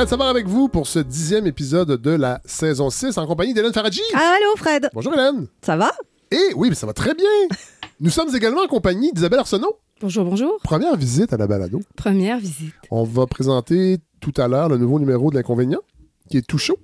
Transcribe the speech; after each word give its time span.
Fred 0.00 0.08
Savard 0.08 0.28
avec 0.28 0.46
vous 0.48 0.70
pour 0.70 0.86
ce 0.86 0.98
dixième 0.98 1.46
épisode 1.46 2.00
de 2.00 2.10
la 2.10 2.40
saison 2.46 2.88
6 2.88 3.18
en 3.18 3.26
compagnie 3.26 3.52
d'Hélène 3.52 3.74
Faradji. 3.74 4.00
Allô, 4.14 4.56
Fred. 4.56 4.88
Bonjour 4.94 5.12
Hélène. 5.12 5.46
Ça 5.60 5.76
va? 5.76 5.92
Et 6.30 6.54
oui, 6.56 6.70
mais 6.70 6.74
ça 6.74 6.86
va 6.86 6.94
très 6.94 7.14
bien. 7.14 7.26
Nous 8.00 8.08
sommes 8.08 8.34
également 8.34 8.62
en 8.62 8.66
compagnie 8.66 9.12
d'Isabelle 9.12 9.40
Arsenault. 9.40 9.78
Bonjour, 10.00 10.24
bonjour. 10.24 10.56
Première 10.62 10.96
visite 10.96 11.34
à 11.34 11.36
la 11.36 11.46
balado. 11.46 11.82
Première 11.96 12.38
visite. 12.38 12.72
On 12.90 13.04
va 13.04 13.26
présenter 13.26 13.98
tout 14.22 14.32
à 14.38 14.48
l'heure 14.48 14.70
le 14.70 14.78
nouveau 14.78 14.98
numéro 14.98 15.30
de 15.30 15.36
l'inconvénient, 15.36 15.82
qui 16.30 16.38
est 16.38 16.46
tout 16.46 16.56
chaud. 16.56 16.78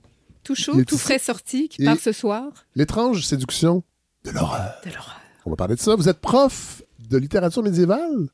Tout 0.44 0.54
chaud, 0.54 0.72
tout 0.84 0.96
ici. 0.96 0.98
frais 0.98 1.18
sorti, 1.18 1.70
qui 1.70 1.84
Et- 1.84 1.86
part 1.86 1.96
ce 1.98 2.12
soir. 2.12 2.52
L'étrange 2.74 3.24
séduction 3.24 3.82
de 4.26 4.30
l'horreur. 4.32 4.74
De 4.84 4.90
l'horreur. 4.90 5.22
On 5.46 5.50
va 5.50 5.56
parler 5.56 5.76
de 5.76 5.80
ça. 5.80 5.96
Vous 5.96 6.10
êtes 6.10 6.20
prof 6.20 6.82
de 7.08 7.16
littérature 7.16 7.62
médiévale, 7.62 8.28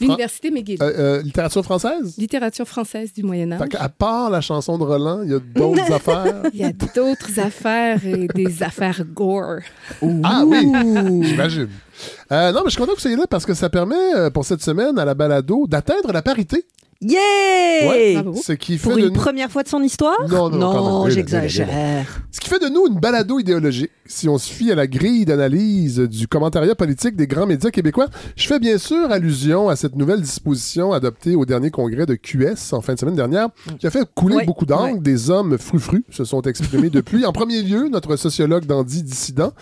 L'Université 0.00 0.50
McGill. 0.50 0.82
Euh, 0.82 1.18
euh, 1.18 1.22
littérature 1.22 1.62
française? 1.62 2.16
Littérature 2.18 2.66
française 2.66 3.12
du 3.12 3.22
Moyen-Âge. 3.22 3.60
Fait 3.60 3.68
qu'à 3.68 3.88
part 3.88 4.30
la 4.30 4.40
chanson 4.40 4.76
de 4.76 4.82
Roland, 4.84 5.22
il 5.22 5.30
y 5.30 5.34
a 5.34 5.38
d'autres 5.38 5.92
affaires? 5.92 6.42
Il 6.52 6.60
y 6.60 6.64
a 6.64 6.72
d'autres 6.72 7.38
affaires 7.38 8.04
et 8.06 8.26
des 8.28 8.62
affaires 8.62 9.04
gore. 9.04 9.60
Ah 10.24 10.42
oui, 10.46 10.70
j'imagine. 11.22 11.68
Euh, 12.32 12.52
non, 12.52 12.60
mais 12.60 12.66
je 12.66 12.70
suis 12.70 12.78
content 12.78 12.92
que 12.92 12.96
vous 12.96 13.02
soyez 13.02 13.16
là 13.16 13.26
parce 13.28 13.46
que 13.46 13.54
ça 13.54 13.68
permet 13.70 14.14
euh, 14.16 14.30
pour 14.30 14.44
cette 14.44 14.62
semaine 14.62 14.98
à 14.98 15.04
la 15.04 15.14
balado 15.14 15.66
d'atteindre 15.68 16.12
la 16.12 16.22
parité. 16.22 16.64
Yeah! 17.00 17.88
Ouais. 17.88 18.12
Bravo. 18.14 18.40
Ce 18.42 18.52
qui 18.52 18.78
fait 18.78 18.88
Pour 18.88 18.96
de 18.96 19.02
une 19.02 19.08
nous... 19.08 19.12
première 19.20 19.50
fois 19.50 19.62
de 19.62 19.68
son 19.68 19.82
histoire? 19.82 20.16
Non, 20.28 20.48
non, 20.48 20.72
quand 20.72 20.84
même. 20.94 21.02
Oui, 21.06 21.10
j'exagère. 21.10 21.68
Ce 22.30 22.40
qui 22.40 22.48
fait 22.48 22.58
de 22.60 22.68
nous 22.68 22.86
une 22.86 22.98
balado 22.98 23.38
idéologique, 23.38 23.90
si 24.06 24.28
on 24.28 24.38
se 24.38 24.50
fie 24.50 24.70
à 24.72 24.74
la 24.74 24.86
grille 24.86 25.24
d'analyse 25.26 25.98
du 25.98 26.28
commentariat 26.28 26.74
politique 26.74 27.14
des 27.16 27.26
grands 27.26 27.46
médias 27.46 27.70
québécois. 27.70 28.06
Je 28.36 28.46
fais 28.46 28.58
bien 28.58 28.78
sûr 28.78 29.10
allusion 29.10 29.68
à 29.68 29.76
cette 29.76 29.96
nouvelle 29.96 30.20
disposition 30.22 30.92
adoptée 30.92 31.34
au 31.34 31.44
dernier 31.44 31.70
congrès 31.70 32.06
de 32.06 32.14
QS 32.14 32.72
en 32.72 32.80
fin 32.80 32.94
de 32.94 32.98
semaine 32.98 33.16
dernière, 33.16 33.48
qui 33.78 33.86
a 33.86 33.90
fait 33.90 34.06
couler 34.14 34.36
Ouais, 34.36 34.44
beaucoup 34.46 34.64
d'angles. 34.66 34.94
ouais. 34.94 35.00
Des 35.00 35.30
hommes 35.30 35.58
frufrus 35.58 36.04
se 36.10 36.24
sont 36.24 36.42
exprimés 36.42 36.90
depuis. 36.90 37.26
En 37.26 37.32
premier 37.32 37.60
lieu, 37.62 37.88
notre 37.90 38.16
sociologue 38.16 38.64
dandy 38.66 39.02
dissident, 39.02 39.52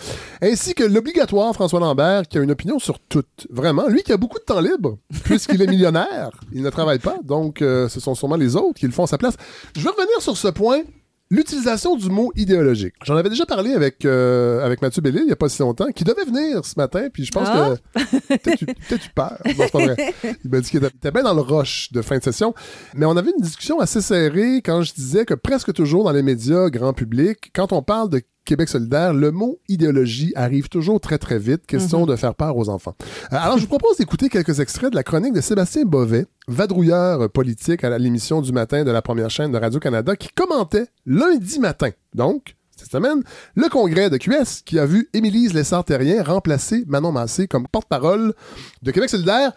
ainsi 0.43 0.75
que 0.75 0.85
l'obligatoire 0.85 1.53
François 1.55 1.81
Lambert, 1.81 2.22
qui 2.29 2.39
a 2.39 2.43
une 2.43 2.51
opinion 2.51 2.79
sur 2.79 2.99
tout. 2.99 3.23
Vraiment, 3.51 3.87
lui 3.89 4.03
qui 4.03 4.13
a 4.13 4.17
beaucoup 4.17 4.39
de 4.39 4.45
temps 4.45 4.61
libre, 4.61 4.99
puisqu'il 5.25 5.61
est 5.63 5.67
millionnaire, 5.67 6.31
il 6.53 6.63
ne 6.63 6.71
travaille 6.71 6.99
pas, 6.99 7.19
donc 7.25 7.63
euh, 7.63 7.89
ce 7.89 8.01
sont 8.01 8.15
sûrement 8.15 8.37
les 8.37 8.57
autres 8.57 8.79
qui 8.81 8.87
le 8.87 8.93
font 8.93 9.05
à 9.05 9.07
sa 9.09 9.19
place. 9.19 9.35
Je 9.77 9.83
vais 9.83 9.91
revenir 9.91 10.21
sur 10.21 10.37
ce 10.37 10.49
point. 10.49 10.83
L'utilisation 11.31 11.97
du 11.97 12.11
mot 12.11 12.31
idéologique. 12.37 12.93
J'en 13.07 13.17
avais 13.17 13.31
déjà 13.31 13.47
parlé 13.47 13.73
avec, 13.73 14.05
euh, 14.05 14.63
avec 14.63 14.83
Mathieu 14.83 15.01
Bellil 15.01 15.21
il 15.23 15.27
n'y 15.29 15.33
a 15.33 15.37
pas 15.37 15.49
si 15.49 15.61
longtemps, 15.63 15.87
qui 15.87 16.05
devait 16.05 16.27
venir 16.27 16.63
ce 16.63 16.75
matin, 16.77 17.09
puis 17.11 17.25
je 17.25 17.31
pense 17.33 17.49
Ah. 17.51 17.71
que 17.95 18.37
peut-être 18.37 18.61
eu- 18.61 18.67
peut-être 18.67 19.07
eu 19.07 19.11
peur. 19.15 19.39
Non, 19.47 19.53
c'est 19.57 19.73
pas 19.73 19.79
vrai. 19.79 20.15
Il 20.45 20.51
m'a 20.51 20.61
dit 20.61 20.69
qu'il 20.69 20.85
était, 20.85 20.93
il 20.93 20.97
était 20.99 21.11
bien 21.11 21.23
dans 21.23 21.33
le 21.33 21.41
rush 21.41 21.91
de 21.91 22.03
fin 22.03 22.19
de 22.19 22.23
session. 22.23 22.53
Mais 22.95 23.07
on 23.07 23.17
avait 23.17 23.31
une 23.31 23.43
discussion 23.43 23.81
assez 23.81 24.03
serrée 24.03 24.57
quand 24.57 24.83
je 24.83 24.93
disais 24.93 25.25
que 25.25 25.33
presque 25.33 25.73
toujours 25.73 26.05
dans 26.05 26.13
les 26.13 26.23
médias 26.23 26.69
grand 26.69 26.93
public, 26.93 27.51
quand 27.55 27.73
on 27.73 27.81
parle 27.81 28.11
de 28.11 28.21
Québec 28.45 28.69
solidaire, 28.69 29.15
le 29.15 29.31
mot 29.31 29.61
idéologie 29.69 30.33
arrive 30.35 30.69
toujours 30.69 31.01
très 31.01 31.19
très 31.19 31.39
vite, 31.39 31.67
question 31.67 32.07
de 32.07 32.17
faire 32.17 32.35
peur 32.35 32.57
aux 32.57 32.69
enfants. 32.69 32.95
Euh, 33.33 33.37
alors 33.37 33.57
je 33.57 33.63
vous 33.63 33.69
propose 33.69 33.97
d'écouter 33.99 34.29
quelques 34.29 34.61
extraits 34.61 34.91
de 34.91 34.97
la 34.97 35.03
chronique 35.03 35.33
de 35.33 35.41
Sébastien 35.41 35.85
Bovet, 35.85 36.27
vadrouilleur 36.49 37.31
politique 37.31 37.85
à 37.85 37.99
l'émission 37.99 38.41
du 38.41 38.53
matin 38.53 38.85
de 38.85 38.91
la 38.91 39.03
première 39.03 39.31
chaîne 39.31 39.53
de 39.53 39.59
Radio-Canada, 39.59 40.17
qui 40.17 40.29
commentait 40.35 40.87
lundi 41.07 41.61
matin, 41.61 41.91
donc 42.15 42.57
cette 42.77 42.91
semaine, 42.91 43.23
le 43.55 43.69
congrès 43.69 44.11
de 44.11 44.17
QS 44.17 44.63
qui 44.65 44.79
a 44.79 44.87
vu 44.87 45.09
Émilise 45.13 45.55
Lessard-Terrien 45.55 46.23
remplacer 46.25 46.85
Manon 46.89 47.13
Massé 47.13 47.47
comme 47.47 47.69
porte-parole 47.69 48.35
de 48.83 48.91
Québec 48.91 49.09
solidaire. 49.09 49.53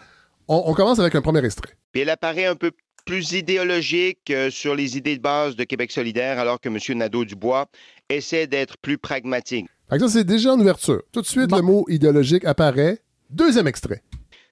On, 0.48 0.64
on 0.68 0.74
commence 0.74 1.00
avec 1.00 1.16
un 1.16 1.22
premier 1.22 1.44
extrait. 1.44 1.72
Puis 1.92 2.02
elle 2.02 2.10
apparaît 2.10 2.46
un 2.46 2.56
peu 2.56 2.72
plus 3.06 3.34
idéologique 3.34 4.32
euh, 4.32 4.50
sur 4.50 4.76
les 4.76 4.98
idées 4.98 5.16
de 5.16 5.22
base 5.22 5.56
de 5.56 5.64
Québec 5.64 5.92
solidaire, 5.92 6.40
alors 6.40 6.60
que 6.60 6.70
M. 6.70 6.98
Nadeau-Dubois 6.98 7.68
essaie 8.10 8.48
d'être 8.48 8.78
plus 8.78 8.98
pragmatique. 8.98 9.68
Ça, 9.90 10.10
c'est 10.10 10.24
déjà 10.24 10.54
en 10.54 10.60
ouverture. 10.60 11.02
Tout 11.12 11.22
de 11.22 11.26
suite, 11.28 11.48
Bon. 11.50 11.58
le 11.58 11.62
mot 11.64 11.86
idéologique 11.90 12.46
apparaît. 12.46 13.00
Deuxième 13.30 13.68
extrait. 13.68 14.02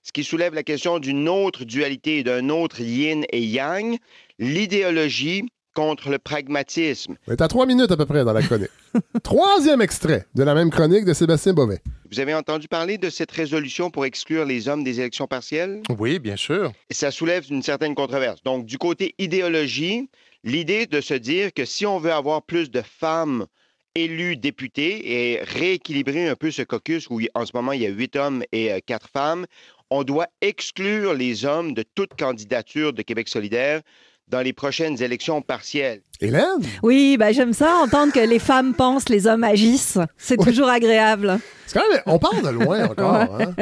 Ce 0.03 0.11
qui 0.11 0.23
soulève 0.23 0.53
la 0.53 0.63
question 0.63 0.99
d'une 0.99 1.29
autre 1.29 1.63
dualité 1.63 2.23
d'un 2.23 2.49
autre 2.49 2.81
yin 2.81 3.23
et 3.31 3.41
yang, 3.41 3.97
l'idéologie 4.37 5.43
contre 5.73 6.09
le 6.11 6.19
pragmatisme. 6.19 7.15
On 7.27 7.31
est 7.31 7.41
à 7.41 7.47
trois 7.47 7.65
minutes 7.65 7.89
à 7.91 7.97
peu 7.97 8.05
près 8.05 8.23
dans 8.23 8.33
la 8.33 8.43
chronique. 8.43 8.69
Troisième 9.23 9.81
extrait 9.81 10.27
de 10.35 10.43
la 10.43 10.53
même 10.53 10.69
chronique 10.69 11.03
de 11.05 11.13
Sébastien 11.13 11.53
Bovet. 11.53 11.79
Vous 12.11 12.19
avez 12.19 12.35
entendu 12.35 12.67
parler 12.67 12.99
de 12.99 13.09
cette 13.09 13.31
résolution 13.31 13.89
pour 13.89 14.05
exclure 14.05 14.45
les 14.45 14.67
hommes 14.67 14.83
des 14.83 14.99
élections 14.99 15.25
partielles? 15.25 15.81
Oui, 15.97 16.19
bien 16.19 16.35
sûr. 16.35 16.71
Et 16.91 16.93
ça 16.93 17.09
soulève 17.09 17.45
une 17.49 17.63
certaine 17.63 17.95
controverse. 17.95 18.43
Donc, 18.43 18.67
du 18.67 18.77
côté 18.77 19.15
idéologie, 19.17 20.09
l'idée 20.43 20.85
de 20.85 21.01
se 21.01 21.13
dire 21.13 21.53
que 21.53 21.65
si 21.65 21.85
on 21.85 21.99
veut 21.99 22.11
avoir 22.11 22.43
plus 22.43 22.69
de 22.69 22.81
femmes 22.81 23.47
élues 23.95 24.37
députées 24.37 25.33
et 25.33 25.43
rééquilibrer 25.43 26.27
un 26.27 26.35
peu 26.35 26.51
ce 26.51 26.63
caucus 26.63 27.07
où 27.09 27.21
en 27.35 27.45
ce 27.45 27.51
moment 27.53 27.73
il 27.73 27.81
y 27.81 27.85
a 27.85 27.89
huit 27.89 28.15
hommes 28.15 28.43
et 28.51 28.71
euh, 28.73 28.79
quatre 28.85 29.09
femmes, 29.09 29.45
on 29.89 30.03
doit 30.03 30.27
exclure 30.41 31.13
les 31.13 31.45
hommes 31.45 31.73
de 31.73 31.83
toute 31.95 32.15
candidature 32.17 32.93
de 32.93 33.03
Québec 33.03 33.27
solidaire 33.27 33.81
dans 34.29 34.41
les 34.41 34.53
prochaines 34.53 35.01
élections 35.01 35.41
partielles. 35.41 36.01
Hélène? 36.21 36.43
Oui, 36.81 37.17
bah, 37.17 37.31
j'aime 37.31 37.53
ça, 37.53 37.75
entendre 37.83 38.11
que 38.13 38.19
les 38.19 38.39
femmes 38.39 38.73
pensent, 38.73 39.09
les 39.09 39.27
hommes 39.27 39.43
agissent. 39.43 39.99
C'est 40.17 40.39
Ouais. 40.39 40.45
toujours 40.51 40.69
agréable. 40.69 41.39
C'est 41.67 41.79
quand 41.79 41.89
même... 41.91 42.01
On 42.05 42.17
part 42.19 42.41
de 42.41 42.49
loin 42.49 42.85
encore, 42.89 43.15
hein? 43.15 43.53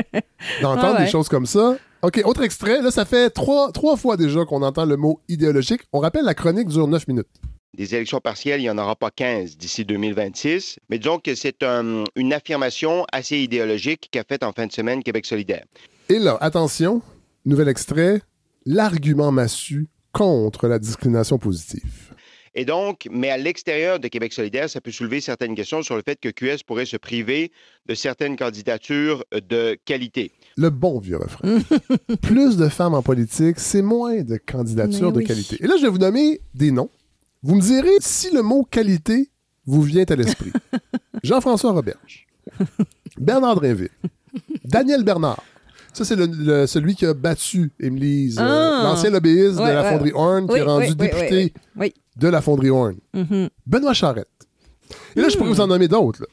D'entendre 0.62 0.98
Ouais, 1.00 1.06
des 1.06 1.12
choses 1.12 1.28
comme 1.30 1.46
ça. 1.46 1.76
OK, 2.04 2.22
autre 2.26 2.44
extrait. 2.44 2.82
Là, 2.82 2.90
ça 2.92 3.06
fait 3.06 3.30
trois, 3.30 3.72
trois 3.72 3.96
fois 3.98 4.18
déjà 4.18 4.46
qu'on 4.46 4.62
entend 4.64 4.86
le 4.86 4.98
mot 4.98 5.20
idéologique. 5.28 5.82
On 5.94 6.00
rappelle, 6.00 6.24
la 6.26 6.34
chronique 6.34 6.68
dure 6.68 6.88
neuf 6.88 7.08
minutes. 7.08 7.28
Des 7.78 7.96
élections 7.96 8.20
partielles, 8.20 8.60
il 8.60 8.64
n'y 8.64 8.70
en 8.70 8.78
aura 8.78 8.96
pas 8.96 9.12
15 9.12 9.56
d'ici 9.58 9.86
2026, 9.86 10.80
mais 10.90 11.00
disons 11.00 11.20
que 11.20 11.36
c'est 11.36 11.64
un- 11.64 12.04
une 12.16 12.34
affirmation 12.34 13.06
assez 13.14 13.38
idéologique 13.38 14.10
qu'a 14.12 14.24
faite 14.28 14.44
en 14.44 14.52
fin 14.52 14.68
de 14.68 14.72
semaine 14.74 15.04
Québec 15.04 15.26
solidaire. 15.26 15.64
Et 16.10 16.20
là, 16.20 16.38
attention, 16.42 17.02
nouvel 17.46 17.70
extrait. 17.70 18.22
L'argument 18.66 19.32
massu 19.32 19.88
contre 20.12 20.68
la 20.68 20.80
discrimination 20.80 21.38
positive. 21.38 22.12
Et 22.54 22.66
donc, 22.66 23.08
mais 23.10 23.30
à 23.30 23.38
l'extérieur 23.38 24.00
de 24.00 24.08
Québec 24.10 24.34
solidaire, 24.34 24.70
ça 24.70 24.82
peut 24.82 24.92
soulever 24.92 25.22
certaines 25.22 25.56
questions 25.56 25.82
sur 25.84 25.96
le 25.96 26.02
fait 26.06 26.20
que 26.20 26.28
QS 26.28 26.64
pourrait 26.68 26.86
se 26.86 26.98
priver 26.98 27.52
de 27.88 27.96
certaines 27.96 28.36
candidatures 28.36 29.24
de 29.32 29.78
qualité. 29.86 30.34
Le 30.58 30.70
bon 30.70 31.00
vieux 31.00 31.16
refrain. 31.18 31.60
Plus 32.22 32.58
de 32.58 32.68
femmes 32.68 32.94
en 32.94 33.02
politique, 33.02 33.58
c'est 33.58 33.82
moins 33.82 34.24
de 34.24 34.36
candidatures 34.36 35.08
Mais 35.08 35.14
de 35.14 35.18
oui. 35.20 35.26
qualité. 35.26 35.58
Et 35.62 35.68
là, 35.68 35.76
je 35.78 35.84
vais 35.84 35.90
vous 35.90 35.98
nommer 35.98 36.42
des 36.54 36.72
noms. 36.72 36.90
Vous 37.42 37.56
me 37.56 37.62
direz 37.62 37.96
si 38.02 38.34
le 38.34 38.42
mot 38.42 38.64
qualité 38.70 39.30
vous 39.66 39.82
vient 39.82 40.04
à 40.10 40.16
l'esprit. 40.16 40.52
Jean-François 41.24 41.72
Roberge, 41.72 42.28
Bernard 43.18 43.56
Drinville, 43.56 43.90
Daniel 44.66 45.04
Bernard. 45.04 45.42
Ça, 45.94 46.06
c'est 46.06 46.16
le- 46.16 46.26
le- 46.26 46.68
celui 46.68 46.96
qui 46.96 47.06
a 47.06 47.14
battu 47.14 47.72
Émilie, 47.80 48.36
euh, 48.40 48.42
Ah. 48.42 48.82
l'ancien 48.84 49.10
lobbyiste 49.10 49.58
de 49.58 49.62
la 49.64 49.84
fonderie 49.92 50.12
Horn, 50.14 50.48
qui 50.48 50.54
Oui, 50.54 50.60
est 50.60 50.64
rendu 50.64 50.96
député 50.96 51.54
de 52.18 52.28
la 52.28 52.42
fonderie 52.42 52.70
Horn. 52.70 52.96
Benoît 53.68 53.94
Charette. 53.94 54.28
Et 55.16 55.22
là, 55.22 55.30
je 55.30 55.38
pourrais 55.38 55.50
vous 55.50 55.62
en 55.62 55.68
nommer 55.68 55.88
d'autres. 55.88 56.26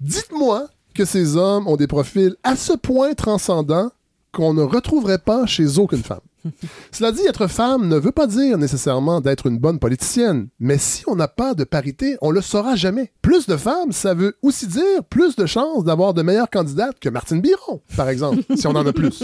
Dites-moi 0.00 0.68
que 0.94 1.04
ces 1.04 1.36
hommes 1.36 1.66
ont 1.66 1.76
des 1.76 1.86
profils 1.86 2.34
à 2.42 2.56
ce 2.56 2.72
point 2.74 3.14
transcendants 3.14 3.90
qu'on 4.32 4.52
ne 4.54 4.62
retrouverait 4.62 5.18
pas 5.18 5.46
chez 5.46 5.78
aucune 5.78 6.02
femme. 6.02 6.20
Cela 6.92 7.12
dit, 7.12 7.22
être 7.26 7.46
femme 7.46 7.88
ne 7.88 7.96
veut 7.96 8.12
pas 8.12 8.26
dire 8.26 8.58
nécessairement 8.58 9.20
d'être 9.20 9.46
une 9.46 9.58
bonne 9.58 9.78
politicienne, 9.78 10.48
mais 10.58 10.78
si 10.78 11.04
on 11.06 11.16
n'a 11.16 11.28
pas 11.28 11.54
de 11.54 11.64
parité, 11.64 12.16
on 12.20 12.30
le 12.30 12.40
saura 12.40 12.76
jamais. 12.76 13.12
Plus 13.22 13.46
de 13.46 13.56
femmes, 13.56 13.92
ça 13.92 14.14
veut 14.14 14.36
aussi 14.42 14.66
dire 14.66 15.04
plus 15.08 15.36
de 15.36 15.46
chances 15.46 15.84
d'avoir 15.84 16.14
de 16.14 16.22
meilleures 16.22 16.50
candidates 16.50 16.98
que 16.98 17.08
Martine 17.08 17.40
Biron, 17.40 17.82
par 17.96 18.08
exemple, 18.08 18.42
si 18.56 18.66
on 18.66 18.74
en 18.74 18.86
a 18.86 18.92
plus. 18.92 19.22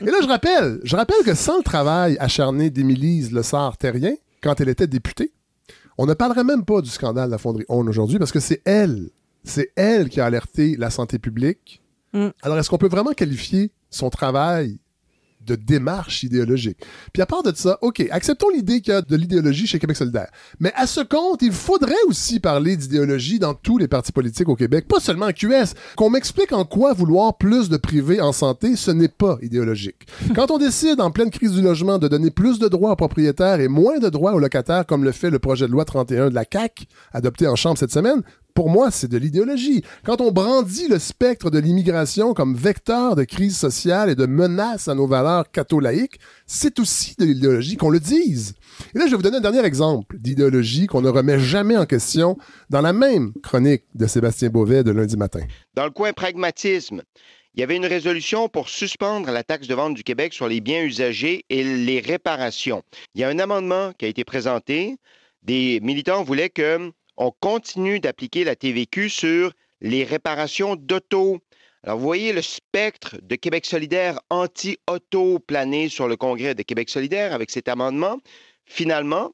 Et 0.00 0.06
là, 0.06 0.18
je 0.22 0.28
rappelle, 0.28 0.80
je 0.84 0.96
rappelle 0.96 1.24
que 1.24 1.34
sans 1.34 1.58
le 1.58 1.64
travail 1.64 2.16
acharné 2.20 2.70
d'Émilise 2.70 3.32
Le 3.32 3.42
Sarre-Terrien, 3.42 4.14
quand 4.42 4.60
elle 4.60 4.68
était 4.68 4.86
députée, 4.86 5.32
on 5.98 6.06
ne 6.06 6.14
parlerait 6.14 6.44
même 6.44 6.64
pas 6.64 6.80
du 6.80 6.90
scandale 6.90 7.26
de 7.26 7.32
la 7.32 7.38
fonderie 7.38 7.64
ON 7.68 7.86
aujourd'hui 7.86 8.18
parce 8.18 8.32
que 8.32 8.40
c'est 8.40 8.62
elle, 8.64 9.10
c'est 9.44 9.72
elle 9.76 10.08
qui 10.08 10.20
a 10.20 10.26
alerté 10.26 10.76
la 10.76 10.90
santé 10.90 11.18
publique. 11.18 11.82
Mm. 12.12 12.28
Alors, 12.42 12.58
est-ce 12.58 12.70
qu'on 12.70 12.78
peut 12.78 12.88
vraiment 12.88 13.12
qualifier 13.12 13.72
son 13.90 14.10
travail 14.10 14.78
de 15.46 15.54
démarche 15.54 16.22
idéologique. 16.22 16.78
Puis 17.12 17.22
à 17.22 17.26
part 17.26 17.42
de 17.42 17.52
ça, 17.54 17.78
OK, 17.82 18.04
acceptons 18.10 18.48
l'idée 18.50 18.80
qu'il 18.80 18.92
y 18.92 18.96
a 18.96 19.02
de 19.02 19.16
l'idéologie 19.16 19.66
chez 19.66 19.78
Québec 19.78 19.96
solidaire. 19.96 20.28
Mais 20.60 20.72
à 20.74 20.86
ce 20.86 21.00
compte, 21.00 21.42
il 21.42 21.52
faudrait 21.52 21.94
aussi 22.06 22.40
parler 22.40 22.76
d'idéologie 22.76 23.38
dans 23.38 23.54
tous 23.54 23.78
les 23.78 23.88
partis 23.88 24.12
politiques 24.12 24.48
au 24.48 24.56
Québec, 24.56 24.86
pas 24.88 25.00
seulement 25.00 25.26
en 25.26 25.32
QS. 25.32 25.74
Qu'on 25.96 26.10
m'explique 26.10 26.52
en 26.52 26.64
quoi 26.64 26.92
vouloir 26.92 27.36
plus 27.36 27.68
de 27.68 27.76
privé 27.76 28.20
en 28.20 28.32
santé, 28.32 28.76
ce 28.76 28.90
n'est 28.90 29.08
pas 29.08 29.38
idéologique. 29.42 30.06
Quand 30.34 30.50
on 30.50 30.58
décide 30.58 31.00
en 31.00 31.10
pleine 31.10 31.30
crise 31.30 31.52
du 31.52 31.62
logement 31.62 31.98
de 31.98 32.08
donner 32.08 32.30
plus 32.30 32.58
de 32.58 32.68
droits 32.68 32.92
aux 32.92 32.96
propriétaires 32.96 33.60
et 33.60 33.68
moins 33.68 33.98
de 33.98 34.08
droits 34.08 34.32
aux 34.34 34.38
locataires, 34.38 34.86
comme 34.86 35.04
le 35.04 35.12
fait 35.12 35.30
le 35.30 35.38
projet 35.38 35.66
de 35.66 35.72
loi 35.72 35.84
31 35.84 36.30
de 36.30 36.34
la 36.34 36.44
CAQ, 36.50 36.86
adopté 37.12 37.46
en 37.46 37.56
Chambre 37.56 37.78
cette 37.78 37.92
semaine, 37.92 38.22
pour 38.54 38.70
moi, 38.70 38.90
c'est 38.90 39.08
de 39.08 39.16
l'idéologie. 39.16 39.82
Quand 40.04 40.20
on 40.20 40.30
brandit 40.30 40.88
le 40.88 40.98
spectre 40.98 41.50
de 41.50 41.58
l'immigration 41.58 42.34
comme 42.34 42.54
vecteur 42.54 43.16
de 43.16 43.24
crise 43.24 43.56
sociale 43.56 44.10
et 44.10 44.14
de 44.14 44.26
menace 44.26 44.88
à 44.88 44.94
nos 44.94 45.06
valeurs 45.06 45.50
catholaïques, 45.50 46.18
c'est 46.46 46.78
aussi 46.78 47.14
de 47.18 47.24
l'idéologie 47.24 47.76
qu'on 47.76 47.90
le 47.90 48.00
dise. 48.00 48.54
Et 48.94 48.98
là, 48.98 49.06
je 49.06 49.10
vais 49.10 49.16
vous 49.16 49.22
donner 49.22 49.38
un 49.38 49.40
dernier 49.40 49.64
exemple 49.64 50.16
d'idéologie 50.18 50.86
qu'on 50.86 51.02
ne 51.02 51.08
remet 51.08 51.38
jamais 51.38 51.76
en 51.76 51.86
question 51.86 52.36
dans 52.70 52.80
la 52.80 52.92
même 52.92 53.32
chronique 53.42 53.84
de 53.94 54.06
Sébastien 54.06 54.48
Beauvais 54.48 54.84
de 54.84 54.90
lundi 54.90 55.16
matin. 55.16 55.40
Dans 55.74 55.84
le 55.84 55.90
coin 55.90 56.12
pragmatisme, 56.12 57.02
il 57.54 57.60
y 57.60 57.62
avait 57.62 57.76
une 57.76 57.86
résolution 57.86 58.48
pour 58.48 58.70
suspendre 58.70 59.30
la 59.30 59.42
taxe 59.42 59.66
de 59.66 59.74
vente 59.74 59.94
du 59.94 60.04
Québec 60.04 60.32
sur 60.32 60.48
les 60.48 60.62
biens 60.62 60.82
usagés 60.82 61.44
et 61.50 61.62
les 61.62 62.00
réparations. 62.00 62.82
Il 63.14 63.20
y 63.20 63.24
a 63.24 63.28
un 63.28 63.38
amendement 63.38 63.92
qui 63.92 64.06
a 64.06 64.08
été 64.08 64.24
présenté. 64.24 64.96
Des 65.42 65.80
militants 65.82 66.22
voulaient 66.22 66.48
que 66.48 66.92
on 67.16 67.32
continue 67.40 68.00
d'appliquer 68.00 68.44
la 68.44 68.56
TVQ 68.56 69.08
sur 69.08 69.52
les 69.80 70.04
réparations 70.04 70.76
d'auto. 70.76 71.40
Alors, 71.82 71.98
vous 71.98 72.04
voyez 72.04 72.32
le 72.32 72.42
spectre 72.42 73.16
de 73.22 73.34
Québec 73.34 73.66
solidaire 73.66 74.20
anti-auto 74.30 75.38
plané 75.40 75.88
sur 75.88 76.06
le 76.08 76.16
Congrès 76.16 76.54
de 76.54 76.62
Québec 76.62 76.88
solidaire 76.88 77.32
avec 77.32 77.50
cet 77.50 77.68
amendement. 77.68 78.18
Finalement, 78.66 79.32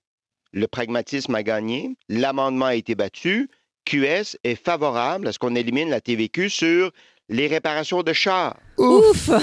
le 0.53 0.67
pragmatisme 0.67 1.35
a 1.35 1.43
gagné, 1.43 1.97
l'amendement 2.09 2.67
a 2.67 2.75
été 2.75 2.95
battu, 2.95 3.51
QS 3.85 4.37
est 4.45 4.55
favorable 4.55 5.29
à 5.29 5.33
ce 5.33 5.39
qu'on 5.39 5.55
élimine 5.55 5.91
la 5.91 6.01
TVQ 6.01 6.49
sur 6.49 6.91
les 7.29 7.47
réparations 7.47 8.03
de 8.03 8.13
chars. 8.15 8.57
Ouf! 8.79 9.29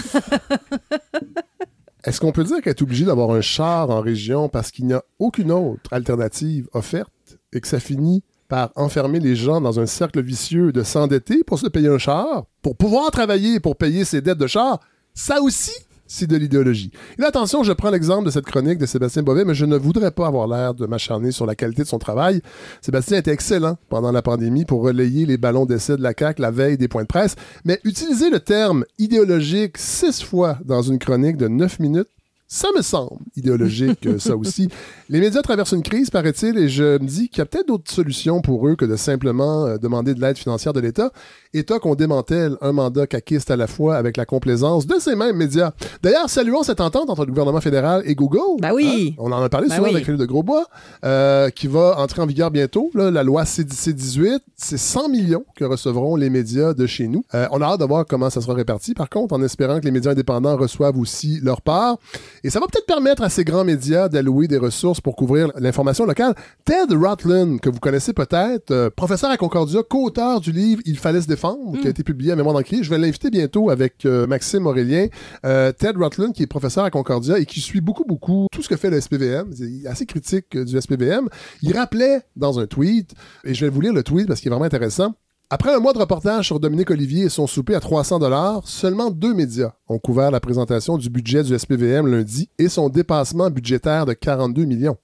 Est-ce 2.06 2.20
qu'on 2.20 2.31
peut 2.31 2.44
dire 2.44 2.62
qu'elle 2.62 2.72
est 2.72 2.81
obligée 2.81 3.06
d'avoir 3.06 3.31
un 3.31 3.42
char 3.42 3.90
en 3.90 4.02
région 4.02 4.48
parce 4.48 4.70
qu'il 4.70 4.86
n'y 4.86 4.94
a 4.94 5.04
aucune 5.18 5.52
autre 5.52 5.92
alternative 5.92 6.68
offerte? 6.74 7.12
Et 7.56 7.62
que 7.62 7.68
ça 7.68 7.80
finit 7.80 8.24
par 8.48 8.72
enfermer 8.75 9.19
les 9.19 9.36
gens 9.36 9.60
dans 9.60 9.80
un 9.80 9.86
cercle 9.86 10.22
vicieux 10.22 10.72
de 10.72 10.84
s'endetter 10.84 11.44
pour 11.44 11.57
se 11.57 11.68
payer 11.68 11.88
un 11.88 11.98
char, 11.98 12.46
pour 12.62 12.75
pouvoir 12.75 13.10
travailler 13.12 13.60
pour 13.60 13.75
payer 13.75 14.06
ses 14.06 14.22
dettes 14.22 14.38
de 14.38 14.48
char? 14.48 14.80
Ça 15.13 15.42
aussi, 15.42 15.74
c'est 16.07 16.28
de 16.28 16.36
l'idéologie. 16.36 16.92
Et 17.18 17.24
attention, 17.24 17.63
je 17.63 17.74
prends 17.74 17.90
l'exemple 17.90 18.25
de 18.25 18.31
cette 18.31 18.46
chronique 18.46 18.78
de 18.78 18.86
Sébastien 18.86 19.24
Bovet, 19.24 19.46
mais 19.46 19.56
je 19.56 19.66
ne 19.66 19.78
voudrais 19.78 20.12
pas 20.12 20.28
avoir 20.28 20.48
l'air 20.48 20.74
de 20.74 20.86
m'acharner 20.86 21.31
sur 21.31 21.46
la 21.46 21.56
qualité 21.56 21.84
de 21.84 21.88
son 21.88 21.98
travail. 21.98 22.42
Sébastien 22.81 23.18
était 23.18 23.31
excellent 23.31 23.78
pendant 23.90 24.12
la 24.12 24.22
pandémie 24.22 24.66
pour 24.66 24.84
relayer 24.84 25.25
les 25.25 25.38
ballons 25.38 25.66
d'essai 25.66 25.98
de 25.98 26.04
la 26.04 26.13
CAQ 26.18 26.42
la 26.42 26.52
veille 26.52 26.78
des 26.78 26.88
points 26.88 27.04
de 27.04 27.07
presse, 27.07 27.36
mais 27.63 27.80
utiliser 27.84 28.30
le 28.30 28.40
terme 28.40 28.86
idéologique 29.00 29.78
six 29.78 30.22
fois 30.22 30.60
dans 30.63 30.81
une 30.81 31.00
chronique 31.00 31.38
de 31.38 31.48
neuf 31.48 31.80
minutes, 31.80 32.10
ça 32.47 32.68
me 32.75 32.81
semble 32.81 33.19
idéologique, 33.36 34.06
euh, 34.06 34.19
ça 34.19 34.36
aussi. 34.38 34.69
Les 35.09 35.19
médias 35.19 35.42
traversent 35.42 35.74
une 35.74 35.83
crise, 35.83 36.09
paraît-il, 36.09 36.57
et 36.57 36.69
je 36.69 37.00
me 37.00 37.06
dis 37.06 37.30
qu'il 37.30 37.39
y 37.39 37.42
a 37.42 37.45
peut-être 37.45 37.68
d'autres 37.68 37.92
solutions 37.92 38.42
pour 38.42 38.68
eux 38.68 38.75
que 38.75 38.86
de 38.86 38.95
simplement 38.95 39.65
euh, 39.65 39.77
demander 39.77 40.13
de 40.13 40.21
l'aide 40.21 40.38
financière 40.38 40.74
de 40.74 40.80
l'État. 40.80 41.12
État 41.53 41.80
qu'on 41.80 41.95
démantèle 41.95 42.57
un 42.62 42.74
mandat 42.74 43.07
caquiste 43.07 43.50
à 43.50 43.56
la 43.56 43.68
fois 43.68 43.95
avec 43.95 44.18
la 44.18 44.25
complaisance 44.25 44.86
de 44.88 45.00
ces 45.00 45.15
mêmes 45.15 45.38
médias. 45.38 45.71
D'ailleurs, 46.03 46.30
saluons 46.30 46.63
cette 46.63 46.81
entente 46.81 47.09
entre 47.09 47.25
le 47.25 47.31
gouvernement 47.31 47.62
fédéral 47.62 48.03
et 48.06 48.13
Google. 48.13 48.59
Ben 48.59 48.74
oui. 48.74 49.12
Hein? 49.12 49.15
On 49.19 49.31
en 49.31 49.42
a 49.42 49.50
parlé 49.50 49.68
Ben 49.69 49.75
souvent 49.75 49.88
oui. 49.88 49.94
avec 49.94 50.06
Philippe 50.06 50.19
de 50.19 50.25
Grosbois, 50.25 50.65
euh, 51.06 51.50
qui 51.50 51.68
va 51.68 51.95
entrer 52.00 52.21
en 52.21 52.25
vigueur 52.25 52.51
bientôt. 52.51 52.92
Là, 52.94 53.09
la 53.09 53.24
loi 53.24 53.44
C18, 53.44 54.39
c'est 54.57 54.77
100 54.77 55.09
millions 55.09 55.45
que 55.56 55.63
recevront 55.63 56.15
les 56.15 56.30
médias 56.30 56.74
de 56.74 56.86
chez 56.86 57.07
nous. 57.07 57.24
Euh, 57.33 57.47
on 57.51 57.62
a 57.62 57.65
hâte 57.65 57.80
de 57.80 57.86
voir 57.86 58.06
comment 58.06 58.30
ça 58.30 58.42
sera 58.42 58.53
réparti, 58.53 58.94
par 58.94 59.09
contre, 59.09 59.33
en 59.33 59.42
espérant 59.42 59.80
que 59.80 59.86
les 59.86 59.92
médias 59.92 60.12
indépendants 60.12 60.57
reçoivent 60.57 60.97
aussi 60.97 61.39
leur 61.42 61.62
part. 61.62 61.97
Et 62.44 62.50
ça 62.50 62.60
va 62.60 62.68
peut-être 62.68 62.86
permettre 62.86 63.24
à 63.24 63.30
ces 63.30 63.44
grands 63.44 63.64
médias 63.64 64.10
d'allouer 64.10 64.48
des 64.48 64.58
ressources 64.58 65.02
pour 65.02 65.16
couvrir 65.16 65.52
l'information 65.58 66.06
locale. 66.06 66.36
Ted 66.66 66.94
Rotlin, 66.96 67.58
que 67.58 67.70
vous 67.70 67.80
connaissez 67.80 68.14
peut-être, 68.14 68.72
euh, 68.72 68.90
professeur 68.90 69.30
à 69.30 69.38
Concordia, 69.38 69.82
co-auteur 69.84 70.42
du 70.42 70.52
livre 70.52 70.82
Il 70.86 70.98
fallait 70.98 71.22
se 71.22 71.28
défendre, 71.28 71.80
qui 71.80 71.88
a 71.88 71.90
été 71.90 72.04
publié 72.04 72.32
à 72.32 72.36
Mémoire 72.36 72.56
d'Encrier. 72.56 72.84
Je 72.84 72.90
vais 72.90 72.98
l'inviter 72.98 73.30
bientôt 73.30 73.70
avec 73.70 74.06
euh, 74.06 74.28
Maxime 74.28 74.66
Aurélien. 74.68 75.08
Euh, 75.46 75.72
Ted 75.72 75.98
Rotlin, 75.98 76.32
qui 76.32 76.44
est 76.44 76.48
professeur 76.48 76.84
à 76.84 76.92
Concordia 76.92 77.40
et 77.40 77.46
qui 77.46 77.62
suit 77.62 77.82
beaucoup, 77.82 78.06
beaucoup 78.06 78.48
tout 78.52 78.62
ce 78.62 78.70
que 78.70 78.76
fait 78.76 78.90
le 78.90 79.00
SPVM. 79.00 79.52
Il 79.60 79.86
est 79.86 79.88
assez 79.88 80.06
critique 80.06 80.56
euh, 80.56 80.66
du 80.66 80.80
SPVM. 80.80 81.28
Il 81.62 81.76
rappelait 81.78 82.22
dans 82.36 82.60
un 82.60 82.68
tweet, 82.68 83.14
et 83.44 83.54
je 83.54 83.66
vais 83.66 83.72
vous 83.72 83.81
lire 83.81 83.94
le 83.94 84.04
tweet 84.04 84.28
parce 84.28 84.40
qu'il 84.40 84.50
est 84.50 84.52
vraiment 84.52 84.66
intéressant. 84.66 85.14
Après 85.51 85.75
un 85.75 85.80
mois 85.80 85.94
de 85.94 86.00
reportage 86.00 86.47
sur 86.47 86.59
Dominique 86.59 86.89
Olivier 86.89 87.25
et 87.25 87.30
son 87.30 87.45
souper 87.45 87.75
à 87.75 87.80
300 87.80 88.18
dollars, 88.18 88.68
seulement 88.68 89.12
deux 89.12 89.36
médias 89.36 89.74
ont 89.88 90.00
couvert 90.00 90.31
la 90.31 90.39
présentation 90.39 90.97
du 90.97 91.07
budget 91.07 91.44
du 91.44 91.57
SPVM 91.57 92.07
lundi 92.07 92.50
et 92.57 92.68
son 92.68 92.89
dépassement 92.89 93.51
budgétaire 93.51 94.07
de 94.07 94.13
42 94.13 94.65
millions. 94.65 94.97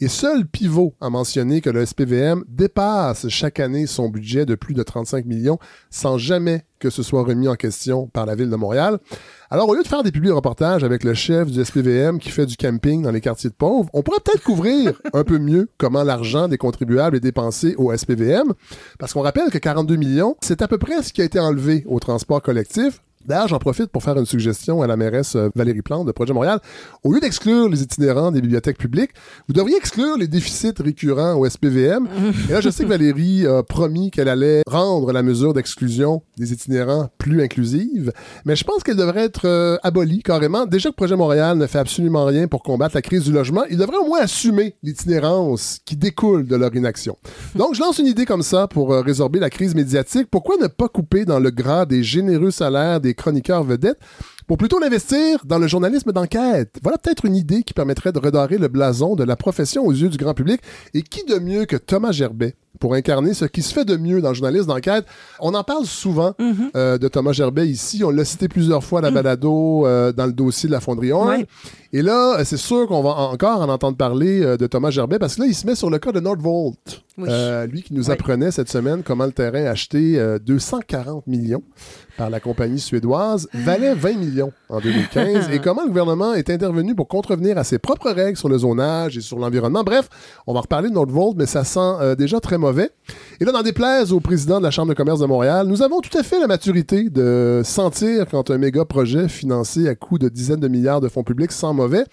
Et 0.00 0.08
seul 0.08 0.46
Pivot 0.46 0.94
a 1.00 1.10
mentionné 1.10 1.60
que 1.60 1.70
le 1.70 1.84
SPVM 1.84 2.44
dépasse 2.48 3.28
chaque 3.28 3.60
année 3.60 3.86
son 3.86 4.08
budget 4.08 4.46
de 4.46 4.54
plus 4.54 4.74
de 4.74 4.82
35 4.82 5.24
millions 5.26 5.58
sans 5.90 6.18
jamais 6.18 6.64
que 6.78 6.90
ce 6.90 7.02
soit 7.02 7.22
remis 7.22 7.48
en 7.48 7.56
question 7.56 8.06
par 8.06 8.26
la 8.26 8.34
ville 8.34 8.50
de 8.50 8.56
Montréal. 8.56 8.98
Alors, 9.50 9.68
au 9.68 9.74
lieu 9.74 9.82
de 9.82 9.88
faire 9.88 10.02
des 10.02 10.12
publics 10.12 10.32
reportages 10.32 10.84
avec 10.84 11.04
le 11.04 11.14
chef 11.14 11.50
du 11.50 11.64
SPVM 11.64 12.18
qui 12.18 12.30
fait 12.30 12.46
du 12.46 12.56
camping 12.56 13.02
dans 13.02 13.10
les 13.10 13.20
quartiers 13.20 13.50
de 13.50 13.54
pauvres, 13.54 13.88
on 13.92 14.02
pourrait 14.02 14.20
peut-être 14.24 14.44
couvrir 14.44 14.92
un 15.12 15.24
peu 15.24 15.38
mieux 15.38 15.68
comment 15.78 16.04
l'argent 16.04 16.48
des 16.48 16.58
contribuables 16.58 17.16
est 17.16 17.20
dépensé 17.20 17.74
au 17.76 17.94
SPVM. 17.96 18.52
Parce 18.98 19.12
qu'on 19.12 19.22
rappelle 19.22 19.50
que 19.50 19.58
42 19.58 19.96
millions, 19.96 20.36
c'est 20.40 20.62
à 20.62 20.68
peu 20.68 20.78
près 20.78 21.02
ce 21.02 21.12
qui 21.12 21.22
a 21.22 21.24
été 21.24 21.40
enlevé 21.40 21.84
au 21.86 21.98
transport 21.98 22.42
collectif 22.42 23.00
D'ailleurs, 23.28 23.48
j'en 23.48 23.58
profite 23.58 23.88
pour 23.88 24.02
faire 24.02 24.16
une 24.16 24.24
suggestion 24.24 24.80
à 24.80 24.86
la 24.86 24.96
mairesse 24.96 25.36
euh, 25.36 25.50
Valérie 25.54 25.82
Plante 25.82 26.06
de 26.06 26.12
Projet 26.12 26.32
Montréal. 26.32 26.60
Au 27.04 27.12
lieu 27.12 27.20
d'exclure 27.20 27.68
les 27.68 27.82
itinérants 27.82 28.32
des 28.32 28.40
bibliothèques 28.40 28.78
publiques, 28.78 29.10
vous 29.48 29.52
devriez 29.52 29.76
exclure 29.76 30.16
les 30.16 30.28
déficits 30.28 30.72
récurrents 30.78 31.34
au 31.34 31.46
SPVM. 31.46 32.08
Et 32.48 32.52
là, 32.52 32.62
je 32.62 32.70
sais 32.70 32.84
que 32.84 32.88
Valérie 32.88 33.46
a 33.46 33.62
promis 33.62 34.10
qu'elle 34.10 34.30
allait 34.30 34.62
rendre 34.66 35.12
la 35.12 35.22
mesure 35.22 35.52
d'exclusion 35.52 36.22
des 36.38 36.54
itinérants 36.54 37.10
plus 37.18 37.42
inclusive, 37.42 38.12
mais 38.46 38.56
je 38.56 38.64
pense 38.64 38.82
qu'elle 38.82 38.96
devrait 38.96 39.24
être 39.24 39.46
euh, 39.46 39.76
abolie 39.82 40.22
carrément. 40.22 40.64
Déjà 40.64 40.88
que 40.88 40.94
Projet 40.94 41.16
Montréal 41.16 41.58
ne 41.58 41.66
fait 41.66 41.78
absolument 41.78 42.24
rien 42.24 42.48
pour 42.48 42.62
combattre 42.62 42.94
la 42.94 43.02
crise 43.02 43.24
du 43.24 43.32
logement, 43.32 43.64
il 43.68 43.76
devrait 43.76 43.98
au 43.98 44.06
moins 44.06 44.20
assumer 44.20 44.76
l'itinérance 44.82 45.80
qui 45.84 45.96
découle 45.96 46.46
de 46.46 46.56
leur 46.56 46.74
inaction. 46.74 47.18
Donc, 47.54 47.74
je 47.74 47.80
lance 47.80 47.98
une 47.98 48.06
idée 48.06 48.24
comme 48.24 48.42
ça 48.42 48.68
pour 48.68 48.94
euh, 48.94 49.02
résorber 49.02 49.38
la 49.38 49.50
crise 49.50 49.74
médiatique. 49.74 50.28
Pourquoi 50.30 50.56
ne 50.56 50.66
pas 50.66 50.88
couper 50.88 51.26
dans 51.26 51.40
le 51.40 51.50
gras 51.50 51.84
des 51.84 52.02
généreux 52.02 52.50
salaires 52.50 53.02
des 53.02 53.17
chroniqueurs 53.18 53.64
vedettes 53.64 53.98
pour 54.48 54.56
plutôt 54.56 54.78
l'investir 54.80 55.44
dans 55.44 55.58
le 55.58 55.68
journalisme 55.68 56.10
d'enquête. 56.10 56.76
Voilà 56.82 56.96
peut-être 56.96 57.26
une 57.26 57.36
idée 57.36 57.62
qui 57.62 57.74
permettrait 57.74 58.12
de 58.12 58.18
redorer 58.18 58.56
le 58.56 58.68
blason 58.68 59.14
de 59.14 59.22
la 59.22 59.36
profession 59.36 59.84
aux 59.84 59.92
yeux 59.92 60.08
du 60.08 60.16
grand 60.16 60.32
public. 60.32 60.62
Et 60.94 61.02
qui 61.02 61.22
de 61.26 61.38
mieux 61.38 61.66
que 61.66 61.76
Thomas 61.76 62.12
Gerbet 62.12 62.56
pour 62.80 62.94
incarner 62.94 63.34
ce 63.34 63.44
qui 63.44 63.60
se 63.60 63.74
fait 63.74 63.84
de 63.84 63.96
mieux 63.96 64.22
dans 64.22 64.30
le 64.30 64.34
journalisme 64.34 64.68
d'enquête? 64.68 65.04
On 65.40 65.52
en 65.54 65.64
parle 65.64 65.84
souvent 65.84 66.34
euh, 66.74 66.96
de 66.96 67.08
Thomas 67.08 67.32
Gerbet 67.32 67.68
ici. 67.68 68.02
On 68.02 68.10
l'a 68.10 68.24
cité 68.24 68.48
plusieurs 68.48 68.82
fois 68.82 69.00
à 69.00 69.02
la 69.02 69.10
balado 69.10 69.86
euh, 69.86 70.12
dans 70.12 70.26
le 70.26 70.32
dossier 70.32 70.66
de 70.66 70.72
la 70.72 70.80
fonderie. 70.80 71.12
Ouais. 71.12 71.46
Et 71.92 72.02
là, 72.02 72.38
euh, 72.38 72.44
c'est 72.44 72.58
sûr 72.58 72.86
qu'on 72.86 73.02
va 73.02 73.10
encore 73.10 73.62
en 73.62 73.68
entendre 73.68 73.96
parler 73.96 74.42
euh, 74.42 74.56
de 74.58 74.66
Thomas 74.66 74.90
Gerbet 74.90 75.18
parce 75.18 75.36
que 75.36 75.42
là, 75.42 75.46
il 75.46 75.54
se 75.54 75.66
met 75.66 75.74
sur 75.74 75.88
le 75.88 75.98
cas 75.98 76.12
de 76.12 76.20
Nordvolt. 76.20 77.02
Oui. 77.16 77.28
Lui 77.68 77.82
qui 77.82 77.94
nous 77.94 78.10
apprenait 78.10 78.50
cette 78.50 78.70
semaine 78.70 79.02
comment 79.02 79.24
le 79.24 79.32
terrain 79.32 79.64
acheté 79.64 80.18
euh, 80.18 80.38
240 80.38 81.26
millions 81.26 81.62
par 82.16 82.30
la 82.30 82.40
compagnie 82.40 82.78
suédoise 82.78 83.48
valait 83.52 83.94
20 83.94 84.18
millions 84.18 84.37
en 84.68 84.80
2015 84.80 85.48
et 85.52 85.58
comment 85.58 85.82
le 85.82 85.88
gouvernement 85.88 86.34
est 86.34 86.50
intervenu 86.50 86.94
pour 86.94 87.08
contrevenir 87.08 87.58
à 87.58 87.64
ses 87.64 87.78
propres 87.78 88.10
règles 88.10 88.36
sur 88.36 88.48
le 88.48 88.58
zonage 88.58 89.16
et 89.16 89.20
sur 89.20 89.38
l'environnement? 89.38 89.82
Bref, 89.84 90.08
on 90.46 90.54
va 90.54 90.60
reparler 90.60 90.88
de 90.88 90.94
Nordvolt, 90.94 91.36
mais 91.36 91.46
ça 91.46 91.64
sent 91.64 91.80
euh, 91.80 92.14
déjà 92.14 92.40
très 92.40 92.58
mauvais. 92.58 92.90
Et 93.40 93.44
là, 93.44 93.52
dans 93.52 93.62
déplaise 93.62 94.12
au 94.12 94.20
président 94.20 94.58
de 94.58 94.64
la 94.64 94.70
Chambre 94.70 94.88
de 94.88 94.94
commerce 94.94 95.20
de 95.20 95.26
Montréal, 95.26 95.66
nous 95.66 95.82
avons 95.82 96.00
tout 96.00 96.16
à 96.16 96.22
fait 96.22 96.40
la 96.40 96.46
maturité 96.46 97.08
de 97.08 97.62
sentir 97.64 98.26
quand 98.30 98.50
un 98.50 98.58
méga 98.58 98.84
projet 98.84 99.28
financé 99.28 99.88
à 99.88 99.94
coût 99.94 100.18
de 100.18 100.28
dizaines 100.28 100.60
de 100.60 100.68
milliards 100.68 101.00
de 101.00 101.08
fonds 101.08 101.22
publics 101.22 101.52
sent 101.52 101.72
mauvais. 101.72 102.04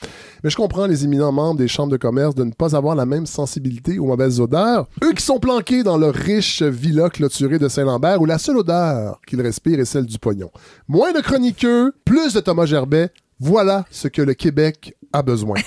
Mais 0.44 0.50
je 0.50 0.56
comprends 0.56 0.86
les 0.86 1.04
éminents 1.04 1.32
membres 1.32 1.58
des 1.58 1.68
chambres 1.68 1.92
de 1.92 1.98
commerce 1.98 2.36
de 2.36 2.44
ne 2.44 2.52
pas 2.52 2.76
avoir 2.76 2.96
la 2.96 3.06
même 3.06 3.26
sensibilité 3.26 4.00
aux 4.00 4.06
mauvaises 4.06 4.40
odeurs. 4.40 4.88
Eux 5.04 5.14
qui 5.14 5.24
sont 5.24 5.40
planqués 5.40 5.84
dans 5.84 5.98
leur 5.98 6.14
riche 6.14 6.62
villa 6.62 7.10
clôturée 7.10 7.60
de 7.60 7.68
Saint-Lambert 7.68 8.22
où 8.22 8.26
la 8.26 8.38
seule 8.38 8.58
odeur 8.58 9.20
qu'ils 9.28 9.42
respirent 9.42 9.80
est 9.80 9.86
celle 9.86 10.06
du 10.06 10.20
pognon. 10.20 10.52
Moins 10.88 11.12
de 11.12 11.20
chroniqueux, 11.20 11.94
plus 12.06 12.15
de 12.16 12.40
Thomas 12.40 12.66
Gerbet. 12.66 13.12
Voilà 13.40 13.86
ce 13.92 14.08
que 14.08 14.22
le 14.22 14.34
Québec 14.34 14.96
a 15.12 15.22
besoin. 15.22 15.58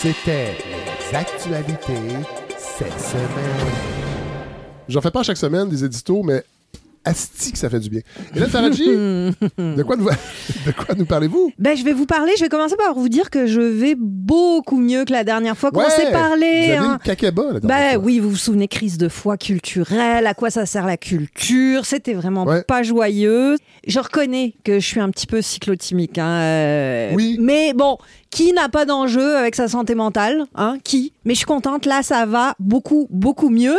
C'était 0.00 0.56
les 0.64 1.16
actualités 1.16 2.14
cette 2.56 3.00
semaine. 3.00 3.26
J'en 4.88 5.00
fais 5.00 5.10
pas 5.10 5.24
chaque 5.24 5.36
semaine 5.36 5.68
des 5.68 5.84
éditos, 5.84 6.22
mais 6.22 6.44
asti 7.04 7.52
que 7.52 7.58
ça 7.58 7.70
fait 7.70 7.80
du 7.80 7.88
bien. 7.88 8.00
Et 8.34 8.38
là, 8.40 8.46
Taraji, 8.46 8.84
de 9.58 9.82
quoi 9.82 9.96
nous, 9.96 10.04
de 10.66 10.72
quoi 10.72 10.94
nous 10.96 11.06
parlez-vous? 11.06 11.50
Ben, 11.58 11.76
je 11.76 11.82
vais 11.84 11.92
vous 11.94 12.06
parler, 12.06 12.32
je 12.36 12.42
vais 12.44 12.48
commencer 12.48 12.76
par 12.76 12.94
vous 12.94 13.08
dire 13.08 13.30
que 13.30 13.46
je 13.46 13.60
vais 13.60 13.94
beaucoup 13.98 14.76
mieux 14.78 15.04
que 15.04 15.12
la 15.12 15.24
dernière 15.24 15.56
fois 15.56 15.70
qu'on 15.70 15.80
Ouais, 15.80 15.90
s'est 15.90 16.06
Vous 16.06 16.12
parlé. 16.12 16.46
avez 16.46 16.76
hein. 16.76 16.98
Ben 17.62 17.96
oui, 17.96 18.18
vous 18.18 18.30
vous 18.30 18.36
souvenez, 18.36 18.68
crise 18.68 18.98
de 18.98 19.08
foi 19.08 19.36
culturelle, 19.38 20.26
à 20.26 20.34
quoi 20.34 20.50
ça 20.50 20.66
sert 20.66 20.86
la 20.86 20.96
culture, 20.96 21.86
c'était 21.86 22.14
vraiment 22.14 22.44
Ouais. 22.44 22.62
pas 22.64 22.82
joyeux. 22.82 23.56
Je 23.86 23.98
reconnais 23.98 24.54
que 24.64 24.78
je 24.78 24.86
suis 24.86 25.00
un 25.00 25.08
petit 25.10 25.26
peu 25.26 25.40
cyclotimique, 25.40 26.18
hein, 26.18 26.40
euh, 26.40 27.10
Oui. 27.14 27.38
mais 27.40 27.72
bon, 27.72 27.96
qui 28.30 28.52
n'a 28.52 28.68
pas 28.68 28.84
d'enjeu 28.84 29.36
avec 29.36 29.54
sa 29.54 29.68
santé 29.68 29.94
mentale, 29.94 30.44
hein, 30.54 30.76
qui? 30.84 31.12
Mais 31.24 31.32
je 31.34 31.38
suis 31.38 31.46
contente, 31.46 31.86
là 31.86 32.02
ça 32.02 32.26
va 32.26 32.54
beaucoup, 32.58 33.06
beaucoup 33.10 33.48
mieux, 33.48 33.78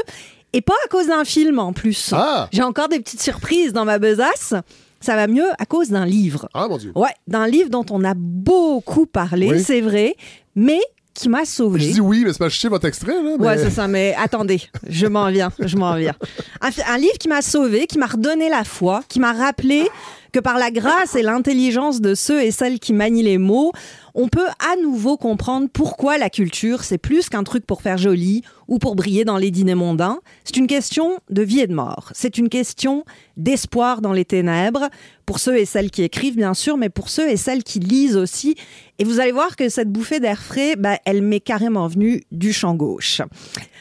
et 0.54 0.62
pas 0.62 0.74
à 0.86 0.88
cause 0.90 1.08
d'un 1.08 1.24
film 1.26 1.60
en 1.60 1.74
plus. 1.74 2.12
Ah! 2.16 2.48
J'ai 2.52 2.64
encore 2.64 2.90
des 2.90 3.00
petites 3.00 3.22
surprises 3.22 3.74
dans 3.74 3.86
ma 3.86 4.00
besace, 4.00 4.54
ça 5.00 5.16
va 5.16 5.28
mieux 5.28 5.48
à 5.58 5.66
cause 5.66 5.90
d'un 5.90 6.06
livre. 6.06 6.48
Ah, 6.54 6.68
mon 6.68 6.78
Dieu. 6.78 6.92
Ouais, 6.96 7.14
d'un 7.28 7.48
livre 7.48 7.70
dont 7.70 7.86
on 7.90 8.04
a 8.04 8.14
beaucoup 8.16 9.06
parlé, 9.06 9.50
Oui. 9.52 9.64
c'est 9.64 9.82
vrai, 9.82 10.16
mais 10.56 10.80
qui 11.14 11.28
m'a 11.28 11.44
sauvée. 11.44 11.80
Je 11.82 11.92
dis 11.94 12.02
oui, 12.02 12.24
mais 12.26 12.32
c'est 12.32 12.40
pas 12.40 12.48
chier 12.50 12.70
votre 12.70 12.86
extrait, 12.88 13.14
là. 13.14 13.36
mais- 13.38 13.46
Ouais, 13.46 13.58
c'est 13.58 13.70
ça, 13.70 13.88
mais 13.88 14.16
attendez, 14.18 14.62
je 14.88 15.08
m'en 15.08 15.30
viens, 15.30 15.52
je 15.60 15.76
m'en 15.76 15.96
viens. 15.96 16.16
Un, 16.62 16.70
un 16.88 16.98
livre 16.98 17.18
qui 17.20 17.28
m'a 17.28 17.42
sauvé, 17.42 17.86
qui 17.88 17.98
m'a 17.98 18.06
redonné 18.06 18.48
la 18.50 18.64
foi, 18.64 19.02
qui 19.10 19.20
m'a 19.20 19.34
rappelé 19.34 19.90
que 20.32 20.40
par 20.40 20.58
la 20.58 20.72
grâce 20.72 21.16
et 21.16 21.22
l'intelligence 21.22 22.00
de 22.00 22.16
ceux 22.16 22.42
et 22.42 22.52
celles 22.52 22.80
qui 22.80 22.94
manient 22.94 23.24
les 23.24 23.38
mots, 23.38 23.74
on 24.14 24.28
peut 24.28 24.48
à 24.60 24.76
nouveau 24.82 25.18
comprendre 25.18 25.68
pourquoi 25.72 26.18
la 26.18 26.30
culture, 26.30 26.84
c'est 26.84 26.98
plus 26.98 27.30
qu'un 27.30 27.44
truc 27.44 27.66
pour 27.66 27.82
faire 27.82 27.98
joli 27.98 28.44
ou 28.68 28.78
pour 28.80 28.96
briller 28.96 29.26
dans 29.26 29.38
les 29.38 29.52
dîners 29.52 29.76
mondains. 29.76 30.20
C'est 30.44 30.58
une 30.58 30.68
question 30.68 31.20
de 31.30 31.42
vie 31.42 31.60
et 31.60 31.68
de 31.68 31.74
mort. 31.74 32.10
C'est 32.14 32.38
une 32.38 32.50
question 32.50 33.04
d'espoir 33.38 34.02
dans 34.02 34.14
les 34.14 34.26
ténèbres, 34.26 34.90
pour 35.26 35.40
ceux 35.40 35.58
et 35.58 35.66
celles 35.66 35.92
qui 35.92 36.04
écrivent, 36.04 36.36
bien 36.36 36.54
sûr, 36.54 36.78
mais 36.78 36.90
pour 36.90 37.10
ceux 37.10 37.30
et 37.30 37.38
celles 37.38 37.64
qui 37.64 37.80
lisent 37.80 38.18
aussi. 38.18 38.56
Et 39.00 39.04
vous 39.04 39.20
allez 39.20 39.32
voir 39.32 39.56
que 39.56 39.70
cette 39.70 39.90
bouffée 39.90 40.20
d'air 40.20 40.42
frais, 40.42 40.76
bah, 40.78 40.98
elle 41.06 41.22
m'est 41.22 41.40
carrément 41.40 41.88
venue 41.88 42.24
du 42.32 42.54
champ 42.54 42.76
gauche. 42.76 43.22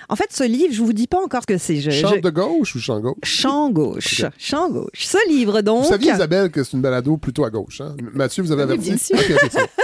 En 0.09 0.17
fait, 0.17 0.29
ce 0.31 0.45
livre, 0.45 0.73
je 0.73 0.81
vous 0.83 0.93
dis 0.93 1.07
pas 1.07 1.21
encore 1.23 1.47
que 1.47 1.59
c'est. 1.59 1.77
Je, 1.77 1.91
je- 1.91 2.21
de 2.21 2.31
gauche 2.31 2.75
ou 2.75 2.79
chant 2.81 3.01
gauche? 3.01 3.17
Champ 3.25 3.71
gauche. 3.71 4.25
Champ 4.39 4.71
gauche. 4.71 4.89
Ce 5.05 5.19
livre, 5.29 5.61
donc. 5.61 5.83
Vous 5.85 5.89
saviez, 5.91 6.13
Isabelle, 6.13 6.51
que 6.51 6.63
c'est 6.65 6.73
une 6.73 6.83
balado 6.83 7.17
plutôt 7.17 7.45
à 7.45 7.51
gauche. 7.51 7.81
Hein? 7.81 7.97
Mathieu, 8.15 8.43
vous 8.43 8.53
avez 8.53 8.65
Oui, 8.65 8.71
averti? 8.73 8.91
bien 8.91 8.99
sûr. 8.99 9.17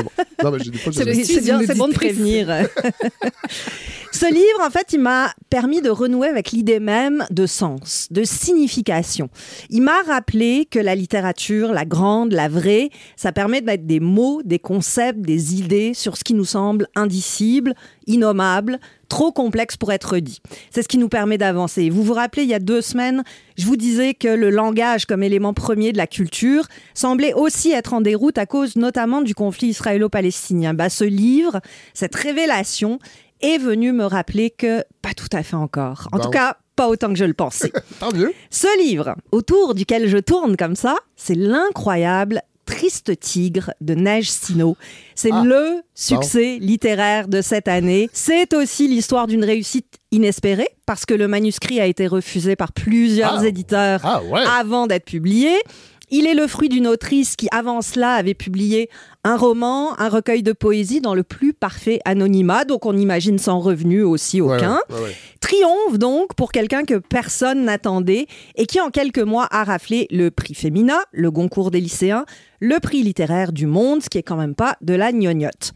Bon. 0.02 0.10
Non, 0.42 0.50
mais 0.50 0.58
j'ai 0.58 0.70
des 0.70 0.78
fois, 0.78 0.92
je 0.92 1.24
C'est 1.24 1.40
bien, 1.40 1.60
bon 1.76 1.88
de 1.88 1.94
prévenir. 1.94 2.48
Ce 4.12 4.32
livre, 4.32 4.66
en 4.66 4.70
fait, 4.70 4.94
il 4.94 5.00
m'a 5.00 5.34
permis 5.50 5.82
de 5.82 5.90
renouer 5.90 6.28
avec 6.28 6.50
l'idée 6.50 6.80
même 6.80 7.26
de 7.30 7.44
sens, 7.44 8.08
de 8.10 8.24
signification. 8.24 9.28
Il 9.68 9.82
m'a 9.82 10.00
rappelé 10.06 10.66
que 10.70 10.78
la 10.78 10.94
littérature, 10.94 11.72
la 11.72 11.84
grande, 11.84 12.32
la 12.32 12.48
vraie, 12.48 12.88
ça 13.16 13.32
permet 13.32 13.60
de 13.60 13.66
mettre 13.66 13.84
des 13.84 14.00
mots, 14.00 14.40
des 14.42 14.58
concepts, 14.58 15.20
des 15.20 15.56
idées 15.56 15.92
sur 15.92 16.16
ce 16.16 16.24
qui 16.24 16.32
nous 16.32 16.46
semble 16.46 16.88
indicible, 16.94 17.74
innommable, 18.06 18.78
trop 19.08 19.32
complexe 19.32 19.76
pour 19.76 19.92
être 19.92 20.18
dit. 20.18 20.40
C'est 20.70 20.82
ce 20.82 20.88
qui 20.88 20.98
nous 20.98 21.08
permet 21.08 21.38
d'avancer. 21.38 21.90
Vous 21.90 22.02
vous 22.02 22.12
rappelez, 22.14 22.42
il 22.44 22.48
y 22.48 22.54
a 22.54 22.58
deux 22.58 22.80
semaines, 22.80 23.22
je 23.56 23.66
vous 23.66 23.76
disais 23.76 24.14
que 24.14 24.28
le 24.28 24.50
langage 24.50 25.06
comme 25.06 25.22
élément 25.22 25.54
premier 25.54 25.92
de 25.92 25.98
la 25.98 26.06
culture 26.06 26.66
semblait 26.94 27.34
aussi 27.34 27.72
être 27.72 27.92
en 27.94 28.00
déroute 28.00 28.38
à 28.38 28.46
cause 28.46 28.76
notamment 28.76 29.22
du 29.22 29.34
conflit 29.34 29.68
israélo-palestinien. 29.68 30.74
Bah, 30.74 30.88
ce 30.88 31.04
livre, 31.04 31.60
cette 31.94 32.14
révélation 32.14 32.98
est 33.42 33.58
venu 33.58 33.92
me 33.92 34.04
rappeler 34.04 34.50
que 34.50 34.82
pas 35.02 35.12
tout 35.14 35.28
à 35.32 35.42
fait 35.42 35.56
encore. 35.56 36.08
En 36.12 36.16
Bon. 36.18 36.24
tout 36.24 36.30
cas, 36.30 36.56
pas 36.74 36.88
autant 36.88 37.08
que 37.08 37.16
je 37.18 37.24
le 37.24 37.34
pensais. 37.34 37.72
Tant 38.00 38.12
mieux. 38.12 38.32
Ce 38.50 38.66
livre, 38.82 39.14
autour 39.32 39.74
duquel 39.74 40.08
je 40.08 40.18
tourne 40.18 40.56
comme 40.56 40.76
ça, 40.76 40.96
c'est 41.16 41.34
l'incroyable 41.34 42.42
Triste 42.66 43.18
Tigre 43.18 43.70
de 43.80 43.94
Neige 43.94 44.28
Sino. 44.30 44.76
C'est 45.14 45.30
Ah. 45.32 45.42
le 45.44 45.80
succès 45.94 46.58
littéraire 46.60 47.28
de 47.28 47.40
cette 47.40 47.68
année. 47.68 48.10
C'est 48.12 48.52
aussi 48.54 48.88
l'histoire 48.88 49.26
d'une 49.26 49.44
réussite 49.44 49.94
inespérée 50.10 50.68
parce 50.84 51.06
que 51.06 51.14
le 51.14 51.28
manuscrit 51.28 51.80
a 51.80 51.86
été 51.86 52.06
refusé 52.06 52.56
par 52.56 52.72
plusieurs 52.72 53.38
Ah. 53.40 53.46
éditeurs 53.46 54.00
Ah, 54.04 54.22
ouais. 54.24 54.42
avant 54.58 54.86
d'être 54.86 55.04
publié. 55.06 55.50
Il 56.10 56.26
est 56.26 56.34
le 56.34 56.46
fruit 56.46 56.68
d'une 56.68 56.86
autrice 56.86 57.34
qui, 57.34 57.48
avant 57.50 57.82
cela, 57.82 58.12
avait 58.14 58.34
publié 58.34 58.88
un 59.26 59.36
roman, 59.36 59.98
un 59.98 60.08
recueil 60.08 60.42
de 60.42 60.52
poésie 60.52 61.00
dans 61.00 61.14
le 61.14 61.22
plus 61.24 61.52
parfait 61.52 61.98
anonymat, 62.04 62.64
donc 62.64 62.86
on 62.86 62.96
imagine 62.96 63.38
sans 63.38 63.58
revenu 63.60 64.02
aussi 64.02 64.40
Ouais, 64.40 64.56
aucun. 64.56 64.78
ouais, 64.90 65.00
ouais. 65.02 65.16
Triomphe 65.40 65.98
donc 65.98 66.34
pour 66.34 66.50
quelqu'un 66.52 66.84
que 66.84 66.94
personne 66.94 67.64
n'attendait 67.64 68.26
et 68.56 68.66
qui 68.66 68.80
en 68.80 68.90
quelques 68.90 69.18
mois 69.18 69.46
a 69.50 69.64
raflé 69.64 70.06
le 70.10 70.30
prix 70.30 70.54
Femina, 70.54 70.98
le 71.12 71.30
Goncourt 71.30 71.70
des 71.70 71.80
lycéens, 71.80 72.24
le 72.60 72.78
prix 72.80 73.02
littéraire 73.02 73.52
du 73.52 73.66
monde, 73.66 74.02
ce 74.02 74.08
qui 74.08 74.18
est 74.18 74.22
quand 74.22 74.36
même 74.36 74.54
pas 74.54 74.76
de 74.80 74.94
la 74.94 75.12
gnognotte. 75.12 75.72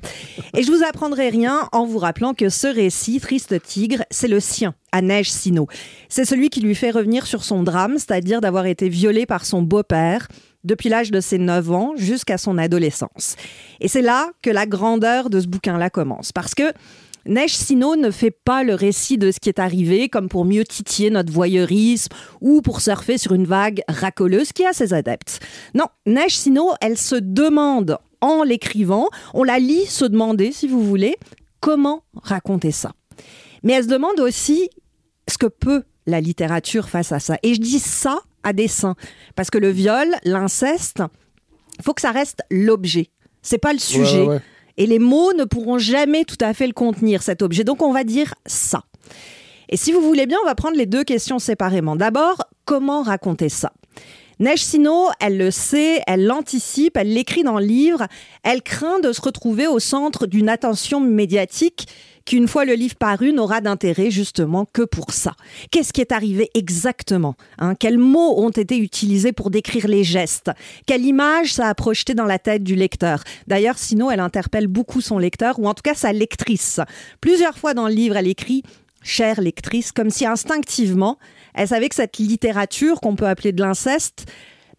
Et 0.57 0.62
je 0.62 0.73
vous 0.73 0.83
apprendrai 0.83 1.28
rien 1.28 1.69
en 1.73 1.85
vous 1.85 1.99
rappelant 1.99 2.35
que 2.35 2.49
ce 2.49 2.66
récit, 2.69 3.21
Triste 3.21 3.61
Tigre, 3.62 4.02
c'est 4.11 4.28
le 4.28 4.40
sien, 4.40 4.75
à 4.92 5.02
Neige 5.02 5.30
Sino. 5.30 5.66
C'est 6.09 6.25
celui 6.25 6.49
qui 6.50 6.61
lui 6.61 6.75
fait 6.75 6.90
revenir 6.90 7.26
sur 7.26 7.45
son 7.45 7.62
drame, 7.62 7.95
c'est-à-dire 7.99 8.40
d'avoir 8.40 8.66
été 8.66 8.88
violé 8.88 9.26
par 9.26 9.45
son 9.45 9.61
beau-père 9.62 10.26
depuis 10.64 10.88
l'âge 10.88 11.11
de 11.11 11.21
ses 11.21 11.38
9 11.38 11.71
ans 11.73 11.93
jusqu'à 11.97 12.38
son 12.38 12.59
adolescence. 12.59 13.37
Et 13.81 13.88
c'est 13.88 14.02
là 14.02 14.31
que 14.43 14.50
la 14.50 14.67
grandeur 14.67 15.31
de 15.31 15.40
ce 15.40 15.47
bouquin-là 15.47 15.90
commence. 15.90 16.33
Parce 16.33 16.55
que 16.55 16.73
Neige 17.26 17.55
Sino 17.55 17.97
ne 17.97 18.11
fait 18.11 18.31
pas 18.31 18.62
le 18.62 18.75
récit 18.75 19.19
de 19.19 19.31
ce 19.31 19.40
qui 19.40 19.49
est 19.49 19.59
arrivé 19.59 20.09
comme 20.09 20.29
pour 20.29 20.45
mieux 20.45 20.64
titiller 20.64 21.11
notre 21.11 21.33
voyeurisme 21.33 22.12
ou 22.40 22.62
pour 22.62 22.81
surfer 22.81 23.19
sur 23.19 23.35
une 23.35 23.45
vague 23.45 23.83
racoleuse 23.88 24.52
qui 24.52 24.64
a 24.64 24.73
ses 24.73 24.95
adeptes. 24.95 25.40
Non, 25.75 25.87
Neige 26.07 26.37
Sino, 26.37 26.73
elle 26.81 26.97
se 26.97 27.17
demande 27.17 27.99
en 28.21 28.43
l'écrivant, 28.43 29.09
on 29.35 29.45
la 29.45 29.59
lit 29.59 29.87
se 29.87 30.05
demander, 30.05 30.52
si 30.52 30.69
vous 30.69 30.85
voulez, 30.85 31.17
comment 31.61 32.02
raconter 32.23 32.71
ça. 32.71 32.93
Mais 33.62 33.75
elle 33.75 33.85
se 33.85 33.88
demande 33.88 34.21
aussi 34.21 34.69
ce 35.29 35.38
que 35.38 35.47
peut 35.47 35.85
la 36.07 36.21
littérature 36.21 36.88
face 36.88 37.12
à 37.12 37.21
ça. 37.21 37.37
Et 37.43 37.55
je 37.55 37.61
dis 37.61 37.79
ça 37.79 38.21
à 38.42 38.52
dessein, 38.52 38.94
parce 39.37 39.50
que 39.50 39.59
le 39.59 39.70
viol, 39.70 40.09
l'inceste, 40.25 41.02
il 41.78 41.85
faut 41.85 41.94
que 41.94 42.00
ça 42.00 42.12
reste 42.12 42.40
l'objet. 42.50 43.11
C'est 43.42 43.59
pas 43.59 43.73
le 43.73 43.78
sujet. 43.78 44.20
Ouais, 44.20 44.26
ouais, 44.26 44.35
ouais. 44.35 44.40
Et 44.76 44.87
les 44.87 44.99
mots 44.99 45.32
ne 45.35 45.44
pourront 45.44 45.78
jamais 45.78 46.25
tout 46.25 46.38
à 46.40 46.54
fait 46.54 46.66
le 46.66 46.73
contenir, 46.73 47.23
cet 47.23 47.42
objet. 47.42 47.64
Donc 47.64 47.82
on 47.82 47.92
va 47.92 48.04
dire 48.04 48.35
ça. 48.47 48.82
Et 49.68 49.76
si 49.76 49.92
vous 49.92 50.00
voulez 50.00 50.26
bien, 50.26 50.38
on 50.42 50.47
va 50.47 50.54
prendre 50.54 50.76
les 50.76 50.87
deux 50.87 51.04
questions 51.04 51.38
séparément. 51.38 51.97
D'abord, 51.97 52.44
comment 52.64 53.02
raconter 53.02 53.49
ça? 53.49 53.73
Neige 54.40 54.64
Sino, 54.64 55.09
elle 55.20 55.37
le 55.37 55.50
sait, 55.50 56.00
elle 56.06 56.25
l'anticipe, 56.25 56.97
elle 56.97 57.12
l'écrit 57.12 57.42
dans 57.42 57.59
le 57.59 57.66
livre, 57.66 58.06
elle 58.42 58.62
craint 58.62 58.99
de 58.99 59.12
se 59.12 59.20
retrouver 59.20 59.66
au 59.66 59.78
centre 59.78 60.26
d'une 60.26 60.49
attention 60.49 60.99
médiatique 60.99 61.87
qui, 62.24 62.36
une 62.36 62.48
fois 62.48 62.64
le 62.64 62.74
livre 62.74 62.94
paru, 62.96 63.32
n'aura 63.32 63.60
d'intérêt 63.60 64.10
justement 64.10 64.66
que 64.72 64.82
pour 64.82 65.12
ça. 65.12 65.32
Qu'est-ce 65.70 65.92
qui 65.92 66.00
est 66.00 66.12
arrivé 66.12 66.50
exactement 66.54 67.34
hein? 67.58 67.74
Quels 67.74 67.98
mots 67.98 68.42
ont 68.42 68.50
été 68.50 68.78
utilisés 68.78 69.32
pour 69.32 69.50
décrire 69.50 69.88
les 69.88 70.04
gestes? 70.04 70.50
Quelle 70.86 71.04
image 71.04 71.54
ça 71.54 71.68
a 71.68 71.74
projeté 71.74 72.14
dans 72.14 72.26
la 72.26 72.38
tête 72.38 72.62
du 72.62 72.74
lecteur? 72.74 73.22
D'ailleurs, 73.46 73.78
Sino, 73.78 74.10
elle 74.10 74.20
interpelle 74.20 74.66
beaucoup 74.66 75.00
son 75.00 75.18
lecteur, 75.18 75.58
ou 75.58 75.66
en 75.66 75.74
tout 75.74 75.82
cas 75.82 75.94
sa 75.94 76.12
lectrice. 76.12 76.80
Plusieurs 77.20 77.58
fois 77.58 77.74
dans 77.74 77.88
le 77.88 77.94
livre, 77.94 78.16
elle 78.16 78.28
écrit 78.28 78.62
chère 79.02 79.40
lectrice, 79.40 79.92
comme 79.92 80.10
si 80.10 80.26
instinctivement, 80.26 81.18
elle 81.54 81.68
savait 81.68 81.88
que 81.88 81.94
cette 81.94 82.18
littérature 82.18 83.00
qu'on 83.00 83.16
peut 83.16 83.26
appeler 83.26 83.52
de 83.52 83.62
l'inceste, 83.62 84.26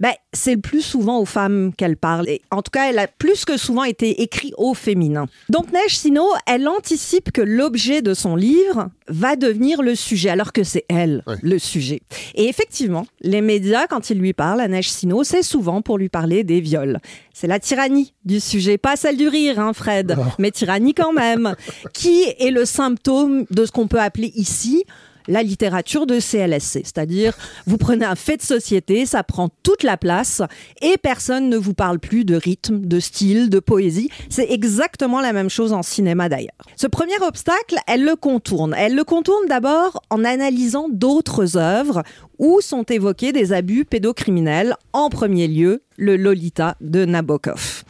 ben, 0.02 0.12
c'est 0.34 0.56
le 0.56 0.62
plus 0.62 0.82
souvent 0.82 1.20
aux 1.20 1.26
femmes 1.26 1.72
qu'elle 1.78 1.96
parle. 1.96 2.28
Et 2.28 2.42
en 2.50 2.62
tout 2.64 2.72
cas, 2.72 2.90
elle 2.90 2.98
a 3.00 3.08
plus 3.08 3.46
que 3.46 3.56
souvent 3.56 3.84
été 3.84 4.24
écrit 4.24 4.52
au 4.58 4.74
féminin. 4.74 5.28
Donc 5.50 5.72
Neige 5.72 5.96
Sino, 5.96 6.24
elle 6.48 6.68
anticipe 6.68 7.32
que 7.32 7.42
l'objet 7.42 8.02
de 8.02 8.14
son 8.16 8.36
livre 8.36 8.90
va 9.08 9.36
devenir 9.36 9.84
le 9.84 9.94
sujet, 9.94 10.30
alors 10.30 10.54
que 10.54 10.64
c'est 10.64 10.86
elle, 10.90 11.22
Ouais. 11.28 11.36
le 11.44 11.60
sujet. 11.60 12.02
Et 12.34 12.48
effectivement, 12.50 13.06
les 13.22 13.42
médias, 13.42 13.86
quand 13.88 14.10
ils 14.10 14.18
lui 14.18 14.34
parlent 14.34 14.62
à 14.62 14.68
Neige 14.68 14.90
Sino, 14.90 15.24
c'est 15.24 15.44
souvent 15.44 15.82
pour 15.84 16.00
lui 16.00 16.10
parler 16.10 16.44
des 16.44 16.62
viols. 16.62 16.98
C'est 17.34 17.48
la 17.48 17.60
tyrannie 17.60 18.14
du 18.26 18.40
sujet, 18.40 18.80
pas 18.80 18.96
celle 18.96 19.18
du 19.18 19.28
rire, 19.28 19.60
hein, 19.60 19.74
Fred, 19.74 20.18
mais 20.40 20.50
tyrannie 20.52 20.96
quand 20.96 21.14
même, 21.14 21.56
qui 21.94 22.24
est 22.40 22.52
le 22.52 22.66
symptôme 22.66 23.46
de 23.52 23.66
ce 23.66 23.72
qu'on 23.72 23.88
peut 23.88 24.00
appeler 24.02 24.32
ici 24.36 24.84
la 25.28 25.44
littérature 25.44 26.06
de 26.06 26.20
CLSC. 26.20 26.82
C'est-à-dire, 26.84 27.38
vous 27.66 27.78
prenez 27.78 28.06
un 28.06 28.16
fait 28.16 28.38
de 28.38 28.42
société, 28.42 29.06
ça 29.06 29.24
prend 29.24 29.50
toute 29.64 29.84
la 29.84 29.98
place 29.98 30.42
et 30.82 30.98
personne 30.98 31.50
ne 31.50 31.58
vous 31.58 31.74
parle 31.74 32.00
plus 32.00 32.26
de 32.26 32.36
rythme, 32.36 32.82
de 32.82 33.00
style, 33.00 33.50
de 33.50 33.60
poésie. 33.60 34.10
C'est 34.30 34.50
exactement 34.52 35.22
la 35.22 35.34
même 35.34 35.50
chose 35.50 35.74
en 35.74 35.84
cinéma 35.84 36.30
d'ailleurs. 36.30 36.52
Ce 36.76 36.88
premier 36.88 37.20
obstacle, 37.22 37.76
elle 37.88 38.04
le 38.04 38.16
contourne. 38.16 38.76
Elle 38.78 38.96
le 38.96 39.04
contourne 39.04 39.48
d'abord 39.48 40.02
en 40.10 40.24
analysant 40.24 40.88
d'autres 40.90 41.58
œuvres 41.58 42.04
où 42.40 42.60
sont 42.62 42.84
évoqués 42.84 43.32
des 43.32 43.54
abus 43.54 43.86
pédocriminels, 43.86 44.76
en 44.94 45.10
premier 45.10 45.48
lieu 45.48 45.84
le 45.98 46.18
Lolita 46.18 46.76
de 46.82 47.06
Nabokov. 47.06 47.84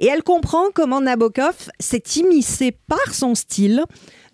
Et 0.00 0.06
elle 0.06 0.22
comprend 0.22 0.64
comment 0.74 1.00
Nabokov 1.00 1.68
s'est 1.80 2.02
immiscé 2.16 2.72
par 2.72 3.14
son 3.14 3.34
style 3.34 3.82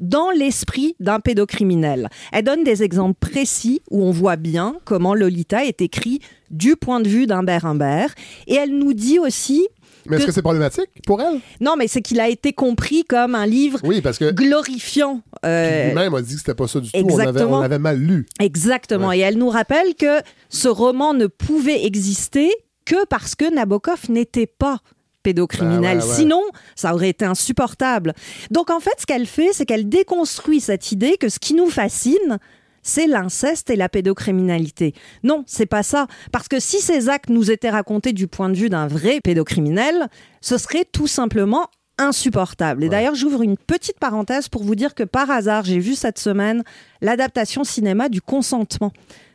dans 0.01 0.31
l'esprit 0.31 0.97
d'un 1.01 1.21
pédocriminel. 1.21 2.09
Elle 2.33 2.45
donne 2.45 2.65
des 2.65 2.83
exemples 2.83 3.19
précis 3.19 3.81
où 3.91 4.03
on 4.03 4.11
voit 4.11 4.37
bien 4.37 4.77
comment 4.85 5.15
Lolita 5.15 5.65
est 5.65 5.81
écrit 5.81 6.21
du 6.51 6.77
point 6.77 7.01
de 7.01 7.09
vue 7.09 7.27
d'un 7.27 7.45
Humbert. 7.47 8.15
Et 8.47 8.55
elle 8.57 8.77
nous 8.77 8.93
dit 8.93 9.19
aussi 9.19 9.67
Mais 10.07 10.17
est-ce 10.19 10.27
Que- 10.27 10.33
c'est 10.33 10.43
problématique 10.43 10.91
pour 11.07 11.23
elle? 11.23 11.41
non, 11.61 11.77
mais 11.79 11.89
c'est 11.89 12.03
qu'il 12.03 12.21
a 12.21 12.29
été 12.29 12.53
compris 12.53 13.05
comme 13.05 13.35
un 13.35 13.47
livre 13.47 13.79
Oui, 13.85 14.03
parce 14.03 14.19
que 14.19 14.31
glorifiant. 14.33 15.23
euh, 15.47 15.87
lui-même 15.89 16.13
a 16.15 16.21
dit 16.23 16.33
que 16.35 16.39
c'était 16.41 16.55
pas 16.55 16.69
ça 16.69 16.81
du 16.81 16.91
tout. 16.91 16.99
On 16.99 17.19
avait, 17.19 17.29
exactement. 17.31 17.59
on 17.59 17.61
l'avait 17.63 17.79
mal 17.79 17.99
lu. 17.99 18.27
exactement. 18.41 19.13
Et 19.13 19.21
elle 19.21 19.39
nous 19.39 19.49
rappelle 19.49 19.95
que 19.95 20.21
ce 20.51 20.69
roman 20.69 21.15
ne 21.15 21.27
pouvait 21.27 21.85
exister 21.87 22.51
que 22.85 23.07
parce 23.07 23.35
que 23.35 23.51
Nabokov 23.55 24.11
n'était 24.11 24.47
pas 24.47 24.79
pédocriminel. 25.25 25.99
Ah 26.01 26.05
ouais, 26.05 26.09
ouais. 26.09 26.17
Sinon, 26.17 26.43
ça 26.77 26.95
aurait 26.95 27.09
été 27.09 27.25
insupportable. 27.25 28.15
Donc 28.53 28.71
en 28.71 28.79
fait, 28.79 28.95
ce 28.99 29.07
qu'elle 29.07 29.27
fait, 29.27 29.49
c'est 29.53 29.67
qu'elle 29.67 29.89
déconstruit 29.89 30.61
cette 30.61 30.93
idée 30.93 31.17
que 31.17 31.29
ce 31.29 31.41
qui 31.41 31.55
nous 31.55 31.69
fascine, 31.69 32.39
c'est 32.83 33.09
l'inceste 33.09 33.71
et 33.71 33.77
la 33.77 33.89
pédocriminalité. 33.89 34.95
Non, 35.25 35.43
c'est 35.49 35.67
pas 35.67 35.83
ça. 35.83 36.07
Parce 36.31 36.47
que 36.47 36.61
si 36.61 36.81
ces 36.81 37.09
actes 37.09 37.31
nous 37.31 37.51
étaient 37.51 37.71
racontés 37.71 38.13
du 38.13 38.29
point 38.29 38.51
de 38.51 38.55
vue 38.55 38.69
d'un 38.69 38.87
vrai 38.87 39.21
pédocriminel, 39.21 40.09
ce 40.41 40.59
serait 40.59 40.85
tout 40.85 41.09
simplement 41.09 41.67
insupportable. 41.97 42.85
Et 42.85 42.89
d'ailleurs, 42.89 43.15
j'ouvre 43.15 43.43
une 43.43 43.57
petite 43.57 43.99
parenthèse 43.99 44.49
pour 44.49 44.63
vous 44.65 44.75
dire 44.75 44.95
que 44.95 45.05
par 45.05 45.31
hasard, 45.31 45.65
j'ai 45.65 45.79
vu 45.79 45.95
cette 45.95 46.19
semaine 46.19 46.63
l'adaptation 47.01 47.65
cinéma 47.65 48.09
du 48.09 48.21
consentement 48.21 48.93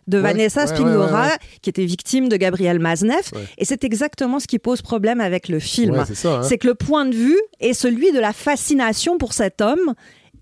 de 0.09 0.17
Ouais, 0.17 0.23
Vanessa 0.23 0.67
Spingora, 0.67 1.21
ouais, 1.23 1.27
ouais, 1.29 1.37
qui 1.61 1.69
était 1.69 1.85
victime 1.85 2.27
de 2.29 2.35
Gabriel 2.35 2.79
Maznev. 2.79 3.31
Et 3.57 3.65
c'est 3.65 3.83
exactement 3.83 4.39
ce 4.39 4.47
qui 4.47 4.59
pose 4.59 4.81
problème 4.81 5.21
avec 5.21 5.47
le 5.47 5.59
film. 5.59 6.03
C'est 6.13 6.27
hein. 6.27 6.41
C'est 6.43 6.57
que 6.57 6.67
le 6.67 6.75
point 6.75 7.05
de 7.05 7.15
vue 7.15 7.39
est 7.59 7.73
celui 7.73 8.11
de 8.11 8.19
la 8.19 8.33
fascination 8.33 9.17
pour 9.17 9.33
cet 9.33 9.61
homme. 9.61 9.93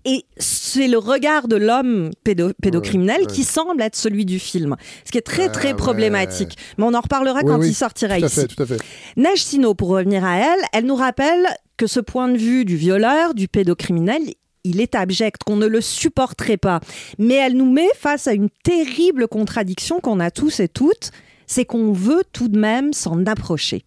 Et 0.04 0.24
c'est 0.38 0.88
le 0.88 0.96
regard 0.96 1.48
de 1.48 1.56
l'homme 1.56 2.10
pédo- 2.24 2.52
pédocriminel 2.62 3.22
ouais. 3.22 3.26
qui 3.26 3.44
semble 3.44 3.82
être 3.82 3.96
celui 3.96 4.24
du 4.24 4.38
film. 4.38 4.76
Ce 5.04 5.10
qui 5.10 5.18
est 5.18 5.22
très, 5.22 5.46
Ah, 5.46 5.48
très 5.50 5.68
ouais. 5.68 5.74
problématique. 5.74 6.56
Mais 6.78 6.84
on 6.84 6.94
en 6.94 7.00
reparlera 7.00 7.40
Oui, 7.42 7.46
quand 7.46 7.58
oui, 7.58 7.68
il 7.70 7.74
sortira 7.74 8.16
Tout 8.16 8.24
à 8.24 8.26
ici. 8.28 8.40
fait, 8.40 8.46
tout 8.46 8.62
à 8.62 8.66
fait. 8.66 8.78
Neige 9.16 9.42
Sino, 9.42 9.74
pour 9.74 9.88
revenir 9.88 10.24
à 10.24 10.38
elle, 10.38 10.60
elle 10.72 10.86
nous 10.86 10.94
rappelle 10.94 11.46
que 11.76 11.86
ce 11.86 12.00
point 12.00 12.28
de 12.28 12.38
vue 12.38 12.64
du 12.64 12.76
violeur, 12.76 13.34
du 13.34 13.48
pédocriminel, 13.48 14.22
il 14.64 14.80
est 14.80 14.94
abject, 14.94 15.42
qu'on 15.44 15.56
ne 15.56 15.66
le 15.66 15.80
supporterait 15.80 16.56
pas. 16.56 16.80
Mais 17.18 17.34
elle 17.34 17.56
nous 17.56 17.70
met 17.70 17.88
face 17.94 18.26
à 18.26 18.32
une 18.32 18.50
terrible 18.62 19.28
contradiction 19.28 20.00
qu'on 20.00 20.20
a 20.20 20.30
tous 20.30 20.60
et 20.60 20.68
toutes, 20.68 21.10
c'est 21.46 21.64
qu'on 21.64 21.92
veut 21.92 22.22
tout 22.32 22.48
de 22.48 22.58
même 22.58 22.92
s'en 22.92 23.24
approcher. 23.26 23.84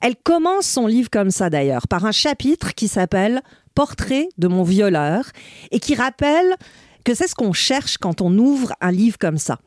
Elle 0.00 0.16
commence 0.16 0.66
son 0.66 0.86
livre 0.86 1.10
comme 1.10 1.30
ça 1.30 1.50
d'ailleurs, 1.50 1.86
par 1.88 2.04
un 2.04 2.12
chapitre 2.12 2.74
qui 2.74 2.88
s'appelle 2.88 3.42
Portrait 3.74 4.28
de 4.38 4.48
mon 4.48 4.62
violeur 4.62 5.24
et 5.70 5.80
qui 5.80 5.94
rappelle 5.94 6.56
que 7.04 7.14
c'est 7.14 7.28
ce 7.28 7.34
qu'on 7.34 7.52
cherche 7.52 7.98
quand 7.98 8.20
on 8.20 8.36
ouvre 8.38 8.72
un 8.80 8.92
livre 8.92 9.18
comme 9.18 9.38
ça. 9.38 9.58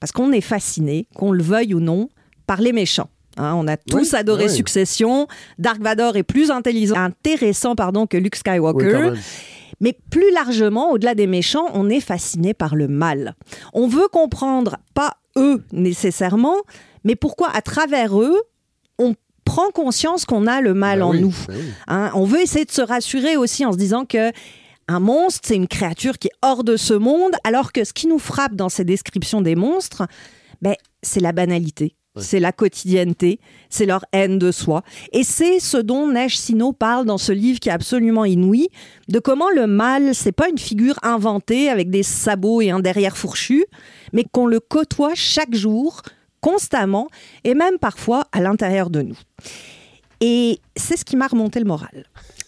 Parce 0.00 0.12
qu'on 0.12 0.32
est 0.32 0.40
fasciné, 0.40 1.08
qu'on 1.14 1.32
le 1.32 1.42
veuille 1.42 1.74
ou 1.74 1.80
non, 1.80 2.08
par 2.46 2.60
les 2.60 2.72
méchants. 2.72 3.10
Hein, 3.36 3.54
on 3.54 3.68
a 3.68 3.76
tous 3.76 4.12
Oui, 4.12 4.18
adoré 4.18 4.44
oui. 4.44 4.50
Succession. 4.50 5.26
Dark 5.58 5.80
Vador 5.80 6.16
est 6.16 6.22
plus 6.22 6.50
intelligent, 6.50 6.96
intéressant 6.96 7.74
pardon, 7.74 8.06
que 8.06 8.16
Luke 8.16 8.36
Skywalker. 8.36 9.12
Mais 9.80 9.98
plus 10.10 10.32
largement, 10.32 10.90
au-delà 10.90 11.14
des 11.14 11.26
méchants, 11.26 11.66
on 11.74 11.88
est 11.88 12.00
fasciné 12.00 12.54
par 12.54 12.74
le 12.74 12.88
mal. 12.88 13.34
On 13.72 13.88
veut 13.88 14.08
comprendre, 14.08 14.76
pas 14.94 15.16
eux 15.36 15.62
nécessairement, 15.72 16.56
mais 17.04 17.14
pourquoi 17.14 17.50
à 17.54 17.60
travers 17.62 18.20
eux, 18.20 18.40
on 18.98 19.14
prend 19.44 19.70
conscience 19.70 20.24
qu'on 20.24 20.46
a 20.46 20.60
le 20.60 20.74
mal 20.74 21.00
Ben 21.00 21.04
en 21.04 21.10
oui, 21.12 21.20
nous. 21.20 21.34
ben 21.48 21.56
oui. 21.56 21.64
Hein, 21.88 22.10
on 22.14 22.24
veut 22.24 22.40
essayer 22.40 22.64
de 22.64 22.70
se 22.70 22.82
rassurer 22.82 23.36
aussi 23.36 23.64
en 23.64 23.72
se 23.72 23.76
disant 23.78 24.04
que 24.04 24.32
un 24.88 25.00
monstre, 25.00 25.40
c'est 25.44 25.56
une 25.56 25.68
créature 25.68 26.16
qui 26.18 26.28
est 26.28 26.36
hors 26.42 26.62
de 26.64 26.76
ce 26.76 26.94
monde, 26.94 27.32
alors 27.44 27.72
que 27.72 27.84
ce 27.84 27.92
qui 27.92 28.06
nous 28.06 28.18
frappe 28.20 28.54
dans 28.54 28.68
ces 28.68 28.84
descriptions 28.84 29.40
des 29.40 29.56
monstres, 29.56 30.06
ben, 30.62 30.74
c'est 31.02 31.20
la 31.20 31.32
banalité. 31.32 31.96
C'est 32.18 32.40
la 32.40 32.52
quotidienneté, 32.52 33.40
c'est 33.68 33.86
leur 33.86 34.04
haine 34.12 34.38
de 34.38 34.50
soi. 34.50 34.82
Et 35.12 35.22
c'est 35.22 35.60
ce 35.60 35.76
dont 35.76 36.08
Neige 36.08 36.38
Sino 36.38 36.72
parle 36.72 37.04
dans 37.04 37.18
ce 37.18 37.32
livre 37.32 37.60
qui 37.60 37.68
est 37.68 37.72
absolument 37.72 38.24
inouï, 38.24 38.68
de 39.08 39.18
comment 39.18 39.50
le 39.50 39.66
mal, 39.66 40.14
c'est 40.14 40.32
pas 40.32 40.48
une 40.48 40.58
figure 40.58 40.98
inventée 41.02 41.68
avec 41.68 41.90
des 41.90 42.02
sabots 42.02 42.60
et 42.60 42.70
un 42.70 42.80
derrière 42.80 43.16
fourchu, 43.16 43.64
mais 44.12 44.24
qu'on 44.30 44.46
le 44.46 44.60
côtoie 44.60 45.14
chaque 45.14 45.54
jour, 45.54 46.02
constamment, 46.40 47.08
et 47.44 47.54
même 47.54 47.78
parfois 47.78 48.26
à 48.32 48.40
l'intérieur 48.40 48.90
de 48.90 49.02
nous. 49.02 49.18
Et 50.20 50.60
c'est 50.76 50.96
ce 50.96 51.04
qui 51.04 51.16
m'a 51.16 51.26
remonté 51.26 51.58
le 51.58 51.66
moral. 51.66 52.04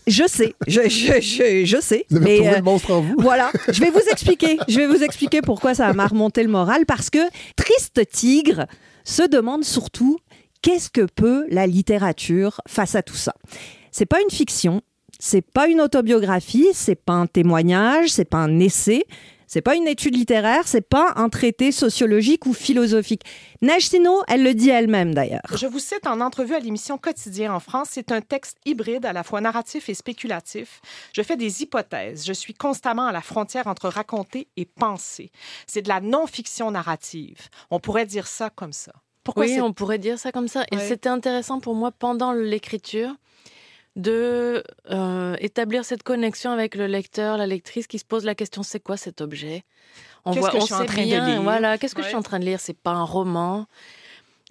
Je 0.07 0.27
sais, 0.27 0.55
je, 0.67 0.89
je, 0.89 1.21
je, 1.21 1.65
je 1.67 1.81
sais. 1.83 2.07
Vous 2.09 2.17
avez 2.17 2.41
mais, 2.41 2.49
euh, 2.49 2.57
le 2.57 2.63
monstre 2.63 2.93
en 2.93 3.03
vous? 3.03 3.17
voilà, 3.19 3.53
je 3.69 3.79
vais 3.81 3.91
vous 3.91 4.01
expliquer. 4.11 4.57
Je 4.67 4.79
vais 4.79 4.87
vous 4.87 5.03
expliquer 5.03 5.43
pourquoi 5.43 5.75
ça 5.75 5.93
m'a 5.93 6.07
remonté 6.07 6.43
le 6.43 6.49
moral. 6.49 6.87
Parce 6.87 7.11
que 7.11 7.19
Triste 7.57 8.01
Tigre 8.11 8.67
se 9.09 9.23
demande 9.23 9.65
surtout 9.65 10.19
qu'est-ce 10.61 10.91
que 10.91 11.07
peut 11.07 11.47
la 11.49 11.67
littérature 11.67 12.61
face 12.69 12.95
à 12.95 13.03
tout 13.03 13.17
ça? 13.17 13.35
C'est 13.91 14.07
pas 14.07 14.21
une 14.21 14.31
fiction, 14.31 14.83
c'est 15.19 15.41
pas 15.41 15.67
une 15.67 15.81
autobiographie, 15.81 16.69
c'est 16.75 16.95
pas 16.95 17.15
un 17.15 17.27
témoignage, 17.27 18.11
c'est 18.11 18.27
pas 18.27 18.39
un 18.39 18.61
essai, 18.61 19.05
c'est 19.49 19.63
pas 19.63 19.75
une 19.75 19.89
étude 19.89 20.15
littéraire, 20.15 20.69
c'est 20.69 20.87
pas 20.87 21.15
un 21.17 21.31
traité 21.31 21.73
sociologique 21.73 22.47
ou 22.47 22.53
philosophique. 22.53 23.23
Neige 23.63 23.89
Sino, 23.89 24.23
elle 24.29 24.45
le 24.45 24.55
dit 24.55 24.69
elle-même 24.69 25.15
d'ailleurs. 25.15 25.41
Je 25.57 25.67
vous 25.67 25.79
cite 25.79 26.07
en 26.07 26.21
entrevue 26.21 26.55
à 26.55 26.61
l'émission 26.61 26.99
Quotidien 26.99 27.53
en 27.55 27.59
France. 27.59 27.89
C'est 27.93 28.13
un 28.13 28.21
texte 28.21 28.59
hybride, 28.67 29.07
à 29.07 29.15
la 29.15 29.23
fois 29.23 29.41
narratif 29.41 29.89
et 29.89 29.95
spéculatif. 29.95 30.81
Je 31.15 31.23
fais 31.23 31.37
des 31.37 31.63
hypothèses. 31.63 32.27
Je 32.27 32.33
suis 32.35 32.55
constamment 32.55 33.07
à 33.07 33.13
la 33.13 33.23
frontière 33.23 33.67
entre 33.67 33.89
raconter 33.89 34.49
et 34.59 34.67
penser. 34.67 35.31
C'est 35.67 35.83
de 35.83 35.89
la 35.89 36.01
non-fiction 36.01 36.71
narrative. 36.71 37.49
On 37.71 37.81
pourrait 37.81 38.07
dire 38.07 38.27
ça 38.27 38.51
comme 38.51 38.75
ça. 38.75 38.93
Pourquoi 39.25 39.45
oui, 39.45 39.61
on 39.61 39.73
pourrait 39.73 39.99
dire 39.99 40.19
ça 40.19 40.31
comme 40.31 40.49
ça. 40.49 40.65
Et 40.73 40.79
c'était 40.79 41.09
intéressant 41.09 41.59
pour 41.59 41.75
moi 41.75 41.91
pendant 41.91 42.33
l'écriture 42.33 43.15
de 43.99 44.63
euh, 44.91 45.37
établir 45.41 45.85
cette 45.85 46.03
connexion 46.03 46.51
avec 46.51 46.75
le 46.75 46.87
lecteur, 46.87 47.37
la 47.37 47.47
lectrice 47.47 47.87
qui 47.87 47.99
se 47.99 48.05
pose 48.05 48.25
la 48.25 48.35
question 48.35 48.63
c'est 48.63 48.81
quoi 48.81 48.97
cet 48.97 49.21
objet? 49.21 49.65
On 50.25 50.33
suis 50.33 50.75
en 50.75 50.79
sait 50.79 50.85
bien, 51.05 51.43
Voilà, 51.43 51.79
qu'est-ce 51.79 51.95
que 51.95 52.03
je 52.03 52.07
suis 52.09 52.17
en 52.17 52.23
train 52.23 52.39
de 52.39 52.45
lire? 52.45 52.61
C'est 52.61 52.77
pas 52.77 52.93
un 52.93 53.05
roman. 53.05 53.67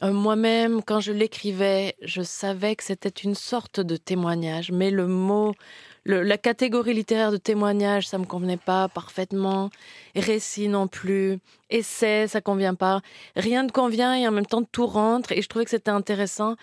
Euh, 0.03 0.11
Moi-même, 0.11 0.83
quand 0.83 0.99
je 0.99 1.11
l'écrivais, 1.11 1.95
je 2.01 2.21
savais 2.21 2.75
que 2.75 2.83
c'était 2.83 3.09
une 3.09 3.35
sorte 3.35 3.79
de 3.79 3.97
témoignage, 3.97 4.71
mais 4.71 4.91
le 4.91 5.07
mot, 5.07 5.55
le- 6.03 6.21
la 6.23 6.37
catégorie 6.37 6.93
littéraire 6.93 7.31
de 7.31 7.37
témoignage, 7.37 8.07
ça 8.07 8.17
me 8.17 8.25
convenait 8.25 8.57
pas 8.57 8.89
parfaitement. 8.89 9.69
Récit 10.15 10.67
non 10.67 10.87
plus. 10.87 11.39
Essai, 11.69 12.27
ça 12.27 12.41
convient 12.41 12.75
pas. 12.75 13.01
Rien 13.35 13.63
ne 13.63 13.71
convient 13.71 14.13
et 14.15 14.27
en 14.27 14.31
même 14.31 14.45
temps 14.45 14.63
tout 14.63 14.85
rentre. 14.87 15.31
Et 15.31 15.41
je 15.41 15.47
trouvais 15.49 15.65
que 15.65 15.71
c'était 15.71 15.91
intéressant 15.91 16.55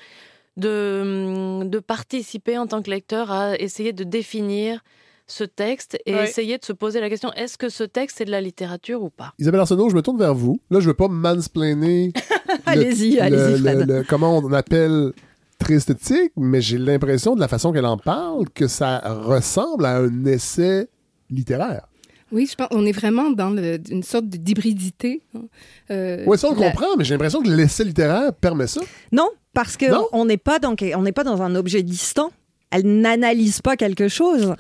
de, 0.57 1.65
de 1.65 1.79
participer 1.79 2.59
en 2.59 2.67
tant 2.67 2.83
que 2.83 2.91
lecteur 2.91 3.31
à 3.31 3.57
essayer 3.59 3.93
de 3.93 4.05
définir 4.05 4.81
ce 5.27 5.45
texte 5.45 5.99
et 6.07 6.15
Ouais. 6.15 6.25
essayer 6.25 6.59
de 6.59 6.65
se 6.65 6.73
poser 6.73 7.01
la 7.01 7.09
question 7.09 7.33
est-ce 7.33 7.57
que 7.57 7.69
ce 7.71 7.83
texte 7.85 8.21
est 8.21 8.27
de 8.27 8.31
la 8.31 8.41
littérature 8.43 9.03
ou 9.03 9.09
pas? 9.11 9.33
Isabelle 9.39 9.61
Arsenault, 9.61 9.89
je 9.89 9.95
me 9.97 10.03
tourne 10.03 10.19
vers 10.19 10.35
vous. 10.35 10.61
Là, 10.71 10.81
je 10.81 10.87
veux 10.87 10.95
pas 10.95 11.09
mansplainer. 11.09 12.13
le- 12.49 12.55
Allez-y, 12.67 13.13
le- 13.17 13.23
allez-y, 13.23 13.53
le- 13.53 13.57
Fred. 13.59 13.89
le- 13.89 14.03
comment 14.09 14.37
on 14.39 14.53
appelle 14.53 15.13
Triste 15.59 15.97
Tigre, 15.99 16.29
mais 16.37 16.61
j'ai 16.61 16.77
l'impression 16.79 17.35
de 17.35 17.41
la 17.41 17.49
façon 17.49 17.73
qu'elle 17.73 17.87
en 17.87 17.97
parle 17.97 18.51
que 18.51 18.67
ça 18.69 18.99
ressemble 19.25 19.87
à 19.87 19.97
un 19.99 20.25
essai 20.27 20.89
littéraire. 21.31 21.87
Oui, 22.33 22.47
je 22.51 22.55
pense 22.57 22.69
on 22.73 22.85
est 22.85 22.93
vraiment 22.93 23.31
dans 23.31 23.51
le- 23.51 23.79
une 23.91 24.03
sorte 24.03 24.29
de- 24.29 24.37
d'hybridité. 24.37 25.23
hein. 25.35 25.43
Euh, 25.91 26.25
Oui, 26.27 26.37
ça, 26.37 26.49
on 26.51 26.55
le 26.55 26.61
la- 26.61 26.67
comprend, 26.71 26.97
mais 26.99 27.05
j'ai 27.05 27.15
l'impression 27.15 27.41
que 27.43 27.49
l'essai 27.49 27.85
littéraire 27.85 28.35
permet 28.35 28.67
ça. 28.67 28.83
Non, 29.11 29.31
parce 29.55 29.77
que 29.77 29.87
Non? 29.91 30.07
on 30.13 30.25
n'est 30.27 30.37
pas 30.37 30.59
dans 30.59 30.75
on 30.97 31.03
n'est 31.03 31.13
pas 31.13 31.25
dans 31.25 31.41
un 31.43 31.55
objet 31.55 31.83
distant. 31.83 32.31
Elle 32.71 33.01
n'analyse 33.01 33.61
pas 33.63 33.77
quelque 33.77 34.09
chose. 34.09 34.55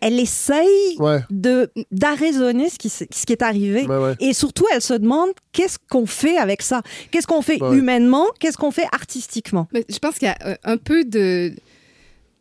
Elle 0.00 0.20
essaye 0.20 0.96
Ouais. 0.98 1.20
de 1.30 1.70
d'arraisonner 1.90 2.68
ce 2.68 2.78
qui, 2.78 2.88
ce 2.90 3.04
qui 3.26 3.32
est 3.32 3.42
arrivé. 3.42 3.86
Ouais, 3.86 3.96
ouais. 3.98 4.14
Et 4.20 4.32
surtout, 4.34 4.66
elle 4.72 4.82
se 4.82 4.92
demande 4.94 5.30
qu'est-ce 5.52 5.78
qu'on 5.90 6.06
fait 6.06 6.36
avec 6.36 6.60
ça? 6.62 6.82
Qu'est-ce 7.10 7.26
qu'on 7.26 7.42
fait 7.42 7.60
Ouais. 7.62 7.76
humainement? 7.76 8.26
Qu'est-ce 8.38 8.58
qu'on 8.58 8.70
fait 8.70 8.86
artistiquement? 8.92 9.68
Mais 9.72 9.84
je 9.88 9.98
pense 9.98 10.16
qu'il 10.18 10.28
y 10.28 10.30
a 10.30 10.36
euh, 10.46 10.54
un 10.64 10.76
peu 10.76 11.04
de 11.04 11.52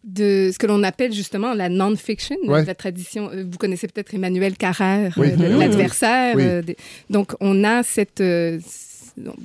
de 0.04 0.52
ce 0.54 0.60
que 0.60 0.68
l'on 0.68 0.84
appelle 0.84 1.12
justement 1.14 1.54
la 1.56 1.68
non-fiction, 1.68 2.36
Ouais. 2.46 2.64
la 2.64 2.76
tradition. 2.76 3.30
euh, 3.34 3.44
Vous 3.50 3.58
connaissez 3.58 3.88
peut-être 3.88 4.14
Emmanuel 4.14 4.56
Carrère, 4.56 5.16
Oui. 5.18 5.30
euh, 5.32 5.58
l'adversaire. 5.58 6.36
Oui. 6.36 6.44
euh, 6.46 6.62
des- 6.62 6.78
donc, 7.10 7.32
on 7.40 7.64
a 7.64 7.82
cette... 7.82 8.22
euh, 8.22 8.60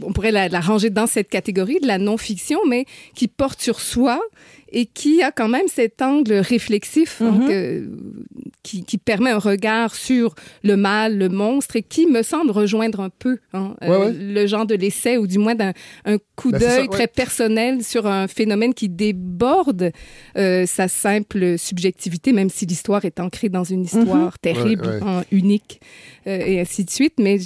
on 0.03 0.13
pourrait 0.13 0.33
la, 0.33 0.49
la 0.49 0.61
ranger 0.61 0.91
dans 0.91 1.07
cette 1.07 1.29
catégorie 1.29 1.79
de 1.81 1.87
la 1.87 1.99
non-fiction, 1.99 2.59
mais 2.69 2.85
qui 3.15 3.29
porte 3.29 3.61
sur 3.61 3.81
soi 3.81 4.21
et 4.73 4.87
qui 4.87 5.21
a 5.21 5.33
quand 5.33 5.49
même 5.49 5.67
cet 5.67 6.01
angle 6.01 6.35
réflexif 6.35 7.21
hein, 7.23 7.33
Mhm. 7.41 8.15
qui, 8.63 8.85
qui 8.85 8.99
permet 8.99 9.31
un 9.31 9.39
regard 9.39 9.97
sur 9.97 10.37
le 10.63 10.77
mal, 10.77 11.19
le 11.19 11.29
monstre, 11.29 11.75
et 11.75 11.83
qui 11.83 12.07
me 12.07 12.23
semble 12.23 12.53
rejoindre 12.53 13.01
un 13.01 13.11
peu 13.11 13.39
hein, 13.53 13.75
euh, 13.83 13.89
Ouais, 14.07 14.13
le 14.13 14.47
genre 14.47 14.67
de 14.67 14.77
l'essai, 14.77 15.17
ou 15.17 15.27
du 15.27 15.39
moins 15.39 15.57
d'un 15.57 15.73
un 16.05 16.19
coup 16.37 16.53
Ben, 16.53 16.61
d'œil 16.61 16.81
ouais. 16.83 16.89
très 16.89 17.09
personnel 17.09 17.83
sur 17.83 18.07
un 18.07 18.29
phénomène 18.29 18.73
qui 18.73 18.89
déborde 18.89 19.91
euh, 20.37 20.67
sa 20.67 20.87
simple 20.87 21.59
subjectivité, 21.59 22.33
même 22.33 22.49
si 22.51 22.65
l'histoire 22.65 23.05
est 23.05 23.19
ancrée 23.19 23.49
dans 23.49 23.65
une 23.65 23.83
histoire 23.85 24.39
terrible, 24.39 24.87
Ouais, 24.87 24.95
ouais. 24.95 25.01
hein, 25.03 25.25
unique, 25.33 25.81
euh, 26.29 26.39
et 26.47 26.61
ainsi 26.61 26.85
de 26.85 26.91
suite. 26.91 27.15
Mais 27.19 27.39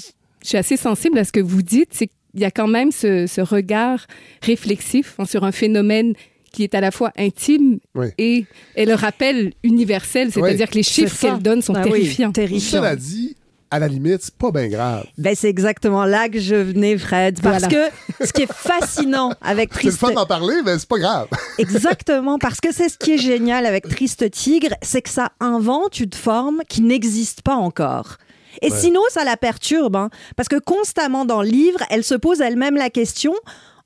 je 0.44 0.48
suis 0.50 0.59
assez 0.59 0.76
sensible 0.76 1.18
à 1.18 1.24
ce 1.24 1.33
que 1.33 1.40
vous 1.40 1.62
dites, 1.62 1.88
c'est 1.92 2.07
qu'il 2.07 2.40
y 2.40 2.44
a 2.44 2.50
quand 2.52 2.68
même 2.68 2.92
ce, 2.92 3.26
ce 3.26 3.40
regard 3.40 4.07
réflexif 4.42 5.14
hein, 5.18 5.24
sur 5.24 5.42
un 5.44 5.52
phénomène 5.52 6.12
qui 6.52 6.62
est 6.62 6.74
à 6.74 6.80
la 6.80 6.90
fois 6.92 7.11
intime 7.18 7.78
Oui. 7.96 8.09
et, 8.18 8.44
et 8.76 8.85
le 8.87 8.94
rappel 8.94 9.52
universel, 9.64 10.30
c'est-à-dire 10.33 10.68
que 10.70 10.76
les 10.76 10.83
chiffres 10.85 11.18
qu'elle 11.20 11.42
donne 11.42 11.62
sont 11.62 11.74
Ah 11.74 11.83
oui, 11.87 11.90
terrifiants. 11.92 12.30
terrifiant. 12.33 12.78
Cela 12.78 12.94
dit, 12.94 13.35
à 13.72 13.80
la 13.80 13.88
limite, 13.88 14.18
c'est 14.22 14.35
pas 14.37 14.52
bien 14.52 14.68
grave. 14.68 15.04
Ben, 15.18 15.35
c'est 15.35 15.48
exactement 15.48 16.04
là 16.04 16.28
que 16.28 16.38
je 16.38 16.54
venais, 16.54 16.96
Fred. 16.96 17.40
Parce 17.42 17.64
Voilà. 17.64 17.90
que 18.18 18.24
ce 18.26 18.33
qui 18.33 18.42
est 18.42 18.52
fascinant 18.52 19.33
avec 19.42 19.70
C'est 19.72 19.78
le 19.87 19.90
Triste... 19.90 19.98
fun 19.98 20.12
d'en 20.12 20.26
parler, 20.26 20.54
mais 20.64 20.78
c'est 20.78 20.88
pas 20.88 20.98
grave. 20.98 21.26
Exactement, 21.59 22.38
parce 22.38 22.61
que 22.61 22.72
c'est 22.72 22.88
ce 22.88 22.98
qui 22.98 23.14
est 23.14 23.18
génial 23.18 23.66
avec 23.66 23.88
Triste 23.88 24.30
Tigre, 24.30 24.74
c'est 24.80 25.02
que 25.02 25.11
ça 25.11 25.33
invente 25.40 25.98
une 25.98 26.12
forme 26.12 26.61
qui 26.68 26.83
n'existe 26.83 27.42
pas 27.42 27.57
encore. 27.57 28.18
Et 28.62 28.71
Ouais. 28.71 28.79
sinon, 28.79 29.01
ça 29.11 29.25
la 29.25 29.37
perturbe, 29.37 29.97
hein, 29.97 30.11
parce 30.37 30.49
que 30.49 30.57
constamment 30.59 31.25
dans 31.25 31.43
le 31.43 31.49
livre, 31.49 31.81
elle 31.90 32.05
se 32.05 32.14
pose 32.14 32.40
elle-même 32.40 32.77
la 32.77 32.90
question 32.90 33.35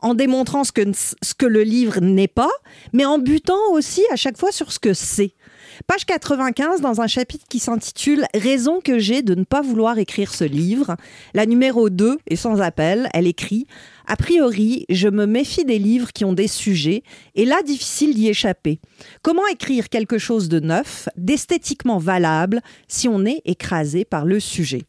en 0.00 0.14
démontrant 0.14 0.64
ce 0.64 0.72
que, 0.72 0.82
ce 0.92 1.34
que 1.36 1.46
le 1.46 1.62
livre 1.62 2.00
n'est 2.00 2.28
pas, 2.28 2.50
mais 2.92 3.04
en 3.04 3.18
butant 3.18 3.72
aussi 3.72 4.02
à 4.12 4.16
chaque 4.16 4.38
fois 4.38 4.52
sur 4.52 4.72
ce 4.72 4.78
que 4.78 4.94
c'est. 4.94 5.32
Page 5.86 6.06
95, 6.06 6.80
dans 6.80 7.00
un 7.00 7.06
chapitre 7.06 7.44
qui 7.48 7.60
s'intitule 7.60 8.24
Raison 8.34 8.80
que 8.82 8.98
j'ai 8.98 9.22
de 9.22 9.34
ne 9.36 9.44
pas 9.44 9.60
vouloir 9.62 9.98
écrire 9.98 10.34
ce 10.34 10.42
livre, 10.44 10.96
la 11.34 11.46
numéro 11.46 11.88
2 11.88 12.18
est 12.28 12.36
sans 12.36 12.60
appel, 12.60 13.08
elle 13.14 13.28
écrit 13.28 13.66
A 14.08 14.16
priori, 14.16 14.86
je 14.88 15.08
me 15.08 15.26
méfie 15.26 15.64
des 15.64 15.78
livres 15.78 16.12
qui 16.12 16.24
ont 16.24 16.32
des 16.32 16.48
sujets, 16.48 17.02
et 17.36 17.44
là, 17.44 17.62
difficile 17.64 18.14
d'y 18.14 18.28
échapper. 18.28 18.80
Comment 19.22 19.46
écrire 19.46 19.88
quelque 19.88 20.18
chose 20.18 20.48
de 20.48 20.58
neuf, 20.58 21.08
d'esthétiquement 21.16 21.98
valable, 21.98 22.60
si 22.88 23.06
on 23.08 23.24
est 23.24 23.42
écrasé 23.44 24.04
par 24.04 24.24
le 24.24 24.40
sujet? 24.40 24.82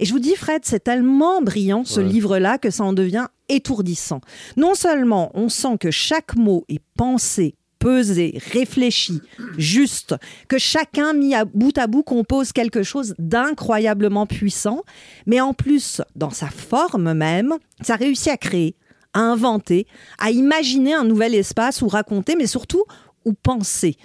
Et 0.00 0.04
je 0.04 0.12
vous 0.12 0.18
dis, 0.18 0.36
Fred, 0.36 0.62
c'est 0.64 0.84
tellement 0.84 1.40
brillant 1.40 1.84
ce 1.86 2.00
Ouais. 2.00 2.06
livre-là 2.06 2.58
que 2.58 2.68
ça 2.70 2.84
en 2.84 2.92
devient 2.92 3.26
étourdissant. 3.48 4.20
Non 4.56 4.74
seulement 4.74 5.30
on 5.34 5.48
sent 5.48 5.78
que 5.78 5.90
chaque 5.90 6.36
mot 6.36 6.64
est 6.68 6.82
pensé, 6.96 7.54
pesé, 7.78 8.38
réfléchi, 8.52 9.20
juste, 9.58 10.14
que 10.48 10.58
chacun 10.58 11.12
mis 11.12 11.34
à 11.34 11.44
bout 11.44 11.76
à 11.78 11.86
bout 11.86 12.02
compose 12.02 12.52
quelque 12.52 12.82
chose 12.82 13.14
d'incroyablement 13.18 14.26
puissant, 14.26 14.82
mais 15.26 15.40
en 15.40 15.54
plus, 15.54 16.02
dans 16.14 16.30
sa 16.30 16.48
forme 16.48 17.12
même, 17.12 17.54
ça 17.82 17.96
réussit 17.96 18.28
à 18.28 18.36
créer, 18.36 18.76
à 19.12 19.20
inventer, 19.20 19.86
à 20.18 20.30
imaginer 20.30 20.94
un 20.94 21.04
nouvel 21.04 21.34
espace 21.34 21.82
où 21.82 21.88
raconter, 21.88 22.34
mais 22.36 22.46
surtout 22.46 22.84
où 23.24 23.32
penser. 23.32 23.96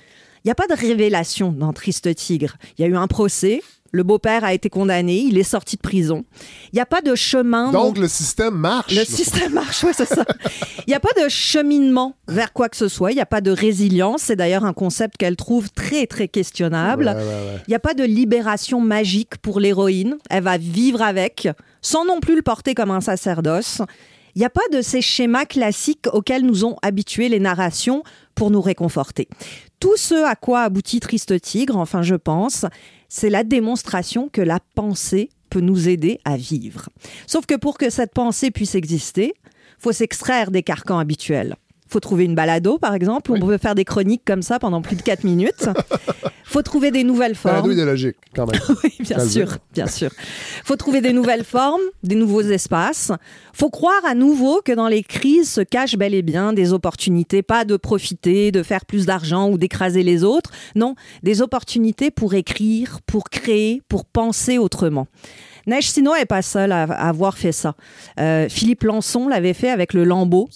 Il 0.43 0.47
n'y 0.47 0.51
a 0.51 0.55
pas 0.55 0.67
de 0.67 0.73
révélation 0.73 1.51
dans 1.51 1.71
Triste 1.71 2.13
Tigre. 2.15 2.57
Il 2.77 2.81
y 2.81 2.85
a 2.85 2.87
eu 2.87 2.95
un 2.95 3.07
procès, 3.07 3.61
le 3.91 4.03
beau-père 4.03 4.43
a 4.43 4.53
été 4.53 4.69
condamné, 4.69 5.17
il 5.19 5.37
est 5.37 5.43
sorti 5.43 5.75
de 5.75 5.81
prison. 5.81 6.23
Il 6.71 6.75
n'y 6.75 6.81
a 6.81 6.85
pas 6.85 7.01
de 7.01 7.15
chemin. 7.15 7.71
Donc, 7.71 7.97
le 7.97 8.07
système 8.07 8.55
marche. 8.55 8.93
Le 8.93 9.03
système 9.03 9.53
marche, 9.53 9.83
ouais, 9.83 9.93
c'est 9.93 10.07
ça. 10.07 10.25
Il 10.87 10.89
n'y 10.89 10.93
a 10.93 10.99
pas 10.99 11.21
de 11.21 11.27
cheminement 11.29 12.15
vers 12.27 12.53
quoi 12.53 12.69
que 12.69 12.77
ce 12.77 12.87
soit. 12.87 13.11
Il 13.11 13.15
n'y 13.15 13.21
a 13.21 13.25
pas 13.25 13.41
de 13.41 13.51
résilience. 13.51 14.23
C'est 14.23 14.35
d'ailleurs 14.35 14.65
un 14.65 14.73
concept 14.73 15.17
qu'elle 15.17 15.35
trouve 15.35 15.69
très, 15.71 16.07
très 16.07 16.27
questionnable. 16.27 17.05
Ouais, 17.05 17.13
ouais, 17.13 17.21
ouais. 17.21 17.61
Il 17.67 17.69
n'y 17.69 17.75
a 17.75 17.79
pas 17.79 17.93
de 17.93 18.03
libération 18.03 18.79
magique 18.79 19.37
pour 19.37 19.59
l'héroïne. 19.59 20.17
Elle 20.29 20.43
va 20.43 20.57
vivre 20.57 21.01
avec, 21.01 21.49
sans 21.81 22.05
non 22.05 22.19
plus 22.19 22.35
le 22.35 22.41
porter 22.41 22.73
comme 22.73 22.91
un 22.91 23.01
sacerdoce. 23.01 23.81
Il 24.35 24.39
n'y 24.39 24.45
a 24.45 24.49
pas 24.49 24.61
de 24.71 24.81
ces 24.81 25.01
schémas 25.01 25.45
classiques 25.45 26.07
auxquels 26.13 26.45
nous 26.45 26.63
ont 26.63 26.77
habitués 26.81 27.27
les 27.27 27.39
narrations 27.39 28.03
pour 28.35 28.51
nous 28.51 28.61
réconforter. 28.61 29.27
Tout 29.79 29.97
ce 29.97 30.15
à 30.15 30.35
quoi 30.35 30.61
aboutit 30.61 30.99
Triste 30.99 31.39
Tigre, 31.41 31.77
enfin 31.77 32.01
je 32.01 32.15
pense, 32.15 32.65
c'est 33.09 33.29
la 33.29 33.43
démonstration 33.43 34.29
que 34.29 34.41
la 34.41 34.59
pensée 34.75 35.29
peut 35.49 35.61
nous 35.61 35.89
aider 35.89 36.19
à 36.23 36.37
vivre. 36.37 36.89
Sauf 37.27 37.45
que 37.45 37.55
pour 37.55 37.77
que 37.77 37.89
cette 37.89 38.13
pensée 38.13 38.51
puisse 38.51 38.75
exister, 38.75 39.33
faut 39.79 39.91
s'extraire 39.91 40.51
des 40.51 40.63
carcans 40.63 40.99
habituels. 40.99 41.55
Faut 41.91 41.99
trouver 41.99 42.23
une 42.23 42.35
balado, 42.35 42.77
par 42.77 42.93
exemple. 42.93 43.31
Oui. 43.31 43.39
On 43.41 43.45
peut 43.47 43.57
faire 43.57 43.75
des 43.75 43.83
chroniques 43.83 44.21
comme 44.25 44.41
ça 44.41 44.59
pendant 44.59 44.81
plus 44.81 44.95
de 44.95 45.01
4 45.01 45.25
minutes. 45.25 45.67
Faut 46.45 46.61
trouver 46.61 46.91
des 46.91 47.03
nouvelles 47.03 47.35
Balado 47.41 47.61
formes. 47.63 47.71
idéologique, 47.73 48.15
quand 48.35 48.45
même. 48.45 48.59
Oui, 48.83 48.93
bien 48.99 49.19
sûr, 49.25 49.57
bien 49.73 49.87
sûr. 49.87 50.09
Faut 50.65 50.75
trouver 50.75 51.01
des 51.01 51.13
nouvelles 51.13 51.43
formes, 51.43 51.81
des 52.03 52.15
nouveaux 52.15 52.41
espaces. 52.41 53.11
Faut 53.53 53.69
croire 53.69 54.01
à 54.05 54.15
nouveau 54.15 54.61
que 54.63 54.71
dans 54.71 54.87
les 54.87 55.03
crises 55.03 55.49
se 55.49 55.61
cachent 55.61 55.97
bel 55.97 56.13
et 56.13 56.21
bien 56.21 56.51
des 56.53 56.73
opportunités, 56.73 57.41
pas 57.41 57.63
de 57.65 57.75
profiter, 57.77 58.51
de 58.51 58.63
faire 58.63 58.85
plus 58.85 59.05
d'argent 59.05 59.49
ou 59.49 59.57
d'écraser 59.57 60.03
les 60.03 60.23
autres. 60.23 60.51
Non, 60.75 60.95
des 61.23 61.41
opportunités 61.41 62.09
pour 62.11 62.33
écrire, 62.33 62.99
pour 63.05 63.29
créer, 63.29 63.81
pour 63.87 64.05
penser 64.05 64.57
autrement. 64.57 65.07
Neige 65.67 65.89
Sino 65.89 66.13
n'est 66.13 66.25
pas 66.25 66.41
seul 66.41 66.71
à, 66.71 66.83
à 66.83 67.09
avoir 67.09 67.37
fait 67.37 67.51
ça. 67.51 67.75
Euh, 68.19 68.47
Philippe 68.49 68.83
Lançon 68.83 69.27
l'avait 69.27 69.53
fait 69.53 69.69
avec 69.69 69.93
le 69.93 70.03
Lambeau. 70.03 70.49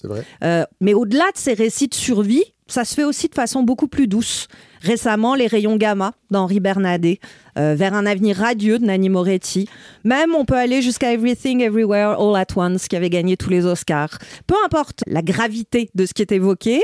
Euh, 0.44 0.64
mais 0.82 0.94
au-delà 0.94 1.26
de 1.34 1.38
ces 1.38 1.54
récits 1.54 1.88
de 1.88 1.94
survie, 1.94 2.44
ça 2.68 2.84
se 2.84 2.96
fait 2.96 3.04
aussi 3.04 3.28
de 3.28 3.36
façon 3.36 3.64
beaucoup 3.64 3.88
plus 3.88 4.08
douce. 4.08 4.48
Récemment, 4.82 5.36
les 5.36 5.48
rayons 5.48 5.76
gamma 5.76 6.14
d'Henri 6.32 6.60
Bernadet, 6.60 7.20
euh, 7.58 7.76
vers 7.76 7.94
un 7.94 8.06
avenir 8.06 8.38
radieux 8.38 8.80
de 8.80 8.86
Nanni 8.86 9.10
Moretti. 9.10 9.68
Même, 10.04 10.34
on 10.36 10.46
peut 10.46 10.56
aller 10.56 10.82
jusqu'à 10.82 11.14
Everything 11.14 11.62
Everywhere 11.62 12.20
All 12.20 12.36
at 12.36 12.48
Once, 12.56 12.88
qui 12.88 12.96
avait 12.96 13.10
gagné 13.10 13.38
tous 13.38 13.50
les 13.50 13.66
Oscars. 13.66 14.18
Peu 14.48 14.56
importe 14.66 15.04
la 15.06 15.22
gravité 15.22 15.90
de 15.94 16.06
ce 16.06 16.14
qui 16.14 16.22
est 16.22 16.32
évoqué, 16.32 16.84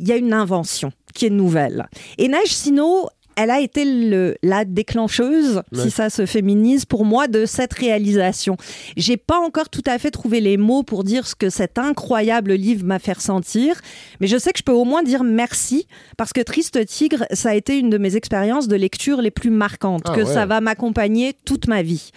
il 0.00 0.08
y 0.08 0.12
a 0.12 0.16
une 0.16 0.32
invention 0.32 0.92
qui 1.14 1.26
est 1.26 1.30
nouvelle. 1.30 1.88
Et 2.18 2.28
Neige 2.28 2.52
Sino, 2.52 3.08
elle 3.40 3.50
a 3.50 3.60
été 3.60 3.84
le- 3.84 4.34
la 4.42 4.64
déclencheuse, 4.64 5.62
Ouais. 5.72 5.82
si 5.82 5.90
ça 5.92 6.10
se 6.10 6.26
féminise, 6.26 6.84
pour 6.84 7.04
moi, 7.04 7.28
de 7.28 7.46
cette 7.46 7.72
réalisation. 7.72 8.56
J'ai 8.96 9.16
pas 9.16 9.38
encore 9.38 9.68
tout 9.68 9.82
à 9.86 9.98
fait 9.98 10.10
trouvé 10.10 10.40
les 10.40 10.56
mots 10.56 10.82
pour 10.82 11.04
dire 11.04 11.26
ce 11.26 11.34
que 11.36 11.48
cet 11.48 11.78
incroyable 11.78 12.52
livre 12.54 12.84
m'a 12.84 12.98
fait 12.98 13.12
ressentir, 13.12 13.80
mais 14.20 14.26
je 14.26 14.36
sais 14.38 14.52
que 14.52 14.58
je 14.58 14.64
peux 14.64 14.72
au 14.72 14.84
moins 14.84 15.02
dire 15.04 15.22
merci, 15.22 15.86
parce 16.16 16.32
que 16.32 16.40
Triste 16.40 16.84
Tigre, 16.86 17.26
ça 17.32 17.50
a 17.50 17.54
été 17.54 17.78
une 17.78 17.90
de 17.90 17.98
mes 17.98 18.16
expériences 18.16 18.66
de 18.66 18.74
lecture 18.76 19.22
les 19.22 19.30
plus 19.30 19.50
marquantes, 19.50 20.02
Ah 20.06 20.14
que 20.16 20.22
ouais. 20.22 20.32
ça 20.34 20.44
va 20.44 20.60
m'accompagner 20.60 21.34
toute 21.44 21.68
ma 21.68 21.82
vie 21.82 22.10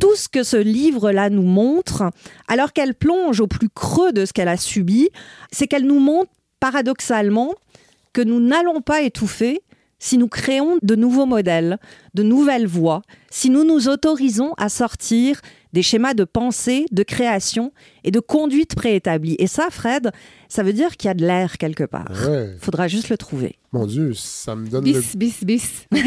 tout 0.00 0.16
ce 0.16 0.26
que 0.26 0.42
ce 0.42 0.56
livre-là 0.56 1.28
nous 1.28 1.42
montre, 1.42 2.04
alors 2.48 2.72
qu'elle 2.72 2.94
plonge 2.94 3.40
au 3.40 3.46
plus 3.46 3.68
creux 3.68 4.10
de 4.10 4.24
ce 4.24 4.32
qu'elle 4.32 4.48
a 4.48 4.56
subi, 4.56 5.10
c'est 5.52 5.66
qu'elle 5.66 5.84
nous 5.84 6.00
montre 6.00 6.30
paradoxalement 6.60 7.52
que 8.14 8.22
nous 8.22 8.40
n'allons 8.40 8.80
pas 8.80 9.02
étouffer 9.02 9.60
si 10.02 10.18
nous 10.18 10.26
créons 10.26 10.78
de 10.82 10.96
nouveaux 10.96 11.26
modèles, 11.26 11.78
de 12.14 12.24
nouvelles 12.24 12.66
voies, 12.66 13.02
si 13.30 13.50
nous 13.50 13.62
nous 13.62 13.88
autorisons 13.88 14.52
à 14.58 14.68
sortir 14.68 15.40
des 15.72 15.82
schémas 15.82 16.14
de 16.14 16.24
pensée, 16.24 16.86
de 16.92 17.02
création 17.02 17.72
et 18.04 18.10
de 18.10 18.20
conduite 18.20 18.74
préétablis. 18.74 19.36
Et 19.38 19.46
ça, 19.46 19.68
Fred, 19.70 20.10
ça 20.48 20.62
veut 20.62 20.72
dire 20.72 20.96
qu'il 20.96 21.08
y 21.08 21.10
a 21.10 21.14
de 21.14 21.24
l'air 21.26 21.56
quelque 21.58 21.84
part. 21.84 22.10
Ouais. 22.28 22.50
Faudra 22.60 22.88
juste 22.88 23.08
le 23.08 23.16
trouver. 23.16 23.56
Mon 23.72 23.86
Dieu, 23.86 24.12
ça 24.14 24.54
me 24.54 24.68
donne 24.68 24.84
le... 24.84 24.92
Bis, 24.92 25.16
bis, 25.16 25.44
bis. 25.44 25.86
Oui, 25.92 26.00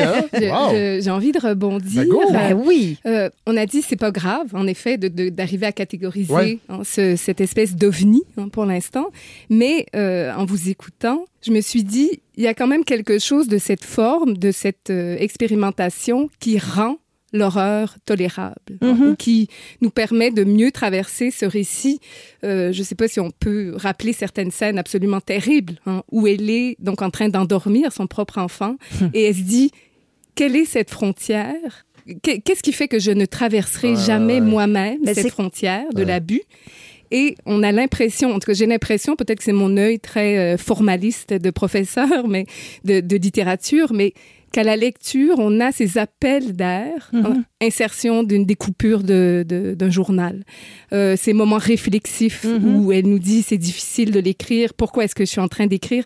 hein? 0.00 0.24
Wow. 0.32 0.70
J'ai 1.00 1.10
envie 1.10 1.30
de 1.30 1.38
rebondir. 1.38 2.02
Ben 2.02 2.08
go. 2.08 2.20
Ben 2.32 2.54
oui. 2.54 2.98
Euh, 3.06 3.30
on 3.46 3.56
a 3.56 3.66
dit 3.66 3.82
c'est 3.82 3.94
pas 3.94 4.10
grave, 4.10 4.48
en 4.52 4.66
effet, 4.66 4.98
de- 4.98 5.06
de- 5.06 5.28
d'arriver 5.28 5.66
à 5.66 5.72
catégoriser 5.72 6.32
Ouais. 6.32 6.58
hein, 6.68 6.80
ce- 6.84 7.14
cette 7.14 7.40
espèce 7.40 7.76
d'ovni 7.76 8.22
hein, 8.36 8.48
pour 8.48 8.64
l'instant. 8.66 9.10
Mais 9.48 9.86
euh, 9.94 10.32
en 10.34 10.44
vous 10.44 10.68
écoutant, 10.68 11.24
je 11.46 11.52
me 11.52 11.60
suis 11.60 11.84
dit, 11.84 12.20
il 12.36 12.42
y 12.42 12.48
a 12.48 12.54
quand 12.54 12.66
même 12.66 12.84
quelque 12.84 13.20
chose 13.20 13.46
de 13.46 13.58
cette 13.58 13.84
forme, 13.84 14.36
de 14.36 14.50
cette 14.50 14.90
euh, 14.90 15.16
expérimentation 15.20 16.28
qui 16.40 16.58
rend 16.58 16.96
l'horreur 17.34 17.96
tolérable, 18.06 18.78
hein, 18.80 18.94
Mhm. 18.94 19.16
qui 19.16 19.48
nous 19.82 19.90
permet 19.90 20.30
de 20.30 20.44
mieux 20.44 20.70
traverser 20.70 21.30
ce 21.30 21.44
récit. 21.44 22.00
Euh, 22.44 22.72
je 22.72 22.78
ne 22.78 22.84
sais 22.84 22.94
pas 22.94 23.08
si 23.08 23.20
on 23.20 23.30
peut 23.30 23.74
rappeler 23.76 24.12
certaines 24.14 24.50
scènes 24.52 24.78
absolument 24.78 25.20
terribles, 25.20 25.74
hein, 25.84 26.02
où 26.12 26.26
elle 26.26 26.48
est 26.48 26.76
donc 26.78 27.02
en 27.02 27.10
train 27.10 27.28
d'endormir 27.28 27.92
son 27.92 28.06
propre 28.06 28.38
enfant, 28.38 28.76
et 29.14 29.24
elle 29.24 29.34
se 29.34 29.42
dit, 29.42 29.70
quelle 30.34 30.56
est 30.56 30.64
cette 30.64 30.90
frontière? 30.90 31.84
Qu'est- 32.22 32.38
Qu'est-ce 32.40 32.62
qui 32.62 32.72
fait 32.72 32.86
que 32.88 32.98
je 32.98 33.10
ne 33.10 33.24
traverserai 33.26 33.96
jamais 33.96 34.34
ouais. 34.34 34.40
moi-même 34.40 34.98
Ben, 35.04 35.14
cette 35.14 35.30
frontière 35.30 35.84
de 35.92 35.98
Ouais. 36.00 36.04
l'abus 36.04 36.42
et 37.10 37.36
on 37.46 37.62
a 37.62 37.70
l'impression, 37.72 38.30
en 38.32 38.38
tout 38.38 38.46
cas 38.46 38.54
j'ai 38.54 38.66
l'impression, 38.66 39.14
peut-être 39.16 39.38
que 39.38 39.44
c'est 39.44 39.52
mon 39.52 39.76
œil 39.76 40.00
très 40.00 40.36
euh, 40.38 40.56
formaliste 40.56 41.32
de 41.32 41.50
professeur, 41.50 42.26
mais 42.28 42.46
de, 42.84 43.00
de 43.00 43.16
littérature, 43.16 43.92
mais 43.92 44.12
qu'à 44.54 44.62
la 44.62 44.76
lecture, 44.76 45.34
on 45.38 45.58
a 45.60 45.72
ces 45.72 45.98
appels 45.98 46.52
d'air, 46.54 47.10
Mhm. 47.12 47.26
hein, 47.26 47.44
insertion 47.60 48.22
d'une 48.22 48.46
découpure 48.46 49.02
de- 49.02 49.44
de- 49.52 49.74
d'un 49.74 49.90
journal, 49.90 50.44
Euh, 50.92 51.16
ces 51.16 51.32
moments 51.32 51.58
réflexifs 51.58 52.44
Mhm. 52.44 52.76
où 52.76 52.92
elle 52.92 53.06
nous 53.08 53.18
dit 53.18 53.42
c'est 53.42 53.58
difficile 53.58 54.10
de 54.12 54.20
l'écrire, 54.20 54.72
pourquoi 54.74 55.04
est-ce 55.04 55.14
que 55.16 55.24
je 55.24 55.30
suis 55.30 55.40
en 55.40 55.48
train 55.48 55.66
d'écrire? 55.66 56.04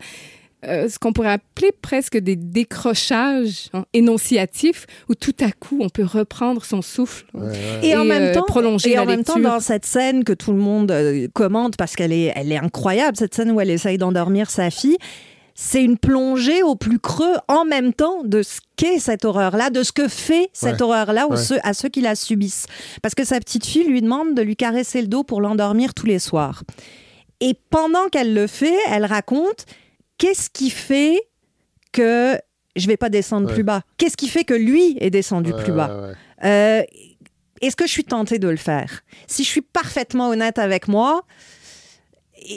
Euh, 0.66 0.88
ce 0.88 0.98
qu'on 0.98 1.12
pourrait 1.12 1.30
appeler 1.40 1.70
presque 1.82 2.16
des 2.16 2.34
décrochages 2.34 3.68
hein, 3.74 3.84
énonciatifs 3.92 4.86
où 5.08 5.14
tout 5.14 5.36
à 5.40 5.52
coup 5.52 5.78
on 5.82 5.88
peut 5.88 6.04
reprendre 6.04 6.64
son 6.64 6.82
souffle 6.82 7.26
hein, 7.34 7.40
Ouais, 7.42 7.48
ouais. 7.50 7.88
Et, 7.88 7.96
en 7.96 8.04
Et, 8.04 8.08
même 8.08 8.22
euh, 8.22 8.34
temps, 8.34 8.44
prolonger 8.44 8.90
et 8.90 8.94
la 8.94 9.02
en 9.02 9.06
même 9.06 9.22
temps, 9.24 9.34
lecture. 9.36 9.50
dans 9.52 9.60
cette 9.60 9.86
scène 9.86 10.24
que 10.24 10.32
tout 10.32 10.52
le 10.52 10.58
monde 10.58 10.90
euh, 10.90 11.28
commente 11.34 11.76
parce 11.76 11.94
qu'elle 11.94 12.12
est, 12.12 12.32
elle 12.34 12.50
est 12.50 12.56
incroyable, 12.58 13.16
cette 13.16 13.34
scène 13.34 13.50
où 13.52 13.60
elle 13.60 13.70
essaye 13.70 13.98
d'endormir 13.98 14.50
sa 14.50 14.70
fille, 14.70 14.96
c'est 15.60 15.82
une 15.82 15.98
plongée 15.98 16.62
au 16.62 16.76
plus 16.76 17.00
creux 17.00 17.34
en 17.48 17.64
même 17.64 17.92
temps 17.92 18.22
de 18.22 18.42
ce 18.42 18.60
qu'est 18.76 19.00
cette 19.00 19.24
horreur-là, 19.24 19.70
de 19.70 19.82
ce 19.82 19.90
que 19.90 20.06
fait 20.06 20.50
cette 20.52 20.74
Ouais. 20.76 20.82
horreur-là 20.82 21.26
aux 21.26 21.32
Ouais. 21.32 21.36
ceux- 21.36 21.58
à 21.64 21.74
ceux 21.74 21.88
qui 21.88 22.00
la 22.00 22.14
subissent. 22.14 22.66
Parce 23.02 23.16
que 23.16 23.24
sa 23.24 23.40
petite 23.40 23.66
fille 23.66 23.82
lui 23.88 24.00
demande 24.00 24.34
de 24.36 24.42
lui 24.42 24.54
caresser 24.54 25.00
le 25.00 25.08
dos 25.08 25.24
pour 25.24 25.40
l'endormir 25.40 25.94
tous 25.94 26.06
les 26.06 26.20
soirs. 26.20 26.62
Et 27.40 27.54
pendant 27.70 28.06
qu'elle 28.08 28.34
le 28.34 28.46
fait, 28.46 28.76
elle 28.88 29.04
raconte 29.04 29.66
qu'est-ce 30.16 30.48
qui 30.48 30.70
fait 30.70 31.20
que 31.90 32.38
je 32.76 32.86
vais 32.86 32.96
pas 32.96 33.08
descendre 33.08 33.48
Ouais. 33.48 33.54
plus 33.54 33.64
bas? 33.64 33.82
Qu'est-ce 33.96 34.16
qui 34.16 34.28
fait 34.28 34.44
que 34.44 34.54
lui 34.54 34.96
est 35.00 35.10
descendu 35.10 35.52
plus 35.52 35.72
bas? 35.72 36.12
euh, 36.44 36.82
Est-ce 37.60 37.74
que 37.74 37.88
je 37.88 37.90
suis 37.90 38.04
tentée 38.04 38.38
de 38.38 38.46
le 38.46 38.56
faire? 38.56 39.00
Si 39.26 39.42
je 39.42 39.48
suis 39.48 39.62
parfaitement 39.62 40.28
honnête 40.28 40.60
avec 40.60 40.86
moi, 40.86 41.22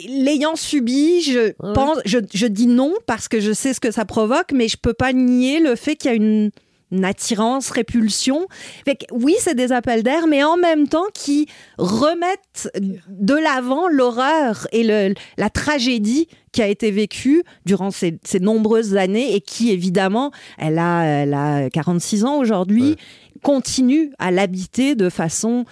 l'ayant 0.08 0.56
subi, 0.56 1.20
je, 1.22 1.52
Ouais. 1.62 1.72
pense, 1.74 1.98
je, 2.04 2.18
je 2.32 2.46
dis 2.46 2.66
non 2.66 2.92
parce 3.06 3.28
que 3.28 3.40
je 3.40 3.52
sais 3.52 3.74
ce 3.74 3.80
que 3.80 3.90
ça 3.90 4.04
provoque, 4.04 4.52
mais 4.54 4.68
je 4.68 4.76
peux 4.76 4.94
pas 4.94 5.12
nier 5.12 5.60
le 5.60 5.76
fait 5.76 5.96
qu'il 5.96 6.10
y 6.10 6.14
a 6.14 6.16
une, 6.16 6.50
une 6.90 7.04
attirance, 7.04 7.70
répulsion. 7.70 8.46
Fait 8.84 8.96
que, 8.96 9.04
oui, 9.12 9.34
c'est 9.40 9.54
des 9.54 9.72
appels 9.72 10.02
d'air, 10.02 10.26
mais 10.26 10.42
en 10.44 10.56
même 10.56 10.88
temps 10.88 11.06
qui 11.14 11.46
remettent 11.78 12.70
de 13.08 13.34
l'avant 13.34 13.88
l'horreur 13.88 14.66
et 14.72 14.84
le, 14.84 15.14
la 15.38 15.50
tragédie 15.50 16.28
qui 16.52 16.60
a 16.62 16.68
été 16.68 16.90
vécue 16.90 17.44
durant 17.64 17.90
ces, 17.90 18.18
ces 18.24 18.40
nombreuses 18.40 18.96
années 18.96 19.34
et 19.34 19.40
qui, 19.40 19.70
évidemment, 19.70 20.32
elle 20.58 20.78
a, 20.78 21.02
elle 21.04 21.32
a 21.34 21.70
46 21.70 22.24
ans 22.24 22.36
aujourd'hui, 22.36 22.90
Ouais. 22.90 22.96
continue 23.42 24.12
à 24.18 24.30
l'habiter 24.30 24.94
de 24.94 25.08
façon 25.08 25.64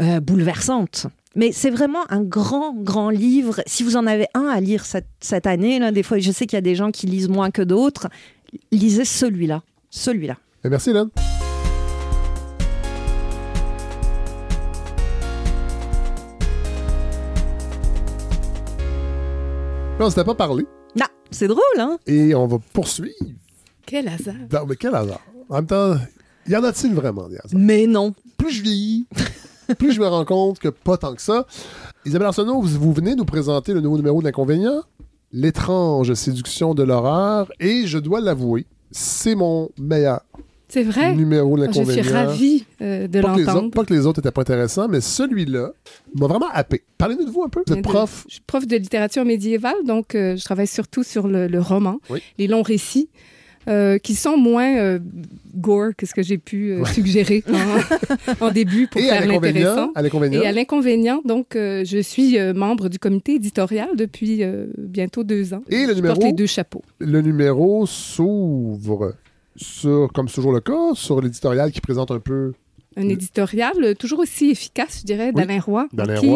euh, 0.00 0.20
bouleversante. 0.20 1.06
Mais 1.36 1.52
c'est 1.52 1.68
vraiment 1.70 2.10
un 2.10 2.22
grand, 2.22 2.74
grand 2.74 3.10
livre. 3.10 3.60
Si 3.66 3.82
vous 3.82 3.96
en 3.96 4.06
avez 4.06 4.26
un 4.32 4.46
à 4.46 4.58
lire 4.58 4.86
cette, 4.86 5.06
cette 5.20 5.46
année, 5.46 5.78
là, 5.78 5.92
des 5.92 6.02
fois, 6.02 6.18
je 6.18 6.32
sais 6.32 6.46
qu'il 6.46 6.56
y 6.56 6.58
a 6.58 6.62
des 6.62 6.74
gens 6.74 6.90
qui 6.90 7.06
lisent 7.06 7.28
moins 7.28 7.50
que 7.50 7.60
d'autres, 7.60 8.08
lisez 8.72 9.04
celui-là. 9.04 9.62
Celui-là. 9.90 10.38
Et 10.64 10.70
merci, 10.70 10.90
Hélène. 10.90 11.10
On 19.98 20.10
s'était 20.10 20.24
pas 20.24 20.34
parlé 20.34 20.66
Non, 20.94 21.06
c'est 21.30 21.48
drôle, 21.48 21.60
hein? 21.78 21.98
et 22.06 22.34
on 22.34 22.46
va 22.46 22.58
poursuivre. 22.72 23.14
Quel 23.86 24.08
hasard. 24.08 24.34
Non, 24.52 24.66
mais 24.68 24.76
quel 24.76 24.94
hasard. 24.94 25.20
En 25.48 25.56
même 25.56 25.66
temps, 25.66 25.96
y 26.48 26.56
en 26.56 26.64
a-t-il 26.64 26.94
vraiment 26.94 27.28
des 27.28 27.36
hasards? 27.36 27.58
Mais 27.58 27.86
non. 27.86 28.14
Plus 28.36 28.52
je 28.52 28.62
vieillis, 28.62 29.06
plus 29.74 29.92
je 29.92 30.00
me 30.00 30.06
rends 30.06 30.24
compte 30.24 30.58
que 30.58 30.68
pas 30.68 30.96
tant 30.96 31.14
que 31.14 31.22
ça. 31.22 31.46
Isabelle 32.04 32.28
Arsenault, 32.28 32.60
vous, 32.60 32.78
vous 32.80 32.92
venez 32.92 33.14
nous 33.14 33.24
présenter 33.24 33.72
le 33.74 33.80
nouveau 33.80 33.96
numéro 33.96 34.20
de 34.20 34.24
l'inconvénient, 34.26 34.82
l'étrange 35.32 36.14
séduction 36.14 36.74
de 36.74 36.82
l'horreur, 36.82 37.50
et 37.60 37.86
je 37.86 37.98
dois 37.98 38.20
l'avouer, 38.20 38.66
c'est 38.90 39.34
mon 39.34 39.68
meilleur 39.78 40.20
C'est 40.68 40.82
vrai? 40.84 41.14
numéro 41.14 41.56
de 41.56 41.62
Je 41.62 41.66
l'inconvénient. 41.66 42.02
suis 42.04 42.12
ravie 42.12 42.64
euh, 42.80 43.08
de 43.08 43.18
l'entendre. 43.20 43.70
pas 43.70 43.84
que 43.84 43.92
les 43.92 44.06
autres 44.06 44.20
étaient 44.20 44.30
pas 44.30 44.42
intéressants, 44.42 44.88
mais 44.88 45.00
celui-là 45.00 45.70
m'a 46.14 46.26
vraiment 46.26 46.48
happé. 46.52 46.82
Parlez-nous 46.96 47.24
de 47.26 47.30
vous 47.30 47.42
un 47.42 47.48
peu. 47.48 47.62
Vous 47.66 47.72
êtes 47.72 47.78
De- 47.84 47.88
prof. 47.88 48.24
Je 48.28 48.34
suis 48.34 48.42
prof 48.46 48.66
de 48.66 48.76
littérature 48.76 49.24
médiévale, 49.24 49.74
donc 49.84 50.14
euh, 50.14 50.36
je 50.36 50.44
travaille 50.44 50.66
surtout 50.68 51.02
sur 51.02 51.26
le, 51.26 51.48
le 51.48 51.60
roman, 51.60 51.98
Oui. 52.10 52.20
les 52.38 52.46
longs 52.46 52.62
récits, 52.62 53.08
euh, 53.68 53.98
qui 53.98 54.14
sont 54.14 54.36
moins 54.36 54.76
euh, 54.76 54.98
gore 55.56 55.90
que 55.96 56.06
ce 56.06 56.14
que 56.14 56.22
j'ai 56.22 56.38
pu 56.38 56.70
euh, 56.72 56.80
Ouais. 56.82 56.92
suggérer 56.92 57.42
en, 58.40 58.44
en 58.46 58.50
début 58.50 58.86
pour 58.86 59.00
Et 59.00 59.10
à 59.10 59.14
faire 59.18 59.26
l'inconvénient, 59.26 59.60
l'intéressant. 59.74 59.92
Et 60.42 60.46
à 60.46 60.52
l'inconvénient, 60.52 61.20
donc, 61.24 61.46
je 61.54 62.00
suis 62.02 62.38
membre 62.54 62.88
du 62.88 62.98
comité 62.98 63.34
éditorial 63.34 63.88
depuis 63.96 64.42
bientôt 64.78 65.24
deux 65.24 65.54
ans. 65.54 65.62
Et 65.68 65.84
le 65.86 65.90
je 65.90 65.94
numéro? 65.96 66.14
porte 66.14 66.26
les 66.26 66.32
deux 66.32 66.46
chapeaux. 66.46 66.82
le 66.98 67.20
numéro 67.22 67.86
s'ouvre 67.86 69.14
sur, 69.56 70.10
comme 70.12 70.28
c'est 70.28 70.36
toujours 70.36 70.52
le 70.52 70.60
cas, 70.60 70.94
sur 70.94 71.20
l'éditorial 71.20 71.72
qui 71.72 71.80
présente 71.80 72.10
un 72.10 72.18
peu 72.20 72.52
Un 72.96 73.08
éditorial 73.08 73.94
toujours 73.98 74.20
aussi 74.20 74.50
efficace, 74.50 74.98
je 75.00 75.06
dirais, 75.06 75.30
Oui. 75.34 75.40
d'Alain 75.46 75.60
Roy, 75.60 75.88
les 75.92 76.14
qui 76.20 76.28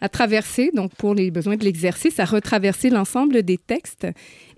a 0.00 0.08
traversé, 0.08 0.70
donc 0.74 0.94
pour 0.94 1.14
les 1.14 1.30
besoins 1.30 1.56
de 1.56 1.64
l'exercice, 1.64 2.18
a 2.20 2.24
retraversé 2.24 2.90
l'ensemble 2.90 3.42
des 3.42 3.58
textes 3.58 4.06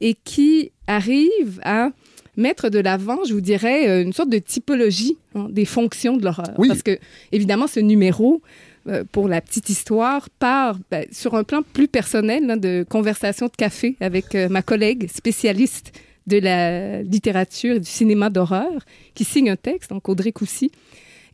et 0.01 0.15
qui 0.25 0.73
arrive 0.87 1.61
à 1.63 1.91
mettre 2.37 2.69
de 2.69 2.79
l'avant, 2.79 3.25
je 3.27 3.35
vous 3.35 3.41
dirais, 3.41 3.89
euh, 3.89 4.03
une 4.03 4.13
sorte 4.13 4.29
de 4.29 4.39
typologie 4.39 5.17
hein, 5.35 5.49
des 5.51 5.65
fonctions 5.65 6.17
de 6.17 6.25
l'horreur. 6.25 6.55
Oui. 6.59 6.69
Parce 6.69 6.83
que, 6.83 6.99
évidemment, 7.33 7.67
ce 7.67 7.81
numéro, 7.81 8.43
euh, 8.89 9.05
pour 9.11 9.29
la 9.29 9.41
petite 9.41 9.69
histoire, 9.69 10.29
part 10.39 10.79
ben, 10.91 11.07
sur 11.11 11.35
un 11.35 11.45
plan 11.45 11.63
plus 11.63 11.89
personnel 11.89 12.51
hein, 12.51 12.57
de 12.57 12.85
conversation 12.89 13.47
de 13.47 13.57
café 13.57 13.97
avec 14.01 14.35
euh, 14.35 14.49
ma 14.49 14.63
collègue 14.63 15.09
spécialiste 15.09 15.93
de 16.27 16.39
la 16.39 17.03
littérature 17.03 17.77
et 17.77 17.81
du 17.81 17.89
cinéma 17.89 18.31
d'horreur, 18.31 18.85
qui 19.15 19.25
signe 19.25 19.51
un 19.51 19.57
texte, 19.57 19.91
donc 19.91 20.09
Audrey 20.09 20.33
Coussy, 20.33 20.71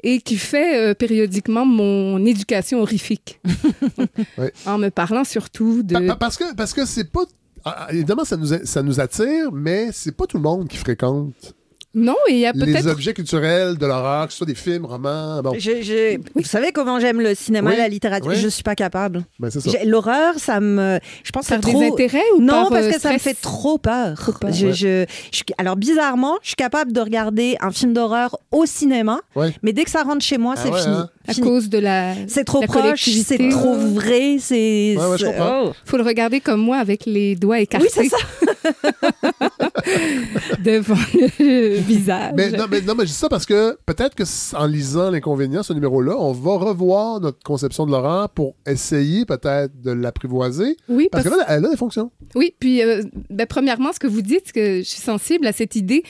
et 0.03 0.21
qui 0.21 0.37
fait 0.37 0.77
euh, 0.91 0.95
périodiquement 0.95 1.65
mon 1.65 2.25
éducation 2.25 2.81
horrifique. 2.81 3.41
En 4.67 4.79
me 4.79 4.89
parlant 4.91 5.25
surtout 5.25 5.83
de... 5.83 5.95
Pa- 5.95 6.01
pa- 6.01 6.17
parce 6.17 6.37
que 6.37 6.55
parce 6.55 6.73
que 6.73 6.85
c'est 6.87 7.11
pas 7.11 7.23
ah, 7.65 7.87
ah, 7.89 7.93
évidemment 7.93 8.25
ça 8.25 8.37
nous 8.37 8.53
a- 8.53 8.65
ça 8.65 8.83
nous 8.83 8.99
attire, 9.01 9.53
mais 9.53 9.91
c'est 9.93 10.17
pas 10.17 10.27
tout 10.27 10.37
le 10.39 10.43
monde 10.43 10.67
qui 10.69 10.77
fréquente 10.77 11.55
Non, 11.95 12.17
et 12.29 12.33
il 12.33 12.39
y 12.39 12.47
a 12.47 12.53
les 12.53 12.73
peut-être... 12.73 12.87
objets 12.89 13.13
culturels 13.13 13.77
de 13.77 13.85
l'horreur, 13.87 14.27
que 14.27 14.33
ce 14.33 14.39
soit 14.39 14.47
des 14.47 14.55
films, 14.55 14.87
romans. 14.87 15.43
Bon, 15.43 15.53
Je- 15.59 15.83
je- 15.83 16.19
Vous 16.35 16.43
savez 16.43 16.73
comment 16.73 16.99
j'aime 16.99 17.21
le 17.21 17.35
cinéma 17.35 17.69
Oui, 17.71 17.77
et 17.77 17.79
la 17.81 17.89
littérature? 17.89 18.31
oui. 18.31 18.37
Je 18.37 18.49
suis 18.49 18.63
pas 18.63 18.75
capable. 18.75 19.25
ben 19.39 19.51
c'est 19.51 19.61
ça. 19.61 19.71
J'ai- 19.71 19.85
L'horreur, 19.85 20.35
ça 20.39 20.59
me. 20.61 20.99
Je 21.23 21.31
pense 21.33 21.45
que 21.49 21.55
Par 21.55 21.63
c'est 21.63 21.71
trop. 21.71 21.81
des 21.81 21.89
intérêts 21.89 22.23
ou 22.37 22.41
Non, 22.41 22.53
par, 22.63 22.69
parce 22.71 22.87
euh, 22.87 22.91
que 22.93 23.01
ça 23.01 23.13
me 23.13 23.19
fait 23.19 23.35
trop 23.39 23.77
peur. 23.77 24.17
Trop 24.17 24.33
peur. 24.33 24.53
Je- 24.53 24.67
Ouais. 24.69 24.73
je- 24.73 25.05
je 25.31 25.37
suis- 25.37 25.45
alors, 25.59 25.77
bizarrement, 25.77 26.39
je 26.43 26.49
suis 26.49 26.57
capable 26.57 26.93
de 26.93 27.01
regarder 27.01 27.57
un 27.61 27.71
film 27.71 27.93
d'horreur 27.93 28.39
au 28.53 28.65
cinéma, 28.65 29.21
Ouais. 29.37 29.53
mais 29.63 29.73
dès 29.75 29.85
que 29.85 29.91
ça 29.91 30.03
rentre 30.03 30.25
chez 30.25 30.39
moi, 30.39 30.55
Ah 30.57 30.61
c'est 30.65 30.71
ouais, 30.73 30.81
fini. 30.81 30.95
hein? 30.95 31.11
À 31.27 31.35
Fini. 31.35 31.47
cause 31.47 31.69
de 31.69 31.79
la... 31.79 32.15
C'est 32.27 32.45
trop 32.45 32.61
la 32.61 32.67
proche, 32.67 33.09
c'est 33.09 33.49
trop 33.51 33.75
vrai, 33.75 34.37
c'est. 34.41 34.97
Ouais, 34.99 35.07
ouais, 35.07 35.19
je 35.19 35.27
comprends. 35.27 35.63
oh. 35.67 35.73
faut 35.85 35.97
le 35.97 36.03
regarder 36.03 36.41
comme 36.41 36.61
moi 36.61 36.79
avec 36.79 37.07
les 37.07 37.37
doigts 37.37 37.61
écartés. 37.61 37.87
Oui, 37.97 38.09
c'est 38.09 38.09
ça. 38.09 38.17
devant 40.65 40.95
le 41.15 41.77
visage. 41.79 42.33
Mais 42.37 42.51
non, 42.51 42.65
mais 42.71 42.81
non, 42.81 42.95
mais 42.95 43.05
je 43.05 43.11
dis 43.11 43.17
ça 43.17 43.29
parce 43.29 43.47
que 43.47 43.77
peut-être 43.87 44.15
que 44.15 44.23
en 44.57 44.67
lisant 44.67 45.11
l'inconvénient, 45.11 45.63
ce 45.63 45.73
numéro-là, 45.73 46.17
on 46.19 46.33
va 46.33 46.57
revoir 46.57 47.21
notre 47.21 47.43
conception 47.43 47.87
de 47.87 47.91
l'horreur 47.93 48.29
pour 48.31 48.55
essayer 48.67 49.25
peut-être 49.25 49.81
de 49.81 49.93
l'apprivoiser. 49.93 50.77
oui, 50.89 51.09
Parce 51.11 51.25
parce 51.25 51.37
que 51.37 51.41
là, 51.41 51.47
elle 51.49 51.65
a 51.65 51.71
des 51.71 51.77
fonctions. 51.77 52.11
Oui, 52.35 52.55
puis 52.59 52.83
euh, 52.83 53.03
ben, 53.31 53.47
premièrement, 53.47 53.93
ce 53.93 53.99
que 54.01 54.07
vous 54.07 54.23
dites, 54.23 54.43
c'est 54.47 54.53
que 54.53 54.79
je 54.79 54.89
suis 54.89 55.01
sensible 55.01 55.47
à 55.47 55.53
cette 55.53 55.77
idée. 55.77 56.03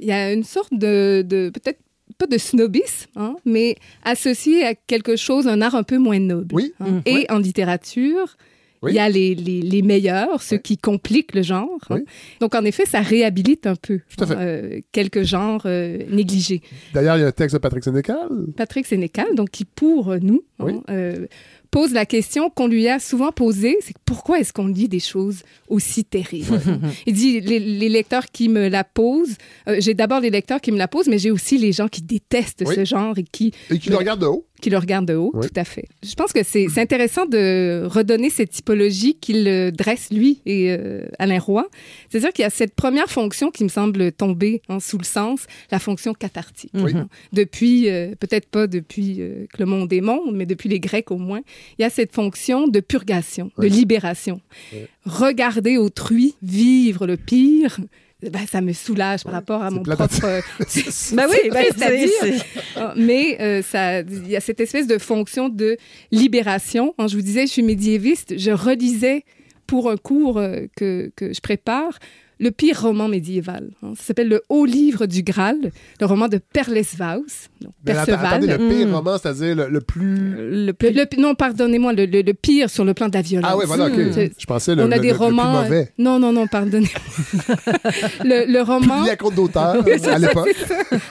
Il 0.00 0.06
y 0.08 0.12
a 0.12 0.32
une 0.32 0.44
sorte 0.44 0.72
de, 0.74 1.22
de 1.26 1.50
peut-être 1.50 1.78
pas 2.22 2.26
de 2.36 2.38
snobisme, 2.38 3.10
hein, 3.16 3.34
mais 3.44 3.76
associé 4.04 4.64
à 4.64 4.74
quelque 4.74 5.16
chose, 5.16 5.46
un 5.48 5.60
art 5.60 5.74
un 5.74 5.82
peu 5.82 5.98
moins 5.98 6.20
noble. 6.20 6.54
Oui. 6.54 6.72
hein. 6.80 6.86
Mhm. 6.90 7.02
Et 7.06 7.14
Oui. 7.14 7.26
en 7.30 7.38
littérature, 7.38 8.36
Oui. 8.82 8.92
il 8.92 8.94
y 8.94 8.98
a 9.00 9.08
les, 9.08 9.34
les, 9.34 9.60
les 9.62 9.82
meilleurs, 9.82 10.42
ceux 10.42 10.56
Oui. 10.56 10.62
qui 10.62 10.76
compliquent 10.78 11.34
le 11.34 11.42
genre. 11.42 11.68
hein. 11.90 11.96
Oui. 11.96 12.00
Donc, 12.40 12.54
en 12.54 12.64
effet, 12.64 12.84
ça 12.86 13.00
réhabilite 13.00 13.66
un 13.66 13.74
peu 13.76 14.00
Tout 14.16 14.24
à 14.24 14.26
fait. 14.26 14.34
hein, 14.34 14.38
euh, 14.40 14.80
quelques 14.92 15.22
genres 15.22 15.62
euh, 15.66 15.98
négligés. 16.10 16.62
D'ailleurs, 16.94 17.16
il 17.16 17.20
y 17.20 17.24
a 17.24 17.28
un 17.28 17.32
texte 17.32 17.54
de 17.56 17.60
Patrick 17.60 17.82
Sénécal. 17.84 18.28
Patrick 18.56 18.86
Sénécal, 18.86 19.34
donc 19.34 19.50
qui 19.50 19.64
pour 19.64 20.14
nous 20.20 20.42
hein, 20.60 20.64
Oui. 20.64 20.72
euh, 20.90 21.26
pose 21.72 21.92
la 21.92 22.04
question 22.06 22.50
qu'on 22.50 22.66
lui 22.68 22.86
a 22.86 23.00
souvent 23.00 23.32
posée, 23.32 23.76
c'est 23.80 23.96
pourquoi 24.04 24.38
est-ce 24.38 24.52
qu'on 24.52 24.66
lit 24.68 24.88
des 24.88 25.00
choses 25.00 25.42
aussi 25.68 26.04
terribles? 26.04 26.60
Il 27.06 27.14
dit 27.14 27.40
les, 27.40 27.58
les 27.58 27.88
lecteurs 27.88 28.26
qui 28.26 28.48
me 28.50 28.68
la 28.68 28.84
posent, 28.84 29.36
euh, 29.68 29.76
j'ai 29.80 29.94
d'abord 29.94 30.20
les 30.20 30.28
lecteurs 30.30 30.60
qui 30.60 30.70
me 30.70 30.76
la 30.78 30.86
posent, 30.86 31.08
mais 31.08 31.18
j'ai 31.18 31.30
aussi 31.30 31.56
les 31.58 31.72
gens 31.72 31.88
qui 31.88 32.02
détestent 32.02 32.62
Oui. 32.66 32.74
ce 32.76 32.84
genre 32.84 33.16
et 33.18 33.24
qui 33.24 33.52
Et 33.70 33.78
qui 33.78 33.88
le 33.88 33.96
regarde 33.96 34.20
de 34.20 34.26
haut. 34.26 34.44
qui 34.60 34.68
le 34.70 34.76
regardent 34.78 35.08
de 35.08 35.14
haut, 35.14 35.30
Oui. 35.34 35.46
tout 35.48 35.58
à 35.58 35.64
fait. 35.64 35.86
Je 36.04 36.14
pense 36.14 36.32
que 36.34 36.42
c'est 36.44 36.68
intéressant 36.78 37.24
de 37.26 37.84
redonner 37.86 38.28
cette 38.30 38.50
typologie 38.50 39.14
qu'il 39.18 39.48
euh, 39.48 39.70
dresse, 39.70 40.10
lui 40.12 40.40
et 40.44 40.70
euh, 40.72 41.06
Alain 41.18 41.38
Roy. 41.40 41.66
C'est-à-dire 42.10 42.32
qu'il 42.34 42.42
y 42.42 42.46
a 42.46 42.50
cette 42.50 42.74
première 42.74 43.08
fonction 43.08 43.50
qui 43.50 43.64
me 43.64 43.68
semble 43.70 44.12
tomber 44.12 44.60
hein, 44.68 44.78
sous 44.78 44.98
le 44.98 45.04
sens, 45.04 45.46
la 45.70 45.78
fonction 45.78 46.12
cathartique. 46.12 46.70
Oui. 46.74 46.92
Hein. 46.94 47.08
Depuis, 47.32 47.88
euh, 47.88 48.14
peut-être 48.20 48.46
pas 48.46 48.66
depuis 48.66 49.16
que 49.16 49.58
le 49.58 49.64
monde 49.66 49.90
est 49.92 50.00
monde, 50.02 50.34
mais 50.36 50.44
depuis 50.46 50.68
les 50.68 50.78
Grecs 50.80 51.10
au 51.10 51.16
moins, 51.18 51.40
il 51.78 51.82
y 51.82 51.84
a 51.84 51.90
cette 51.90 52.12
fonction 52.14 52.68
de 52.68 52.80
purgation, 52.80 53.50
Oui. 53.58 53.68
de 53.70 53.74
libération. 53.74 54.40
Oui. 54.72 54.80
Regarder 55.04 55.76
autrui, 55.78 56.34
vivre 56.42 57.06
le 57.06 57.16
pire, 57.16 57.78
ben, 58.22 58.46
ça 58.46 58.60
me 58.60 58.72
soulage 58.72 59.24
par 59.24 59.32
rapport 59.32 59.62
à 59.62 59.70
mon 59.70 59.82
propre. 59.82 60.24
euh, 60.24 60.40
Ben 61.12 61.26
oui, 61.28 61.50
ben, 61.50 61.64
triste 61.64 61.82
à 61.82 61.88
c'est- 61.88 61.98
dire. 61.98 62.10
c'est- 62.20 62.60
Ah, 62.76 62.94
Mais 62.96 63.40
euh, 63.40 63.62
ça, 63.62 64.00
il 64.00 64.28
y 64.28 64.36
a 64.36 64.40
cette 64.40 64.60
espèce 64.60 64.86
de 64.86 64.98
fonction 64.98 65.48
de 65.48 65.76
libération. 66.12 66.94
Quand 66.96 67.08
je 67.08 67.16
vous 67.16 67.22
disais, 67.22 67.46
je 67.46 67.52
suis 67.52 67.62
médiéviste, 67.62 68.38
je 68.38 68.50
relisais 68.52 69.24
pour 69.66 69.90
un 69.90 69.96
cours 69.96 70.38
euh, 70.38 70.66
que, 70.76 71.10
que 71.16 71.32
je 71.32 71.40
prépare 71.40 71.98
le 72.42 72.50
pire 72.50 72.82
roman 72.82 73.08
médiéval. 73.08 73.70
hein. 73.82 73.92
Ça 73.96 74.02
s'appelle 74.08 74.28
Le 74.28 74.42
Haut 74.48 74.64
Livre 74.66 75.06
du 75.06 75.22
Graal, 75.22 75.56
le 76.00 76.06
roman 76.06 76.26
de 76.28 76.38
Perlesvaus. 76.38 77.48
Perceval. 77.84 78.26
attendez, 78.26 78.46
le 78.48 78.58
pire 78.68 78.88
Mm. 78.88 78.94
roman, 78.94 79.16
c'est-à-dire 79.18 79.54
le, 79.56 79.68
le 79.68 79.80
plus. 79.80 80.16
Le 80.36 80.66
Le- 80.66 80.72
plus- 80.72 80.90
le- 80.90 81.06
non, 81.18 81.34
pardonnez-moi, 81.34 81.92
le, 81.92 82.06
le- 82.06 82.22
le 82.22 82.34
pire 82.34 82.68
sur 82.68 82.84
le 82.84 82.92
plan 82.94 83.08
de 83.08 83.14
la 83.14 83.22
violence. 83.22 83.50
Ah 83.52 83.56
ouais, 83.56 83.64
voilà, 83.66 83.86
ok. 83.86 83.94
Je 84.38 84.46
pensais 84.46 84.74
le, 84.74 84.82
On 84.82 84.90
a 84.90 84.96
le- 84.96 85.00
des 85.02 85.08
le- 85.08 85.12
le 85.12 85.18
plus 85.18 85.24
romans. 85.26 85.58
euh, 85.58 85.62
mauvais. 85.62 85.92
Non, 85.98 86.18
non, 86.18 86.32
non, 86.32 86.46
pardonnez-moi. 86.48 86.88
le, 88.24 88.52
le 88.52 88.60
roman. 88.62 88.96
Publié 88.96 89.10
à 89.12 89.16
compte 89.16 89.34
d'auteur 89.36 89.76
Oui, 89.86 89.92
c'est 89.98 90.08
à 90.10 90.18
l'époque. 90.18 90.48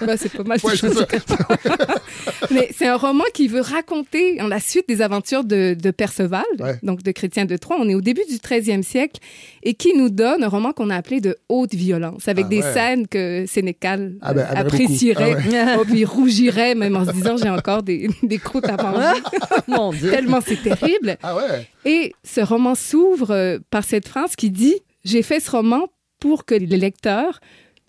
Ben, 0.05 0.17
c'est 0.17 0.31
pas 0.33 0.43
mal. 0.43 0.59
Ouais, 0.63 0.73
c'est 0.75 0.93
ça. 0.93 1.07
Mais 2.51 2.69
c'est 2.77 2.87
un 2.87 2.97
roman 2.97 3.23
qui 3.33 3.47
veut 3.47 3.61
raconter 3.61 4.41
en 4.41 4.47
la 4.47 4.59
suite 4.59 4.87
des 4.87 5.01
aventures 5.01 5.43
de, 5.43 5.73
de 5.79 5.91
Perceval, 5.91 6.43
Ouais. 6.59 6.77
donc 6.83 7.03
de 7.03 7.11
Chrétien 7.11 7.45
de 7.45 7.55
Troyes. 7.55 7.77
On 7.79 7.87
est 7.87 7.95
au 7.95 8.01
début 8.01 8.23
du 8.29 8.35
13e 8.37 8.83
siècle 8.83 9.19
et 9.63 9.73
qui 9.73 9.95
nous 9.95 10.09
donne 10.09 10.43
un 10.43 10.47
roman 10.47 10.71
qu'on 10.73 10.89
a 10.89 10.95
appelé 10.95 11.21
de 11.21 11.35
haute 11.49 11.73
violence, 11.73 12.27
avec 12.27 12.45
Ah 12.45 12.49
des 12.49 12.61
ouais. 12.61 12.73
scènes 12.73 13.07
que 13.07 13.45
Sénécal 13.47 14.15
Ah 14.21 14.33
ben, 14.33 14.41
euh, 14.41 14.55
apprécierait. 14.55 15.35
Ah 15.53 15.77
Oh, 15.79 15.83
puis 15.85 16.05
rougirait 16.05 16.75
même 16.75 16.95
en 16.95 17.05
se 17.05 17.11
disant 17.11 17.37
j'ai 17.37 17.49
encore 17.49 17.83
des, 17.83 18.09
des 18.23 18.37
croûtes 18.37 18.67
à 18.69 18.77
manger. 18.81 19.21
Mon 19.67 19.91
Dieu. 19.91 20.11
Tellement 20.11 20.39
c'est 20.45 20.61
terrible. 20.61 21.17
Ah 21.23 21.35
ouais. 21.35 21.67
Et 21.85 22.13
ce 22.23 22.41
roman 22.41 22.75
s'ouvre 22.75 23.31
euh, 23.31 23.59
par 23.69 23.83
cette 23.83 24.07
phrase 24.07 24.35
qui 24.35 24.49
dit 24.51 24.75
J'ai 25.05 25.21
fait 25.21 25.39
ce 25.39 25.51
roman 25.51 25.87
pour 26.19 26.45
que 26.45 26.55
les 26.55 26.77
lecteurs 26.77 27.39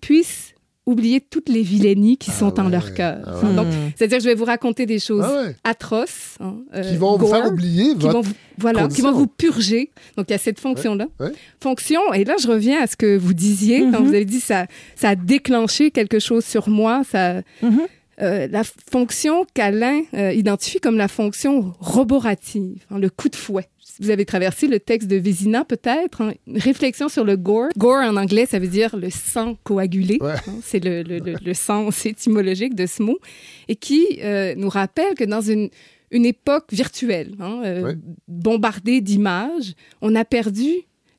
puissent 0.01 0.52
oublier 0.85 1.21
toutes 1.21 1.47
les 1.49 1.61
vilainies 1.61 2.17
qui 2.17 2.29
Ah 2.31 2.39
sont 2.39 2.59
en 2.59 2.67
leur 2.67 2.93
cœur. 2.93 3.19
ah 3.25 3.45
ouais. 3.47 3.53
Donc, 3.55 3.67
c'est-à-dire 3.95 4.17
que 4.17 4.23
je 4.23 4.29
vais 4.29 4.35
vous 4.35 4.43
raconter 4.45 4.85
des 4.85 4.99
choses 4.99 5.23
Ah 5.25 5.43
ouais. 5.43 5.55
atroces, 5.63 6.35
hein, 6.41 6.57
euh, 6.75 6.81
Qui 6.89 6.97
vont 6.97 7.17
vous 7.17 7.27
faire 7.27 7.47
oublier 7.47 7.89
qui 7.95 8.01
votre. 8.01 8.13
vont 8.13 8.21
vous, 8.21 8.33
voilà, 8.57 8.87
qui 8.89 9.01
vont 9.01 9.13
vous 9.13 9.27
purger. 9.27 9.91
Donc, 10.17 10.25
il 10.29 10.33
y 10.33 10.35
a 10.35 10.39
cette 10.39 10.59
fonction-là. 10.59 11.05
Ouais, 11.19 11.27
ouais. 11.27 11.31
Fonction, 11.61 12.01
et 12.13 12.25
là, 12.25 12.35
je 12.41 12.47
reviens 12.47 12.81
à 12.81 12.87
ce 12.87 12.95
que 12.97 13.17
vous 13.17 13.33
disiez 13.33 13.81
quand 13.91 14.01
Mhm. 14.01 14.07
vous 14.07 14.13
avez 14.13 14.25
dit 14.25 14.41
ça, 14.41 14.67
ça 14.95 15.09
a 15.09 15.15
déclenché 15.15 15.89
quelque 15.91 16.19
chose 16.19 16.43
sur 16.43 16.67
moi. 16.69 17.03
Ça, 17.09 17.41
Mhm. 17.61 17.79
euh, 18.21 18.47
la 18.51 18.63
fonction 18.91 19.45
qu'Alain 19.53 20.01
euh, 20.13 20.33
identifie 20.33 20.79
comme 20.79 20.97
la 20.97 21.07
fonction 21.07 21.73
roborative, 21.79 22.83
hein, 22.91 22.99
le 22.99 23.09
coup 23.09 23.29
de 23.29 23.35
fouet. 23.35 23.67
Vous 23.99 24.09
avez 24.09 24.25
traversé 24.25 24.67
le 24.67 24.79
texte 24.79 25.07
de 25.07 25.15
Vézina, 25.17 25.65
peut-être, 25.65 26.21
hein, 26.21 26.33
une 26.47 26.57
réflexion 26.57 27.09
sur 27.09 27.23
le 27.23 27.37
gore. 27.37 27.69
Gore, 27.77 28.03
en 28.03 28.15
anglais, 28.17 28.45
ça 28.45 28.59
veut 28.59 28.67
dire 28.67 28.95
le 28.97 29.09
sang 29.09 29.55
coagulé. 29.63 30.17
Ouais. 30.21 30.31
hein, 30.47 30.55
c'est 30.63 30.83
le, 30.83 31.03
le, 31.03 31.19
le, 31.19 31.35
le 31.43 31.53
sens 31.53 32.05
étymologique 32.05 32.75
de 32.75 32.85
ce 32.85 33.03
mot. 33.03 33.19
Et 33.67 33.75
qui 33.75 34.05
euh, 34.23 34.55
nous 34.57 34.69
rappelle 34.69 35.13
que 35.15 35.23
dans 35.23 35.41
une, 35.41 35.69
une 36.11 36.25
époque 36.25 36.65
virtuelle, 36.71 37.35
hein, 37.39 37.61
euh, 37.65 37.81
Ouais. 37.83 37.95
bombardée 38.27 39.01
d'images, 39.01 39.73
on 40.01 40.15
a 40.15 40.25
perdu 40.25 40.71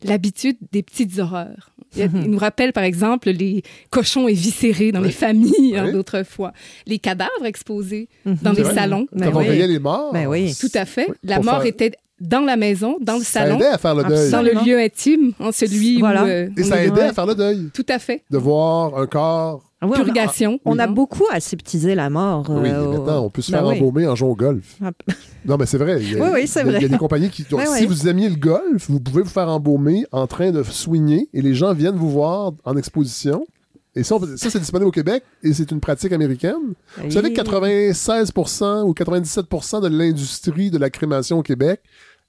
l'habitude 0.02 0.56
des 0.72 0.82
petites 0.82 1.18
horreurs. 1.18 1.70
Il, 1.96 2.00
y 2.00 2.02
a- 2.02 2.08
il 2.12 2.30
nous 2.30 2.38
rappelle, 2.38 2.72
par 2.72 2.82
exemple, 2.84 3.30
les 3.30 3.62
cochons 3.90 4.26
éviscérés 4.28 4.90
dans 4.92 5.00
Oui. 5.00 5.06
les 5.06 5.12
familles 5.12 5.76
hein, 5.76 5.84
Oui. 5.86 5.92
d'autrefois, 5.92 6.52
les 6.86 6.98
cadavres 6.98 7.44
exposés 7.46 8.08
Mhm. 8.24 8.36
dans 8.42 8.52
les 8.52 8.62
vrai. 8.62 8.74
salons. 8.74 9.06
Ben 9.12 9.30
Quand 9.30 9.38
on 9.38 9.42
oui. 9.42 9.48
veillait 9.48 9.68
les 9.68 9.78
morts. 9.78 10.12
Ben 10.12 10.26
oui. 10.26 10.54
Tout 10.60 10.68
à 10.74 10.84
fait. 10.84 11.06
Oui, 11.08 11.14
La 11.22 11.36
pour 11.36 11.44
mort 11.44 11.58
faire- 11.62 11.66
était 11.66 11.92
dans 12.24 12.40
la 12.40 12.56
maison, 12.56 12.96
dans 13.00 13.14
le 13.18 13.24
Ça 13.24 13.40
salon, 13.40 13.56
aidait 13.56 13.66
à 13.68 13.78
faire 13.78 13.94
le 13.94 14.04
deuil. 14.04 14.30
dans 14.30 14.42
le 14.42 14.52
lieu 14.64 14.78
intime, 14.78 15.32
hein, 15.40 15.50
celui 15.52 15.98
Voilà. 16.00 16.24
où... 16.24 16.26
euh, 16.26 16.48
Et 16.56 16.62
ça 16.64 16.82
aidait 16.82 16.92
Ouais. 17.02 17.08
à 17.08 17.12
faire 17.12 17.26
le 17.26 17.34
deuil. 17.34 17.68
Tout 17.74 17.86
à 17.88 17.98
fait. 17.98 18.22
De 18.30 18.38
voir 18.38 18.98
un 18.98 19.06
corps. 19.06 19.62
Ah 19.80 19.86
oui, 19.86 19.92
on 19.98 20.00
a- 20.00 20.04
Purgation. 20.04 20.58
On 20.64 20.78
a 20.78 20.86
beaucoup 20.86 21.26
aseptisé 21.30 21.94
la 21.94 22.08
mort. 22.08 22.46
Oui, 22.48 22.56
euh, 22.56 22.60
mais 22.62 22.74
au- 22.74 22.92
maintenant, 22.92 23.24
on 23.26 23.30
peut 23.30 23.42
se 23.42 23.52
Ben 23.52 23.58
faire 23.58 23.66
oui. 23.66 23.76
embaumer 23.76 24.06
en 24.06 24.14
jouant 24.16 24.30
au 24.30 24.36
golf. 24.36 24.76
Ah. 24.82 24.90
Non, 25.46 25.58
mais 25.58 25.66
c'est 25.66 25.76
vrai. 25.76 25.98
Il 26.00 26.12
y 26.14 26.16
a, 26.18 26.24
Oui, 26.24 26.30
oui, 26.32 26.46
c'est 26.46 26.62
vrai. 26.62 26.76
Il 26.78 26.82
y 26.82 26.86
a 26.86 26.88
des 26.88 26.96
compagnies 26.96 27.28
qui. 27.28 27.42
donc, 27.42 27.60
si 27.76 27.84
vous 27.84 28.08
aimiez 28.08 28.30
le 28.30 28.36
golf, 28.36 28.88
vous 28.88 28.98
pouvez 28.98 29.22
vous 29.22 29.28
faire 29.28 29.48
embaumer 29.50 30.06
en 30.10 30.26
train 30.26 30.50
de 30.52 30.62
soigner 30.62 31.28
et 31.34 31.42
les 31.42 31.54
gens 31.54 31.74
viennent 31.74 31.96
vous 31.96 32.08
voir 32.10 32.52
en 32.64 32.76
exposition. 32.78 33.44
Et 33.96 34.02
ça, 34.02 34.16
ça 34.36 34.48
c'est 34.50 34.58
disponible 34.58 34.88
au 34.88 34.90
Québec 34.90 35.22
et 35.42 35.52
c'est 35.52 35.70
une 35.70 35.80
pratique 35.80 36.12
américaine. 36.12 36.72
Vous 36.96 37.10
savez 37.12 37.32
que 37.32 37.40
96% 37.42 38.82
ou 38.84 38.92
97% 38.92 39.80
de 39.82 39.88
l'industrie 39.88 40.70
de 40.70 40.78
la 40.78 40.90
crémation 40.90 41.38
au 41.38 41.42
Québec 41.42 41.80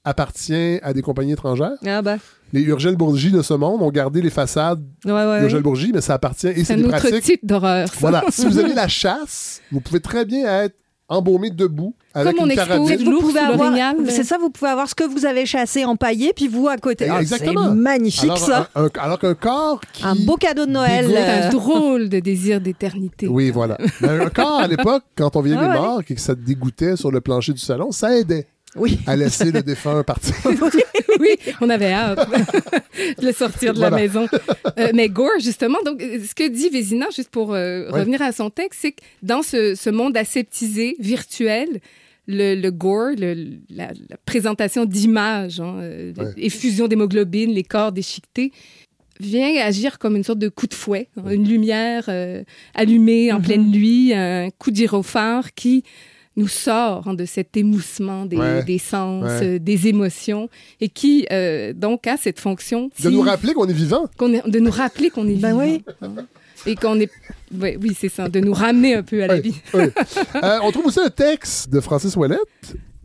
appartient 0.06 0.78
à 0.82 0.92
des 0.94 1.02
compagnies 1.02 1.32
étrangères. 1.32 1.72
Ah 1.86 2.00
ben, 2.00 2.18
Les 2.52 2.62
Urgel 2.62 2.96
Bourgie 2.96 3.30
de 3.32 3.42
ce 3.42 3.54
monde 3.54 3.82
ont 3.82 3.90
gardé 3.90 4.22
les 4.22 4.30
façades 4.30 4.82
ouais, 5.04 5.12
ouais, 5.12 5.40
d'Urgel. 5.40 5.62
Bourgie, 5.62 5.90
mais 5.92 6.00
ça 6.00 6.14
appartient 6.14 6.46
et 6.48 6.64
C'est 6.64 6.74
un 6.74 6.76
des 6.78 6.84
autre 6.84 6.96
pratiques. 6.98 7.22
type 7.24 7.40
d'horreur. 7.44 7.88
Voilà, 8.00 8.24
si 8.30 8.46
vous 8.46 8.58
aimez 8.58 8.74
la 8.76 8.88
chasse, 8.88 9.60
vous 9.70 9.80
pouvez 9.80 10.00
très 10.00 10.24
bien 10.24 10.62
être 10.62 10.76
embaumé 11.08 11.50
debout 11.50 11.94
avec 12.14 12.34
Comme 12.34 12.46
on 12.46 12.50
une 12.50 12.56
carabine. 12.56 13.04
Vous 13.04 13.20
pouvez 13.20 13.38
avoir, 13.38 13.72
c'est 14.08 14.24
ça, 14.24 14.38
vous 14.38 14.50
pouvez 14.50 14.70
avoir 14.70 14.88
ce 14.88 14.94
que 14.94 15.04
vous 15.04 15.24
avez 15.24 15.46
chassé 15.46 15.84
empaillé, 15.84 16.32
puis 16.34 16.48
vous 16.48 16.66
à 16.66 16.76
côté. 16.78 17.08
Ah, 17.08 17.16
c'est 17.18 17.22
Exactement. 17.22 17.72
magnifique 17.74 18.24
Alors, 18.24 18.38
ça. 18.38 18.68
un- 18.74 18.84
un- 18.86 18.90
alors 19.00 19.18
qu'un 19.20 19.34
corps 19.34 19.80
qui... 19.92 20.04
Un 20.04 20.16
beau 20.24 20.34
cadeau 20.36 20.66
de 20.66 20.72
Noël. 20.72 21.06
dégoûte 21.06 21.16
C'est 21.24 21.30
un 21.30 21.46
euh, 21.46 21.50
drôle 21.50 22.08
de 22.08 22.18
désir 22.18 22.60
d'éternité. 22.60 23.28
Oui, 23.28 23.50
voilà. 23.50 23.78
Mais 24.00 24.08
un 24.08 24.30
corps, 24.30 24.60
à 24.60 24.66
l'époque, 24.66 25.04
quand 25.16 25.36
on 25.36 25.42
veillait 25.42 25.56
Ah 25.58 25.62
les 25.62 25.68
ouais. 25.68 25.74
morts 25.78 26.00
et 26.08 26.14
que 26.14 26.20
ça 26.20 26.34
dégoûtait 26.34 26.96
sur 26.96 27.12
le 27.12 27.20
plancher 27.20 27.52
du 27.52 27.60
salon, 27.60 27.92
ça 27.92 28.16
aidait 28.18 28.46
Oui. 28.74 28.98
à 29.06 29.16
laisser 29.16 29.50
le 29.52 29.62
défunt 29.62 30.02
partir. 30.02 30.34
oui, 31.20 31.30
on 31.62 31.70
avait 31.70 31.92
hâte 31.92 32.28
de 33.20 33.24
le 33.26 33.32
sortir 33.32 33.72
de 33.72 33.80
la 33.80 33.90
maison. 33.90 34.26
Euh, 34.78 34.90
mais 34.92 35.08
Gore, 35.08 35.38
justement, 35.40 35.78
donc, 35.84 36.02
euh, 36.02 36.18
ce 36.28 36.34
que 36.34 36.46
dit 36.48 36.68
Vézina, 36.68 37.06
juste 37.14 37.30
pour 37.30 37.54
euh, 37.54 37.88
revenir 37.90 38.20
à 38.20 38.32
son 38.32 38.50
texte, 38.50 38.80
c'est 38.82 38.92
que 38.92 39.00
dans 39.22 39.42
ce, 39.42 39.74
ce 39.74 39.88
monde 39.88 40.16
aseptisé, 40.16 40.96
virtuel, 40.98 41.80
le, 42.26 42.54
le 42.54 42.70
gore, 42.70 43.12
le- 43.16 43.56
la, 43.70 43.92
la 44.10 44.16
présentation 44.26 44.84
d'images, 44.84 45.60
hein, 45.60 45.76
euh, 45.80 46.12
effusion 46.36 46.86
d'hémoglobine, 46.88 47.52
les 47.52 47.62
corps 47.64 47.92
déchiquetés, 47.92 48.52
vient 49.20 49.54
agir 49.64 49.98
comme 49.98 50.16
une 50.16 50.24
sorte 50.24 50.40
de 50.40 50.50
coup 50.50 50.66
de 50.66 50.74
fouet, 50.74 51.08
hein, 51.16 51.30
une 51.30 51.48
lumière 51.48 52.10
allumée 52.74 53.32
en 53.32 53.38
Mhm. 53.38 53.44
pleine 53.44 53.70
nuit, 53.70 54.12
un 54.12 54.50
coup 54.50 54.70
de 54.70 54.76
gyrophare 54.76 55.54
qui 55.54 55.84
nous 56.36 56.48
sort 56.48 57.08
hein, 57.08 57.14
de 57.14 57.24
cet 57.24 57.56
émoussement 57.56 58.26
des, 58.26 58.36
Ouais. 58.36 58.62
des 58.64 58.78
sens, 58.78 59.24
Ouais. 59.24 59.46
euh, 59.56 59.58
des 59.58 59.88
émotions, 59.88 60.48
et 60.80 60.88
qui 60.88 61.26
euh, 61.32 61.72
donc 61.72 62.06
a 62.06 62.16
cette 62.16 62.40
fonction 62.40 62.90
De 63.02 63.10
nous 63.10 63.22
rappeler 63.22 63.54
qu'on 63.54 63.66
est 63.68 63.72
vivant. 63.72 64.06
qu'on 64.18 64.32
est- 64.32 64.46
de 64.48 64.58
nous 64.58 64.70
rappeler 64.70 65.10
qu'on 65.10 65.26
est 65.28 65.34
Ben 65.36 65.52
vivant, 65.58 65.60
oui. 65.64 65.84
hein, 66.02 66.26
et 66.66 66.74
qu'on 66.76 66.98
est 67.00 67.10
oui, 67.54 67.76
oui 67.80 67.96
c'est 67.98 68.08
ça, 68.08 68.28
de 68.28 68.40
nous 68.40 68.52
ramener 68.52 68.94
un 68.94 69.02
peu 69.02 69.22
à 69.22 69.28
la 69.28 69.34
Oui, 69.36 69.40
vie. 69.40 69.54
oui. 69.74 69.84
Euh, 70.42 70.58
on 70.62 70.70
trouve 70.72 70.86
aussi 70.86 71.00
un 71.00 71.10
texte 71.10 71.70
de 71.70 71.80
Francis 71.80 72.14
Ouellette 72.16 72.40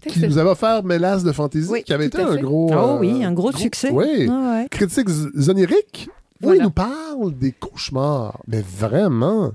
qui 0.07 0.19
nous 0.19 0.37
avait 0.39 0.49
offert 0.49 0.83
Mélasse 0.83 1.23
de 1.23 1.31
fantaisie, 1.31 1.69
Oui, 1.69 1.83
qui 1.83 1.93
avait 1.93 2.07
été 2.07 2.17
à 2.17 2.27
un 2.27 2.33
fait. 2.35 2.41
gros... 2.41 2.69
Oh 2.73 2.75
euh, 2.95 2.99
oui, 2.99 3.23
un 3.23 3.33
gros 3.33 3.51
succès. 3.51 3.91
Oui. 3.91 4.27
Ah 4.29 4.61
ouais. 4.61 4.67
Critique 4.71 5.07
z- 5.09 5.49
onirique, 5.49 6.09
où 6.41 6.45
Voilà. 6.47 6.59
il 6.59 6.63
nous 6.63 6.71
parle 6.71 7.37
des 7.37 7.51
cauchemars, 7.51 8.39
mais 8.47 8.61
vraiment 8.61 9.51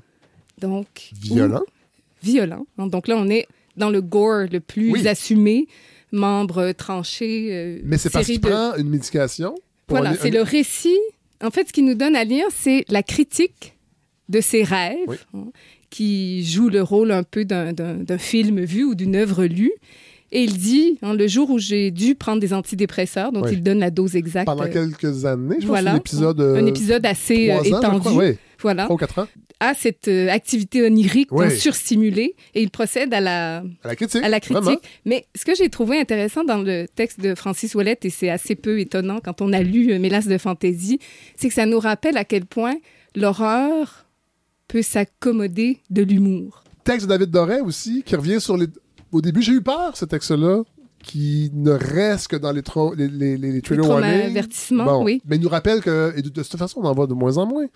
Donc 0.60 0.86
violents. 1.20 1.62
ou 1.62 2.26
violent. 2.26 2.64
hein. 2.78 2.86
Donc 2.86 3.08
là, 3.08 3.16
on 3.18 3.28
est 3.28 3.48
dans 3.76 3.90
le 3.90 4.00
gore 4.00 4.46
le 4.50 4.60
plus 4.60 4.90
Oui. 4.92 5.08
assumé, 5.08 5.66
membres 6.12 6.72
tranchés. 6.72 7.48
euh, 7.52 7.78
Mais 7.84 7.98
c'est 7.98 8.10
parce 8.10 8.26
qu'il 8.26 8.40
de- 8.40 8.48
prend 8.48 8.74
une 8.76 8.88
médication. 8.88 9.54
pour 9.86 9.96
Voilà, 9.98 10.10
aller- 10.10 10.18
c'est 10.22 10.30
le 10.30 10.42
récit. 10.42 10.98
En 11.44 11.50
fait, 11.50 11.68
ce 11.68 11.72
qui 11.72 11.82
nous 11.82 11.94
donne 11.94 12.16
à 12.16 12.24
lire, 12.24 12.46
c'est 12.54 12.84
la 12.88 13.02
critique 13.02 13.74
de 14.28 14.40
ses 14.40 14.62
rêves, 14.64 14.96
Oui. 15.06 15.16
hein, 15.34 15.44
qui 15.90 16.44
joue 16.44 16.68
le 16.68 16.82
rôle 16.82 17.12
un 17.12 17.22
peu 17.22 17.44
d'un- 17.44 17.72
film 18.18 18.60
vu 18.64 18.84
ou 18.84 18.94
d'une 18.94 19.14
œuvre 19.16 19.44
lue. 19.44 19.72
Et 20.32 20.42
il 20.42 20.58
dit, 20.58 20.98
hein, 21.02 21.14
le 21.14 21.28
jour 21.28 21.50
où 21.50 21.58
j'ai 21.58 21.92
dû 21.92 22.16
prendre 22.16 22.40
des 22.40 22.52
antidépresseurs, 22.52 23.30
dont 23.30 23.42
Oui. 23.44 23.50
il 23.52 23.62
donne 23.62 23.78
la 23.78 23.90
dose 23.90 24.16
exacte. 24.16 24.46
Pendant 24.46 24.64
euh, 24.64 24.68
quelques 24.72 25.24
années, 25.24 25.56
je 25.60 25.66
voilà. 25.66 25.90
pense, 25.92 25.98
un 25.98 26.00
épisode... 26.00 26.40
euh, 26.40 26.56
un 26.56 26.66
épisode 26.66 27.06
assez 27.06 27.50
euh, 27.50 27.58
ans, 27.60 27.62
étendu. 27.62 28.00
crois, 28.00 28.12
oui, 28.14 28.36
Voilà, 28.62 28.84
trois 28.84 28.94
ou 28.94 28.98
quatre 28.98 29.18
ans, 29.20 29.28
à 29.60 29.74
cette 29.74 30.08
euh, 30.08 30.28
activité 30.28 30.82
onirique 30.82 31.28
hein, 31.32 31.50
surstimulée. 31.50 32.34
Et 32.54 32.62
il 32.62 32.70
procède 32.70 33.12
à 33.14 33.20
la, 33.20 33.58
à 33.58 33.88
la 33.88 33.96
critique. 33.96 34.22
à 34.22 34.28
la 34.28 34.40
critique. 34.40 34.62
vraiment. 34.62 34.80
Mais 35.04 35.26
ce 35.34 35.44
que 35.44 35.54
j'ai 35.54 35.68
trouvé 35.68 35.98
intéressant 35.98 36.44
dans 36.44 36.58
le 36.58 36.86
texte 36.94 37.20
de 37.20 37.34
Francis 37.34 37.74
Ouellette, 37.74 38.04
et 38.04 38.10
c'est 38.10 38.30
assez 38.30 38.54
peu 38.54 38.80
étonnant 38.80 39.20
quand 39.22 39.40
on 39.40 39.52
a 39.52 39.62
lu 39.62 39.92
euh, 39.92 39.98
Mélasse 39.98 40.26
de 40.26 40.38
fantaisie, 40.38 40.98
c'est 41.36 41.48
que 41.48 41.54
ça 41.54 41.66
nous 41.66 41.78
rappelle 41.78 42.16
à 42.16 42.24
quel 42.24 42.44
point 42.44 42.76
l'horreur 43.14 44.06
peut 44.68 44.82
s'accommoder 44.82 45.78
de 45.90 46.02
l'humour. 46.02 46.64
Texte 46.84 47.06
de 47.06 47.10
David 47.10 47.30
Doré 47.30 47.60
aussi, 47.60 48.02
qui 48.04 48.16
revient 48.16 48.40
sur 48.40 48.56
les... 48.56 48.66
Au 49.12 49.20
début, 49.20 49.42
j'ai 49.42 49.52
eu 49.52 49.62
peur, 49.62 49.96
ce 49.96 50.04
texte-là, 50.04 50.62
qui 51.06 51.50
ne 51.54 51.70
reste 51.70 52.28
que 52.28 52.36
dans 52.36 52.50
les, 52.52 52.62
tra- 52.62 52.94
les, 52.96 53.06
les, 53.08 53.36
les, 53.36 53.52
les 53.52 53.62
trigger 53.62 53.82
Les 53.82 53.88
warnings. 53.88 54.22
avertissements, 54.22 54.84
Bon, 54.84 55.04
oui. 55.04 55.22
Mais 55.24 55.36
il 55.36 55.42
nous 55.42 55.48
rappelle 55.48 55.80
que, 55.80 56.12
et 56.16 56.22
de, 56.22 56.28
de 56.28 56.42
toute 56.42 56.56
façon, 56.56 56.80
on 56.82 56.84
en 56.86 56.94
voit 56.94 57.06
de 57.06 57.14
moins 57.14 57.38
en 57.38 57.46
moins, 57.46 57.66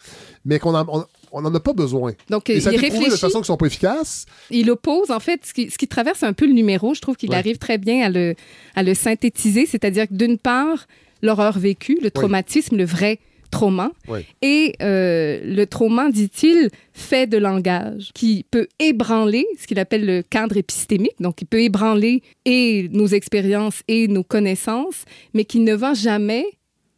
mais 0.45 0.59
qu'on 0.59 0.75
en- 0.75 0.85
on 0.88 1.05
on 1.33 1.43
n'en 1.43 1.55
a 1.55 1.61
pas 1.61 1.73
besoin. 1.73 2.12
Donc, 2.29 2.51
Et 2.51 2.59
ça 2.61 2.71
a 2.71 2.73
il 2.73 2.79
prouvé 2.79 2.88
de 2.90 2.95
réfléchit, 3.05 3.21
façon 3.21 3.38
qu'ils 3.38 3.45
sont 3.47 3.57
pas 3.57 3.66
efficaces. 3.66 4.27
il 4.51 4.69
oppose, 4.69 5.12
en 5.12 5.21
fait, 5.21 5.47
ce 5.47 5.55
qui, 5.55 5.71
ce 5.71 5.79
qui 5.79 5.87
traverse 5.87 6.25
un 6.25 6.33
peu 6.33 6.45
le 6.45 6.53
numéro, 6.53 6.93
je 6.93 7.01
trouve 7.01 7.14
qu'il 7.14 7.31
Ouais. 7.31 7.37
arrive 7.37 7.57
très 7.59 7.79
bien 7.79 8.05
à 8.05 8.09
le, 8.11 8.35
à 8.75 8.83
le 8.83 8.95
synthétiser, 8.95 9.64
c'est-à-dire 9.64 10.09
que 10.09 10.14
d'une 10.14 10.38
part, 10.38 10.88
l'horreur 11.23 11.57
vécue, 11.57 11.99
le 12.03 12.11
traumatisme, 12.11 12.77
le 12.77 12.85
vrai 12.85 13.21
trauma. 13.51 13.90
Oui. 14.09 14.20
Et 14.42 14.74
euh, 14.82 15.40
le 15.44 15.64
trauma, 15.66 16.11
dit-il, 16.11 16.68
fait 16.92 17.26
de 17.26 17.36
langage 17.38 18.11
qui 18.14 18.44
peut 18.51 18.68
ébranler 18.78 19.46
ce 19.61 19.66
qu'il 19.66 19.78
appelle 19.78 20.07
le 20.07 20.22
cadre 20.22 20.57
épistémique, 20.57 21.14
donc 21.20 21.36
qui 21.36 21.44
peut 21.44 21.62
ébranler 21.62 22.22
et 22.44 22.88
nos 22.92 23.07
expériences 23.07 23.82
et 23.88 24.09
nos 24.09 24.22
connaissances, 24.24 25.05
mais 25.34 25.44
qui 25.44 25.61
ne 25.61 25.74
va 25.74 25.94
jamais 25.94 26.44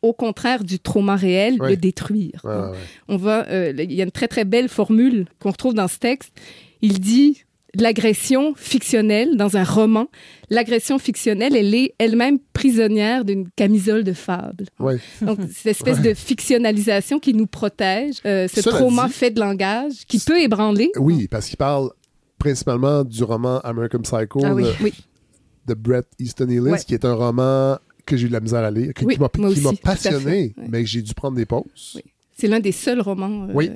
au 0.03 0.12
contraire 0.12 0.64
du 0.64 0.80
trauma 0.80 1.14
réel, 1.14 1.59
Oui. 1.61 1.70
le 1.70 1.76
détruire. 1.76 2.40
Ouais, 2.44 2.50
ouais, 2.55 2.70
ouais. 2.70 2.76
On 3.09 3.16
va, 3.16 3.46
euh, 3.50 3.72
il 3.78 3.92
y 3.92 4.00
a 4.00 4.05
une 4.05 4.11
très 4.11 4.26
très 4.26 4.44
belle 4.44 4.68
formule 4.68 5.26
qu'on 5.38 5.50
retrouve 5.53 5.74
dans 5.74 5.86
ce 5.86 5.98
texte. 5.98 6.32
Il 6.80 6.98
dit 6.98 7.44
l'agression 7.75 8.55
fictionnelle 8.57 9.37
dans 9.37 9.57
un 9.57 9.64
roman. 9.64 10.09
L'agression 10.51 10.99
fictionnelle, 10.99 11.57
elle 11.57 11.75
est 11.75 11.95
elle-même 11.99 12.39
prisonnière 12.53 13.25
d'une 13.25 13.49
camisole 13.57 14.05
de 14.05 14.12
fable. 14.12 14.66
Ouais. 14.79 14.99
Donc 15.23 15.39
cette 15.53 15.66
espèce 15.66 16.01
de 16.01 16.12
fictionnalisation 16.14 17.18
qui 17.18 17.33
nous 17.35 17.47
protège, 17.47 18.16
euh, 18.27 18.47
ce 18.49 18.61
Cela 18.61 18.77
trauma 18.77 19.07
dit- 19.07 19.12
fait 19.14 19.31
de 19.31 19.41
langage 19.41 20.05
qui 20.07 20.18
peut 20.18 20.41
ébranler. 20.41 20.91
Oui, 20.99 21.29
parce 21.29 21.47
qu'il 21.49 21.57
parle 21.57 21.91
principalement 22.39 23.05
du 23.05 23.23
roman 23.25 23.61
American 23.61 24.01
Psycho 24.01 24.41
Ah 24.45 24.55
oui. 24.55 24.64
de, 24.64 24.73
Oui. 24.83 24.93
de 25.66 25.75
Bret 25.75 26.03
Easton 26.18 26.49
Ellis, 26.49 26.59
Ouais. 26.61 26.79
qui 26.87 26.95
est 26.95 27.05
un 27.05 27.14
roman 27.14 27.79
que 28.05 28.16
j'ai 28.16 28.25
eu 28.27 28.29
de 28.29 28.33
la 28.35 28.41
misère 28.41 28.64
à 28.64 28.70
lire, 28.70 28.93
qui, 28.95 29.05
Oui, 29.05 29.16
m'a 29.18 29.29
passionné, 29.81 30.55
mais 30.68 30.83
que 30.83 30.89
j'ai 30.89 31.03
dû 31.03 31.14
prendre 31.14 31.37
des 31.37 31.47
pauses, 31.47 31.93
Oui. 31.95 32.03
C'est 32.37 32.49
l'un 32.49 32.61
des 32.61 32.73
seuls 32.73 33.01
romans 33.01 33.45
euh, 33.49 33.53
Oui. 33.55 33.70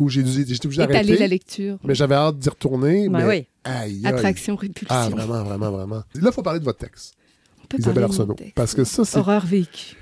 Où 0.00 0.08
j'ai 0.08 0.20
obligé 0.20 0.44
d'arrêter, 0.86 1.16
la 1.16 1.26
lecture. 1.28 1.78
mais 1.84 1.94
j'avais 1.94 2.14
hâte 2.14 2.38
d'y 2.38 2.48
retourner. 2.48 3.08
Ben 3.08 3.18
mais 3.20 3.24
oui. 3.26 3.46
aïe, 3.64 4.00
aïe. 4.02 4.06
Attraction, 4.06 4.56
répulsion. 4.56 4.94
Ah, 4.96 5.08
vraiment, 5.08 5.44
vraiment, 5.44 5.70
vraiment. 5.70 5.96
Là, 6.14 6.30
il 6.30 6.32
faut 6.32 6.42
parler 6.42 6.60
de 6.60 6.64
votre 6.64 6.78
texte, 6.78 7.14
On 7.62 7.66
peut 7.66 7.78
Isabelle 7.78 8.02
parler 8.02 8.08
de 8.08 8.12
mon 8.12 8.20
Arsenault. 8.20 8.34
texte. 8.34 8.54
Parce 8.54 8.74
que 8.74 8.84
ça, 8.84 9.04
c'est 9.04 9.18
Horreur 9.18 9.46
vécue. 9.46 9.96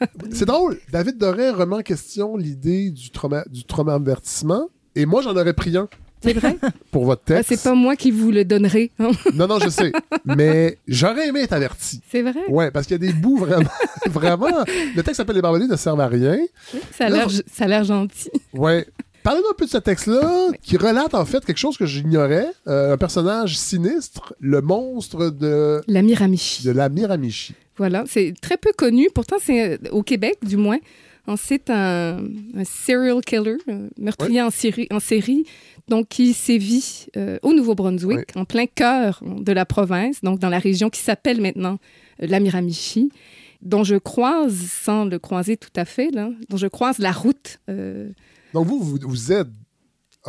C'est 0.32 0.44
drôle. 0.44 0.78
David 0.92 1.18
Doré 1.18 1.50
remet 1.50 1.76
en 1.76 1.82
question 1.82 2.36
l'idée 2.36 2.90
du 2.90 3.10
trauma, 3.10 3.44
du 3.50 3.64
trauma 3.64 3.94
avertissement. 3.94 4.68
Et 4.96 5.06
moi, 5.06 5.22
j'en 5.22 5.36
aurais 5.36 5.52
pris 5.52 5.76
un 5.76 5.88
C'est 6.22 6.32
vrai? 6.32 6.56
pour 6.90 7.04
votre 7.04 7.22
texte. 7.22 7.48
c'est 7.48 7.62
pas 7.62 7.74
moi 7.74 7.94
qui 7.94 8.10
vous 8.10 8.30
le 8.32 8.44
donnerai. 8.44 8.90
Non, 9.34 9.46
non, 9.46 9.58
je 9.60 9.68
sais. 9.68 9.92
Mais 10.24 10.78
j'aurais 10.88 11.28
aimé 11.28 11.40
être 11.42 11.52
averti. 11.52 12.00
C'est 12.10 12.22
vrai? 12.22 12.40
Ouais, 12.48 12.70
parce 12.72 12.86
qu'il 12.86 12.94
y 13.00 13.08
a 13.08 13.12
des 13.12 13.12
bouts 13.12 13.36
vraiment. 13.38 13.70
vraiment. 14.06 14.48
Le 14.96 15.02
texte 15.02 15.18
s'appelle 15.18 15.36
Les 15.36 15.42
barbelés 15.42 15.68
ne 15.68 15.76
servent 15.76 16.00
à 16.00 16.08
rien. 16.08 16.38
Ça 16.92 17.06
a 17.06 17.08
Là, 17.08 17.16
l'air, 17.18 17.30
ça 17.52 17.64
a 17.64 17.68
l'air 17.68 17.84
gentil. 17.84 18.30
Ouais. 18.52 18.86
Parlez-nous 19.28 19.50
un 19.50 19.54
peu 19.58 19.66
de 19.66 19.70
ce 19.70 19.76
texte-là, 19.76 20.52
qui 20.62 20.78
relate 20.78 21.12
en 21.12 21.26
fait 21.26 21.44
quelque 21.44 21.58
chose 21.58 21.76
que 21.76 21.84
j'ignorais. 21.84 22.46
Euh, 22.66 22.94
un 22.94 22.96
personnage 22.96 23.58
sinistre, 23.58 24.32
le 24.40 24.62
monstre 24.62 25.28
de, 25.28 25.82
La 25.86 26.00
Miramichi. 26.00 26.64
de 26.64 26.70
la 26.70 26.88
Miramichi. 26.88 27.52
Voilà, 27.76 28.04
c'est 28.08 28.32
très 28.40 28.56
peu 28.56 28.70
connu. 28.74 29.08
Pourtant, 29.14 29.36
c'est 29.38 29.72
euh, 29.74 29.90
au 29.90 30.02
Québec, 30.02 30.38
du 30.42 30.56
moins. 30.56 30.78
hein, 31.26 31.34
C'est 31.36 31.68
un, 31.68 32.22
un 32.56 32.64
serial 32.64 33.20
killer, 33.20 33.58
un 33.68 33.88
meurtrier 33.98 34.40
en, 34.40 34.48
série, 34.48 34.86
en 34.90 34.98
série, 34.98 35.44
donc 35.88 36.08
qui 36.08 36.32
sévit 36.32 37.04
euh, 37.18 37.36
au 37.42 37.52
Nouveau-Brunswick, 37.52 38.16
Ouais. 38.16 38.26
en 38.34 38.46
plein 38.46 38.64
cœur 38.64 39.22
de 39.22 39.52
la 39.52 39.66
province, 39.66 40.22
donc 40.22 40.38
dans 40.38 40.48
la 40.48 40.58
région 40.58 40.88
qui 40.88 41.00
s'appelle 41.02 41.42
maintenant 41.42 41.76
euh, 42.22 42.26
la 42.28 42.40
Miramichi, 42.40 43.10
dont 43.60 43.84
je 43.84 43.96
croise, 43.96 44.54
sans 44.56 45.04
le 45.04 45.18
croiser 45.18 45.58
tout 45.58 45.68
à 45.76 45.84
fait, 45.84 46.10
là, 46.12 46.30
dont 46.48 46.56
je 46.56 46.66
croise 46.66 46.98
la 46.98 47.12
route. 47.12 47.58
euh, 47.68 48.08
Donc 48.54 48.66
vous, 48.66 48.80
vous, 48.80 48.98
vous 49.02 49.32
êtes. 49.32 49.48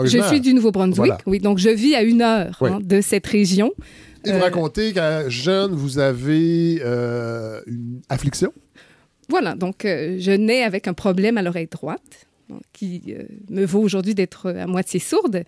je 0.03 0.21
suis 0.27 0.41
du 0.41 0.53
Nouveau-Brunswick, 0.53 0.97
Voilà. 0.97 1.17
oui, 1.25 1.39
donc 1.39 1.57
je 1.57 1.69
vis 1.69 1.95
à 1.95 2.03
une 2.03 2.21
heure 2.21 2.57
hein, 2.61 2.79
de 2.81 3.01
cette 3.01 3.27
région. 3.27 3.71
Et 4.25 4.31
vous 4.31 4.37
Euh, 4.37 4.41
racontez 4.41 4.91
qu'à 4.93 5.29
jeune, 5.29 5.71
vous 5.73 5.97
avez 5.99 6.79
euh, 6.83 7.61
une 7.65 8.01
affliction? 8.09 8.51
Voilà, 9.29 9.55
donc 9.55 9.85
euh, 9.85 10.17
je 10.19 10.31
nais 10.31 10.63
avec 10.63 10.87
un 10.87 10.93
problème 10.93 11.37
à 11.37 11.41
l'oreille 11.41 11.67
droite, 11.71 12.27
donc, 12.49 12.61
qui 12.73 13.13
me 13.49 13.63
vaut 13.65 13.79
aujourd'hui 13.81 14.15
d'être 14.15 14.49
à 14.51 14.67
moitié 14.67 14.99
sourde. 14.99 15.43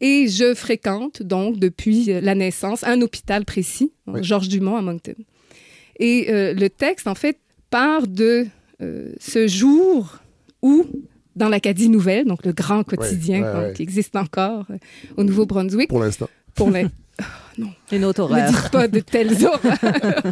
Et 0.00 0.28
je 0.28 0.54
fréquente 0.54 1.22
donc 1.24 1.58
depuis 1.58 2.04
la 2.22 2.34
naissance 2.36 2.84
un 2.84 3.00
hôpital 3.02 3.44
précis, 3.44 3.90
Oui. 4.06 4.22
Georges 4.22 4.48
Dumont 4.48 4.76
à 4.76 4.82
Moncton. 4.82 5.14
Et 5.98 6.32
euh, 6.32 6.54
le 6.54 6.70
texte, 6.70 7.08
en 7.08 7.16
fait, 7.16 7.38
part 7.70 8.06
de 8.06 8.46
euh, 8.80 9.12
ce 9.20 9.48
jour 9.48 10.18
où, 10.62 10.86
dans 11.38 11.48
l'Acadie 11.48 11.88
Nouvelle, 11.88 12.26
donc 12.26 12.44
le 12.44 12.52
grand 12.52 12.84
quotidien 12.84 13.42
ouais, 13.42 13.66
ouais. 13.68 13.72
qui 13.74 13.82
existe 13.82 14.14
encore 14.16 14.66
euh, 14.70 14.76
au 15.16 15.24
Nouveau-Brunswick, 15.24 15.88
Pour 15.88 16.00
l'instant. 16.00 16.28
pour 16.54 16.70
les... 16.70 16.86
Une 17.90 18.04
autre 18.04 18.28
Ne 18.28 18.34
horreur. 18.34 18.50
dites 18.52 18.70
pas 18.70 18.86
de 18.86 19.00
telles 19.00 19.44
horreurs. 19.44 20.22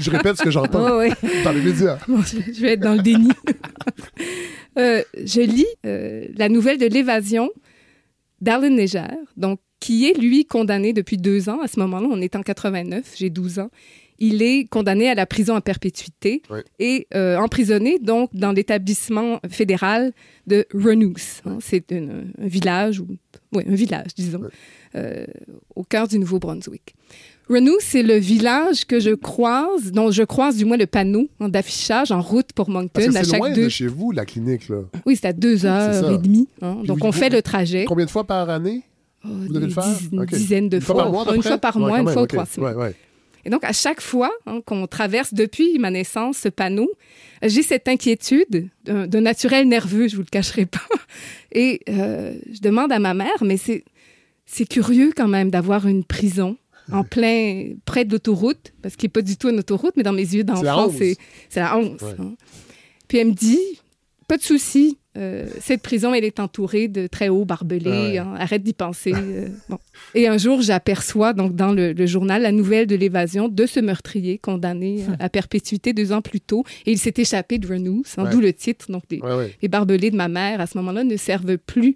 Je 0.00 0.10
répète 0.10 0.36
ce 0.36 0.42
que 0.44 0.50
j'entends 0.52 0.86
Oh, 1.00 1.02
dans 1.42 1.50
les 1.52 1.60
médias. 1.60 1.98
Bon, 2.06 2.22
je, 2.22 2.36
je 2.52 2.60
vais 2.60 2.74
être 2.74 2.80
dans 2.80 2.94
le 2.94 3.02
déni. 3.02 3.30
Euh, 4.78 5.02
je 5.24 5.40
lis 5.40 5.64
euh, 5.86 6.26
la 6.36 6.50
nouvelle 6.50 6.76
de 6.76 6.84
l'évasion 6.84 7.48
d'Arlen 8.42 8.76
Légère, 8.76 9.16
donc 9.38 9.58
qui 9.80 10.06
est, 10.06 10.12
lui, 10.18 10.44
condamné 10.44 10.92
depuis 10.92 11.16
deux 11.16 11.48
ans. 11.48 11.62
À 11.62 11.66
ce 11.66 11.80
moment-là, 11.80 12.06
on 12.10 12.20
est 12.20 12.36
en 12.36 12.42
89, 12.42 13.14
j'ai 13.16 13.30
12 13.30 13.58
ans. 13.60 13.70
Il 14.18 14.42
est 14.42 14.64
condamné 14.68 15.08
à 15.08 15.14
la 15.14 15.26
prison 15.26 15.54
à 15.54 15.60
perpétuité 15.60 16.42
Oui. 16.50 16.60
et 16.78 17.06
euh, 17.14 17.36
emprisonné 17.38 17.98
donc 17.98 18.30
dans 18.34 18.52
l'établissement 18.52 19.40
fédéral 19.50 20.12
de 20.46 20.66
Renous. 20.72 21.42
hein. 21.44 21.58
C'est 21.60 21.92
un 21.92 22.24
village, 22.38 23.00
ou, 23.00 23.06
ouais, 23.54 23.66
un 23.68 23.74
village, 23.74 24.14
disons, 24.16 24.40
Oui. 24.42 24.48
euh, 24.96 25.26
au 25.74 25.82
cœur 25.84 26.08
du 26.08 26.18
Nouveau-Brunswick. 26.18 26.94
Renous, 27.48 27.76
c'est 27.80 28.02
le 28.02 28.16
village 28.16 28.86
que 28.86 28.98
je 28.98 29.10
croise, 29.10 29.92
dont 29.92 30.10
je 30.10 30.24
croise 30.24 30.56
du 30.56 30.64
moins 30.64 30.76
le 30.76 30.86
panneau 30.86 31.28
hein, 31.38 31.48
d'affichage 31.48 32.10
en 32.10 32.20
route 32.20 32.52
pour 32.54 32.66
Parce 32.66 32.74
Moncton 32.82 33.12
que 33.12 33.16
à 33.18 33.22
c'est 33.24 33.36
loin 33.38 33.50
deux. 33.52 33.64
de 33.64 33.68
chez 33.68 33.86
vous, 33.86 34.10
la 34.10 34.24
clinique. 34.24 34.68
Là. 34.68 34.78
Oui, 35.04 35.14
c'est 35.16 35.28
à 35.28 35.32
deux 35.32 35.64
heures 35.64 36.10
et 36.10 36.18
demie. 36.18 36.48
hein. 36.60 36.78
Donc, 36.84 36.98
vous- 36.98 37.06
on 37.06 37.12
fait 37.12 37.28
le 37.30 37.42
trajet. 37.42 37.84
Combien 37.84 38.04
de 38.06 38.10
fois 38.10 38.24
par 38.24 38.50
année? 38.50 38.82
Oh, 39.24 39.28
Vous 39.30 39.52
devez 39.52 39.66
le 39.66 39.72
faire? 39.72 39.84
diz- 39.84 40.08
une 40.12 40.20
Ok. 40.22 40.30
dizaine 40.30 40.68
de 40.68 40.76
Une 40.76 40.82
fois 40.82 41.08
mois, 41.08 41.34
une 41.34 41.42
fois 41.42 41.58
par 41.58 41.78
mois, 41.78 41.90
quand 41.90 41.98
une 41.98 42.08
fois 42.12 42.22
ou 42.22 42.26
trois 42.26 42.46
semaines. 42.46 42.74
Ouais, 42.76 42.82
ouais. 42.82 42.94
Et 43.46 43.48
donc, 43.48 43.62
à 43.62 43.72
chaque 43.72 44.00
fois 44.00 44.32
hein, 44.46 44.60
qu'on 44.66 44.88
traverse 44.88 45.32
depuis 45.32 45.78
ma 45.78 45.92
naissance 45.92 46.38
ce 46.38 46.48
panneau, 46.48 46.90
j'ai 47.42 47.62
cette 47.62 47.86
inquiétude 47.86 48.68
d'un 48.84 49.20
naturel 49.20 49.68
nerveux, 49.68 50.08
je 50.08 50.16
vous 50.16 50.22
le 50.22 50.28
cacherai 50.28 50.66
pas. 50.66 50.82
Et 51.52 51.80
euh, 51.88 52.34
je 52.52 52.60
demande 52.60 52.90
à 52.90 52.98
ma 52.98 53.14
mère, 53.14 53.42
mais 53.42 53.56
c'est 53.56 53.84
c'est 54.46 54.66
curieux 54.66 55.12
quand 55.16 55.28
même 55.28 55.50
d'avoir 55.50 55.86
une 55.86 56.02
prison 56.04 56.56
en 56.92 57.04
plein, 57.04 57.74
près 57.84 58.04
de 58.04 58.12
l'autoroute, 58.12 58.72
parce 58.82 58.96
qu'il 58.96 59.06
n'est 59.06 59.12
pas 59.12 59.22
du 59.22 59.36
tout 59.36 59.48
une 59.48 59.58
autoroute, 59.60 59.94
mais 59.96 60.02
dans 60.02 60.12
mes 60.12 60.22
yeux 60.22 60.44
d'enfant, 60.44 60.86
11. 60.86 60.94
c'est 60.98 61.16
c'est 61.48 61.60
la 61.60 61.78
11. 61.78 62.02
Ouais. 62.02 62.14
hein. 62.18 62.34
Puis 63.06 63.18
elle 63.18 63.28
me 63.28 63.32
dit, 63.32 63.80
pas 64.26 64.36
de 64.38 64.42
souci, 64.42 64.98
euh, 65.16 65.46
cette 65.60 65.82
prison, 65.82 66.12
elle 66.14 66.24
est 66.24 66.40
entourée 66.40 66.88
de 66.88 67.06
très 67.06 67.28
hauts 67.28 67.44
barbelés, 67.44 67.90
Ah 67.90 68.02
ouais. 68.10 68.18
hein, 68.18 68.34
arrête 68.38 68.62
d'y 68.62 68.72
penser. 68.74 69.12
euh, 69.14 69.48
bon. 69.68 69.78
Et 70.14 70.28
un 70.28 70.36
jour, 70.38 70.60
j'aperçois 70.62 71.32
donc 71.32 71.54
dans 71.56 71.72
le, 71.72 71.92
le 71.92 72.06
journal 72.06 72.42
la 72.42 72.52
nouvelle 72.52 72.86
de 72.86 72.96
l'évasion 72.96 73.48
de 73.48 73.66
ce 73.66 73.80
meurtrier 73.80 74.38
condamné 74.38 75.04
euh, 75.08 75.12
à 75.20 75.28
perpétuité 75.28 75.92
deux 75.92 76.12
ans 76.12 76.22
plus 76.22 76.40
tôt. 76.40 76.64
Et 76.84 76.92
il 76.92 76.98
s'est 76.98 77.14
échappé 77.16 77.58
de 77.58 77.66
Renous, 77.66 78.02
hein, 78.18 78.24
Ouais. 78.24 78.30
d'où 78.30 78.40
le 78.40 78.52
titre. 78.52 78.90
Donc, 78.90 79.04
les, 79.10 79.20
Ouais, 79.20 79.34
ouais. 79.34 79.54
les 79.62 79.68
barbelés 79.68 80.10
de 80.10 80.16
ma 80.16 80.28
mère, 80.28 80.60
à 80.60 80.66
ce 80.66 80.76
moment-là, 80.78 81.02
ne 81.04 81.16
servent 81.16 81.56
plus 81.58 81.94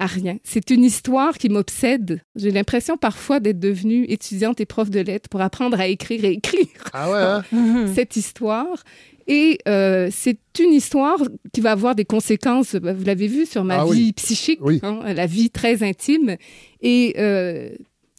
à 0.00 0.06
rien. 0.06 0.36
C'est 0.44 0.70
une 0.70 0.84
histoire 0.84 1.36
qui 1.38 1.48
m'obsède. 1.48 2.20
J'ai 2.36 2.52
l'impression 2.52 2.96
parfois 2.96 3.40
d'être 3.40 3.58
devenue 3.58 4.04
étudiante 4.08 4.60
et 4.60 4.66
prof 4.66 4.90
de 4.90 5.00
lettres 5.00 5.28
pour 5.28 5.40
apprendre 5.40 5.80
à 5.80 5.88
écrire 5.88 6.24
et 6.24 6.32
écrire 6.34 6.66
Ah 6.92 7.10
ouais, 7.10 7.18
hein? 7.58 7.86
Cette 7.94 8.14
histoire. 8.14 8.84
Et 9.30 9.58
euh, 9.68 10.08
c'est 10.10 10.38
une 10.58 10.72
histoire 10.72 11.18
qui 11.52 11.60
va 11.60 11.72
avoir 11.72 11.94
des 11.94 12.06
conséquences, 12.06 12.74
bah, 12.76 12.94
vous 12.94 13.04
l'avez 13.04 13.26
vu, 13.28 13.44
sur 13.44 13.62
ma 13.62 13.82
Ah 13.82 13.84
vie 13.84 13.90
oui. 13.90 14.12
psychique, 14.14 14.58
Oui. 14.62 14.80
hein, 14.82 15.00
la 15.14 15.26
vie 15.26 15.50
très 15.50 15.82
intime. 15.82 16.36
Et 16.80 17.14
euh, 17.18 17.68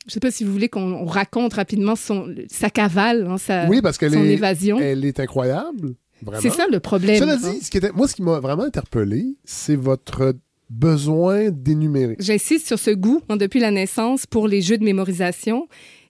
je 0.05 0.07
ne 0.07 0.11
sais 0.11 0.19
pas 0.19 0.29
si 0.31 0.43
vous 0.43 0.51
voulez 0.51 0.69
qu'on 0.69 0.93
on 0.93 1.05
raconte 1.05 1.53
rapidement 1.55 1.95
son, 1.95 2.33
sa 2.47 2.69
cavale, 2.69 3.25
hein, 3.27 3.37
sa, 3.39 3.67
Oui, 3.67 3.81
parce 3.81 3.97
qu'elle 3.97 4.13
son 4.13 4.23
est, 4.23 4.33
évasion. 4.33 4.79
elle 4.79 5.03
est 5.03 5.19
incroyable. 5.19 5.95
Vraiment. 6.21 6.41
C'est 6.41 6.49
ça 6.51 6.67
le 6.71 6.79
problème. 6.79 7.17
Cela 7.17 7.33
hein. 7.41 7.51
dit, 7.53 7.61
ce 7.65 7.71
qui 7.71 7.77
était, 7.77 7.91
moi, 7.91 8.07
ce 8.07 8.13
qui 8.13 8.21
m'a 8.21 8.39
vraiment 8.39 8.63
interpellé, 8.63 9.25
c'est 9.45 9.75
votre 9.77 10.35
besoin 10.69 11.49
d'énumérer. 11.49 12.15
J'insiste 12.19 12.67
sur 12.67 12.77
ce 12.77 12.91
goût 12.91 13.21
hein, 13.29 13.37
depuis 13.37 13.59
la 13.59 13.71
naissance 13.71 14.25
pour 14.27 14.47
les 14.47 14.61
jeux 14.61 14.77
de 14.77 14.83
mémorisation. 14.83 15.67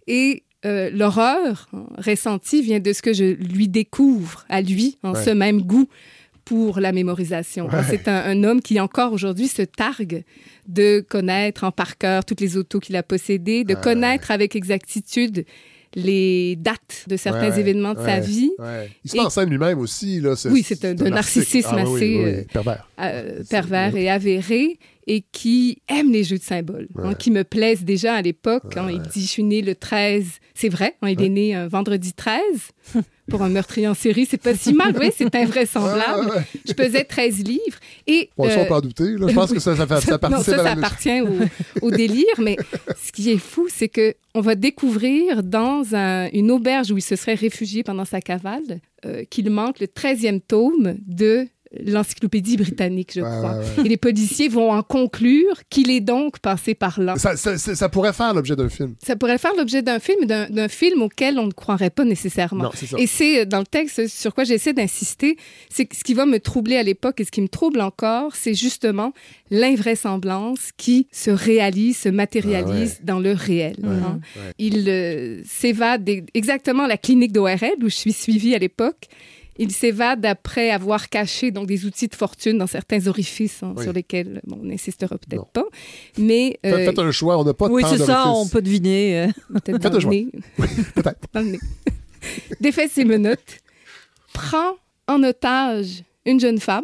Et 0.08 0.43
euh, 0.66 0.89
l'horreur 0.91 1.68
hein, 1.74 1.86
ressentie 1.97 2.62
vient 2.62 2.80
de 2.80 2.91
ce 2.93 3.01
que 3.01 3.14
je 3.14 3.24
lui 3.24 3.68
découvre 3.68 4.45
à 4.49 4.62
lui, 4.62 4.97
en 5.03 5.14
Ouais. 5.14 5.24
ce 5.24 5.30
même 5.30 5.62
goût 5.62 5.88
pour 6.45 6.80
la 6.80 6.91
mémorisation. 6.91 7.68
Ouais. 7.68 7.84
C'est 7.89 8.07
un, 8.07 8.24
un 8.26 8.43
homme 8.43 8.62
qui 8.62 8.80
encore 8.80 9.14
aujourd'hui 9.14 9.47
se 9.47 9.62
targue 9.62 10.24
de 10.68 10.99
connaître 11.07 11.64
en 11.64 11.72
par 11.72 11.97
cœur 11.97 12.26
toutes 12.26 12.41
les 12.41 12.57
autos 12.57 12.80
qu'il 12.80 12.95
a 12.95 13.03
possédées, 13.03 13.64
de 13.64 13.76
Ouais. 13.76 13.82
connaître 13.82 14.32
avec 14.32 14.55
exactitude 14.55 15.45
les 15.95 16.55
dates 16.55 17.05
de 17.07 17.17
certains 17.17 17.49
Ouais, 17.51 17.59
événements 17.59 17.93
de 17.93 17.99
sa 17.99 18.19
vie, 18.19 18.51
ouais. 18.59 18.89
Il 19.03 19.09
se 19.11 19.15
Et- 19.15 19.19
met 19.19 19.25
en 19.25 19.29
scène 19.29 19.49
lui-même 19.49 19.79
aussi. 19.79 20.19
Là, 20.19 20.35
Oui, 20.51 20.63
c'est 20.63 20.85
un- 20.85 20.93
narcissique. 20.93 21.13
narcissisme 21.13 21.69
Ah 21.73 21.81
assez, 21.81 21.89
oui, 21.91 22.17
oui, 22.17 22.23
euh, 22.25 22.43
pervers. 22.53 22.87
euh, 23.01 23.43
pervers 23.49 23.95
et 23.95 24.09
avéré. 24.09 24.77
et 25.11 25.23
qui 25.31 25.81
aime 25.87 26.11
les 26.11 26.23
jeux 26.23 26.37
de 26.37 26.43
symboles, 26.43 26.87
hein, 26.99 27.15
qui 27.15 27.31
me 27.31 27.43
plaisent 27.43 27.83
déjà 27.83 28.13
à 28.13 28.21
l'époque. 28.21 28.77
hein. 28.77 28.89
il 28.91 29.01
dit, 29.01 29.21
je 29.23 29.27
suis 29.27 29.43
né 29.43 29.63
le 29.63 29.73
13. 29.73 30.25
C'est 30.53 30.69
vrai, 30.69 30.97
hein, 31.01 31.09
il 31.09 31.19
est 31.23 31.29
né 31.29 31.55
un 31.55 31.67
vendredi 31.67 32.13
13. 32.13 32.41
Pour 33.30 33.41
un 33.43 33.49
meurtrier 33.49 33.88
en 33.88 33.93
série, 33.93 34.25
c'est 34.30 34.41
pas 34.41 34.55
si 34.55 34.73
mal, 34.73 34.95
oui, 34.99 35.11
c'est 35.15 35.34
invraisemblable. 35.36 36.25
Ouais, 36.25 36.32
ouais, 36.32 36.38
ouais. 36.38 36.43
Je 36.67 36.73
pesais 36.73 37.03
13 37.03 37.43
livres. 37.43 37.80
Et, 38.07 38.30
Bon, 38.38 38.49
ça, 38.49 38.57
on 38.57 38.61
euh, 38.61 38.65
peut 38.65 38.73
en 38.73 38.82
douter. 38.82 39.11
là. 39.17 39.27
Je 39.27 39.34
pense 39.36 39.51
que 39.51 39.59
ça, 39.59 39.75
ça, 39.75 39.88
fait- 39.88 40.01
ça 40.05 40.11
non, 40.13 40.17
participe 40.19 40.45
ça, 40.55 40.55
à 40.55 40.57
ça 40.57 40.63
la 40.63 40.71
appartient 40.71 41.21
au, 41.21 41.86
au 41.88 41.91
délire. 41.91 42.25
Mais 42.39 42.57
ce 43.03 43.11
qui 43.11 43.30
est 43.32 43.38
fou, 43.38 43.67
c'est 43.73 43.89
que 43.89 44.15
on 44.36 44.41
va 44.41 44.55
découvrir 44.55 45.43
dans 45.43 45.95
un- 45.95 46.30
une 46.32 46.51
auberge 46.51 46.91
où 46.91 46.97
il 46.97 47.01
se 47.01 47.15
serait 47.15 47.34
réfugié 47.36 47.84
pendant 47.84 48.05
sa 48.05 48.21
cavale 48.21 48.80
euh, 49.05 49.23
qu'il 49.30 49.49
manque 49.49 49.80
le 49.80 49.88
13e 49.88 50.39
tome 50.41 50.95
de 51.07 51.47
l'encyclopédie 51.86 52.57
britannique, 52.57 53.11
je 53.15 53.22
crois. 53.22 53.57
ouais, 53.59 53.65
ouais. 53.78 53.86
Et 53.86 53.89
les 53.89 53.97
policiers 53.97 54.47
vont 54.49 54.72
en 54.72 54.82
conclure 54.82 55.61
qu'il 55.70 55.91
est 55.91 55.99
donc 56.01 56.39
passé 56.39 56.74
par 56.74 56.99
là. 56.99 57.15
Ça, 57.17 57.38
ça- 57.38 57.57
ça- 57.59 57.76
ça 57.76 57.89
pourrait 57.89 58.13
faire 58.13 58.34
l'objet 58.34 58.55
d'un 58.55 58.70
film. 58.70 58.95
Ça 59.05 59.15
pourrait 59.15 59.38
faire 59.38 59.53
l'objet 59.55 59.82
d'un 59.84 59.99
film, 59.99 60.26
d'un 60.26 60.67
film 60.67 61.01
auquel 61.03 61.38
on 61.38 61.45
ne 61.45 61.51
croirait 61.51 61.91
pas 61.91 62.05
nécessairement. 62.05 62.63
Non, 62.65 62.72
ça. 62.74 62.97
Et 62.97 63.05
c'est 63.07 63.41
euh, 63.41 63.45
dans 63.45 63.59
le 63.59 63.65
texte 63.67 64.07
sur 64.07 64.34
quoi 64.34 64.45
j'essaie 64.45 64.74
d'insister, 64.74 65.38
c'est 65.70 65.88
ce 65.93 66.03
qui 66.03 66.13
va 66.15 66.26
me 66.26 66.39
troubler 66.39 66.76
à 66.78 66.84
l'époque 66.84 67.22
et 67.22 67.24
ce 67.26 67.32
qui 67.32 67.41
me 67.41 67.47
trouble 67.49 67.82
encore, 67.82 68.36
c'est 68.36 68.55
justement 68.55 69.13
l'invraisemblance 69.51 70.72
qui 70.78 71.07
se 71.11 71.30
réalise, 71.32 71.97
se 71.97 72.09
matérialise 72.09 72.97
Ah 72.99 73.03
dans 73.05 73.20
le 73.20 73.32
réel. 73.34 73.78
hein. 73.86 74.20
Il 74.57 74.86
euh, 74.89 75.41
s'évade 75.45 76.09
exactement 76.34 76.84
à 76.84 76.88
la 76.88 76.97
clinique 76.97 77.32
d'ORL 77.32 77.76
où 77.82 77.89
je 77.89 77.95
suis 77.95 78.13
suivie 78.13 78.55
à 78.55 78.57
l'époque. 78.59 79.07
Il 79.60 79.72
s'évade 79.72 80.26
après 80.26 80.70
avoir 80.72 81.10
caché 81.10 81.51
donc 81.51 81.68
des 81.68 81.86
outils 81.86 82.07
de 82.07 82.16
fortune 82.16 82.57
dans 82.57 82.66
certains 82.68 83.05
orifices 83.07 83.62
hein, 83.62 83.74
Oui. 83.78 83.84
sur 83.84 83.93
lesquels 83.93 84.39
bon, 84.47 84.60
on 84.62 84.66
n'insistera 84.66 85.18
peut-être 85.18 85.47
pas. 85.51 85.66
Mais 86.18 86.57
Faites- 86.64 86.74
euh, 86.74 86.86
Faites 86.86 86.99
un 86.99 87.12
choix, 87.12 87.38
on 87.38 87.43
n'a 87.43 87.53
pas 87.53 87.68
Oui, 87.68 87.82
tant 87.84 87.89
c'est 87.89 87.97
ça, 88.05 88.30
on 88.32 88.47
peut 88.47 88.62
deviner. 88.62 89.20
euh. 89.20 89.28
peut-être 89.53 89.82
Faites 89.84 89.91
dans 91.34 91.41
le 91.41 91.45
nez. 91.51 91.60
Défait 92.62 92.88
ses 92.88 93.05
menottes, 93.05 93.60
prend 94.34 94.74
en 95.07 95.24
otage 95.24 96.03
une 96.26 96.39
jeune 96.39 96.60
femme. 96.60 96.84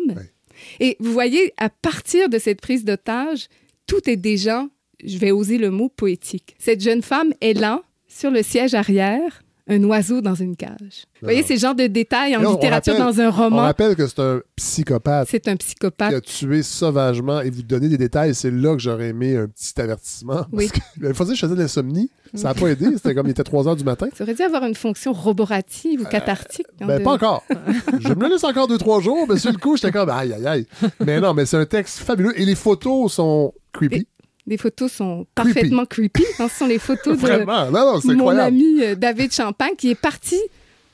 Et 0.80 0.96
vous 1.00 1.12
voyez, 1.12 1.54
à 1.58 1.70
partir 1.70 2.30
de 2.30 2.38
cette 2.40 2.62
prise 2.62 2.86
d'otage, 2.86 3.48
tout 3.88 4.10
est 4.10 4.16
déjà, 4.18 4.66
je 5.04 5.18
vais 5.18 5.32
oser 5.32 5.58
le 5.58 5.70
mot 5.72 5.90
poétique. 5.90 6.56
Cette 6.60 6.82
jeune 6.82 7.02
femme 7.02 7.34
est 7.42 7.54
là, 7.54 7.84
sur 8.08 8.32
le 8.32 8.42
siège 8.44 8.74
arrière, 8.74 9.44
un 9.68 9.84
oiseau 9.84 10.22
dans 10.22 10.36
une 10.36 10.56
cage. 10.56 11.06
Vous 11.22 11.24
voyez, 11.28 11.42
Non. 11.42 11.48
ces 11.48 11.58
genres 11.58 11.74
de 11.76 11.88
détails 11.88 12.36
en 12.38 12.42
Là, 12.42 12.50
on 12.50 12.54
littérature 12.54 12.94
rappelle- 12.94 13.16
dans 13.16 13.22
un 13.22 13.28
On 13.30 13.32
roman, 13.32 13.62
rappelle 13.64 13.96
que 13.96 14.06
c'est 14.06 14.20
un 14.20 14.42
psychopathe 14.56 15.28
c'est 15.32 15.48
un 15.48 15.56
qui 15.56 15.66
psychopathe. 15.66 16.14
a 16.14 16.22
tué 16.22 16.62
sauvagement 16.62 17.42
et 17.42 17.50
vous 17.50 17.64
donner 17.64 17.88
des 17.90 17.98
détails, 17.98 18.36
c'est 18.36 18.52
là 18.52 18.74
que 18.76 18.80
j'aurais 18.82 19.10
aimé 19.10 19.36
un 19.38 19.48
petit 19.48 19.80
avertissement. 19.82 20.46
Oui. 20.52 20.68
Parce 20.68 20.80
que, 20.80 21.08
il 21.08 21.14
faut 21.16 21.24
dire 21.24 21.34
que 21.34 21.40
je 21.40 21.46
faisais 21.46 21.56
de 21.56 21.62
l'insomnie. 21.62 22.10
Ça 22.36 22.50
n'a 22.50 22.54
pas 22.54 22.68
aidé. 22.68 22.88
C'était 22.96 23.16
comme 23.16 23.28
il 23.28 23.32
était 23.32 23.44
3 23.44 23.68
heures 23.68 23.76
du 23.78 23.84
matin. 23.86 24.08
Ça 24.16 24.24
aurait 24.24 24.34
dû 24.34 24.42
avoir 24.42 24.66
une 24.66 24.76
fonction 24.76 25.14
roborative 25.14 26.02
ou 26.02 26.06
cathartique. 26.06 26.66
hein, 26.82 26.86
Ben, 26.88 27.00
de- 27.00 27.04
pas 27.04 27.14
encore. 27.14 27.44
je 28.00 28.10
me 28.10 28.24
le 28.24 28.30
laisse 28.30 28.44
encore 28.44 28.68
2-3 28.68 29.02
jours, 29.02 29.26
mais 29.30 29.38
sur 29.40 29.52
le 29.52 29.58
coup, 29.58 29.78
j'étais 29.78 29.92
comme 29.92 30.10
aïe, 30.10 30.34
aïe, 30.34 30.46
aïe. 30.46 30.68
Mais 31.06 31.20
non, 31.22 31.34
mais 31.34 31.46
c'est 31.46 31.58
un 31.58 31.66
texte 31.66 32.00
fabuleux 32.00 32.40
et 32.40 32.46
les 32.46 32.56
photos 32.56 33.14
sont 33.14 33.54
creepy. 33.72 34.06
Les 34.48 34.58
photos 34.58 34.92
sont 34.92 35.26
parfaitement 35.34 35.86
creepy. 35.86 36.24
hein. 36.40 36.48
Ce 36.50 36.60
sont 36.60 36.68
les 36.68 36.78
photos 36.80 37.18
de. 37.18 37.28
Non, 37.46 37.72
non, 37.72 38.00
mon 38.04 38.10
incroyable. 38.14 38.48
ami 38.48 38.82
euh, 38.84 38.96
David 38.96 39.32
Champagne 39.34 39.74
qui 39.78 39.90
est 39.92 39.96
parti 40.00 40.40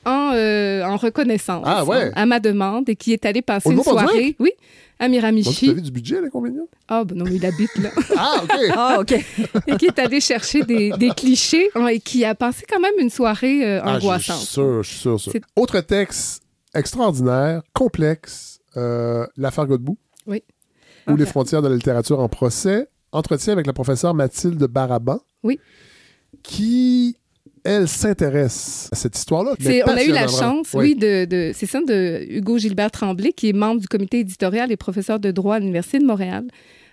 en, 0.04 0.32
euh, 0.34 0.82
en 0.84 0.96
reconnaissance 0.96 1.62
Ah, 1.66 1.84
ouais. 1.84 2.04
hein, 2.06 2.12
à 2.14 2.26
ma 2.26 2.40
demande 2.40 2.88
et 2.88 2.96
qui 2.96 3.12
est 3.12 3.24
allé 3.26 3.42
passer 3.42 3.70
une 3.70 3.82
soirée 3.82 4.34
oui, 4.40 4.50
à 4.98 5.04
Bon, 5.06 5.06
tu 5.06 5.10
Miramichi. 5.12 5.74
du 5.74 5.90
budget, 5.90 6.20
l'inconvénient? 6.20 6.66
Ah, 6.88 7.04
ben 7.04 7.16
non, 7.18 7.26
il 7.30 7.44
habite 7.46 7.76
là. 7.76 7.90
Ah, 8.16 8.40
OK. 8.42 8.50
Ah, 8.76 8.96
OK. 9.00 9.12
et 9.66 9.76
qui 9.76 9.86
est 9.86 9.98
allé 9.98 10.20
chercher 10.20 10.62
des, 10.62 10.90
des 10.98 11.10
clichés 11.10 11.70
hein, 11.74 11.86
et 11.88 12.00
qui 12.00 12.24
a 12.24 12.34
passé 12.34 12.64
quand 12.68 12.80
même 12.80 12.94
une 12.98 13.10
soirée 13.10 13.64
euh, 13.64 13.80
Ah, 13.84 13.94
je 13.94 13.98
suis 14.00 14.06
angoissante. 14.08 14.38
sûr, 14.40 14.82
je 14.82 14.88
suis 14.90 14.98
sûr. 14.98 15.18
Autre 15.56 15.80
texte 15.80 16.42
extraordinaire, 16.74 17.62
complexe, 17.74 18.58
euh, 18.76 19.26
L'affaire 19.36 19.66
Godbout. 19.66 19.98
Oui. 20.26 20.42
Ou 21.08 21.16
les 21.16 21.26
frontières 21.26 21.62
de 21.62 21.68
la 21.68 21.74
littérature 21.74 22.18
en 22.20 22.28
procès. 22.28 22.88
Entretien 23.12 23.52
avec 23.52 23.66
la 23.66 23.72
professeure 23.72 24.14
Mathilde 24.14 24.64
Baraban. 24.64 25.20
Oui. 25.42 25.58
Qui, 26.42 27.16
elle, 27.64 27.86
s'intéresse 27.88 28.88
à 28.90 28.96
cette 28.96 29.16
histoire-là. 29.16 29.54
on 29.86 29.90
a 29.90 30.02
eu 30.04 30.10
la 30.10 30.26
chance, 30.28 30.68
oui, 30.74 30.94
de, 30.96 31.24
de- 31.26 31.52
c'est 31.54 31.66
ça, 31.66 31.80
de 31.80 32.24
Hugo 32.28 32.58
Gilbert 32.58 32.90
Tremblay, 32.90 33.32
qui 33.32 33.50
est 33.50 33.52
membre 33.52 33.80
du 33.80 33.86
comité 33.86 34.20
éditorial 34.20 34.72
et 34.72 34.76
professeur 34.76 35.20
de 35.20 35.30
droit 35.30 35.56
à 35.56 35.58
l'Université 35.58 35.98
de 35.98 36.04
Montréal, 36.06 36.44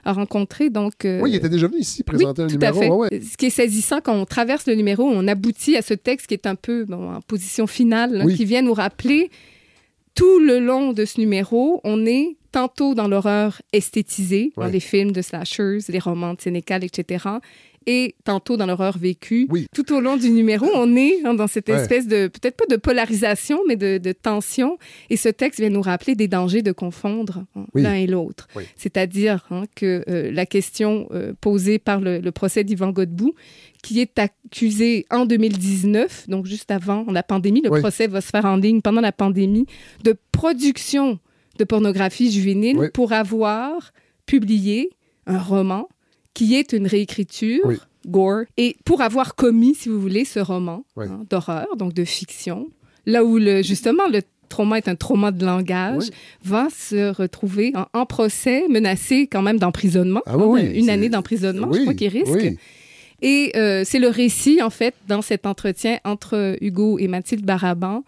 a 0.06 0.14
rencontré 0.14 0.70
donc. 0.70 1.06
euh, 1.06 1.20
Oui, 1.22 1.32
il 1.32 1.36
était 1.36 1.50
déjà 1.50 1.68
venu 1.68 1.80
ici 1.80 2.04
présenter 2.04 2.42
un 2.44 2.48
tout 2.48 2.54
numéro. 2.54 2.78
À 2.78 2.82
fait. 2.82 2.90
Ouais, 2.90 3.08
ouais. 3.12 3.22
Ce 3.22 3.38
qui 3.38 3.48
est 3.48 3.50
saisissant 3.50 4.00
quand 4.02 4.14
on 4.16 4.26
traverse 4.26 4.66
le 4.68 4.76
numéro, 4.76 5.04
on 5.04 5.28
aboutit 5.28 5.76
à 5.78 5.82
ce 5.82 5.94
texte 5.94 6.28
qui 6.28 6.34
est 6.36 6.46
un 6.48 6.56
peu 6.56 6.86
bon, 6.86 7.14
en 7.16 7.22
position 7.22 7.66
finale, 7.66 8.14
là, 8.14 8.26
Oui. 8.26 8.36
qui 8.36 8.46
vient 8.46 8.62
nous 8.62 8.74
rappeler 8.74 9.30
tout 10.16 10.40
le 10.40 10.60
long 10.60 10.92
de 10.94 11.06
ce 11.06 11.20
numéro, 11.20 11.80
on 11.84 12.06
est 12.06 12.36
tantôt 12.52 12.96
dans 12.96 13.08
l'horreur 13.08 13.62
esthétisée, 13.74 14.52
dans 14.58 14.66
les 14.68 14.80
films 14.80 15.12
de 15.12 15.22
slashers, 15.22 15.80
les 15.90 16.00
romans 16.00 16.34
de 16.34 16.42
Sénécal, 16.42 16.84
etc., 16.84 17.26
et 17.88 18.14
tantôt 18.26 18.56
dans 18.58 18.68
l'horreur 18.68 18.98
vécue. 19.00 19.48
Oui. 19.50 19.66
Tout 19.74 19.94
au 19.94 20.00
long 20.02 20.16
du 20.18 20.30
numéro, 20.30 20.68
on 20.76 20.96
est 20.96 21.24
hein, 21.26 21.34
dans 21.34 21.48
cette 21.48 21.70
Ouais. 21.70 21.76
espèce 21.82 22.08
de, 22.08 22.28
peut-être 22.28 22.56
pas 22.58 22.66
de 22.70 22.76
polarisation, 22.76 23.62
mais 23.68 23.78
de, 23.78 23.98
de 23.98 24.12
tension. 24.12 24.78
Et 25.10 25.16
ce 25.18 25.30
texte 25.30 25.60
vient 25.60 25.70
nous 25.70 25.82
rappeler 25.82 26.14
des 26.14 26.28
dangers 26.28 26.62
de 26.62 26.72
confondre 26.74 27.46
hein, 27.56 27.66
Oui. 27.74 27.82
l'un 27.82 27.96
et 27.96 28.06
l'autre. 28.06 28.48
Oui. 28.56 28.66
C'est-à-dire 28.76 29.48
hein, 29.50 29.64
que 29.76 30.04
euh, 30.08 30.30
la 30.32 30.46
question 30.46 31.08
euh, 31.12 31.34
posée 31.40 31.80
par 31.80 32.00
le, 32.02 32.20
le 32.20 32.32
procès 32.32 32.64
d'Yvan 32.64 32.92
Godbout, 32.92 33.34
qui 33.82 34.02
est 34.02 34.20
accusé 34.20 35.06
en 35.10 35.26
2019, 35.26 36.28
donc 36.30 36.46
juste 36.46 36.70
avant 36.70 37.06
la 37.10 37.24
pandémie, 37.24 37.62
le 37.62 37.70
procès 37.72 38.06
va 38.08 38.22
se 38.22 38.28
faire 38.30 38.46
en 38.46 38.58
ligne 38.58 38.82
pendant 38.82 39.02
la 39.02 39.14
pandémie, 39.14 39.66
de 40.04 40.16
production 40.32 41.18
de 41.60 41.64
pornographie 41.66 42.32
juvénile 42.32 42.78
Oui. 42.78 42.88
pour 42.94 43.14
avoir 43.14 43.92
publié 44.26 44.90
un 45.28 45.38
roman 45.38 45.88
qui 46.34 46.56
est 46.56 46.74
une 46.74 46.88
réécriture, 46.88 47.62
Oui. 47.66 47.76
gore, 48.08 48.44
et 48.58 48.78
pour 48.86 49.02
avoir 49.02 49.36
commis, 49.36 49.76
si 49.76 49.90
vous 49.90 50.00
voulez, 50.00 50.26
ce 50.26 50.40
roman 50.40 50.86
Oui. 50.96 51.06
hein, 51.10 51.22
d'horreur, 51.30 51.68
donc 51.78 51.94
de 51.94 52.06
fiction, 52.06 52.70
là 53.06 53.24
où 53.26 53.38
le, 53.38 53.62
justement 53.62 54.08
le 54.08 54.22
trauma 54.48 54.78
est 54.78 54.88
un 54.88 54.96
trauma 54.96 55.32
de 55.32 55.46
langage, 55.46 56.10
va 56.44 56.70
se 56.72 57.14
retrouver 57.14 57.72
en, 57.76 57.86
en 58.00 58.06
procès, 58.06 58.68
menacé 58.70 59.28
quand 59.28 59.42
même 59.44 59.60
d'emprisonnement, 59.60 60.22
Ah 60.26 60.34
hein, 60.34 60.46
oui, 60.46 60.62
une 60.74 60.90
année 60.90 61.10
d'emprisonnement, 61.10 61.72
je 61.74 61.82
crois 61.82 61.94
qu'il 61.94 62.08
risque. 62.10 62.56
Et 63.22 63.52
euh, 63.58 63.84
c'est 63.86 64.00
le 64.00 64.08
récit, 64.08 64.62
en 64.64 64.70
fait, 64.70 64.96
dans 65.08 65.22
cet 65.22 65.46
entretien 65.46 66.00
entre 66.06 66.56
Hugo 66.62 66.98
et 67.00 67.08
Mathilde 67.10 67.46
Baraban, 67.46 68.04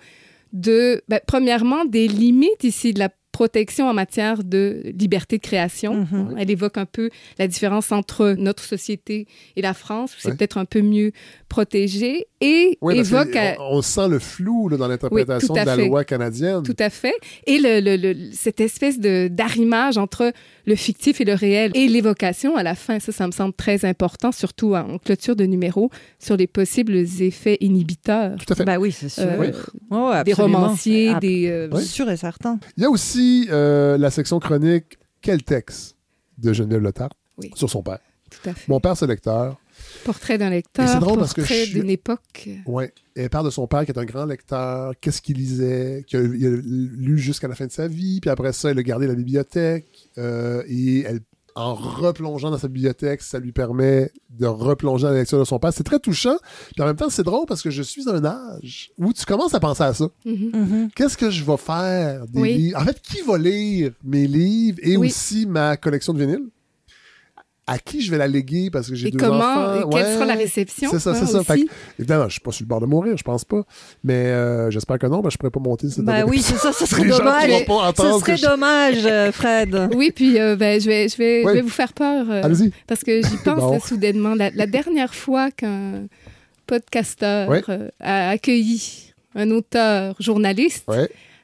de, 0.53 1.01
ben, 1.09 1.19
premièrement, 1.27 1.83
des 1.85 2.07
limites 2.07 2.63
ici 2.63 2.93
de 2.93 2.99
la 2.99 3.09
protection 3.31 3.87
en 3.87 3.93
matière 3.93 4.43
de 4.43 4.81
liberté 4.99 5.37
de 5.37 5.41
création. 5.41 6.05
Mhm. 6.11 6.35
Elle 6.37 6.51
évoque 6.51 6.77
un 6.77 6.85
peu 6.85 7.09
la 7.39 7.47
différence 7.47 7.91
entre 7.91 8.35
notre 8.37 8.63
société 8.63 9.27
et 9.55 9.61
la 9.61 9.73
France, 9.73 10.13
où 10.13 10.17
c'est 10.19 10.29
Ouais. 10.29 10.35
peut-être 10.35 10.57
un 10.57 10.65
peu 10.65 10.81
mieux 10.81 11.11
protégé, 11.49 12.27
et 12.39 12.77
Oui, 12.81 12.97
évoque... 12.97 13.35
à- 13.35 13.55
on, 13.59 13.77
on 13.77 13.81
sent 13.81 14.07
le 14.09 14.19
flou 14.19 14.69
là, 14.69 14.77
dans 14.77 14.87
l'interprétation 14.87 15.53
Oui, 15.53 15.59
de 15.61 15.65
la 15.65 15.75
fait. 15.75 15.87
loi 15.87 16.03
canadienne. 16.03 16.63
Tout 16.63 16.75
à 16.79 16.89
fait. 16.89 17.13
Et 17.45 17.57
le, 17.59 17.79
le- 17.81 17.97
le- 17.97 18.15
cette 18.33 18.59
espèce 18.61 18.99
de 18.99 19.27
d'arrimage 19.29 19.97
entre 19.97 20.31
le 20.65 20.75
fictif 20.75 21.19
et 21.21 21.25
le 21.25 21.33
réel 21.33 21.71
et 21.75 21.87
l'évocation 21.87 22.55
à 22.55 22.63
la 22.63 22.75
fin, 22.75 22.99
ça, 22.99 23.11
ça 23.11 23.27
me 23.27 23.31
semble 23.31 23.53
très 23.53 23.83
important, 23.85 24.31
surtout 24.31 24.73
en 24.75 24.97
clôture 24.97 25.35
de 25.35 25.43
numéro, 25.45 25.89
sur 26.19 26.37
les 26.37 26.47
possibles 26.47 26.95
effets 26.95 27.57
inhibiteurs. 27.61 28.35
Tout 28.37 28.53
à 28.53 28.55
fait. 28.55 28.65
Ben 28.65 28.77
oui, 28.77 28.91
c'est 28.91 29.09
sûr. 29.09 29.23
Euh, 29.23 29.51
ouais, 29.91 30.23
Des 30.23 30.33
romanciers, 30.33 31.13
des... 31.19 31.47
euh, 31.49 31.69
Oui. 31.71 31.83
Sûr 31.85 32.09
et 32.09 32.17
certain. 32.17 32.59
Il 32.77 32.83
y 32.83 32.85
a 32.85 32.89
aussi 32.89 33.20
euh, 33.49 33.97
la 33.97 34.09
section 34.11 34.39
chronique 34.39 34.97
Quel 35.21 35.43
texte 35.43 35.95
de 36.37 36.53
Geneviève 36.53 36.81
Letard 36.81 37.09
Oui. 37.37 37.51
sur 37.55 37.69
son 37.69 37.83
père. 37.83 37.99
Tout 38.29 38.49
à 38.49 38.53
fait. 38.53 38.67
Mon 38.69 38.79
père, 38.79 38.95
c'est 38.95 39.07
lecteur. 39.07 39.59
Portrait 40.05 40.37
d'un 40.37 40.49
lecteur, 40.49 40.87
c'est 40.87 40.99
drôle 40.99 41.19
parce 41.19 41.33
que 41.33 41.41
portrait 41.41 41.65
je- 41.65 41.73
d'une 41.79 41.89
époque. 41.89 42.47
Et 42.47 42.61
elle 43.15 43.29
parle 43.29 43.45
de 43.45 43.49
son 43.49 43.67
père 43.67 43.83
qui 43.85 43.91
est 43.91 43.97
un 43.97 44.05
grand 44.05 44.25
lecteur, 44.25 44.93
qu'est-ce 45.01 45.21
qu'il 45.21 45.37
lisait, 45.37 46.03
qu'il 46.07 46.19
a, 46.19 46.23
lu 46.23 47.17
jusqu'à 47.17 47.47
la 47.47 47.55
fin 47.55 47.65
de 47.65 47.71
sa 47.71 47.87
vie, 47.87 48.21
puis 48.21 48.29
après 48.29 48.53
ça, 48.53 48.71
il 48.71 48.77
a 48.79 48.83
gardé 48.83 49.07
la 49.07 49.15
bibliothèque, 49.15 50.09
euh, 50.17 50.63
et 50.67 51.01
elle, 51.01 51.19
en 51.55 51.73
replongeant 51.75 52.51
dans 52.51 52.57
sa 52.57 52.67
bibliothèque, 52.67 53.21
ça 53.21 53.39
lui 53.39 53.51
permet 53.51 54.11
de 54.29 54.45
replonger 54.47 55.03
dans 55.03 55.11
la 55.11 55.17
lecture 55.19 55.39
de 55.39 55.43
son 55.43 55.59
père. 55.59 55.73
C'est 55.73 55.83
très 55.83 55.99
touchant, 55.99 56.37
puis 56.73 56.81
en 56.81 56.85
même 56.85 56.95
temps, 56.95 57.09
c'est 57.09 57.23
drôle 57.23 57.45
parce 57.47 57.61
que 57.61 57.69
je 57.69 57.81
suis 57.81 58.07
à 58.09 58.13
un 58.13 58.25
âge 58.25 58.91
où 58.97 59.11
tu 59.13 59.25
commences 59.25 59.53
à 59.53 59.59
penser 59.59 59.83
à 59.83 59.93
ça. 59.93 60.07
Mhm. 60.25 60.51
Mhm. 60.53 60.89
Qu'est-ce 60.95 61.17
que 61.17 61.29
je 61.29 61.43
vais 61.43 61.57
faire 61.57 62.25
des 62.27 62.39
Oui. 62.41 62.53
livres? 62.57 62.79
En 62.81 62.85
fait, 62.85 63.01
qui 63.01 63.21
va 63.21 63.37
lire 63.37 63.91
mes 64.03 64.27
livres 64.27 64.77
et 64.81 64.97
Oui. 64.97 65.07
aussi 65.07 65.45
ma 65.45 65.77
collection 65.77 66.13
de 66.13 66.19
vinyles? 66.19 66.49
À 67.67 67.77
qui 67.79 68.01
je 68.01 68.09
vais 68.11 68.17
la 68.17 68.27
léguer 68.27 68.69
parce 68.71 68.89
que 68.89 68.95
j'ai 68.95 69.09
Et 69.09 69.11
deux 69.11 69.19
comment, 69.19 69.37
enfants? 69.37 69.75
et 69.75 69.93
quelle 69.95 70.05
Ouais. 70.05 70.13
sera 70.15 70.25
la 70.25 70.33
réception 70.33 70.89
C'est 70.91 70.99
ça, 70.99 71.13
c'est 71.13 71.27
ça. 71.27 71.43
Fait 71.43 71.61
que, 71.61 71.67
évidemment, 71.99 72.25
je 72.27 72.31
suis 72.33 72.41
pas 72.41 72.51
sur 72.51 72.63
le 72.63 72.67
bord 72.67 72.81
de 72.81 72.85
mourir, 72.87 73.15
je 73.15 73.23
pense 73.23 73.45
pas. 73.45 73.61
Mais 74.03 74.13
euh, 74.15 74.69
j'espère 74.71 74.97
que 74.99 75.05
non, 75.07 75.21
parce 75.21 75.33
que 75.33 75.37
je 75.37 75.37
pourrais 75.37 75.51
pas 75.63 75.69
monter 75.69 75.89
cette 75.89 76.03
Bah 76.03 76.25
oui, 76.25 76.41
c'est 76.41 76.57
ça, 76.57 76.73
ce 76.73 76.85
serait 76.87 77.07
dommage. 77.07 77.51
Ce 77.95 78.19
serait 78.19 78.37
je- 78.37 78.45
dommage, 78.45 79.05
euh, 79.05 79.31
Fred. 79.31 79.89
Oui, 79.95 80.11
puis 80.13 80.39
euh, 80.39 80.55
ben, 80.55 80.81
je, 80.81 80.87
vais, 80.87 81.07
je, 81.07 81.17
vais, 81.17 81.43
Ouais. 81.45 81.51
je 81.51 81.55
vais 81.57 81.61
vous 81.61 81.69
faire 81.69 81.93
peur 81.93 82.25
euh, 82.29 82.41
Allez-y. 82.43 82.71
parce 82.87 83.03
que 83.03 83.21
j'y 83.21 83.37
pense 83.45 83.59
Bon. 83.59 83.71
là, 83.73 83.79
soudainement. 83.79 84.33
La, 84.35 84.49
la 84.49 84.65
dernière 84.65 85.13
fois 85.13 85.51
qu'un 85.51 86.07
podcasteur 86.67 87.49
Ouais. 87.49 87.63
a 87.99 88.29
accueilli 88.29 89.13
un 89.35 89.51
auteur 89.51 90.15
journaliste 90.19 90.85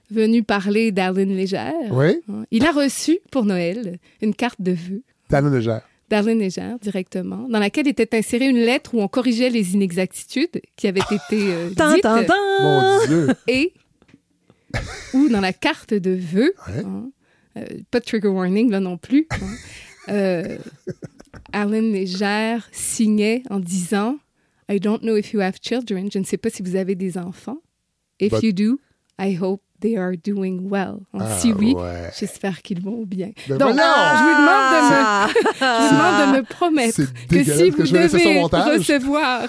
venu 0.09 0.41
parler 0.43 0.91
d'Arlene 0.91 1.35
Légère, 1.35 1.73
hein, 1.91 2.13
il 2.51 2.65
a 2.65 2.71
reçu 2.71 3.19
pour 3.31 3.43
Noël 3.45 3.97
une 4.21 4.33
carte 4.33 4.61
de 4.61 4.71
vœux 4.71 5.03
Talon 5.29 5.49
légère. 5.49 5.81
d'Arlene 6.09 6.39
Légère 6.39 6.79
directement, 6.79 7.47
dans 7.49 7.59
laquelle 7.59 7.87
était 7.87 8.15
insérée 8.17 8.47
une 8.47 8.57
lettre 8.59 8.93
où 8.93 9.01
on 9.01 9.07
corrigeait 9.07 9.49
les 9.49 9.73
inexactitudes 9.73 10.61
qui 10.75 10.87
avaient 10.87 11.01
été 11.11 11.51
euh, 11.53 11.67
dites 11.69 11.77
tin, 11.77 12.23
tin. 12.23 12.33
Mon 12.61 13.05
Dieu. 13.07 13.27
et 13.47 13.73
ou 15.13 15.29
dans 15.29 15.41
la 15.41 15.53
carte 15.53 15.93
de 15.93 16.11
vœux, 16.11 16.53
Ouais. 16.67 16.83
hein, 16.85 17.09
euh, 17.57 17.65
pas 17.91 17.99
de 17.99 18.05
trigger 18.05 18.27
warning 18.27 18.69
là 18.69 18.79
non 18.79 18.97
plus, 18.97 19.27
hein, 19.31 19.37
euh, 20.09 20.57
Arlene 21.53 21.91
Légère 21.91 22.67
signait 22.71 23.43
en 23.49 23.59
disant 23.59 24.17
I 24.69 24.79
don't 24.79 24.99
know 25.01 25.15
if 25.15 25.31
you 25.33 25.39
have 25.41 25.55
children, 25.61 26.09
je 26.11 26.19
ne 26.19 26.23
sais 26.25 26.37
pas 26.37 26.49
si 26.49 26.61
vous 26.61 26.75
avez 26.75 26.95
des 26.95 27.17
enfants. 27.17 27.59
If 28.19 28.31
But- 28.33 28.43
you 28.43 28.51
do, 28.51 28.79
I 29.19 29.37
hope 29.41 29.61
they 29.81 29.95
are 29.97 30.13
doing 30.23 30.67
well. 30.69 30.97
Ah, 31.17 31.37
si 31.39 31.53
oui, 31.53 31.73
ouais. 31.73 32.09
j'espère 32.17 32.61
qu'ils 32.61 32.81
vont 32.81 33.03
bien. 33.05 33.29
Ben 33.47 33.57
Donc, 33.57 33.69
je 33.69 33.73
vous 33.73 33.77
demande 34.41 34.71
de 34.73 34.89
me, 34.89 35.03
Ah. 35.03 35.27
je 35.33 35.83
vous 35.83 35.95
demande 35.95 36.35
de 36.35 36.37
me 36.39 36.43
promettre 36.43 36.97
que 37.29 37.43
si 37.43 37.71
que 37.71 37.75
vous 37.77 37.83
devez 37.83 38.03
recevoir 38.03 39.47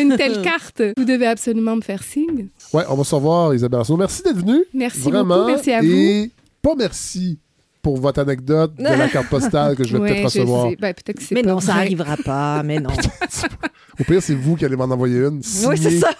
une 0.00 0.16
telle 0.16 0.42
carte, 0.42 0.82
vous 0.96 1.04
devez 1.04 1.26
absolument 1.26 1.76
me 1.76 1.82
faire 1.82 2.02
signe. 2.02 2.48
Ouais, 2.72 2.84
on 2.88 2.94
va 2.94 3.04
se 3.04 3.14
revoir, 3.14 3.54
Isabelle 3.54 3.80
Arsenault. 3.80 3.98
Merci 3.98 4.22
d'être 4.22 4.36
venue. 4.38 4.64
Merci 4.74 5.00
Vraiment. 5.00 5.36
beaucoup, 5.36 5.46
merci 5.50 5.72
à 5.72 5.80
vous. 5.80 5.86
Et 5.90 6.30
pas 6.60 6.74
merci 6.76 7.38
pour 7.82 7.96
votre 7.98 8.20
anecdote 8.20 8.74
de 8.76 8.84
la 8.84 9.08
carte 9.08 9.28
postale 9.28 9.74
que 9.76 9.84
je 9.84 9.96
vais 9.96 10.02
Ouais, 10.02 10.08
peut-être 10.10 10.24
recevoir. 10.24 10.70
sais. 10.70 10.76
Ben, 10.80 10.94
peut-être 10.94 11.16
que 11.16 11.22
c'est 11.22 11.34
Mais 11.34 11.42
pas 11.42 11.50
non, 11.50 11.60
ça 11.60 11.72
vrai. 11.72 11.80
arrivera 11.82 12.16
pas, 12.16 12.62
mais 12.62 12.78
non. 12.78 12.90
Au 14.00 14.04
pire, 14.04 14.22
c'est 14.22 14.34
vous 14.34 14.56
qui 14.56 14.64
allez 14.64 14.76
m'en 14.76 14.84
envoyer 14.84 15.18
une. 15.18 15.42
oui, 15.66 15.78
c'est 15.78 15.98
ça. 15.98 16.10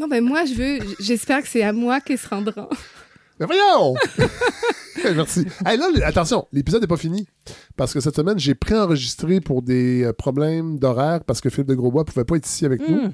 Non, 0.00 0.08
ben 0.08 0.24
moi, 0.24 0.46
je 0.46 0.54
veux, 0.54 0.78
j'espère 0.98 1.42
que 1.42 1.48
c'est 1.48 1.62
à 1.62 1.74
moi 1.74 2.00
qu'ils 2.00 2.16
se 2.16 2.26
rendront. 2.26 2.70
Mais 3.38 3.44
voyons! 3.44 3.94
Merci. 5.14 5.44
Hey, 5.66 5.76
là, 5.76 5.88
attention, 6.06 6.48
l'épisode 6.54 6.80
n'est 6.80 6.86
pas 6.86 6.96
fini. 6.96 7.28
Parce 7.76 7.92
que 7.92 8.00
cette 8.00 8.16
semaine, 8.16 8.38
j'ai 8.38 8.54
préenregistré 8.54 9.42
pour 9.42 9.60
des 9.60 10.04
euh, 10.04 10.14
problèmes 10.14 10.78
d'horaire 10.78 11.22
parce 11.24 11.42
que 11.42 11.50
Philippe 11.50 11.68
de 11.68 11.74
Grosbois 11.74 12.02
ne 12.02 12.06
pouvait 12.06 12.24
pas 12.24 12.36
être 12.36 12.46
ici 12.46 12.64
avec 12.64 12.80
nous. 12.88 13.08
Mm. 13.08 13.12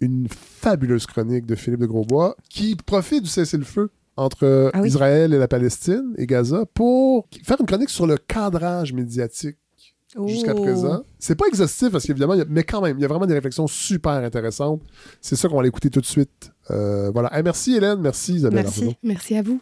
Une 0.00 0.28
fabuleuse 0.28 1.06
chronique 1.06 1.46
de 1.46 1.54
Philippe 1.54 1.80
de 1.80 1.86
Grosbois 1.86 2.36
qui 2.50 2.76
profite 2.76 3.22
du 3.22 3.30
cessez-le-feu 3.30 3.90
entre 4.16 4.44
euh, 4.44 4.70
Ah 4.74 4.82
oui. 4.82 4.88
Israël 4.88 5.32
et 5.32 5.38
la 5.38 5.48
Palestine 5.48 6.12
et 6.18 6.26
Gaza 6.26 6.66
pour 6.74 7.28
faire 7.42 7.56
une 7.58 7.66
chronique 7.66 7.88
sur 7.88 8.06
le 8.06 8.18
cadrage 8.18 8.92
médiatique 8.92 9.56
jusqu'à 10.26 10.54
Oh. 10.56 10.62
présent. 10.62 11.02
C'est 11.18 11.34
pas 11.36 11.46
exhaustif 11.46 11.90
parce 11.90 12.04
qu'évidemment, 12.04 12.34
mais 12.48 12.64
quand 12.64 12.80
même, 12.80 12.98
il 12.98 13.02
y 13.02 13.04
a 13.04 13.08
vraiment 13.08 13.26
des 13.26 13.34
réflexions 13.34 13.66
super 13.66 14.12
intéressantes. 14.12 14.82
C'est 15.20 15.36
ça 15.36 15.48
qu'on 15.48 15.54
va 15.54 15.60
aller 15.60 15.68
écouter 15.68 15.90
tout 15.90 16.00
de 16.00 16.06
suite. 16.06 16.50
Euh, 16.70 17.10
voilà. 17.10 17.34
Hey, 17.36 17.42
merci 17.42 17.74
Hélène, 17.76 18.00
merci 18.00 18.34
Isabelle. 18.34 18.62
Merci. 18.64 18.80
Arsenault. 18.80 18.94
Merci 19.02 19.36
à 19.36 19.42
vous. 19.42 19.60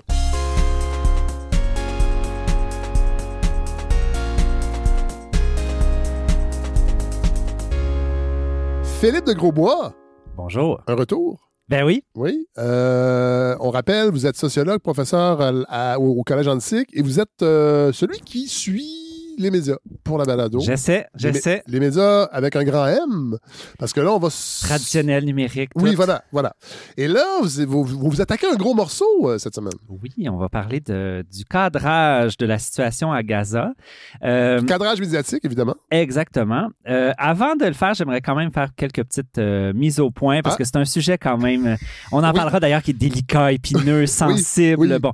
Philippe 9.00 9.26
de 9.26 9.32
Grosbois, 9.32 9.94
Bonjour. 10.36 10.80
un 10.88 10.94
retour? 10.94 11.38
Ben 11.68 11.84
oui, 11.84 12.02
Oui. 12.16 12.46
Euh, 12.58 13.54
on 13.60 13.70
rappelle, 13.70 14.10
vous 14.10 14.26
êtes 14.26 14.36
sociologue, 14.36 14.80
professeur 14.80 15.40
à- 15.40 15.52
à- 15.68 15.98
au, 15.98 16.18
au 16.18 16.24
Collège 16.24 16.48
Antique 16.48 16.88
et 16.94 17.02
vous 17.02 17.20
êtes 17.20 17.42
euh, 17.42 17.92
celui 17.92 18.20
qui 18.20 18.48
suit 18.48 19.07
les 19.38 19.50
médias 19.50 19.76
pour 20.04 20.18
la 20.18 20.24
balado. 20.24 20.60
j'essaie, 20.60 21.06
Les 21.14 21.32
j'essaie. 21.32 21.62
Les 21.66 21.80
médias 21.80 22.24
avec 22.24 22.56
un 22.56 22.64
grand 22.64 22.86
M, 22.86 23.36
parce 23.78 23.92
que 23.92 24.00
là, 24.00 24.12
on 24.12 24.18
va... 24.18 24.28
Traditionnel, 24.62 25.24
numérique. 25.24 25.70
Oui, 25.74 25.94
voilà, 25.94 26.22
voilà. 26.32 26.54
Et 26.96 27.08
là, 27.08 27.24
vous 27.66 27.84
vous, 27.84 28.20
attaquez 28.20 28.46
un 28.52 28.56
gros 28.56 28.74
morceau 28.74 29.04
euh, 29.24 29.38
cette 29.38 29.54
semaine. 29.54 29.72
Oui, 29.88 30.28
on 30.28 30.36
va 30.36 30.48
parler 30.48 30.80
de, 30.80 31.24
du 31.32 31.44
cadrage 31.44 32.36
de 32.36 32.46
la 32.46 32.58
situation 32.58 33.12
à 33.12 33.22
Gaza. 33.22 33.72
Euh, 34.22 34.62
Cadrage 34.62 35.00
médiatique, 35.00 35.44
évidemment. 35.44 35.74
exactement. 35.90 36.68
Euh, 36.88 37.12
avant 37.18 37.54
de 37.56 37.64
le 37.64 37.72
faire, 37.72 37.94
j'aimerais 37.94 38.20
quand 38.20 38.34
même 38.34 38.50
faire 38.52 38.68
quelques 38.76 39.04
petites 39.04 39.38
mises 39.74 40.00
au 40.00 40.10
point 40.10 40.40
parce 40.42 40.54
Ah. 40.56 40.58
que 40.58 40.64
c'est 40.64 40.76
un 40.76 40.84
sujet 40.84 41.18
quand 41.18 41.38
même. 41.38 41.76
On 42.12 42.22
en 42.24 42.28
Oui. 42.30 42.34
parlera 42.36 42.60
d'ailleurs 42.60 42.82
qui 42.82 42.90
est 42.92 42.94
délicat, 42.94 43.52
épineux, 43.52 44.06
sensible. 44.06 44.80
oui. 44.92 44.98
Bon, 44.98 45.12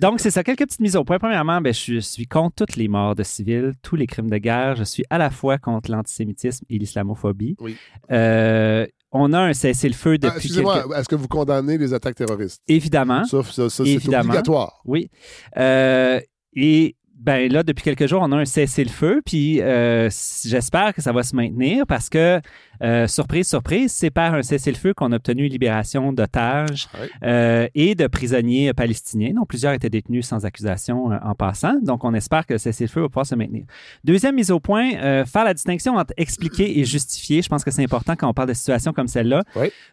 donc 0.00 0.20
c'est 0.20 0.30
ça. 0.30 0.42
Quelques 0.44 0.60
petites 0.66 0.80
mises 0.80 0.96
au 0.96 1.04
point. 1.04 1.18
Premièrement, 1.18 1.60
ben, 1.60 1.72
je 1.74 1.98
suis 2.00 2.26
contre 2.26 2.54
toutes 2.56 2.76
les 2.76 2.88
morts 2.88 3.14
de 3.14 3.22
civils, 3.22 3.63
tous 3.82 3.96
les 3.96 4.06
crimes 4.06 4.30
de 4.30 4.38
guerre. 4.38 4.76
Je 4.76 4.84
suis 4.84 5.04
à 5.10 5.18
la 5.18 5.30
fois 5.30 5.58
contre 5.58 5.90
l'antisémitisme 5.90 6.64
et 6.68 6.78
l'islamophobie. 6.78 7.56
Oui. 7.60 7.76
Euh, 8.10 8.86
on 9.12 9.32
a 9.32 9.40
un 9.40 9.52
cessez-le-feu 9.52 10.14
Ah, 10.14 10.18
depuis 10.18 10.36
Excusez-moi, 10.38 10.82
quelques... 10.82 10.98
est-ce 10.98 11.08
que 11.08 11.14
vous 11.14 11.28
condamnez 11.28 11.78
les 11.78 11.94
attaques 11.94 12.16
terroristes? 12.16 12.62
Évidemment. 12.66 13.24
Ça, 13.24 13.42
ça, 13.44 13.70
ça, 13.70 13.84
c'est 13.84 14.16
obligatoire. 14.16 14.80
Oui. 14.84 15.10
Euh, 15.56 16.20
et 16.54 16.96
ben 17.24 17.50
là, 17.50 17.62
depuis 17.62 17.82
quelques 17.82 18.06
jours, 18.06 18.20
on 18.22 18.30
a 18.32 18.36
un 18.36 18.44
cessez-le-feu, 18.44 19.22
puis 19.24 19.62
euh, 19.62 20.10
j'espère 20.44 20.92
que 20.92 21.00
ça 21.00 21.10
va 21.10 21.22
se 21.22 21.34
maintenir 21.34 21.86
parce 21.86 22.10
que, 22.10 22.38
euh, 22.82 23.06
surprise, 23.06 23.48
surprise, 23.48 23.92
c'est 23.92 24.10
par 24.10 24.34
un 24.34 24.42
cessez-le-feu 24.42 24.92
qu'on 24.92 25.10
a 25.12 25.16
obtenu 25.16 25.46
une 25.46 25.52
libération 25.52 26.12
d'otages 26.12 26.86
Ouais. 27.00 27.08
euh, 27.22 27.66
et 27.74 27.94
de 27.94 28.06
prisonniers 28.08 28.74
palestiniens, 28.74 29.32
dont 29.36 29.46
plusieurs 29.46 29.72
étaient 29.72 29.88
détenus 29.88 30.26
sans 30.26 30.44
accusation 30.44 31.06
en 31.06 31.34
passant. 31.34 31.74
Donc, 31.82 32.04
on 32.04 32.12
espère 32.12 32.44
que 32.44 32.52
le 32.54 32.58
cessez-le-feu 32.58 33.00
va 33.00 33.08
pouvoir 33.08 33.24
se 33.26 33.34
maintenir. 33.34 33.64
Deuxième 34.04 34.34
mise 34.34 34.50
au 34.50 34.60
point, 34.60 35.24
faire 35.24 35.44
la 35.44 35.54
distinction 35.54 35.94
entre 35.96 36.12
expliquer 36.18 36.78
et 36.78 36.84
justifier. 36.84 37.40
Je 37.40 37.48
pense 37.48 37.64
que 37.64 37.70
c'est 37.70 37.82
important 37.82 38.16
quand 38.16 38.28
on 38.28 38.34
parle 38.34 38.48
de 38.48 38.54
situations 38.54 38.92
comme 38.92 39.08
celle-là. 39.08 39.42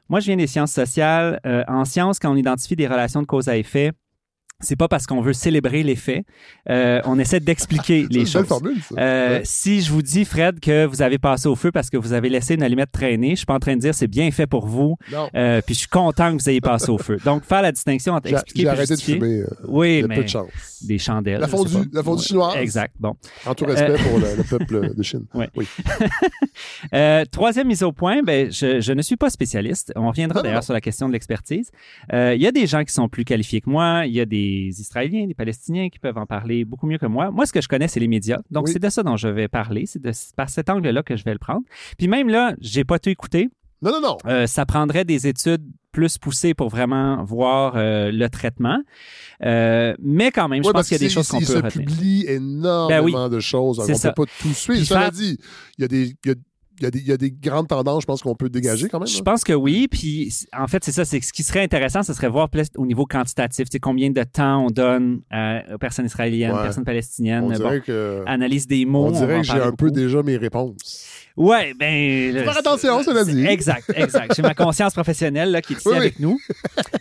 Moi, 0.10 0.20
je 0.20 0.26
viens 0.26 0.36
des 0.36 0.48
sciences 0.48 0.74
sociales. 0.74 1.40
En 1.70 1.86
sciences, 1.86 2.20
quand 2.20 2.32
on 2.32 2.36
identifie 2.36 2.76
des 2.76 2.88
relations 2.88 3.22
de 3.22 3.28
cause 3.28 3.48
à 3.48 3.56
effet, 3.58 3.94
c'est 4.62 4.76
pas 4.76 4.88
parce 4.88 5.06
qu'on 5.08 5.22
veut 5.22 5.34
célébrer 5.34 5.84
les 5.84 5.96
faits. 5.96 6.26
Euh, 6.70 7.02
on 7.06 7.20
essaie 7.20 7.40
d'expliquer 7.40 8.08
les 8.10 8.26
choses. 8.26 8.46
formule. 8.48 8.78
Euh, 8.98 9.40
Ouais. 9.40 9.42
Si 9.44 9.82
je 9.82 9.92
vous 9.92 10.02
dis, 10.02 10.26
Fred, 10.26 10.60
que 10.60 10.86
vous 10.86 11.02
avez 11.02 11.18
passé 11.18 11.48
au 11.48 11.56
feu 11.56 11.72
parce 11.72 11.90
que 11.90 11.98
vous 11.98 12.14
avez 12.14 12.30
laissé 12.30 12.56
une 12.56 12.64
allumette 12.64 12.92
traîner, 12.92 13.32
je 13.32 13.36
suis 13.38 13.46
pas 13.46 13.54
en 13.56 13.60
train 13.60 13.76
de 13.76 13.82
dire 13.82 13.94
c'est 13.94 14.08
bien 14.08 14.30
fait 14.32 14.48
pour 14.48 14.68
vous, 14.68 14.98
euh, 15.36 15.62
puis 15.66 15.76
je 15.76 15.80
suis 15.82 15.88
content 15.90 16.36
que 16.36 16.42
vous 16.42 16.50
ayez 16.50 16.62
passé 16.62 16.90
au 16.90 16.98
feu. 16.98 17.18
Donc, 17.26 17.44
faire 17.44 17.62
la 17.62 17.72
distinction 17.72 18.14
entre 18.14 18.28
expliquer 18.32 18.64
et 18.64 18.68
arrêté 18.68 18.96
de 18.96 19.00
fumer. 19.02 19.40
euh, 19.42 19.48
Oui, 19.68 20.04
peu 20.04 20.24
de 20.24 20.28
chance. 20.28 20.50
des 20.82 20.98
chandelles. 20.98 21.40
La 21.40 21.48
fondue, 21.48 21.74
la 21.94 22.04
fondue 22.04 22.22
Ouais, 22.22 22.28
chinoise. 22.28 22.56
Exact. 22.58 22.94
Bon. 23.00 23.16
En 23.46 23.54
tout 23.56 23.66
respect 23.66 23.92
Euh, 23.92 23.98
pour 23.98 24.20
le, 24.20 24.36
le 24.38 24.44
peuple 24.50 24.94
de 24.96 25.04
Chine. 25.04 25.26
Oui. 25.34 25.46
Troisième 27.32 27.68
mise 27.68 27.84
au 27.84 27.92
point, 27.92 28.22
ben, 28.24 28.52
je, 28.52 28.82
je 28.82 28.94
ne 28.94 29.02
suis 29.02 29.16
pas 29.18 29.30
spécialiste. 29.30 29.92
On 29.96 30.08
reviendra 30.10 30.42
d'ailleurs 30.42 30.64
sur 30.64 30.74
la 30.74 30.82
question 30.82 31.08
de 31.08 31.14
l'expertise. 31.14 31.72
Il 32.12 32.42
y 32.42 32.48
a 32.48 32.52
des 32.52 32.68
gens 32.68 32.84
qui 32.84 32.94
sont 32.94 33.08
plus 33.10 33.26
qualifiés 33.26 33.62
que 33.62 33.70
moi. 33.70 34.04
Il 34.06 34.14
y 34.14 34.20
a 34.22 34.26
des 34.26 34.51
Israéliens, 34.80 35.28
des 35.28 35.34
Palestiniens 35.34 35.90
qui 35.90 36.00
peuvent 36.00 36.18
en 36.18 36.26
parler 36.26 36.66
beaucoup 36.66 36.88
mieux 36.88 36.98
que 36.98 37.06
moi. 37.06 37.32
Moi, 37.32 37.46
ce 37.46 37.54
que 37.54 37.62
je 37.62 37.68
connais, 37.68 37.88
c'est 37.88 38.00
les 38.00 38.08
médias. 38.08 38.40
Donc, 38.52 38.66
Oui. 38.68 38.74
c'est 38.74 38.80
de 38.80 38.90
ça 38.90 39.04
dont 39.04 39.18
je 39.18 39.28
vais 39.28 39.48
parler. 39.48 39.86
C'est 39.86 40.02
de- 40.02 40.12
par 40.36 40.50
cet 40.50 40.70
angle-là 40.70 41.04
que 41.04 41.16
je 41.16 41.24
vais 41.24 41.34
le 41.34 41.40
prendre. 41.40 41.62
Puis 41.98 42.08
même 42.08 42.30
là, 42.30 42.54
j'ai 42.60 42.84
pas 42.84 43.00
tout 43.00 43.10
écouté. 43.10 43.50
Non, 43.82 43.92
non, 43.94 44.02
non. 44.02 44.18
Euh, 44.28 44.46
ça 44.46 44.66
prendrait 44.68 45.06
des 45.06 45.26
études 45.28 45.64
plus 45.92 46.18
poussées 46.20 46.54
pour 46.54 46.70
vraiment 46.70 47.24
voir 47.24 47.74
euh, 47.76 48.12
le 48.12 48.30
traitement. 48.30 48.80
Euh, 49.44 49.96
mais 50.00 50.32
quand 50.32 50.48
même, 50.48 50.62
je 50.64 50.68
Ouais, 50.68 50.74
pense 50.74 50.88
qu'il 50.88 50.96
y 51.02 51.04
a 51.04 51.08
des 51.08 51.10
choses 51.14 51.28
qu'on 51.28 51.40
peut 51.40 51.46
se 51.46 51.58
retenir. 51.58 51.88
publie 51.88 52.26
énormément 52.28 53.28
de 53.28 53.40
choses. 53.40 53.78
donc 53.78 53.88
C'est 53.88 53.94
on 53.94 53.98
ça. 53.98 54.12
peut 54.14 54.26
pas 54.26 54.32
tout 54.42 54.54
suivre. 54.54 54.86
Cela 54.86 55.10
dit, 55.10 55.38
il 55.78 55.82
y 55.82 55.86
a 55.86 55.88
des... 55.88 56.16
y 56.26 56.30
a- 56.30 56.36
y, 56.84 56.88
a 56.88 56.92
des, 56.92 57.00
il 57.00 57.08
y 57.08 57.12
a 57.12 57.18
des 57.18 57.32
grandes 57.32 57.68
tendances, 57.68 58.02
je 58.04 58.06
pense, 58.08 58.22
qu'on 58.22 58.36
peut 58.36 58.50
dégager 58.50 58.90
quand 58.90 59.00
même. 59.00 59.08
Je 59.08 59.22
pense 59.22 59.44
que 59.44 59.54
oui. 59.54 59.88
Puis, 59.90 60.34
en 60.58 60.68
fait, 60.68 60.84
c'est 60.84 60.92
ça. 60.92 61.06
C'est 61.06 61.22
ce 61.22 61.34
qui 61.34 61.44
serait 61.44 61.62
intéressant, 61.64 62.04
ce 62.04 62.14
serait 62.14 62.30
voir 62.30 62.50
plus 62.50 62.68
au 62.78 62.86
niveau 62.86 63.06
quantitatif. 63.06 63.68
Combien 63.82 64.10
de 64.12 64.24
temps 64.24 64.66
on 64.66 64.70
donne 64.70 65.22
à- 65.32 65.62
aux 65.74 65.78
personnes 65.78 66.06
israéliennes, 66.06 66.52
aux 66.52 66.56
Ouais. 66.58 66.64
personnes 66.64 66.84
palestiniennes. 66.86 67.44
On 67.44 67.50
Bon, 67.50 67.56
dirait 67.56 67.82
que, 67.82 68.24
analyse 68.28 68.68
des 68.68 68.86
mots. 68.86 69.08
on 69.08 69.12
dirait 69.12 69.38
que 69.42 69.48
j'ai 69.48 69.62
un 69.62 69.72
peu 69.72 69.92
déjà 69.92 70.22
mes 70.24 70.38
réponses. 70.38 71.06
Ouais, 71.38 71.74
ben. 71.80 72.34
Faire 72.34 72.58
attention, 72.58 73.04
cela 73.04 73.24
dit. 73.24 73.46
Exact, 73.46 73.90
exact. 73.96 74.34
J'ai 74.36 74.42
ma 74.42 74.54
conscience 74.54 74.94
professionnelle 74.94 75.52
là, 75.52 75.62
qui 75.62 75.74
est 75.74 75.78
ici 75.78 75.88
Oui, 75.88 75.94
oui. 75.94 75.98
avec 76.00 76.20
nous. 76.20 76.38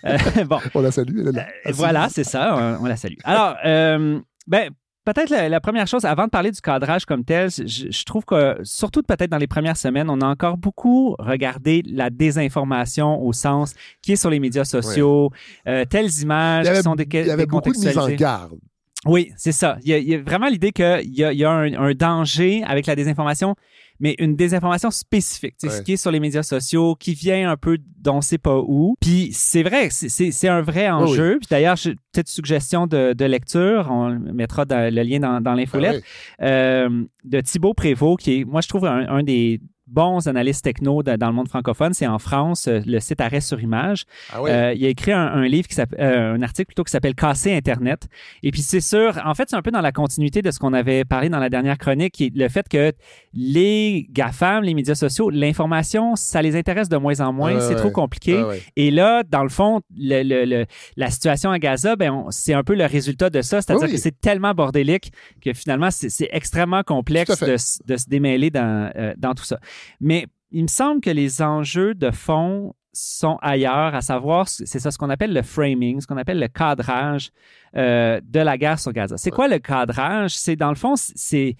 Euh, 0.04 0.16
bon, 0.48 0.58
On 0.74 0.80
la 0.80 0.92
salue, 0.92 1.18
elle 1.20 1.28
est 1.28 1.32
là. 1.32 1.46
Euh, 1.66 1.70
voilà, 1.74 2.08
c'est 2.10 2.24
ça, 2.24 2.76
on, 2.80 2.84
on 2.84 2.86
la 2.86 2.96
salue. 2.96 3.14
Alors, 3.24 3.56
euh, 3.64 4.20
ben, 4.46 4.70
peut-être 5.04 5.30
la, 5.30 5.48
la 5.48 5.60
première 5.60 5.86
chose, 5.86 6.04
avant 6.04 6.24
de 6.24 6.30
parler 6.30 6.50
du 6.50 6.60
cadrage 6.60 7.04
comme 7.04 7.24
tel, 7.24 7.50
je, 7.50 7.90
je 7.90 8.04
trouve 8.04 8.24
que, 8.24 8.58
surtout 8.62 9.02
peut-être 9.02 9.30
dans 9.30 9.38
les 9.38 9.46
premières 9.46 9.76
semaines, 9.76 10.10
on 10.10 10.20
a 10.20 10.26
encore 10.26 10.56
beaucoup 10.56 11.14
regardé 11.18 11.82
la 11.86 12.10
désinformation 12.10 13.20
au 13.22 13.32
sens 13.32 13.74
qui 14.02 14.12
est 14.12 14.16
sur 14.16 14.30
les 14.30 14.40
médias 14.40 14.64
sociaux, 14.64 15.30
euh, 15.66 15.84
telles 15.84 16.10
images 16.20 16.66
avait, 16.66 16.78
qui 16.78 16.82
sont 16.82 16.94
des, 16.94 17.08
il 17.10 17.26
y 17.26 17.30
avait 17.30 17.46
beaucoup 17.46 17.72
de 17.72 17.78
mise 17.78 17.98
en 17.98 18.08
garde. 18.10 18.58
Oui, 19.06 19.32
c'est 19.36 19.52
ça. 19.52 19.78
Il 19.82 19.88
y, 19.88 19.94
a, 19.94 19.98
il 19.98 20.08
y 20.08 20.14
a 20.14 20.18
vraiment 20.20 20.48
l'idée 20.48 20.72
qu'il 20.72 20.84
y 21.14 21.24
a, 21.24 21.32
il 21.32 21.38
y 21.38 21.44
a 21.44 21.50
un, 21.50 21.72
un 21.72 21.94
danger 21.94 22.62
avec 22.66 22.84
la 22.84 22.94
désinformation, 22.94 23.54
mais 24.00 24.16
une 24.18 24.34
désinformation 24.34 24.90
spécifique, 24.90 25.54
tu 25.60 25.68
sais, 25.68 25.72
ce 25.74 25.78
Ouais. 25.78 25.84
qui 25.84 25.92
est 25.92 25.96
sur 25.96 26.10
les 26.10 26.20
médias 26.20 26.42
sociaux, 26.42 26.94
qui 26.96 27.14
vient 27.14 27.50
un 27.50 27.56
peu 27.56 27.78
d'on 27.98 28.20
sait 28.20 28.38
pas 28.38 28.58
où. 28.58 28.96
Puis 29.00 29.28
c'est 29.32 29.62
vrai, 29.62 29.88
c'est- 29.90 30.48
un 30.48 30.62
vrai 30.62 30.86
Oui, 30.86 30.90
enjeu. 30.90 31.36
Puis 31.38 31.48
d'ailleurs, 31.50 31.76
j'ai- 31.76 31.94
petite 32.12 32.28
suggestion 32.28 32.86
de, 32.86 33.12
de 33.12 33.24
lecture, 33.26 33.88
on 33.90 34.10
mettra 34.18 34.64
dans- 34.64 34.92
le 34.92 35.02
lien 35.02 35.20
dans, 35.20 35.40
dans 35.40 35.54
l'infolette, 35.54 36.02
Ah 36.38 36.46
euh, 36.46 37.04
de 37.24 37.40
Thibaut 37.40 37.74
Prévost, 37.74 38.18
qui 38.20 38.40
est, 38.40 38.44
moi, 38.44 38.60
je 38.62 38.68
trouve 38.68 38.86
un, 38.86 39.06
un 39.08 39.22
des 39.22 39.60
bons 39.90 40.26
analystes 40.28 40.64
techno 40.64 41.02
de- 41.02 41.16
dans 41.16 41.26
le 41.28 41.32
monde 41.34 41.48
francophone. 41.48 41.92
C'est 41.92 42.06
en 42.06 42.18
France, 42.18 42.68
euh, 42.68 42.80
le 42.86 43.00
site 43.00 43.20
Arrêt 43.20 43.40
sur 43.40 43.60
image. 43.60 44.04
Ah 44.32 44.42
oui. 44.42 44.50
Euh, 44.50 44.72
il 44.74 44.84
a 44.84 44.88
écrit 44.88 45.12
un, 45.12 45.26
un 45.26 45.46
livre 45.46 45.68
qui 45.68 45.74
s'appelle, 45.74 46.00
euh, 46.00 46.34
un 46.34 46.42
article 46.42 46.66
plutôt 46.66 46.84
qui 46.84 46.90
s'appelle 46.92 47.14
Casser 47.14 47.52
Internet. 47.54 48.08
Et 48.42 48.50
puis 48.50 48.62
c'est 48.62 48.80
sûr, 48.80 49.20
en 49.24 49.34
fait, 49.34 49.48
c'est 49.50 49.56
un 49.56 49.62
peu 49.62 49.70
dans 49.70 49.80
la 49.80 49.92
continuité 49.92 50.42
de 50.42 50.50
ce 50.50 50.58
qu'on 50.58 50.72
avait 50.72 51.04
parlé 51.04 51.28
dans 51.28 51.38
la 51.38 51.48
dernière 51.50 51.78
chronique, 51.78 52.14
qui 52.14 52.26
est 52.26 52.36
le 52.36 52.48
fait 52.48 52.68
que 52.68 52.92
les 53.34 54.06
GAFAM, 54.10 54.64
les 54.64 54.74
médias 54.74 54.94
sociaux, 54.94 55.30
l'information, 55.30 56.16
ça 56.16 56.42
les 56.42 56.56
intéresse 56.56 56.88
de 56.88 56.96
moins 56.96 57.20
en 57.20 57.32
moins. 57.32 57.54
Ouais, 57.54 57.60
c'est 57.60 57.70
ouais. 57.70 57.76
trop 57.76 57.90
compliqué. 57.90 58.38
Ah 58.42 58.48
ouais. 58.48 58.62
Et 58.76 58.90
là, 58.90 59.22
dans 59.28 59.42
le 59.42 59.48
fond, 59.48 59.80
le- 59.96 60.22
le- 60.22 60.44
le- 60.44 60.66
la 60.96 61.10
situation 61.10 61.50
à 61.50 61.58
Gaza, 61.58 61.96
ben, 61.96 62.26
c'est 62.30 62.54
un 62.54 62.62
peu 62.62 62.74
le 62.74 62.84
résultat 62.86 63.30
de 63.30 63.42
ça. 63.42 63.60
C'est-à-dire 63.62 63.86
Oui. 63.88 63.92
que 63.92 63.98
c'est 64.00 64.20
tellement 64.20 64.54
bordélique 64.54 65.12
que 65.44 65.52
finalement, 65.52 65.90
c'est 65.90 66.28
extrêmement 66.32 66.82
complexe 66.82 67.40
de, 67.42 67.56
se 67.56 68.08
démêler 68.08 68.50
dans, 68.50 68.90
euh, 68.96 69.14
dans 69.16 69.34
tout 69.34 69.44
ça. 69.44 69.58
Mais 70.00 70.26
il 70.50 70.62
me 70.62 70.68
semble 70.68 71.00
que 71.00 71.10
les 71.10 71.42
enjeux 71.42 71.94
de 71.94 72.10
fond 72.10 72.74
sont 72.92 73.38
ailleurs, 73.40 73.94
à 73.94 74.00
savoir, 74.00 74.48
c'est 74.48 74.66
ça 74.66 74.90
ce 74.90 74.98
qu'on 74.98 75.10
appelle 75.10 75.32
le 75.32 75.42
framing, 75.42 76.00
ce 76.00 76.06
qu'on 76.08 76.16
appelle 76.16 76.40
le 76.40 76.48
cadrage 76.48 77.30
euh, 77.76 78.20
de 78.24 78.40
la 78.40 78.58
guerre 78.58 78.80
sur 78.80 78.92
Gaza. 78.92 79.16
C'est 79.16 79.30
quoi 79.30 79.46
le 79.46 79.60
cadrage? 79.60 80.34
C'est 80.36 80.56
dans 80.56 80.70
le 80.70 80.74
fond, 80.74 80.94
c'est 80.96 81.56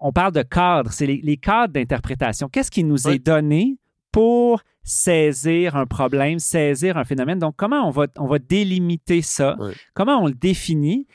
on 0.00 0.12
parle 0.12 0.32
de 0.32 0.42
cadre, 0.42 0.90
c'est 0.92 1.06
les, 1.06 1.20
les 1.22 1.36
cadres 1.36 1.72
d'interprétation. 1.72 2.48
Qu'est-ce 2.48 2.70
qui 2.72 2.82
nous 2.82 3.06
Oui. 3.06 3.14
est 3.14 3.18
donné 3.24 3.78
pour 4.10 4.60
saisir 4.82 5.76
un 5.76 5.86
problème, 5.86 6.38
saisir 6.40 6.96
un 6.96 7.04
phénomène? 7.04 7.38
Donc, 7.38 7.54
comment 7.56 7.86
on 7.86 7.90
va, 7.90 8.06
on 8.18 8.26
va 8.26 8.38
délimiter 8.40 9.22
ça? 9.22 9.56
Oui. 9.60 9.72
Comment 9.94 10.22
on 10.22 10.26
le 10.26 10.34
définit? 10.34 11.06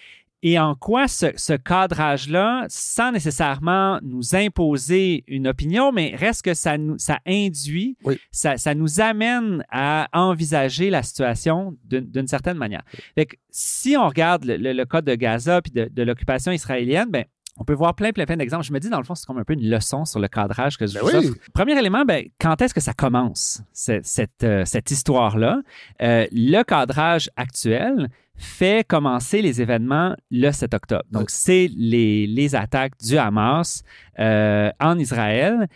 Et 0.43 0.57
en 0.57 0.73
quoi 0.75 1.07
ce, 1.07 1.27
ce 1.35 1.53
cadrage-là, 1.53 2.65
sans 2.67 3.11
nécessairement 3.11 3.99
nous 4.01 4.35
imposer 4.35 5.23
une 5.27 5.47
opinion, 5.47 5.91
mais 5.91 6.15
reste 6.15 6.41
que 6.43 6.53
ça, 6.53 6.77
nous, 6.77 6.97
ça 6.97 7.19
induit, 7.27 7.95
Oui. 8.03 8.17
ça, 8.31 8.57
ça 8.57 8.73
nous 8.73 9.01
amène 9.01 9.63
à 9.69 10.07
envisager 10.13 10.89
la 10.89 11.03
situation 11.03 11.75
d'une 11.85 12.27
certaine 12.27 12.57
manière. 12.57 12.83
Fait 13.15 13.25
que 13.27 13.35
si 13.49 13.95
on 13.97 14.07
regarde 14.07 14.45
le, 14.45 14.57
le- 14.57 14.73
le 14.73 14.85
cas 14.85 15.01
de 15.01 15.13
Gaza 15.15 15.61
puis 15.61 15.71
de, 15.71 15.89
de 15.91 16.03
l'occupation 16.03 16.51
israélienne, 16.51 17.09
ben, 17.09 17.25
on 17.57 17.63
peut 17.65 17.73
voir 17.73 17.93
plein, 17.95 18.11
plein, 18.11 18.25
plein 18.25 18.37
d'exemples. 18.37 18.63
Je 18.65 18.71
me 18.73 18.79
dis, 18.79 18.89
dans 18.89 18.97
le 18.97 19.03
fond, 19.03 19.13
c'est 19.13 19.27
comme 19.27 19.37
un 19.37 19.43
peu 19.43 19.53
une 19.53 19.69
leçon 19.69 20.05
sur 20.05 20.19
le 20.19 20.27
cadrage 20.29 20.77
que 20.77 20.87
je 20.87 20.93
Ben 20.95 21.01
vous 21.01 21.07
oui. 21.09 21.15
offre. 21.17 21.33
Premier 21.53 21.77
élément, 21.77 22.05
ben, 22.05 22.25
quand 22.39 22.59
est-ce 22.61 22.73
que 22.73 22.79
ça 22.79 22.93
commence, 22.93 23.61
cette, 23.73 24.05
cette, 24.05 24.43
euh, 24.43 24.63
cette 24.65 24.89
histoire-là? 24.89 25.59
Euh, 26.01 26.25
le 26.31 26.63
cadrage 26.63 27.29
actuel 27.35 28.09
fait 28.41 28.85
commencer 28.87 29.41
les 29.41 29.61
événements 29.61 30.15
le 30.31 30.51
7 30.51 30.73
octobre. 30.73 31.03
Donc, 31.11 31.29
c'est 31.29 31.69
les, 31.75 32.27
les 32.27 32.55
attaques 32.55 32.93
du 33.01 33.17
Hamas 33.17 33.83
euh, 34.19 34.69
en 34.79 34.97
Israël. 34.99 35.67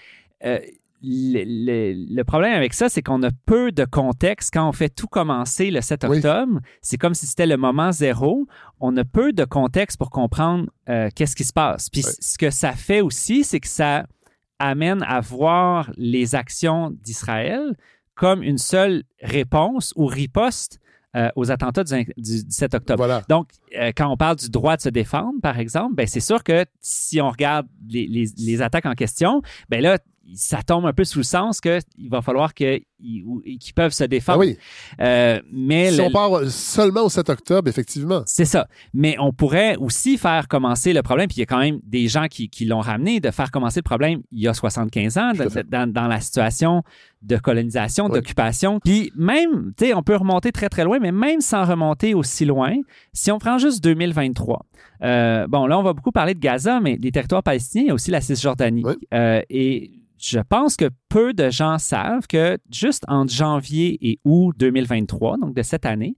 Euh, 0.43 0.59
le, 1.07 1.43
le- 1.45 2.16
le 2.16 2.24
problème 2.24 2.53
avec 2.55 2.74
ça, 2.74 2.89
c'est 2.89 3.03
qu'on 3.03 3.22
a 3.24 3.30
peu 3.45 3.72
de 3.72 3.86
contexte. 3.86 4.51
Quand 4.53 4.68
on 4.68 4.72
fait 4.72 4.89
tout 4.89 5.07
commencer 5.07 5.70
le 5.70 5.82
7 5.82 6.05
Oui. 6.09 6.18
octobre, 6.18 6.59
c'est 6.82 6.97
comme 6.97 7.13
si 7.13 7.28
c'était 7.28 7.45
le 7.45 7.57
moment 7.57 7.91
zéro. 7.91 8.47
On 8.80 8.95
a 8.97 9.03
peu 9.05 9.32
de 9.32 9.45
contexte 9.45 9.97
pour 9.97 10.09
comprendre 10.09 10.66
euh, 10.89 11.09
qu'est-ce 11.16 11.36
qui 11.36 11.43
se 11.43 11.53
passe. 11.53 11.89
Puis 11.89 12.01
ce 12.03 12.38
que 12.38 12.49
ça 12.49 12.72
fait 12.74 13.01
aussi, 13.01 13.43
c'est 13.43 13.59
que 13.59 13.68
ça 13.68 14.07
amène 14.57 15.03
à 15.03 15.20
voir 15.20 15.91
les 15.97 16.34
actions 16.34 16.89
d'Israël 17.03 17.76
comme 18.16 18.41
une 18.41 18.57
seule 18.57 19.03
réponse 19.22 19.93
ou 19.97 20.05
riposte 20.05 20.80
euh, 21.16 21.30
aux 21.36 21.51
attentats 21.51 21.84
du, 21.84 22.03
du 22.18 22.43
17 22.43 22.74
octobre. 22.74 22.97
Voilà. 22.97 23.24
Donc, 23.30 23.49
euh, 23.78 23.91
quand 23.95 24.09
on 24.11 24.18
parle 24.18 24.36
du 24.36 24.49
droit 24.49 24.76
de 24.76 24.82
se 24.82 24.89
défendre, 24.89 25.34
par 25.41 25.59
exemple, 25.59 25.95
ben, 25.95 26.07
c'est 26.07 26.20
sûr 26.20 26.43
que 26.43 26.66
si 26.82 27.22
on 27.22 27.30
regarde 27.30 27.68
les, 27.89 28.07
les- 28.07 28.30
les 28.38 28.61
attaques 28.61 28.86
en 28.86 28.93
question, 28.93 29.41
ben 29.70 29.82
là, 29.82 29.97
ça 30.34 30.63
tombe 30.63 30.88
un 30.88 30.93
peu 30.93 31.03
sous 31.03 31.20
le 31.20 31.24
sens 31.24 31.61
qu'il 31.61 31.82
va 32.09 32.24
falloir 32.24 32.55
qu'ils 32.55 32.82
peuvent 33.76 33.91
se 33.93 34.03
Ah 34.03 34.07
défendre. 34.07 34.39
oui. 34.39 34.57
Euh, 34.99 35.39
mais 35.53 35.91
Si 35.91 35.97
le- 35.97 36.03
on 36.05 36.11
part 36.11 36.45
seulement 36.49 37.01
au 37.03 37.09
7 37.09 37.30
octobre, 37.30 37.68
effectivement. 37.70 38.24
c'est 38.26 38.45
ça. 38.45 38.68
Mais 38.93 39.16
on 39.20 39.32
pourrait 39.34 39.76
aussi 39.76 40.18
faire 40.18 40.47
commencer 40.47 40.93
le 40.93 41.03
problème, 41.03 41.28
puis 41.28 41.38
il 41.38 41.39
y 41.41 41.43
a 41.43 41.45
quand 41.45 41.59
même 41.59 41.80
des 41.84 42.07
gens 42.07 42.26
qui, 42.28 42.49
qui 42.49 42.66
l'ont 42.66 42.80
ramené, 42.80 43.20
de 43.20 43.30
faire 43.30 43.51
commencer 43.51 43.80
le 43.82 43.84
problème 43.84 44.22
il 44.32 44.41
y 44.41 44.47
a 44.47 44.53
75 44.55 45.18
ans, 45.20 45.32
de- 45.34 45.61
dans, 45.61 45.91
dans 45.91 46.07
la 46.07 46.20
situation 46.20 46.82
de 47.26 47.38
colonisation, 47.38 48.06
Oui. 48.06 48.12
d'occupation. 48.14 48.80
Puis 48.84 49.12
même, 49.16 49.74
tu 49.78 49.86
sais, 49.88 49.94
on 49.94 50.04
peut 50.04 50.16
remonter 50.16 50.52
très, 50.52 50.70
très 50.70 50.84
loin, 50.84 51.00
mais 51.00 51.12
même 51.12 51.42
sans 51.42 51.66
remonter 51.66 52.14
aussi 52.14 52.46
loin, 52.46 52.74
si 53.14 53.32
on 53.32 53.40
prend 53.40 53.58
juste 53.58 53.84
2023, 53.84 54.66
euh, 55.04 55.48
bon, 55.48 55.68
là, 55.68 55.78
on 55.80 55.84
va 55.84 55.94
beaucoup 55.94 56.12
parler 56.12 56.34
de 56.34 56.40
Gaza, 56.40 56.80
mais 56.80 56.98
les 57.02 57.12
territoires 57.12 57.44
palestiniens, 57.44 57.84
il 57.84 57.88
y 57.88 57.92
a 57.92 57.94
aussi 57.94 58.12
la 58.12 58.22
Cisjordanie. 58.22 58.84
Oui. 58.86 58.94
Euh, 59.14 59.42
et 59.50 59.92
je 60.18 60.40
pense 60.40 60.78
que 60.78 60.90
peu 61.10 61.34
de 61.34 61.50
gens 61.50 61.78
savent 61.78 62.26
que 62.28 62.58
juste 62.72 63.04
entre 63.08 63.34
janvier 63.34 63.98
et 64.02 64.20
août 64.24 64.56
2023, 64.58 65.38
donc 65.38 65.54
de 65.54 65.62
cette 65.62 65.86
année, 65.86 66.16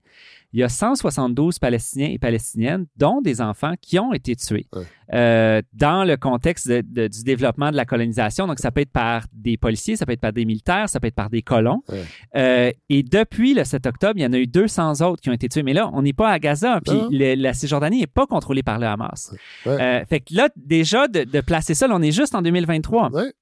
il 0.52 0.60
y 0.60 0.62
a 0.62 0.68
172 0.70 1.58
Palestiniens 1.58 2.08
et 2.08 2.18
Palestiniennes, 2.18 2.86
dont 2.96 3.20
des 3.20 3.40
enfants, 3.40 3.74
qui 3.82 3.98
ont 3.98 4.12
été 4.14 4.34
tués 4.34 4.66
Ouais. 4.74 4.84
euh, 5.12 5.62
dans 5.74 6.04
le 6.04 6.16
contexte 6.16 6.66
de- 6.68 6.80
de- 6.82 7.06
du 7.08 7.22
développement 7.22 7.70
de 7.70 7.76
la 7.76 7.84
colonisation. 7.84 8.46
Donc, 8.46 8.58
ça 8.58 8.70
peut 8.70 8.80
être 8.80 8.90
par 8.92 9.24
des 9.32 9.56
policiers, 9.58 9.96
ça 9.96 10.06
peut 10.06 10.12
être 10.12 10.20
par 10.20 10.32
des 10.32 10.44
militaires, 10.46 10.88
ça 10.88 11.00
peut 11.00 11.06
être 11.08 11.14
par 11.14 11.28
des 11.28 11.42
colons. 11.42 11.82
Ouais. 11.88 12.02
Euh, 12.36 12.72
et 12.88 13.02
depuis 13.02 13.52
le 13.52 13.64
7 13.64 13.86
octobre, 13.86 14.14
il 14.16 14.22
y 14.22 14.26
en 14.26 14.32
a 14.32 14.38
eu 14.38 14.46
200 14.46 15.00
autres 15.06 15.20
qui 15.20 15.28
ont 15.28 15.34
été 15.34 15.48
tués. 15.48 15.62
Mais 15.62 15.74
là, 15.74 15.90
on 15.92 16.00
n'est 16.02 16.12
pas 16.14 16.30
à 16.30 16.38
Gaza, 16.38 16.80
puis 16.84 16.94
le- 17.10 17.34
la 17.34 17.52
Cisjordanie 17.52 18.00
n'est 18.00 18.06
pas 18.06 18.26
contrôlée 18.26 18.62
par 18.62 18.78
le 18.78 18.86
Hamas. 18.86 19.34
Euh, 19.66 20.04
fait 20.06 20.20
que 20.20 20.34
là, 20.34 20.48
déjà, 20.56 21.08
de, 21.08 21.24
de 21.24 21.40
placer 21.42 21.74
ça, 21.74 21.86
là, 21.88 21.94
on 21.96 22.02
est 22.02 22.12
juste 22.12 22.34
en 22.34 22.40
2023. 22.42 23.10
Ouais. 23.12 23.32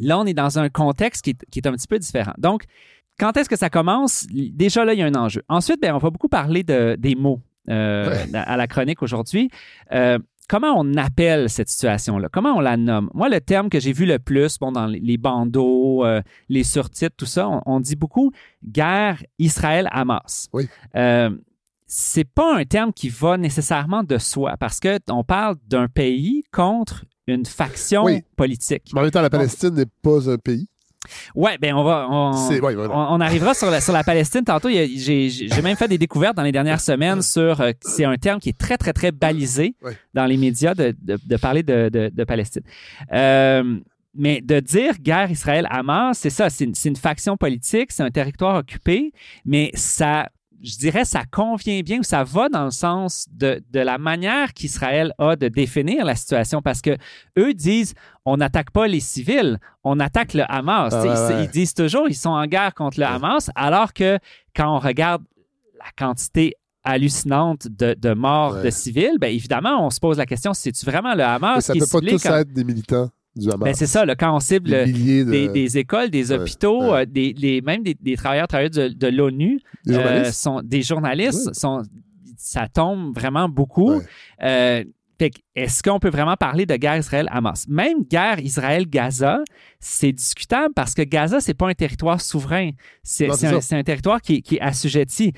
Là, 0.00 0.18
on 0.18 0.24
est 0.26 0.32
dans 0.34 0.58
un 0.58 0.68
contexte 0.70 1.22
qui 1.24 1.30
est, 1.30 1.44
qui 1.50 1.58
est 1.58 1.66
un 1.66 1.72
petit 1.72 1.88
peu 1.88 1.98
différent. 1.98 2.32
Donc, 2.38 2.64
quand 3.18 3.36
est-ce 3.36 3.48
que 3.48 3.56
ça 3.56 3.70
commence? 3.70 4.26
Déjà, 4.30 4.84
là, 4.84 4.94
il 4.94 4.98
y 4.98 5.02
a 5.02 5.06
un 5.06 5.14
enjeu. 5.14 5.42
Ensuite, 5.48 5.80
ben, 5.80 5.94
on 5.94 5.98
va 5.98 6.10
beaucoup 6.10 6.28
parler 6.28 6.62
de, 6.64 6.96
des 6.98 7.14
mots 7.14 7.40
euh, 7.68 8.08
Ouais. 8.10 8.34
à 8.34 8.56
la 8.56 8.66
chronique 8.66 9.02
aujourd'hui. 9.02 9.48
Euh, 9.92 10.18
comment 10.48 10.74
on 10.76 10.94
appelle 10.96 11.48
cette 11.48 11.68
situation-là? 11.68 12.28
Comment 12.32 12.54
on 12.56 12.60
la 12.60 12.76
nomme? 12.76 13.08
Moi, 13.14 13.28
le 13.28 13.40
terme 13.40 13.68
que 13.68 13.78
j'ai 13.80 13.92
vu 13.92 14.04
le 14.06 14.18
plus, 14.18 14.58
bon, 14.58 14.72
dans 14.72 14.86
les- 14.86 15.16
bandeaux, 15.18 16.04
euh, 16.04 16.20
les 16.48 16.64
surtitres, 16.64 17.14
tout 17.16 17.26
ça, 17.26 17.48
on, 17.48 17.62
on 17.66 17.80
dit 17.80 17.96
beaucoup 17.96 18.32
guerre 18.64 19.22
Israël-Hamas. 19.38 20.48
Oui. 20.52 20.68
C'est 21.86 22.24
pas 22.24 22.56
un 22.56 22.64
terme 22.64 22.92
qui 22.92 23.10
va 23.10 23.36
nécessairement 23.36 24.02
de 24.02 24.16
soi 24.16 24.56
parce 24.58 24.80
que 24.80 24.98
on 25.10 25.24
parle 25.24 25.56
d'un 25.68 25.88
pays 25.88 26.42
contre 26.50 27.04
une 27.26 27.44
faction 27.44 28.04
Oui. 28.04 28.22
politique. 28.34 28.90
Mais 28.94 29.00
en 29.00 29.02
même 29.02 29.10
temps, 29.12 29.20
la 29.20 29.28
Palestine 29.30 29.74
n'est 29.74 29.86
pas 30.02 30.30
un 30.30 30.38
pays. 30.38 30.68
Ouais, 31.34 31.58
ben 31.58 31.74
on 31.74 31.82
va 31.84 32.06
on, 32.10 32.32
C'est- 32.32 32.60
ouais, 32.60 32.74
voilà. 32.74 32.94
on, 32.94 33.16
on 33.16 33.20
arrivera 33.20 33.54
sur 33.54 33.70
la, 33.70 33.80
sur 33.80 33.92
la 33.92 34.04
Palestine 34.04 34.44
tantôt. 34.44 34.68
J'ai 34.70 35.62
même 35.62 35.76
fait 35.76 35.88
des 35.88 35.98
découvertes 35.98 36.36
dans 36.36 36.42
les 36.42 36.52
dernières 36.52 36.80
semaines 36.80 37.22
sur 37.22 37.60
euh, 37.60 37.72
c'est 37.80 38.04
un 38.04 38.16
terme 38.16 38.40
qui 38.40 38.50
est 38.50 38.58
très 38.58 38.76
très 38.78 38.92
très 38.92 39.10
balisé 39.12 39.74
Ouais. 39.82 39.96
dans 40.14 40.26
les 40.26 40.36
médias 40.36 40.74
de, 40.74 40.94
de- 41.02 41.18
de 41.24 41.36
parler 41.36 41.62
de, 41.62 41.88
de- 41.88 42.24
Palestine. 42.24 42.62
Euh, 43.12 43.78
mais 44.14 44.40
de 44.42 44.60
dire 44.60 44.98
guerre 45.00 45.30
Israël-Hamas, 45.30 46.18
c'est 46.18 46.30
ça, 46.30 46.50
c'est 46.50 46.64
une, 46.64 46.74
c'est 46.74 46.88
une 46.90 46.96
faction 46.96 47.36
politique, 47.36 47.90
c'est 47.92 48.02
un 48.02 48.10
territoire 48.10 48.56
occupé, 48.56 49.12
mais 49.46 49.70
ça, 49.74 50.28
je 50.62 50.76
dirais, 50.78 51.04
ça 51.04 51.22
convient 51.30 51.80
bien 51.80 51.98
ou 51.98 52.02
ça 52.04 52.22
va 52.24 52.48
dans 52.48 52.64
le 52.64 52.70
sens 52.70 53.26
de, 53.32 53.62
de 53.70 53.80
la 53.80 53.98
manière 53.98 54.52
qu'Israël 54.52 55.12
a 55.18 55.34
de 55.34 55.48
définir 55.48 56.04
la 56.04 56.14
situation 56.14 56.62
parce 56.62 56.80
que 56.80 56.96
eux 57.38 57.52
disent 57.54 57.94
on 58.24 58.36
n'attaque 58.36 58.70
pas 58.70 58.86
les 58.86 59.00
civils, 59.00 59.58
on 59.82 59.98
attaque 59.98 60.34
le 60.34 60.44
Hamas. 60.48 60.92
Ah, 60.94 61.02
ouais, 61.02 61.08
ils, 61.08 61.34
ouais. 61.36 61.44
ils 61.44 61.50
disent 61.50 61.74
toujours 61.74 62.08
ils 62.08 62.14
sont 62.14 62.30
en 62.30 62.46
guerre 62.46 62.74
contre 62.74 63.00
le 63.00 63.06
Hamas, 63.06 63.50
alors 63.56 63.92
que 63.92 64.18
quand 64.54 64.76
on 64.76 64.78
regarde 64.78 65.22
la 65.78 65.90
quantité 66.06 66.54
hallucinante 66.84 67.68
de, 67.68 67.94
de 67.94 68.12
morts 68.14 68.60
de 68.62 68.70
civils, 68.70 69.16
ben 69.20 69.32
évidemment, 69.32 69.84
on 69.86 69.90
se 69.90 70.00
pose 70.00 70.18
la 70.18 70.26
question, 70.26 70.52
c'est-tu 70.54 70.84
vraiment 70.84 71.14
le 71.14 71.22
Hamas 71.24 71.56
Mais 71.56 71.60
ça 71.60 71.72
qui 71.72 71.78
peut 71.80 71.84
est 71.86 71.92
pas 71.92 72.00
tous 72.00 72.22
quand- 72.22 72.36
être 72.36 72.52
des 72.52 72.64
militants. 72.64 73.08
Ben, 73.34 73.72
c'est 73.74 73.86
ça, 73.86 74.04
là, 74.04 74.14
quand 74.14 74.34
on 74.36 74.40
cible 74.40 74.68
Des 74.70 74.86
milliers 74.92 75.24
de... 75.24 75.30
des, 75.30 75.48
des 75.48 75.78
écoles, 75.78 76.10
des 76.10 76.32
hôpitaux, 76.32 76.92
ouais. 76.92 77.00
euh, 77.02 77.04
des, 77.06 77.32
les- 77.32 77.60
même 77.62 77.82
des, 77.82 77.94
des 77.98 78.16
travailleurs, 78.16 78.46
travailleuses 78.46 78.72
de, 78.72 78.88
de 78.88 79.06
l'ONU, 79.08 79.58
des 79.86 79.94
euh, 79.94 80.00
journalistes? 80.02 80.32
sont, 80.34 80.60
des 80.62 80.82
journalistes, 80.82 81.46
Ouais. 81.46 81.54
sont, 81.54 81.82
ça 82.36 82.68
tombe 82.68 83.14
vraiment 83.14 83.48
beaucoup. 83.48 84.00
Euh, 84.42 84.84
est-ce 85.54 85.84
qu'on 85.84 86.00
peut 86.00 86.10
vraiment 86.10 86.34
parler 86.36 86.66
de 86.66 86.74
guerre 86.74 86.96
Israël-Hamas? 86.96 87.66
Même 87.68 88.02
guerre 88.10 88.40
Israël-Gaza, 88.40 89.38
c'est 89.84 90.12
discutable 90.12 90.72
parce 90.74 90.94
que 90.94 91.02
Gaza, 91.02 91.40
c'est 91.40 91.54
pas 91.54 91.68
un 91.68 91.74
territoire 91.74 92.20
souverain. 92.20 92.70
C'est 93.02 93.28
un, 93.28 93.82
territoire 93.82 94.20
qui, 94.22 94.36
est- 94.36 94.40
qui 94.40 94.54
est 94.56 94.60
assujetti. 94.60 95.32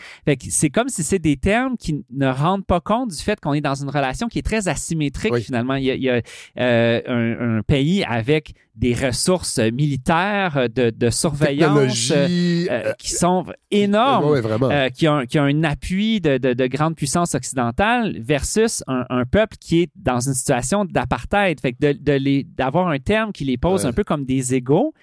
C'est 0.51 0.69
comme 0.69 0.91
si 0.91 1.03
c'est 1.03 1.19
des 1.19 1.39
termes 1.39 1.79
qui 1.79 2.05
ne 2.13 2.27
rendent 2.29 2.67
pas 2.67 2.81
compte 2.81 3.11
du 3.11 3.17
fait 3.17 3.41
qu'on 3.41 3.55
est 3.55 3.63
dans 3.63 3.75
une 3.75 3.89
relation 3.89 4.29
qui 4.29 4.39
est 4.41 4.43
très 4.43 4.69
asymétrique, 4.69 5.33
Oui. 5.33 5.43
finalement. 5.43 5.77
Il 5.77 5.85
y 5.85 5.91
a, 5.91 5.95
il 5.95 6.03
y 6.03 6.11
a, 6.11 6.21
euh, 6.59 7.01
un, 7.07 7.59
un 7.59 7.63
pays 7.63 8.05
avec 8.05 8.53
des 8.77 8.93
ressources 8.93 9.59
militaires, 9.59 10.69
de, 10.75 10.91
de 10.91 11.11
surveillance 11.11 12.11
euh, 12.11 12.67
euh, 12.71 12.93
qui 12.99 13.13
sont 13.13 13.47
énormes. 13.71 14.35
Euh, 14.35 14.89
qui, 14.91 15.07
a 15.07 15.13
un, 15.15 15.27
qui 15.27 15.39
a 15.39 15.45
un 15.45 15.63
appui 15.63 16.21
de, 16.21 16.39
de, 16.39 16.53
de 16.55 16.67
grande 16.67 16.97
puissance 16.97 17.35
occidentale 17.37 18.17
versus 18.21 18.83
un, 18.89 19.07
un 19.11 19.25
peuple 19.25 19.57
qui 19.61 19.83
est 19.83 19.91
dans 19.95 20.19
une 20.21 20.35
situation 20.35 20.85
d'apartheid. 20.85 21.61
Fait 21.61 21.73
que 21.73 21.93
de, 21.93 21.99
de 21.99 22.13
les- 22.13 22.43
d'avoir 22.45 22.89
un 22.89 22.99
terme 22.99 23.33
qui 23.33 23.45
les 23.45 23.57
pose 23.57 23.83
Ouais. 23.85 23.91
un 23.91 23.93
peu 23.93 24.03
comme 24.05 24.25
des 24.25 24.34
égaux, 24.41 24.95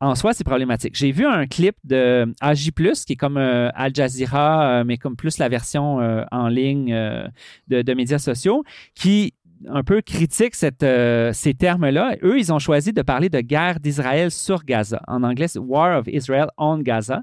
en 0.00 0.14
soi, 0.14 0.32
c'est 0.32 0.44
problématique. 0.44 0.94
J'ai 0.94 1.10
vu 1.10 1.26
un 1.26 1.46
clip 1.46 1.76
de 1.82 2.32
AJ+, 2.40 2.70
qui 3.04 3.14
est 3.14 3.16
comme 3.16 3.36
euh, 3.36 3.70
Al 3.74 3.92
Jazeera, 3.92 4.80
euh, 4.80 4.84
mais 4.84 4.96
comme 4.96 5.16
plus 5.16 5.38
la 5.38 5.48
version 5.48 6.00
euh, 6.00 6.24
en 6.30 6.46
ligne 6.46 6.94
de, 7.66 7.94
médias 7.94 8.18
sociaux, 8.18 8.62
qui 8.94 9.34
un 9.66 9.82
peu 9.82 10.00
critique 10.02 10.54
ces 10.54 11.54
termes-là. 11.58 12.14
Eux, 12.22 12.38
ils 12.38 12.52
ont 12.52 12.60
choisi 12.60 12.92
de 12.92 13.02
parler 13.02 13.28
de 13.28 13.40
guerre 13.40 13.80
d'Israël 13.80 14.30
sur 14.30 14.64
Gaza. 14.64 15.02
En 15.08 15.24
anglais, 15.24 15.48
c'est 15.48 15.58
War 15.58 15.98
of 15.98 16.06
Israel 16.06 16.46
on 16.56 16.78
Gaza. 16.78 17.22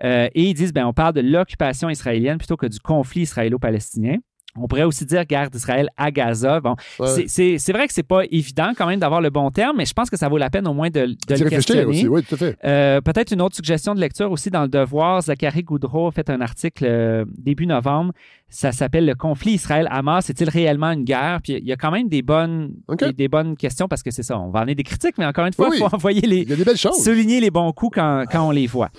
Et 0.00 0.30
ils 0.48 0.54
disent, 0.54 0.72
ben, 0.72 0.86
on 0.86 0.92
parle 0.92 1.14
de 1.14 1.22
l'occupation 1.22 1.90
israélienne 1.90 2.38
plutôt 2.38 2.56
que 2.56 2.66
du 2.66 2.78
conflit 2.78 3.22
israélo-palestinien. 3.22 4.18
On 4.58 4.66
pourrait 4.68 4.82
aussi 4.82 5.06
dire 5.06 5.24
guerre 5.24 5.48
d'Israël 5.48 5.88
à 5.96 6.10
Gaza. 6.10 6.60
Bon, 6.60 6.74
Ouais. 6.98 7.26
c'est- 7.26 7.72
vrai 7.72 7.86
que 7.86 7.94
c'est 7.94 8.02
pas 8.02 8.20
évident 8.30 8.72
quand 8.76 8.86
même 8.86 9.00
d'avoir 9.00 9.22
le 9.22 9.30
bon 9.30 9.50
terme, 9.50 9.76
mais 9.78 9.86
je 9.86 9.94
pense 9.94 10.10
que 10.10 10.16
ça 10.18 10.28
vaut 10.28 10.36
la 10.36 10.50
peine 10.50 10.68
au 10.68 10.74
moins 10.74 10.90
de, 10.90 11.06
de 11.06 11.16
le 11.44 11.48
questionner. 11.48 11.84
aussi, 11.86 12.06
oui, 12.06 12.22
tout 12.22 12.34
à 12.34 12.38
fait. 12.38 12.58
Euh, 12.64 13.00
Peut-être 13.00 13.32
une 13.32 13.40
autre 13.40 13.56
suggestion 13.56 13.94
de 13.94 14.00
lecture 14.00 14.30
aussi 14.30 14.50
dans 14.50 14.62
le 14.62 14.68
Devoir. 14.68 15.22
Zachary 15.22 15.62
Goudreau 15.62 16.08
a 16.08 16.12
fait 16.12 16.28
un 16.28 16.40
article 16.42 16.84
euh, 16.86 17.24
début 17.38 17.66
novembre. 17.66 18.12
Ça 18.50 18.70
s'appelle 18.72 19.06
Le 19.06 19.14
conflit 19.14 19.52
Israël-Hamas. 19.52 20.28
Est-il 20.28 20.50
réellement 20.50 20.90
une 20.90 21.04
guerre? 21.04 21.40
Puis 21.42 21.54
il 21.54 21.64
y 21.66 21.72
a 21.72 21.76
quand 21.76 21.90
même 21.90 22.08
des 22.10 22.20
bonnes, 22.20 22.74
des, 22.98 23.12
des 23.14 23.28
bonnes 23.28 23.56
questions 23.56 23.88
parce 23.88 24.02
que 24.02 24.10
c'est 24.10 24.22
ça. 24.22 24.38
On 24.38 24.50
va 24.50 24.60
en 24.60 24.64
des 24.66 24.74
critiques, 24.82 25.16
mais 25.16 25.24
encore 25.24 25.46
une 25.46 25.54
fois, 25.54 25.70
il 25.72 25.78
faut 25.78 25.86
envoyer 25.94 26.20
les, 26.26 26.42
Il 26.42 26.50
y 26.50 26.52
a 26.52 26.56
des 26.56 26.64
belles 26.64 26.76
choses. 26.76 27.02
souligner 27.02 27.40
les 27.40 27.50
bons 27.50 27.72
coups 27.72 27.94
quand, 27.96 28.24
quand 28.30 28.46
on 28.46 28.50
les 28.50 28.66
voit. 28.66 28.90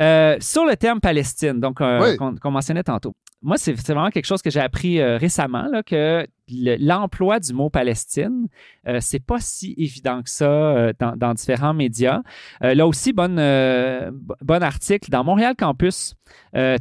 Euh, 0.00 0.36
sur 0.40 0.64
le 0.64 0.76
terme 0.76 1.00
Palestine, 1.00 1.58
donc 1.60 1.80
euh, 1.80 2.16
Oui. 2.16 2.16
qu'on 2.40 2.50
mentionnait 2.50 2.84
tantôt. 2.84 3.14
Moi, 3.42 3.56
c'est 3.56 3.74
c'est 3.76 3.92
vraiment 3.94 4.10
quelque 4.10 4.26
chose 4.26 4.42
que 4.42 4.50
j'ai 4.50 4.60
appris 4.60 5.00
euh, 5.00 5.16
récemment, 5.16 5.66
là, 5.70 5.82
que 5.82 6.26
le- 6.50 6.76
l'emploi 6.78 7.40
du 7.40 7.52
mot 7.52 7.70
Palestine, 7.70 8.48
euh, 8.86 8.98
c'est 9.00 9.18
pas 9.24 9.38
si 9.40 9.74
évident 9.76 10.22
que 10.22 10.30
ça 10.30 10.44
euh, 10.50 10.92
dans, 10.98 11.16
dans 11.16 11.34
différents 11.34 11.74
médias. 11.74 12.22
Euh, 12.62 12.74
là 12.74 12.86
aussi, 12.86 13.12
bonne, 13.12 13.38
euh, 13.38 14.10
bon 14.42 14.62
article 14.62 15.10
dans 15.10 15.24
Montréal 15.24 15.54
Campus. 15.56 16.14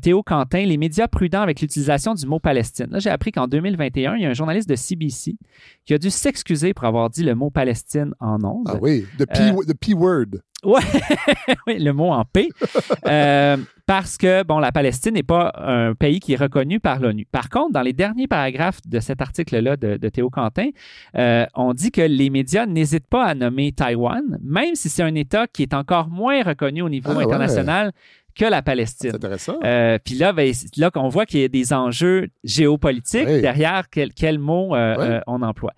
Théo 0.01 0.23
Quentin, 0.23 0.65
les 0.65 0.75
médias 0.77 1.07
prudents 1.07 1.41
avec 1.41 1.61
l'utilisation 1.61 2.13
du 2.13 2.25
mot 2.25 2.39
Palestine. 2.39 2.87
Là, 2.91 2.99
j'ai 2.99 3.09
appris 3.09 3.31
qu'en 3.31 3.47
2021, 3.47 4.15
il 4.15 4.23
y 4.23 4.25
a 4.25 4.29
un 4.29 4.33
journaliste 4.33 4.67
de 4.67 4.75
CBC 4.75 5.37
qui 5.85 5.93
a 5.93 5.97
dû 5.97 6.09
s'excuser 6.09 6.73
pour 6.73 6.83
avoir 6.85 7.09
dit 7.09 7.23
le 7.23 7.33
mot 7.35 7.49
Palestine 7.49 8.13
en 8.19 8.43
ondes. 8.43 8.67
Ah 8.69 8.75
oui, 8.81 9.05
the 9.17 9.25
P, 9.25 9.39
Euh, 9.39 9.63
the 9.65 9.73
P 9.73 9.93
word. 9.93 10.41
Ouais, 10.63 10.81
oui, 11.67 11.79
le 11.79 11.91
mot 11.93 12.11
en 12.11 12.25
P. 12.25 12.49
Euh, 13.07 13.57
parce 13.87 14.17
que, 14.17 14.43
bon, 14.43 14.59
la 14.59 14.71
Palestine 14.71 15.13
n'est 15.13 15.23
pas 15.23 15.51
un 15.57 15.95
pays 15.95 16.19
qui 16.19 16.33
est 16.33 16.37
reconnu 16.41 16.79
par 16.79 16.99
l'ONU. 16.99 17.25
Par 17.31 17.49
contre, 17.49 17.71
dans 17.71 17.81
les 17.81 17.93
derniers 17.93 18.27
paragraphes 18.27 18.81
de 18.85 18.99
cet 18.99 19.21
article-là 19.21 19.77
de, 19.77 19.95
de 19.97 20.09
Théo 20.09 20.29
Quentin, 20.29 20.69
euh, 21.17 21.45
on 21.55 21.73
dit 21.73 21.89
que 21.91 22.01
les 22.01 22.29
médias 22.29 22.65
n'hésitent 22.65 23.07
pas 23.07 23.23
à 23.25 23.33
nommer 23.33 23.71
Taïwan, 23.71 24.37
même 24.43 24.75
si 24.75 24.89
c'est 24.89 25.03
un 25.03 25.15
État 25.15 25.47
qui 25.47 25.63
est 25.63 25.73
encore 25.73 26.09
moins 26.09 26.43
reconnu 26.43 26.81
au 26.81 26.89
niveau 26.89 27.11
Ah 27.13 27.17
ouais. 27.17 27.23
international 27.23 27.93
que 28.35 28.43
la 28.45 28.57
C'est 28.57 28.61
Palestine. 28.61 29.15
intéressant. 29.15 29.55
Euh, 29.63 29.97
Puis 30.03 30.13
là, 30.15 30.31
ben, 30.33 30.53
c'est 30.53 30.75
là 30.77 30.91
qu'on 30.91 31.07
voit 31.07 31.25
qu'il 31.25 31.39
y 31.39 31.43
a 31.43 31.47
des 31.47 31.71
enjeux 31.73 32.27
géopolitiques 32.43 33.25
Oui. 33.27 33.41
derrière 33.41 33.89
quel, 33.89 34.13
quel 34.13 34.37
mot 34.37 34.75
euh, 34.75 34.95
Oui. 34.99 35.05
euh, 35.07 35.19
on 35.27 35.41
emploie. 35.41 35.71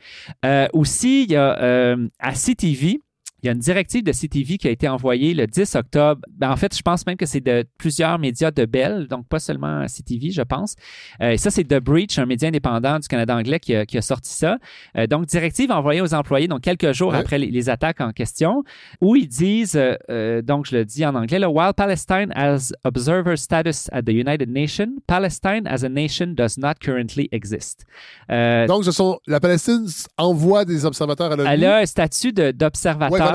Aussi, 0.74 1.24
il 1.24 1.32
y 1.32 1.36
a 1.36 1.96
à 2.20 2.34
CTV, 2.34 3.00
il 3.44 3.48
y 3.48 3.50
a 3.50 3.54
une 3.54 3.60
directive 3.60 4.04
de 4.04 4.12
CTV 4.12 4.58
qui 4.58 4.68
a 4.68 4.72
été 4.72 4.88
envoyée 4.88 5.34
le 5.34 5.48
10 5.48 5.76
octobre. 5.76 6.22
Ben, 6.38 6.52
en 6.52 6.56
fait, 6.58 6.76
je 6.76 6.82
pense 6.82 7.06
même 7.06 7.16
que 7.18 7.26
c'est 7.26 7.42
de 7.42 7.66
plusieurs 7.78 8.20
médias 8.20 8.52
de 8.52 8.66
Bell, 8.66 9.08
donc 9.08 9.28
pas 9.28 9.40
seulement 9.40 9.86
CTV, 9.86 10.32
je 10.32 10.42
pense. 10.42 10.76
Euh, 11.22 11.32
et 11.32 11.38
ça, 11.38 11.50
c'est 11.52 11.64
The 11.64 11.80
Breach, 11.80 12.18
un 12.20 12.26
média 12.26 12.48
indépendant 12.48 13.00
du 13.00 13.08
Canada 13.08 13.36
anglais 13.36 13.60
qui 13.60 13.76
a, 13.76 13.86
qui 13.86 13.98
a 13.98 14.02
sorti 14.02 14.32
ça. 14.34 14.58
Euh, 14.98 15.08
donc, 15.08 15.26
directive 15.28 15.72
envoyée 15.72 16.02
aux 16.02 16.14
employés, 16.14 16.48
donc 16.48 16.62
quelques 16.62 16.92
jours 16.94 17.10
Ouais. 17.14 17.18
après 17.18 17.38
les, 17.40 17.48
les 17.50 17.70
attaques 17.70 18.02
en 18.02 18.12
question, 18.12 18.64
où 19.02 19.16
ils 19.16 19.28
disent, 19.28 19.76
euh, 19.76 19.96
euh, 20.10 20.42
donc 20.42 20.66
je 20.68 20.76
le 20.76 20.86
dis 20.86 21.06
en 21.06 21.16
anglais, 21.16 21.40
là, 21.40 21.50
While 21.50 21.74
Palestine 21.76 22.32
has 22.36 22.72
observer 22.84 23.36
status 23.38 23.90
at 23.92 24.04
the 24.04 24.10
United 24.10 24.50
Nations, 24.50 24.90
Palestine 25.08 25.66
as 25.66 25.84
a 25.84 25.90
nation 25.90 26.28
does 26.36 26.58
not 26.58 26.74
currently 26.82 27.28
exist. 27.32 27.86
Euh, 28.32 28.68
Donc, 28.68 28.84
ce 28.86 28.92
sont, 28.92 29.20
la 29.28 29.40
Palestine 29.40 29.86
envoie 30.18 30.66
des 30.66 30.86
observateurs 30.86 31.32
à 31.32 31.36
l'ONU. 31.36 31.50
elle 31.50 31.66
a 31.66 31.78
un 31.78 31.86
statut 31.86 32.32
d'observateur, 32.34 33.29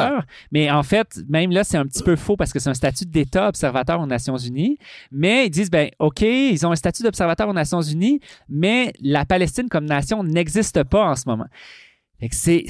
Mais 0.52 0.70
en 0.70 0.82
fait, 0.82 1.20
même 1.28 1.50
là, 1.50 1.64
c'est 1.64 1.76
un 1.76 1.86
petit 1.86 2.02
peu 2.02 2.16
faux 2.16 2.36
parce 2.36 2.52
que 2.52 2.58
c'est 2.58 2.70
un 2.70 2.74
statut 2.74 3.04
d'État 3.06 3.48
observateur 3.48 4.00
aux 4.00 4.06
Nations 4.06 4.36
Unies. 4.36 4.78
Mais 5.12 5.46
ils 5.46 5.50
disent, 5.50 5.70
ben, 5.70 5.90
OK, 5.98 6.20
ils 6.22 6.66
ont 6.66 6.72
un 6.72 6.76
statut 6.76 7.02
d'observateur 7.02 7.48
aux 7.48 7.52
Nations 7.52 7.82
Unies, 7.82 8.20
mais 8.48 8.92
la 9.00 9.24
Palestine 9.24 9.68
comme 9.68 9.84
nation 9.84 10.22
n'existe 10.22 10.82
pas 10.84 11.04
en 11.06 11.14
ce 11.16 11.24
moment. 11.28 11.46
C'est. 12.30 12.64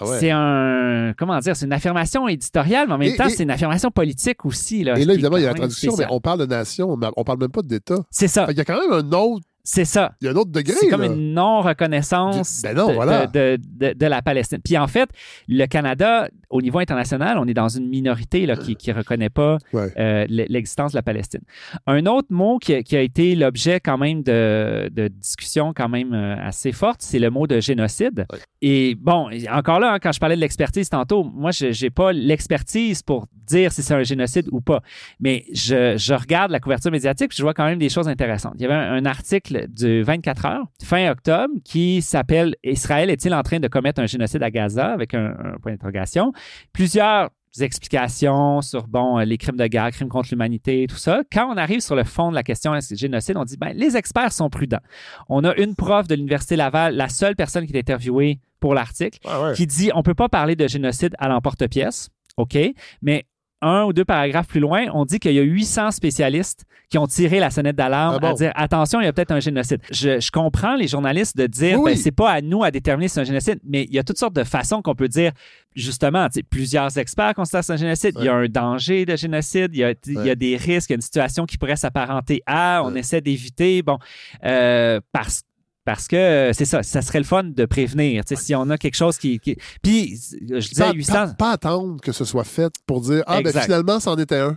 Ah 0.00 0.06
ouais. 0.06 0.18
C'est 0.18 0.30
un. 0.32 1.12
Comment 1.16 1.38
dire? 1.38 1.54
C'est 1.54 1.66
une 1.66 1.72
affirmation 1.72 2.26
éditoriale, 2.26 2.88
mais 2.88 2.94
en 2.94 2.98
même 2.98 3.12
Et- 3.12 3.16
temps, 3.16 3.28
c'est 3.28 3.44
une 3.44 3.50
affirmation 3.50 3.90
politique 3.92 4.44
aussi. 4.44 4.82
Là, 4.82 4.98
Et 4.98 5.04
là, 5.04 5.12
évidemment, 5.14 5.36
il 5.36 5.42
y 5.44 5.46
a 5.46 5.50
la 5.50 5.54
traduction, 5.54 5.94
mais 5.96 6.06
on 6.10 6.20
parle 6.20 6.40
de 6.40 6.46
nation, 6.46 6.98
on 7.16 7.24
parle 7.24 7.38
même 7.38 7.50
pas 7.50 7.62
d'État. 7.62 7.98
C'est 8.10 8.26
ça. 8.26 8.46
Fait 8.46 8.52
qu'il 8.54 8.58
y 8.58 8.60
a 8.62 8.64
quand 8.64 8.80
même 8.80 8.92
un 8.92 9.12
autre, 9.16 9.46
C'est 9.66 9.86
ça. 9.86 10.12
il 10.20 10.26
y 10.26 10.28
a 10.28 10.32
un 10.32 10.36
autre 10.36 10.50
degré. 10.52 10.74
C'est 10.78 10.88
comme 10.88 11.00
là. 11.00 11.06
une 11.06 11.32
non-reconnaissance 11.32 12.60
Ben 12.62 12.76
non, 12.76 12.88
de, 12.88 12.92
voilà. 12.92 13.26
de- 13.26 13.58
de- 13.62 13.92
de 13.94 14.06
la 14.06 14.22
Palestine. 14.22 14.58
Puis 14.62 14.76
en 14.76 14.86
fait, 14.86 15.08
le 15.48 15.64
Canada, 15.66 16.28
au 16.50 16.60
niveau 16.62 16.78
international, 16.78 17.38
on 17.38 17.46
est 17.46 17.54
dans 17.54 17.68
une 17.68 17.88
minorité 17.88 18.46
là, 18.46 18.56
qui 18.56 18.76
ne 18.86 18.94
reconnaît 18.94 19.30
pas 19.30 19.58
Ouais. 19.72 19.90
euh, 19.98 20.26
l'existence 20.28 20.92
de 20.92 20.98
la 20.98 21.02
Palestine. 21.02 21.40
Un 21.86 22.06
autre 22.06 22.28
mot 22.30 22.58
qui 22.58 22.74
a, 22.74 22.82
qui 22.82 22.96
a 22.96 23.00
été 23.00 23.34
l'objet 23.34 23.80
quand 23.80 23.98
même 23.98 24.22
de, 24.22 24.88
de 24.92 25.08
discussions 25.08 25.72
quand 25.74 25.88
même 25.88 26.12
euh, 26.12 26.36
assez 26.46 26.72
fortes, 26.72 27.00
c'est 27.02 27.18
le 27.18 27.30
mot 27.30 27.46
de 27.46 27.60
génocide. 27.60 28.26
Ouais. 28.32 28.38
Et 28.62 28.94
bon, 28.94 29.30
encore 29.50 29.80
là, 29.80 29.92
hein, 29.94 29.98
quand 30.00 30.12
je 30.12 30.20
parlais 30.20 30.36
de 30.36 30.40
l'expertise 30.40 30.88
tantôt, 30.88 31.24
moi, 31.24 31.50
je 31.50 31.66
n'ai 31.84 31.90
pas 31.90 32.12
l'expertise 32.12 33.02
pour 33.02 33.26
dire 33.46 33.72
si 33.72 33.82
c'est 33.82 33.94
un 33.94 34.02
génocide 34.02 34.46
ou 34.52 34.60
pas. 34.60 34.80
Mais 35.20 35.44
je, 35.52 35.96
je 35.98 36.14
regarde 36.14 36.50
la 36.50 36.60
couverture 36.60 36.90
médiatique 36.90 37.28
puis 37.30 37.36
je 37.36 37.42
vois 37.42 37.52
quand 37.54 37.66
même 37.66 37.78
des 37.78 37.88
choses 37.90 38.08
intéressantes. 38.08 38.54
Il 38.56 38.62
y 38.62 38.64
avait 38.64 38.74
un, 38.74 38.92
un 38.94 39.04
article 39.06 39.53
du 39.68 40.02
24 40.02 40.46
heures, 40.46 40.64
fin 40.82 41.10
octobre, 41.10 41.54
qui 41.64 42.02
s'appelle 42.02 42.54
Israël 42.64 43.10
est-il 43.10 43.34
en 43.34 43.42
train 43.42 43.60
de 43.60 43.68
commettre 43.68 44.00
un 44.00 44.06
génocide 44.06 44.42
à 44.42 44.50
Gaza 44.50 44.86
avec 44.92 45.14
un, 45.14 45.34
un 45.54 45.58
point 45.62 45.72
d'interrogation. 45.72 46.32
Plusieurs 46.72 47.30
explications 47.60 48.60
sur 48.62 48.86
bon 48.88 49.18
les 49.18 49.38
crimes 49.38 49.56
de 49.56 49.66
guerre, 49.66 49.90
crimes 49.90 50.08
contre 50.08 50.28
l'humanité, 50.32 50.86
tout 50.88 50.96
ça. 50.96 51.22
Quand 51.32 51.52
on 51.52 51.56
arrive 51.56 51.80
sur 51.80 51.94
le 51.96 52.04
fond 52.04 52.30
de 52.30 52.34
la 52.34 52.42
question 52.42 52.74
est-ce 52.74 52.90
que 52.90 52.96
génocide, 52.96 53.36
on 53.36 53.44
dit 53.44 53.56
ben 53.56 53.72
les 53.74 53.96
experts 53.96 54.32
sont 54.32 54.50
prudents. 54.50 54.80
On 55.28 55.44
a 55.44 55.54
une 55.56 55.74
prof 55.74 56.06
de 56.08 56.14
l'université 56.14 56.56
Laval, 56.56 56.94
la 56.96 57.08
seule 57.08 57.36
personne 57.36 57.66
qui 57.66 57.72
est 57.72 57.78
interviewée 57.78 58.40
pour 58.60 58.74
l'article, 58.74 59.18
Ah 59.24 59.42
ouais. 59.42 59.52
qui 59.54 59.66
dit 59.66 59.90
on 59.94 60.02
peut 60.02 60.14
pas 60.14 60.28
parler 60.28 60.56
de 60.56 60.66
génocide 60.66 61.14
à 61.18 61.28
l'emporte-pièce, 61.28 62.10
ok, 62.36 62.58
mais 63.02 63.26
un 63.62 63.84
ou 63.84 63.92
deux 63.92 64.04
paragraphes 64.04 64.48
plus 64.48 64.60
loin, 64.60 64.86
on 64.92 65.04
dit 65.04 65.18
qu'il 65.18 65.32
y 65.32 65.38
a 65.38 65.42
800 65.42 65.90
spécialistes 65.92 66.64
qui 66.90 66.98
ont 66.98 67.06
tiré 67.06 67.40
la 67.40 67.50
sonnette 67.50 67.76
d'alarme 67.76 68.16
Ah 68.16 68.18
bon? 68.18 68.30
à 68.32 68.34
dire 68.34 68.52
attention, 68.54 69.00
il 69.00 69.04
y 69.04 69.06
a 69.06 69.12
peut-être 69.12 69.30
un 69.30 69.40
génocide. 69.40 69.80
Je, 69.90 70.20
je 70.20 70.30
comprends 70.30 70.76
les 70.76 70.86
journalistes 70.86 71.36
de 71.36 71.46
dire 71.46 71.80
Oui, 71.80 71.92
ben, 71.92 71.96
c'est 71.96 72.12
pas 72.12 72.30
à 72.30 72.40
nous 72.42 72.62
à 72.62 72.70
déterminer 72.70 73.08
si 73.08 73.14
c'est 73.14 73.20
un 73.20 73.24
génocide, 73.24 73.58
mais 73.64 73.84
il 73.84 73.94
y 73.94 73.98
a 73.98 74.04
toutes 74.04 74.18
sortes 74.18 74.34
de 74.36 74.44
façons 74.44 74.82
qu'on 74.82 74.94
peut 74.94 75.08
dire 75.08 75.32
justement, 75.74 76.28
plusieurs 76.50 76.96
experts 76.98 77.34
considèrent 77.34 77.60
que 77.60 77.66
c'est 77.66 77.72
un 77.72 77.76
génocide. 77.76 78.14
Il 78.18 78.24
y 78.24 78.28
a 78.28 78.34
un 78.34 78.46
danger 78.46 79.06
de 79.06 79.16
génocide, 79.16 79.70
il 79.72 79.78
y 79.78 79.84
a, 79.84 79.90
il 80.06 80.12
y 80.12 80.18
a 80.18 80.22
Ouais. 80.22 80.36
des 80.36 80.56
risques, 80.56 80.90
il 80.90 80.92
y 80.92 80.94
a 80.94 80.96
une 80.96 81.00
situation 81.00 81.46
qui 81.46 81.56
pourrait 81.58 81.76
s'apparenter 81.76 82.42
à, 82.46 82.82
on 82.84 82.92
Ouais. 82.92 83.00
essaie 83.00 83.20
d'éviter, 83.20 83.82
bon, 83.82 83.98
euh, 84.44 85.00
parce 85.12 85.42
parce 85.84 86.08
que 86.08 86.16
euh, 86.16 86.52
c'est 86.52 86.64
ça, 86.64 86.82
ça 86.82 87.02
serait 87.02 87.18
le 87.18 87.24
fun 87.24 87.44
de 87.44 87.64
prévenir. 87.66 88.24
Tu 88.24 88.34
sais, 88.36 88.42
Si 88.42 88.54
on 88.54 88.68
a 88.70 88.78
quelque 88.78 88.94
chose 88.96 89.18
qui. 89.18 89.38
qui- 89.38 89.56
Puis, 89.82 90.16
je 90.40 90.68
disais 90.68 90.84
Pas, 90.84 90.92
800. 90.92 91.12
pas- 91.12 91.34
pas 91.34 91.50
attendre 91.52 92.00
que 92.00 92.12
ce 92.12 92.24
soit 92.24 92.44
fait 92.44 92.72
pour 92.86 93.00
dire 93.02 93.22
Ah, 93.26 93.42
ben 93.42 93.52
finalement, 93.52 94.00
c'en 94.00 94.16
était 94.16 94.38
un. 94.38 94.56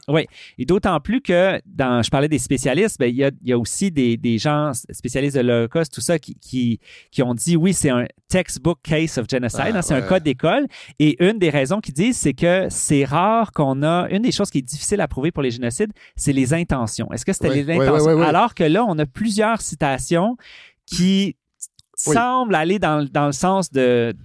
Et 0.58 0.66
d'autant 0.66 1.00
plus 1.00 1.22
que, 1.22 1.60
dans, 1.66 2.02
je 2.02 2.10
parlais 2.10 2.30
des 2.30 2.40
spécialistes, 2.40 2.98
ben, 3.00 3.08
il, 3.10 3.16
y 3.16 3.24
a, 3.24 3.32
il 3.42 3.50
y 3.50 3.54
a 3.54 3.58
aussi 3.58 3.92
des, 3.92 4.16
des 4.18 4.38
gens 4.38 4.72
spécialistes 4.92 5.36
de 5.36 5.42
l'Holocauste, 5.42 5.94
tout 5.94 6.02
ça, 6.02 6.18
qui, 6.20 6.36
qui, 6.36 6.80
qui 7.12 7.22
ont 7.24 7.34
dit 7.34 7.56
oui, 7.56 7.74
c'est 7.74 7.90
un 7.90 8.06
textbook 8.30 8.80
case 8.84 9.18
of 9.18 9.26
genocide, 9.30 9.62
Ah, 9.74 9.78
hein, 9.78 9.82
c'est 9.82 9.94
un 9.96 10.02
ouais. 10.02 10.08
cas 10.08 10.20
d'école. 10.20 10.66
Et 11.00 11.24
une 11.24 11.40
des 11.40 11.50
raisons 11.50 11.80
qu'ils 11.82 11.94
disent, 11.94 12.18
c'est 12.18 12.34
que 12.34 12.68
c'est 12.70 13.06
rare 13.06 13.52
qu'on 13.52 13.84
a. 13.84 14.08
Une 14.10 14.22
des 14.22 14.32
choses 14.32 14.50
qui 14.50 14.60
est 14.60 14.62
difficile 14.62 15.02
à 15.02 15.08
prouver 15.08 15.32
pour 15.32 15.44
les 15.44 15.52
génocides, 15.52 15.92
c'est 16.16 16.34
les 16.34 16.54
intentions. 16.54 17.12
Est-ce 17.12 17.26
que 17.26 17.34
c'était 17.34 17.50
Ouais, 17.50 17.56
les 17.56 17.66
ouais, 17.66 17.76
intentions? 17.76 18.06
ouais, 18.06 18.14
ouais, 18.14 18.20
ouais. 18.22 18.26
Alors 18.26 18.54
que 18.56 18.64
là, 18.64 18.86
on 18.88 18.98
a 19.00 19.06
plusieurs 19.06 19.62
citations 19.62 20.38
qui 20.88 21.36
Oui. 22.08 22.14
semble 22.16 22.56
aller 22.56 22.80
dans, 22.80 23.08
dans 23.12 23.28
le 23.28 23.32
sens 23.34 23.72
de 23.72 24.16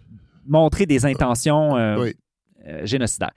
montrer 0.46 0.86
des 0.86 1.04
intentions 1.04 1.76
euh, 1.76 1.96
Oui. 2.00 2.14
euh, 2.66 2.86
génocidaires. 2.86 3.32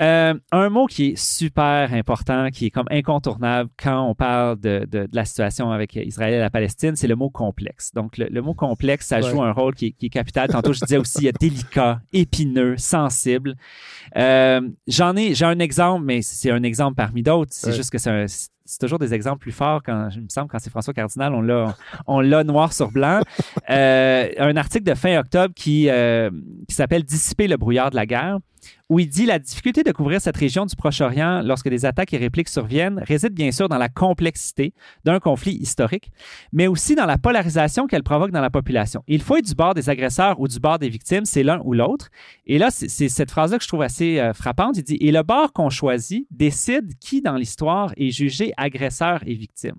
Euh, 0.00 0.34
un 0.50 0.68
mot 0.70 0.86
qui 0.86 1.10
est 1.10 1.16
super 1.16 1.92
important, 1.94 2.48
qui 2.50 2.66
est 2.66 2.70
comme 2.70 2.88
incontournable 2.90 3.70
quand 3.80 4.08
on 4.08 4.14
parle 4.16 4.58
de, 4.58 4.80
de- 4.90 5.06
de 5.06 5.10
la 5.14 5.24
situation 5.24 5.70
avec 5.70 5.94
Israël 5.94 6.34
et 6.34 6.40
la 6.40 6.50
Palestine, 6.50 6.96
c'est 6.96 7.06
le 7.06 7.14
mot 7.14 7.30
complexe. 7.30 7.92
Donc, 7.94 8.18
le, 8.18 8.26
le 8.28 8.42
mot 8.42 8.54
complexe, 8.54 9.06
ça 9.06 9.20
Ouais. 9.20 9.30
joue 9.30 9.40
un 9.40 9.52
rôle 9.52 9.76
qui 9.76 9.86
est, 9.86 9.90
qui 9.92 10.06
est 10.06 10.10
capital. 10.10 10.48
Tantôt, 10.48 10.72
je 10.72 10.80
disais 10.80 10.96
aussi, 10.96 11.18
il 11.18 11.24
y 11.26 11.28
a 11.28 11.32
délicat, 11.32 12.00
épineux, 12.12 12.76
sensible. 12.76 13.54
Euh, 14.16 14.68
J'en 14.88 15.14
ai, 15.14 15.32
j'ai 15.36 15.44
un 15.44 15.60
exemple, 15.60 16.04
mais 16.04 16.22
c'est 16.22 16.50
un 16.50 16.64
exemple 16.64 16.96
parmi 16.96 17.22
d'autres. 17.22 17.52
C'est 17.54 17.68
Ouais. 17.68 17.72
juste 17.76 17.90
que 17.90 17.98
c'est 17.98 18.10
un- 18.10 18.26
c'est 18.64 18.78
toujours 18.78 18.98
des 18.98 19.12
exemples 19.12 19.40
plus 19.40 19.52
forts 19.52 19.82
quand, 19.82 20.08
il 20.14 20.22
me 20.22 20.28
semble, 20.28 20.48
quand 20.48 20.58
c'est 20.58 20.70
François 20.70 20.94
Cardinal, 20.94 21.34
on 21.34 21.42
l'a, 21.42 21.76
on 22.06 22.20
l'a 22.20 22.44
noir 22.44 22.72
sur 22.72 22.90
blanc. 22.90 23.20
Euh, 23.70 24.28
un 24.38 24.56
article 24.56 24.84
de 24.84 24.94
fin 24.94 25.18
octobre 25.18 25.52
qui, 25.54 25.88
euh, 25.90 26.30
qui 26.68 26.74
s'appelle 26.74 27.04
Dissiper 27.04 27.46
le 27.46 27.56
brouillard 27.56 27.90
de 27.90 27.96
la 27.96 28.06
guerre, 28.06 28.38
où 28.88 28.98
il 28.98 29.08
dit 29.08 29.26
la 29.26 29.38
difficulté 29.38 29.82
de 29.82 29.92
couvrir 29.92 30.20
cette 30.20 30.36
région 30.36 30.66
du 30.66 30.76
Proche-Orient 30.76 31.42
lorsque 31.42 31.68
des 31.68 31.84
attaques 31.84 32.12
et 32.12 32.18
répliques 32.18 32.48
surviennent 32.48 33.02
réside 33.06 33.32
bien 33.32 33.50
sûr 33.50 33.68
dans 33.68 33.78
la 33.78 33.88
complexité 33.88 34.74
d'un 35.04 35.20
conflit 35.20 35.54
historique, 35.54 36.10
mais 36.52 36.66
aussi 36.66 36.94
dans 36.94 37.06
la 37.06 37.18
polarisation 37.18 37.86
qu'elle 37.86 38.02
provoque 38.02 38.30
dans 38.30 38.40
la 38.40 38.50
population. 38.50 39.02
Il 39.08 39.22
faut 39.22 39.36
être 39.36 39.46
du 39.46 39.54
bord 39.54 39.74
des 39.74 39.88
agresseurs 39.88 40.40
ou 40.40 40.48
du 40.48 40.58
bord 40.58 40.78
des 40.78 40.88
victimes, 40.88 41.24
c'est 41.24 41.42
l'un 41.42 41.60
ou 41.64 41.72
l'autre. 41.72 42.08
Et 42.46 42.58
là, 42.58 42.70
c'est 42.70 43.08
cette 43.08 43.30
phrase-là 43.30 43.58
que 43.58 43.64
je 43.64 43.68
trouve 43.68 43.82
assez 43.82 44.18
euh, 44.18 44.32
frappante. 44.32 44.76
Il 44.76 44.84
dit 44.84 44.98
Et 45.00 45.12
le 45.12 45.22
bord 45.22 45.52
qu'on 45.52 45.70
choisit 45.70 46.26
décide 46.30 46.92
qui 46.98 47.22
dans 47.22 47.36
l'histoire 47.36 47.92
est 47.96 48.10
jugé 48.10 48.52
agresseur 48.56 49.22
et 49.26 49.34
victime. 49.34 49.76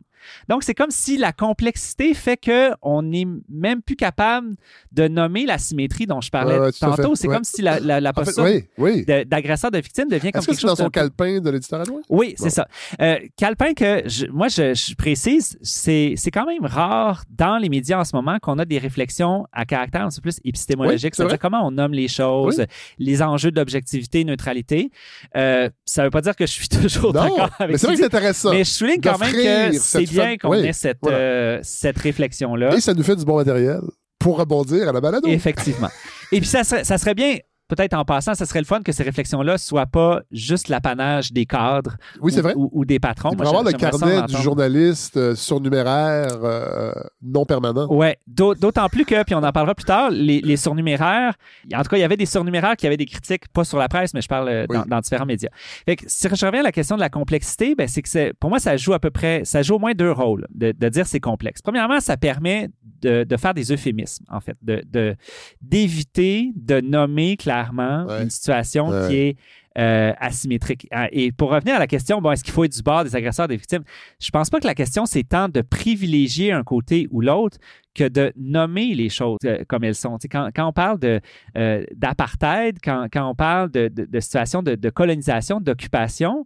Donc, 0.49 0.63
c'est 0.63 0.73
comme 0.73 0.91
si 0.91 1.17
la 1.17 1.31
complexité 1.33 2.13
fait 2.13 2.37
que 2.37 2.71
on 2.81 3.01
n'est 3.03 3.27
même 3.49 3.81
plus 3.81 3.95
capable 3.95 4.55
de 4.91 5.07
nommer 5.07 5.45
la 5.45 5.57
symétrie 5.57 6.05
dont 6.07 6.21
je 6.21 6.29
parlais 6.29 6.57
Ouais, 6.59 6.71
tantôt. 6.71 7.15
C'est 7.15 7.27
Ouais. 7.27 7.35
comme 7.35 7.43
si 7.43 7.61
la, 7.61 7.79
la, 7.79 7.99
la 7.99 8.09
En 8.11 8.13
fait, 8.13 8.25
posture 8.25 8.43
oui, 8.43 8.63
oui. 8.77 9.05
de- 9.05 9.23
d'agresseur 9.23 9.71
de 9.71 9.77
victime 9.79 10.07
devient 10.07 10.31
comme 10.31 10.39
Est-ce 10.39 10.47
que 10.47 10.53
c'est 10.55 10.67
dans 10.67 10.75
son 10.75 10.85
de- 10.85 10.89
calepin 10.89 11.39
de 11.39 11.49
l'éditeur 11.49 11.81
adjoint? 11.81 12.01
oui, 12.09 12.33
c'est 12.37 12.45
Bon. 12.45 12.49
ça. 12.49 12.67
Euh, 13.01 13.17
Calepin, 13.37 13.73
que 13.73 14.03
je- 14.05 14.27
moi, 14.27 14.47
je, 14.47 14.73
je 14.73 14.95
précise, 14.95 15.57
c'est 15.61 16.15
quand 16.31 16.45
même 16.45 16.65
rare 16.65 17.23
dans 17.29 17.57
les 17.57 17.69
médias 17.69 17.99
en 17.99 18.03
ce 18.05 18.15
moment 18.15 18.37
qu'on 18.39 18.57
a 18.59 18.65
des 18.65 18.77
réflexions 18.77 19.45
à 19.51 19.65
caractère 19.65 20.01
un 20.05 20.09
peu 20.09 20.21
plus 20.21 20.39
épistémologique, 20.43 21.03
Oui, 21.03 21.09
c'est 21.13 21.23
c'est-à-dire 21.23 21.39
comment 21.39 21.65
on 21.67 21.71
nomme 21.71 21.93
les 21.93 22.07
choses, 22.07 22.65
les 22.99 23.21
enjeux 23.21 23.51
d'objectivité, 23.51 24.23
neutralité. 24.23 24.91
Euh, 25.35 25.69
ça 25.85 26.03
veut 26.03 26.09
pas 26.09 26.21
dire 26.21 26.35
que 26.35 26.45
je 26.45 26.51
suis 26.51 26.67
toujours 26.69 27.13
d'accord 27.13 27.49
avec 27.59 27.71
mais 27.73 27.77
c'est 27.77 27.87
vrai 27.87 27.95
que 27.95 27.99
c'est 28.01 28.05
intéressant. 28.05 28.51
mais 28.51 28.63
je 28.63 28.69
souligne 28.69 29.01
quand 29.01 29.17
même 29.19 29.31
que 29.31 29.77
c'est 29.77 30.05
bien 30.23 30.37
qu'on 30.37 30.49
oui, 30.49 30.65
ait 30.65 30.73
cette, 30.73 30.99
voilà. 31.01 31.17
euh, 31.17 31.59
cette 31.63 31.97
réflexion-là. 31.97 32.75
Et 32.75 32.81
ça 32.81 32.93
nous 32.93 33.03
fait 33.03 33.15
du 33.15 33.25
bon 33.25 33.37
matériel 33.37 33.81
pour 34.19 34.37
rebondir 34.37 34.89
à 34.89 34.91
la 34.91 35.01
balado. 35.01 35.27
Effectivement. 35.27 35.89
Et 36.31 36.39
puis, 36.39 36.47
ça 36.47 36.63
serait, 36.63 36.83
ça 36.83 36.97
serait 36.97 37.13
bien, 37.13 37.37
peut-être 37.67 37.93
en 37.93 38.05
passant, 38.05 38.33
ça 38.35 38.45
serait 38.45 38.59
le 38.59 38.65
fun 38.65 38.81
que 38.81 38.91
ces 38.91 39.03
réflexions-là 39.03 39.57
soient 39.57 39.85
pas 39.85 40.21
juste 40.31 40.67
l'apanage 40.69 41.31
des 41.31 41.45
cadres 41.45 41.95
Oui, 42.21 42.37
ou, 42.37 42.41
vrai. 42.41 42.53
ou- 42.55 42.69
ou 42.71 42.85
des 42.85 42.99
patrons. 42.99 43.31
Il 43.33 43.41
avoir 43.41 43.63
le 43.63 43.71
carnet 43.71 44.21
du 44.27 44.37
journaliste 44.37 45.17
euh, 45.17 45.35
surnuméraire 45.35 46.27
euh, 46.43 46.91
non 47.21 47.45
permanent. 47.45 47.87
D'au- 48.27 48.55
d'autant 48.55 48.87
plus 48.89 49.05
que, 49.05 49.23
puis 49.23 49.35
on 49.35 49.43
en 49.43 49.51
parlera 49.51 49.73
plus 49.75 49.85
tard, 49.85 50.09
les, 50.11 50.41
les 50.41 50.57
surnuméraires, 50.57 51.33
en 51.73 51.81
tout 51.81 51.89
cas, 51.89 51.97
il 51.97 52.01
y 52.01 52.03
avait 52.03 52.17
des 52.17 52.25
surnuméraires 52.25 52.75
qui 52.75 52.85
avaient 52.87 52.97
des 52.97 53.05
critiques, 53.05 53.47
pas 53.49 53.63
sur 53.63 53.77
la 53.77 53.87
presse, 53.87 54.13
mais 54.13 54.21
je 54.21 54.27
parle 54.27 54.49
euh, 54.49 54.67
dans, 54.67 54.81
Oui. 54.81 54.87
dans 54.87 54.99
différents 54.99 55.25
médias. 55.25 55.49
Fait 55.85 55.95
que 55.95 56.05
si 56.07 56.27
je 56.31 56.45
reviens 56.45 56.61
à 56.61 56.63
la 56.63 56.71
question 56.71 56.95
de 56.95 57.01
la 57.01 57.09
complexité, 57.09 57.75
ben, 57.75 57.87
c'est 57.87 58.01
que 58.01 58.33
pour 58.33 58.49
moi, 58.49 58.59
ça 58.59 58.77
joue 58.77 58.93
à 58.93 58.99
peu 58.99 59.11
près, 59.11 59.41
ça 59.45 59.61
joue 59.61 59.75
au 59.75 59.79
moins 59.79 59.93
deux 59.93 60.11
rôles 60.11 60.47
de, 60.53 60.71
de 60.71 60.89
dire 60.89 61.05
c'est 61.07 61.19
complexe. 61.19 61.61
Premièrement, 61.61 61.99
ça 61.99 62.17
permet 62.17 62.69
de, 63.01 63.23
de 63.23 63.37
faire 63.37 63.53
des 63.53 63.71
euphémismes, 63.71 64.25
en 64.29 64.39
fait, 64.39 64.57
de, 64.61 64.83
de- 64.91 65.15
d'éviter 65.61 66.51
de 66.55 66.79
nommer 66.81 67.37
clairement 67.37 68.05
Ouais. 68.05 68.23
une 68.23 68.29
situation 68.29 68.89
Ouais. 68.89 69.07
qui 69.07 69.15
est 69.15 69.37
euh, 69.77 70.13
asymétrique. 70.19 70.87
Ah, 70.89 71.09
Et 71.11 71.33
pour 71.33 71.49
revenir 71.51 71.75
à 71.75 71.79
la 71.79 71.87
question, 71.87 72.21
bon, 72.21 72.31
est-ce 72.31 72.45
qu'il 72.45 72.53
faut 72.53 72.63
être 72.63 72.73
du 72.77 72.81
bord 72.81 73.03
des 73.03 73.13
agresseurs, 73.13 73.49
des 73.49 73.57
victimes? 73.57 73.83
Je 74.21 74.29
pense 74.29 74.49
pas 74.49 74.61
que 74.61 74.65
la 74.67 74.73
question, 74.75 75.05
c'est 75.05 75.23
tant 75.27 75.49
de 75.49 75.59
privilégier 75.59 76.53
un 76.53 76.63
côté 76.63 77.09
ou 77.11 77.19
l'autre 77.19 77.57
que 77.93 78.07
de 78.07 78.31
nommer 78.37 78.93
les 78.95 79.09
choses 79.09 79.37
euh, 79.43 79.65
comme 79.67 79.83
elles 79.83 79.95
sont. 79.95 80.17
Quand, 80.31 80.49
quand 80.55 80.65
on 80.69 80.71
parle 80.71 80.97
de, 80.99 81.19
euh, 81.57 81.83
d'apartheid, 81.93 82.77
quand, 82.81 83.07
quand 83.11 83.29
on 83.29 83.35
parle 83.35 83.69
de, 83.69 83.89
de, 83.89 84.05
de 84.05 84.19
situation 84.21 84.63
de, 84.63 84.75
de 84.75 84.89
colonisation, 84.89 85.59
d'occupation, 85.59 86.45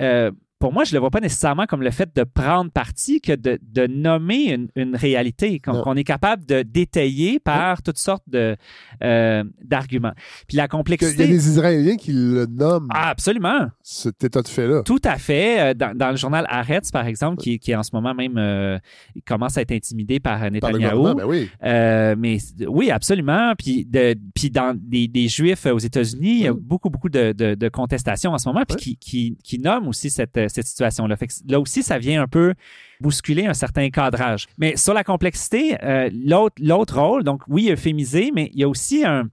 euh, 0.00 0.30
pour 0.62 0.72
moi, 0.72 0.84
je 0.84 0.92
ne 0.92 0.94
le 0.94 1.00
vois 1.00 1.10
pas 1.10 1.18
nécessairement 1.18 1.66
comme 1.66 1.82
le 1.82 1.90
fait 1.90 2.08
de 2.14 2.22
prendre 2.22 2.70
parti 2.70 3.20
que 3.20 3.32
de, 3.32 3.58
de 3.60 3.88
nommer 3.88 4.52
une, 4.52 4.68
une 4.76 4.94
réalité 4.94 5.58
qu'on, 5.58 5.96
est 5.96 6.04
capable 6.04 6.46
de 6.46 6.62
détailler 6.62 7.40
par 7.40 7.82
toutes 7.82 7.98
sortes 7.98 8.22
de, 8.28 8.54
euh, 9.02 9.42
d'arguments. 9.64 10.12
Puis 10.46 10.56
la 10.56 10.62
Il 10.62 10.66
y 10.66 10.66
a 10.66 10.68
complexité... 10.68 11.26
des 11.26 11.48
Israéliens 11.48 11.96
qui 11.96 12.12
le 12.12 12.46
nomment, 12.46 12.86
Ah, 12.90 13.08
absolument. 13.08 13.70
cet 13.82 14.22
état 14.22 14.40
de 14.40 14.46
fait-là. 14.46 14.82
Tout 14.84 15.00
à 15.02 15.18
fait. 15.18 15.72
Euh, 15.72 15.74
Dans, 15.74 15.96
dans 15.98 16.10
le 16.10 16.16
journal 16.16 16.46
Haaretz, 16.48 16.92
par 16.92 17.08
exemple, 17.08 17.42
qui, 17.42 17.58
qui 17.58 17.74
en 17.74 17.82
ce 17.82 17.90
moment 17.92 18.14
même 18.14 18.38
euh, 18.38 18.78
commence 19.26 19.58
à 19.58 19.62
être 19.62 19.72
intimidé 19.72 20.20
par 20.20 20.44
euh, 20.44 20.50
Par 20.60 20.70
ben 20.74 21.24
oui. 21.26 21.50
Euh, 21.64 22.14
mais 22.16 22.38
oui, 22.68 22.92
absolument. 22.92 23.54
Puis, 23.58 23.84
de, 23.84 24.14
puis 24.32 24.48
dans 24.48 24.78
des, 24.80 25.08
des 25.08 25.26
Juifs 25.26 25.66
aux 25.66 25.80
États-Unis, 25.80 26.36
il 26.36 26.42
y 26.42 26.46
a 26.46 26.52
beaucoup, 26.54 26.88
beaucoup 26.88 27.08
de, 27.08 27.32
de, 27.32 27.56
de 27.56 27.68
contestations 27.68 28.30
en 28.30 28.38
ce 28.38 28.48
moment, 28.48 28.62
puis 28.64 28.76
qui, 28.76 28.96
qui, 28.96 29.36
qui 29.42 29.58
nomment 29.58 29.88
aussi 29.88 30.08
cette, 30.08 30.51
cette 30.52 30.66
situation-là. 30.66 31.16
Là 31.48 31.60
aussi, 31.60 31.82
ça 31.82 31.98
vient 31.98 32.22
un 32.22 32.28
peu 32.28 32.54
bousculer 33.00 33.46
un 33.46 33.54
certain 33.54 33.90
cadrage. 33.90 34.46
Mais 34.58 34.76
sur 34.76 34.94
la 34.94 35.04
complexité, 35.04 35.76
euh, 35.82 36.10
l'autre, 36.58 37.00
rôle, 37.00 37.24
donc 37.24 37.42
oui, 37.48 37.70
euphémiser, 37.70 38.30
mais 38.34 38.50
il 38.52 38.60
y 38.60 38.64
a 38.64 38.68
aussi 38.68 39.04
un... 39.04 39.24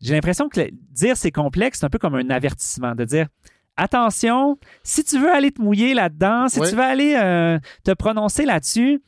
J'ai 0.00 0.14
l'impression 0.14 0.48
que 0.48 0.60
le- 0.60 0.70
dire 0.90 1.16
c'est 1.16 1.30
complexe, 1.30 1.80
c'est 1.80 1.86
un 1.86 1.90
peu 1.90 1.98
comme 1.98 2.14
un 2.14 2.30
avertissement, 2.30 2.94
de 2.94 3.04
dire 3.04 3.26
attention, 3.76 4.58
si 4.82 5.04
tu 5.04 5.18
veux 5.18 5.30
aller 5.30 5.50
te 5.50 5.60
mouiller 5.62 5.94
là-dedans, 5.94 6.48
si 6.48 6.60
tu 6.60 6.74
veux 6.74 6.82
aller 6.82 7.14
euh, 7.16 7.58
te 7.84 7.92
prononcer 7.92 8.44
là-dessus, 8.44 9.00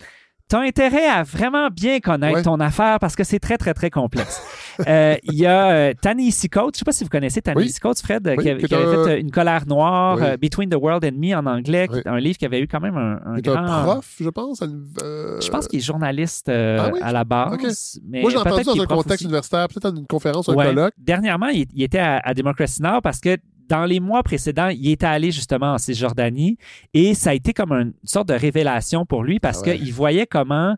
tu 0.51 0.57
as 0.57 0.61
intérêt 0.61 1.07
à 1.07 1.23
vraiment 1.23 1.69
bien 1.69 2.01
connaître 2.01 2.37
Ouais. 2.37 2.43
ton 2.43 2.61
affaire 2.61 2.99
parce 2.99 3.17
que 3.17 3.25
c'est 3.25 3.39
très, 3.39 3.57
très, 3.59 3.75
très 3.75 3.91
complexe. 3.91 4.41
Euh, 4.89 5.15
Il 5.23 5.35
y 5.39 5.47
a 5.47 5.69
euh, 5.71 5.93
Coates, 6.03 6.19
je 6.19 6.25
ne 6.25 6.31
sais 6.33 6.85
pas 6.85 6.91
si 6.91 7.05
vous 7.05 7.09
connaissez 7.09 7.41
Ta-Nehisi 7.41 7.79
Coates, 7.79 8.01
Fred, 8.03 8.27
euh, 8.27 8.35
Oui, 8.37 8.43
qui, 8.43 8.51
avait- 8.51 8.59
qui 8.59 8.65
est 8.65 8.69
qui 8.69 8.75
avait 8.75 8.85
un- 8.97 9.05
fait 9.05 9.11
euh, 9.13 9.21
Une 9.21 9.31
colère 9.31 9.69
noire, 9.69 10.17
Oui. 10.17 10.25
euh, 10.27 10.37
Between 10.37 10.69
the 10.69 10.75
World 10.75 11.05
and 11.05 11.13
Me 11.17 11.33
en 11.33 11.47
anglais, 11.47 11.87
Oui. 11.93 12.01
un 12.05 12.19
livre 12.19 12.37
qui 12.39 12.45
avait 12.45 12.59
eu 12.61 12.67
quand 12.67 12.81
même 12.81 12.97
un, 12.97 13.21
un 13.25 13.39
grand... 13.39 13.65
un 13.65 13.85
prof, 13.85 14.17
je 14.21 14.29
pense. 14.31 14.63
euh, 14.63 15.41
Je 15.41 15.49
pense 15.49 15.69
qu'il 15.69 15.79
est 15.79 15.83
journaliste 15.83 16.49
euh, 16.49 16.79
Ah 16.81 16.91
oui? 16.93 16.99
à 17.05 17.13
la 17.13 17.23
base. 17.23 17.53
Ok. 17.55 17.63
Mais 18.11 18.23
Moi, 18.23 18.33
j'ai 18.33 18.37
entendu 18.37 18.55
peut-être 18.65 18.77
dans 18.77 18.83
un 18.83 18.87
contexte 18.87 19.13
aussi. 19.21 19.25
universitaire, 19.27 19.69
peut-être 19.69 19.93
dans 19.93 20.01
une 20.01 20.07
conférence, 20.09 20.49
un 20.49 20.55
Ouais. 20.55 20.67
colloque. 20.67 20.95
Dernièrement, 20.99 21.49
il, 21.51 21.67
il 21.73 21.83
était 21.85 22.01
à, 22.01 22.19
à 22.25 22.35
Democracy 22.35 22.83
Now! 22.83 23.01
parce 23.01 23.21
que 23.21 23.37
dans 23.69 23.85
les 23.85 24.01
mois 24.01 24.23
précédents, 24.23 24.69
il 24.69 24.91
était 24.91 25.07
allé 25.07 25.31
justement 25.31 25.73
en 25.75 25.79
Cisjordanie 25.79 26.59
et 26.93 27.15
ça 27.15 27.31
a 27.31 27.35
été 27.35 27.53
comme 27.53 27.73
une 27.73 27.93
sorte 28.05 28.29
de 28.29 28.35
révélation 28.35 29.07
pour 29.07 29.23
lui 29.25 29.41
parce 29.41 29.61
Ah 29.65 29.69
ouais. 29.69 29.79
qu'il 29.79 29.93
voyait 29.93 30.27
comment 30.27 30.77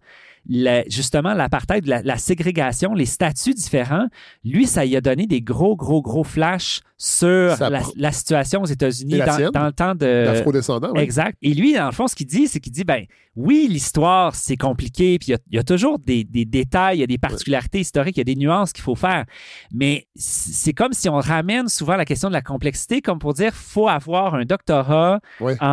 la- 0.48 0.84
justement 0.88 1.34
l'apartheid, 1.34 1.86
la, 1.86 2.02
la 2.02 2.16
ségrégation, 2.18 2.94
les 2.94 3.06
statuts 3.06 3.54
différents, 3.54 4.06
lui, 4.44 4.66
ça 4.66 4.84
y 4.84 4.96
a 4.96 5.00
donné 5.00 5.26
des 5.26 5.40
gros, 5.42 5.76
gros, 5.76 6.02
gros 6.02 6.24
flashs 6.24 6.80
sur 6.98 7.56
la, 7.60 7.82
la 7.96 8.12
situation 8.12 8.62
aux 8.62 8.66
États-Unis 8.66 9.18
dans, 9.18 9.66
le 9.66 9.72
temps 9.72 9.94
de... 9.94 10.06
L'afro-descendant, 10.26 10.92
oui. 10.94 11.00
Exact. 11.00 11.36
Et 11.42 11.52
lui, 11.52 11.74
dans 11.74 11.86
le 11.86 11.92
fond, 11.92 12.06
ce 12.06 12.14
qu'il 12.14 12.26
dit, 12.26 12.48
c'est 12.48 12.58
qu'il 12.58 12.72
dit, 12.72 12.84
ben 12.84 13.04
oui, 13.34 13.66
l'histoire, 13.70 14.34
c'est 14.34 14.56
compliqué, 14.56 15.18
puis 15.18 15.32
il 15.32 15.52
y 15.52 15.56
y, 15.56 15.58
a 15.58 15.62
toujours 15.62 15.98
des, 15.98 16.24
des 16.24 16.46
détails, 16.46 16.96
il 16.96 17.00
y 17.00 17.04
a 17.04 17.06
des 17.06 17.18
particularités 17.18 17.80
historiques, 17.80 18.16
il 18.16 18.20
y 18.20 18.22
a 18.22 18.24
des 18.24 18.34
nuances 18.36 18.72
qu'il 18.72 18.82
faut 18.82 18.94
faire. 18.94 19.26
Mais 19.74 20.06
c'est 20.14 20.72
comme 20.72 20.94
si 20.94 21.10
on 21.10 21.16
ramène 21.18 21.68
souvent 21.68 21.96
la 21.96 22.06
question 22.06 22.28
de 22.28 22.32
la 22.32 22.40
complexité, 22.40 23.02
comme 23.02 23.18
pour 23.18 23.34
dire, 23.34 23.52
faut 23.52 23.88
avoir 23.88 24.34
un 24.34 24.46
doctorat 24.46 25.20
Ouais. 25.40 25.56
en, 25.60 25.66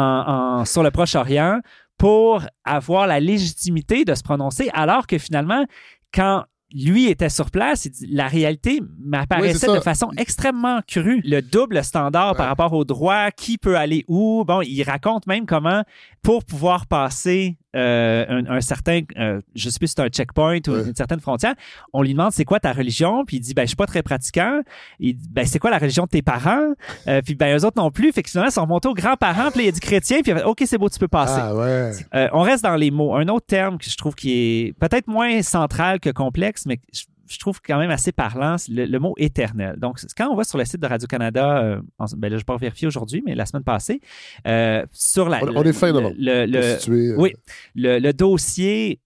en- 0.59 0.65
sur 0.65 0.83
le 0.83 0.91
Proche-Orient 0.91 1.59
pour 1.97 2.41
avoir 2.63 3.07
la 3.07 3.19
légitimité 3.19 4.05
de 4.05 4.13
se 4.15 4.23
prononcer, 4.23 4.69
alors 4.73 5.07
que 5.07 5.17
finalement, 5.17 5.65
quand 6.13 6.43
lui 6.73 7.07
était 7.07 7.29
sur 7.29 7.51
place, 7.51 7.87
la 8.09 8.27
réalité 8.27 8.81
m'apparaissait 8.99 9.73
de 9.73 9.79
façon 9.79 10.09
extrêmement 10.17 10.81
crue. 10.87 11.21
Le 11.23 11.41
double 11.41 11.83
standard 11.83 12.35
par 12.35 12.47
rapport 12.47 12.73
au 12.73 12.83
droit, 12.83 13.31
qui 13.31 13.57
peut 13.57 13.77
aller 13.77 14.03
où. 14.07 14.43
Bon, 14.45 14.61
il 14.61 14.81
raconte 14.83 15.27
même 15.27 15.45
comment, 15.45 15.83
pour 16.23 16.43
pouvoir 16.43 16.87
passer 16.87 17.57
euh, 17.75 18.25
un, 18.29 18.45
un 18.57 18.61
certain, 18.61 19.01
euh, 19.17 19.41
je 19.55 19.69
sais 19.69 19.79
plus 19.79 19.87
si 19.87 19.93
c'est 19.97 20.01
un 20.03 20.07
checkpoint 20.09 20.59
ou 20.67 20.71
Ouais. 20.71 20.83
une 20.87 20.95
certaine 20.95 21.19
frontière, 21.19 21.53
on 21.93 22.01
lui 22.01 22.11
demande 22.13 22.31
c'est 22.31 22.45
quoi 22.45 22.59
ta 22.59 22.71
religion, 22.73 23.25
puis 23.25 23.37
il 23.37 23.39
dit 23.39 23.53
ben 23.53 23.63
je 23.63 23.67
suis 23.67 23.75
pas 23.75 23.85
très 23.87 24.03
pratiquant. 24.03 24.61
Il 24.99 25.15
dit 25.15 25.27
ben 25.31 25.45
c'est 25.45 25.59
quoi 25.59 25.69
la 25.71 25.77
religion 25.77 26.03
de 26.03 26.09
tes 26.09 26.21
parents, 26.21 26.73
Euh, 27.07 27.21
puis 27.23 27.35
ben 27.35 27.57
eux 27.57 27.65
autres 27.65 27.81
non 27.81 27.91
plus. 27.91 28.11
Fait 28.11 28.23
que 28.23 28.29
finalement 28.29 28.49
ils 28.49 28.53
sont 28.53 28.61
remontés 28.61 28.87
aux 28.87 28.93
grands-parents, 28.93 29.51
puis 29.51 29.65
il 29.65 29.67
a 29.69 29.71
dit 29.71 29.79
chrétien, 29.79 30.21
puis 30.21 30.31
il 30.31 30.35
a 30.35 30.39
fait 30.39 30.43
ok 30.45 30.63
c'est 30.65 30.77
beau 30.77 30.89
tu 30.89 30.99
peux 30.99 31.07
passer. 31.07 31.39
Ah 31.41 31.55
ouais. 31.55 31.91
Euh, 32.15 32.27
on 32.33 32.41
reste 32.41 32.63
dans 32.63 32.75
les 32.75 32.91
mots. 32.91 33.15
Un 33.15 33.27
autre 33.27 33.45
terme 33.45 33.77
que 33.77 33.85
je 33.89 33.97
trouve 33.97 34.15
qui 34.15 34.31
est 34.67 34.73
peut-être 34.79 35.07
moins 35.07 35.41
central 35.41 35.99
que 35.99 36.09
complexe, 36.09 36.65
mais 36.65 36.79
je- 36.93 37.03
je 37.33 37.39
trouve 37.39 37.59
quand 37.61 37.77
même 37.79 37.89
assez 37.91 38.11
parlant, 38.11 38.55
le, 38.69 38.85
le 38.85 38.99
mot 38.99 39.13
éternel. 39.17 39.75
Donc, 39.77 39.99
quand 40.17 40.29
on 40.29 40.35
va 40.35 40.43
sur 40.43 40.57
le 40.57 40.65
site 40.65 40.79
de 40.81 40.87
Radio-Canada, 40.87 41.57
euh, 41.63 41.81
en- 41.99 42.05
ben 42.17 42.23
là, 42.23 42.29
je 42.29 42.33
ne 42.35 42.37
vais 42.39 42.43
pas 42.43 42.57
vérifier 42.57 42.87
aujourd'hui, 42.87 43.23
mais 43.25 43.35
la 43.35 43.45
semaine 43.45 43.63
passée, 43.63 43.99
euh, 44.47 44.85
sur 44.91 45.29
la. 45.29 45.43
On- 45.43 45.55
on 45.57 45.63
est 45.63 45.73
fin 45.73 45.87
le- 45.87 45.93
novembre. 45.93 46.15
le- 46.17 46.45
le- 46.45 46.59
Pour 46.71 46.79
situer, 46.79 47.07
euh, 47.09 47.15
oui, 47.17 47.33
le, 47.75 48.11
dossier 48.11 48.99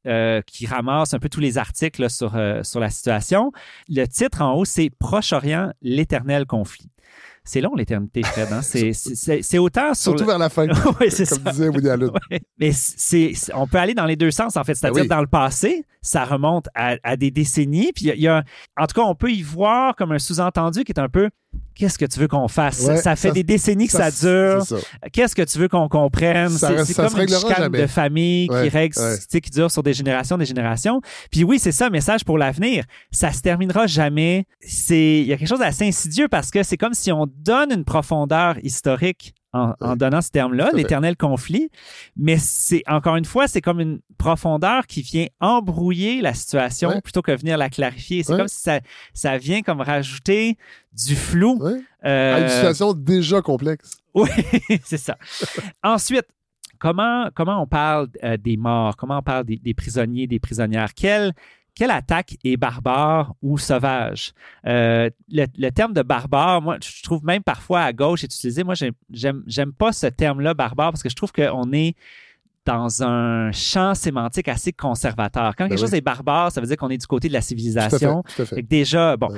qui 0.46 0.66
ramasse 0.68 1.14
un 1.14 1.20
peu 1.20 1.30
tous 1.30 1.40
les 1.40 1.58
articles 1.58 2.02
là, 2.02 2.10
sur, 2.10 2.38
sur 2.64 2.80
la 2.80 2.90
situation, 2.90 3.52
le 3.90 4.06
titre 4.06 4.42
en 4.42 4.54
haut, 4.54 4.66
c'est 4.66 4.90
Proche-Orient, 5.00 5.72
l'éternel 5.82 6.46
conflit. 6.46 6.90
C'est 7.48 7.62
long, 7.62 7.74
l'éternité, 7.76 8.22
Fred. 8.24 8.50
Hein? 8.52 8.62
C'est- 8.62 9.58
autant 9.58 9.94
sur. 9.94 10.12
Surtout 10.12 10.24
le- 10.24 10.28
vers 10.28 10.38
la 10.38 10.50
fin, 10.50 10.68
Oui, 11.00 11.10
c'est 11.10 11.28
comme 11.30 11.44
ça. 11.46 11.52
disait 11.52 11.70
Woody 11.70 11.90
Allen. 11.90 12.10
Ouais. 12.32 12.42
Mais 12.60 12.72
on 13.56 13.68
peut 13.68 13.78
aller 13.78 13.94
dans 13.94 14.06
les 14.06 14.16
deux 14.18 14.32
sens, 14.32 14.58
en 14.58 14.64
fait. 14.64 14.76
C'est-à-dire, 14.76 14.96
Ben 14.96 15.02
oui. 15.04 15.08
dans 15.08 15.22
le 15.22 15.28
passé, 15.28 15.84
ça 16.02 16.26
remonte 16.26 16.68
à, 16.76 16.98
à 17.04 17.16
des 17.16 17.32
décennies. 17.32 17.92
Puis, 17.96 18.06
il 18.08 18.16
y 18.16 18.22
y 18.24 18.28
a, 18.28 18.44
en 18.78 18.86
tout 18.86 19.00
cas, 19.02 19.08
on 19.08 19.16
peut 19.16 19.32
y 19.32 19.42
voir 19.42 19.96
comme 19.96 20.12
un 20.12 20.20
sous-entendu 20.20 20.84
qui 20.84 20.92
est 20.92 21.00
un 21.00 21.10
peu 21.10 21.30
qu'est-ce 21.76 21.98
que 21.98 22.06
tu 22.06 22.20
veux 22.20 22.28
qu'on 22.28 22.48
fasse? 22.48 22.82
Ouais, 22.82 22.98
ça 22.98 23.16
fait 23.16 23.28
ça- 23.30 23.34
des 23.34 23.44
décennies 23.44 23.86
que 23.88 23.94
ça, 23.94 24.10
dure. 24.12 24.64
Qu'est-ce 25.14 25.36
que 25.36 25.44
tu 25.44 25.60
veux 25.60 25.68
qu'on 25.68 25.88
comprenne? 25.88 26.50
C'est, 26.50 26.96
comme 26.96 27.22
une 27.22 27.28
chicane 27.30 27.56
jamais. 27.58 27.82
de 27.82 27.88
famille 27.88 28.50
Ouais, 28.50 28.64
qui 28.64 28.70
règle, 28.70 29.00
ouais. 29.00 29.18
tu 29.18 29.26
sais, 29.30 29.42
qui 29.42 29.52
dure 29.52 29.70
sur 29.72 29.84
des 29.84 29.94
générations, 29.94 30.38
des 30.38 30.46
générations. 30.46 31.02
Puis 31.32 31.44
oui, 31.44 31.60
c'est 31.60 31.72
ça, 31.72 31.90
message 31.90 32.24
pour 32.26 32.38
l'avenir. 32.38 32.84
Ça 33.12 33.32
se 33.32 33.42
terminera 33.42 33.86
jamais. 33.88 34.46
C'est, 34.60 35.20
il 35.22 35.28
y 35.28 35.34
a 35.34 35.38
quelque 35.38 35.48
chose 35.50 35.60
d'assez 35.60 35.88
insidieux 35.88 36.28
parce 36.28 36.50
que 36.52 36.64
c'est 36.64 36.78
comme 36.78 36.94
si 36.94 37.12
on 37.12 37.28
donne 37.38 37.72
une 37.72 37.86
profondeur 37.86 38.58
historique 38.64 39.34
en, 39.80 39.96
donnant 39.96 40.22
ce 40.22 40.30
terme-là, 40.32 40.72
l'éternel 40.74 41.16
conflit. 41.18 41.70
Mais 42.16 42.38
c'est, 42.38 42.84
encore 42.88 43.16
une 43.16 43.26
fois, 43.26 43.48
c'est 43.48 43.62
comme 43.62 43.80
une 43.80 44.00
profondeur 44.18 44.88
qui 44.88 45.02
vient 45.02 45.28
embrouiller 45.40 46.22
la 46.22 46.34
situation 46.34 46.90
Ouais. 46.90 47.02
plutôt 47.02 47.22
que 47.22 47.32
venir 47.32 47.58
la 47.58 47.70
clarifier. 47.70 48.24
C'est 48.24 48.34
Ouais. 48.34 48.40
comme 48.40 48.48
si 48.48 48.60
ça, 48.62 48.80
ça 49.14 49.38
vient 49.38 49.62
comme 49.62 49.82
rajouter 49.82 50.58
du 50.94 51.16
flou. 51.16 51.58
Ouais. 51.62 51.80
euh, 52.06 52.36
À 52.36 52.40
une 52.42 52.50
situation 52.50 52.94
déjà 52.94 53.42
complexe. 53.42 53.92
oui, 54.14 54.30
c'est 54.84 54.98
ça. 54.98 55.18
Ensuite, 55.84 56.26
comment, 56.80 57.30
comment 57.36 57.62
on 57.62 57.68
parle 57.68 58.08
euh, 58.24 58.38
des 58.38 58.58
morts? 58.58 58.96
Comment 58.98 59.20
on 59.20 59.24
parle 59.24 59.46
des, 59.46 59.58
des 59.58 59.74
prisonniers, 59.74 60.28
des 60.28 60.40
prisonnières? 60.40 60.94
Quelle, 60.94 61.34
quelle 61.78 61.92
attaque 61.92 62.38
est 62.44 62.58
barbare 62.58 63.36
ou 63.44 63.60
sauvage? 63.60 64.34
Euh, 64.66 65.12
le, 65.30 65.70
terme 65.70 65.94
de 65.94 66.02
barbare, 66.02 66.60
moi, 66.60 66.78
je 66.82 67.04
trouve 67.04 67.24
même 67.24 67.44
parfois 67.44 67.82
à 67.82 67.94
gauche 67.94 68.24
est 68.24 68.34
utilisé. 68.34 68.64
Moi, 68.64 68.74
j'aime 69.12 69.74
pas 69.74 69.92
ce 69.92 70.08
terme-là, 70.08 70.56
barbare, 70.56 70.92
parce 70.92 71.04
que 71.04 71.10
je 71.10 71.16
trouve 71.16 71.32
qu'on 71.32 71.72
est 71.74 71.96
dans 72.68 73.02
un 73.04 73.52
champ 73.52 73.96
sémantique 73.96 74.48
assez 74.50 74.74
conservateur. 74.74 75.56
Quand 75.56 75.64
Ben 75.66 75.70
quelque 75.70 75.80
oui. 75.80 75.86
chose 75.88 75.94
est 75.96 76.02
barbare, 76.02 76.52
ça 76.52 76.62
veut 76.62 76.68
dire 76.68 76.78
qu'on 76.78 76.90
est 76.90 76.98
du 76.98 77.08
côté 77.08 77.30
de 77.30 77.34
la 77.34 77.40
Tout 77.40 77.46
à 77.46 77.48
fait. 77.48 77.48
civilisation. 77.48 78.24
Tout 78.24 78.42
à 78.42 78.46
fait. 78.46 78.56
Fait 78.56 78.64
que 78.64 78.68
déjà, 78.68 79.16
bon, 79.18 79.30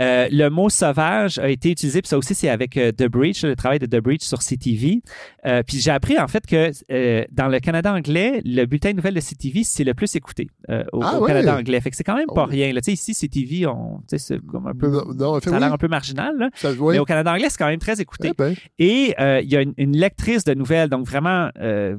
euh, 0.00 0.26
le 0.30 0.48
mot 0.48 0.68
sauvage 0.70 1.38
a 1.38 1.48
été 1.50 1.70
utilisé, 1.70 2.00
puis 2.02 2.08
ça 2.08 2.16
aussi, 2.18 2.34
c'est 2.34 2.48
avec 2.48 2.76
euh, 2.76 2.90
The 2.92 3.04
Breach, 3.08 3.42
le 3.42 3.54
travail 3.56 3.78
de 3.78 3.86
The 3.86 4.02
Breach 4.02 4.22
sur 4.22 4.38
CTV. 4.42 5.02
Euh, 5.46 5.62
puis 5.66 5.78
j'ai 5.80 5.90
appris, 5.90 6.18
en 6.18 6.28
fait, 6.28 6.46
que 6.46 6.70
euh, 6.90 7.24
dans 7.30 7.48
le 7.48 7.60
Canada 7.60 7.92
anglais, 7.92 8.40
le 8.44 8.64
bulletin 8.64 8.90
de 8.92 8.96
nouvelles 8.96 9.14
de 9.14 9.20
CTV, 9.20 9.62
c'est 9.64 9.84
le 9.84 9.94
plus 9.94 10.14
écouté 10.16 10.48
euh, 10.70 10.82
au, 10.92 11.00
Ah 11.02 11.18
au? 11.20 11.24
Canada 11.26 11.56
anglais. 11.56 11.80
Fait 11.80 11.90
que 11.90 11.96
c'est 11.96 12.04
quand 12.04 12.16
même 12.16 12.26
pas 12.34 12.44
Oh. 12.46 12.50
rien. 12.50 12.72
Là. 12.72 12.80
Tu 12.80 12.96
sais, 12.96 13.12
ici, 13.12 13.14
CTV, 13.14 13.66
on, 13.66 13.98
tu 14.08 14.16
sais, 14.16 14.18
c'est 14.18 14.38
comme 14.46 14.66
un 14.66 14.74
peu... 14.74 14.88
Non, 14.88 15.04
non, 15.14 15.36
en 15.36 15.40
fait, 15.40 15.50
ça 15.50 15.56
a 15.56 15.60
l'air 15.60 15.72
un 15.72 15.78
peu 15.78 15.88
marginal, 15.88 16.34
là. 16.38 16.48
Ça- 16.54 16.70
mais 16.78 16.98
au 16.98 17.04
Canada 17.04 17.32
anglais, 17.32 17.48
c'est 17.50 17.58
quand 17.58 17.66
même 17.66 17.78
très 17.78 18.00
écouté. 18.00 18.28
Eh 18.30 18.34
ben, 18.36 18.54
Et 18.78 19.14
euh, 19.20 19.40
il 19.42 19.50
y 19.52 19.56
a 19.56 19.60
une, 19.62 19.74
une 19.76 19.96
lectrice 19.96 20.44
de 20.44 20.54
nouvelles, 20.54 20.88
donc 20.88 21.06
vraiment, 21.06 21.50
euh, 21.60 21.96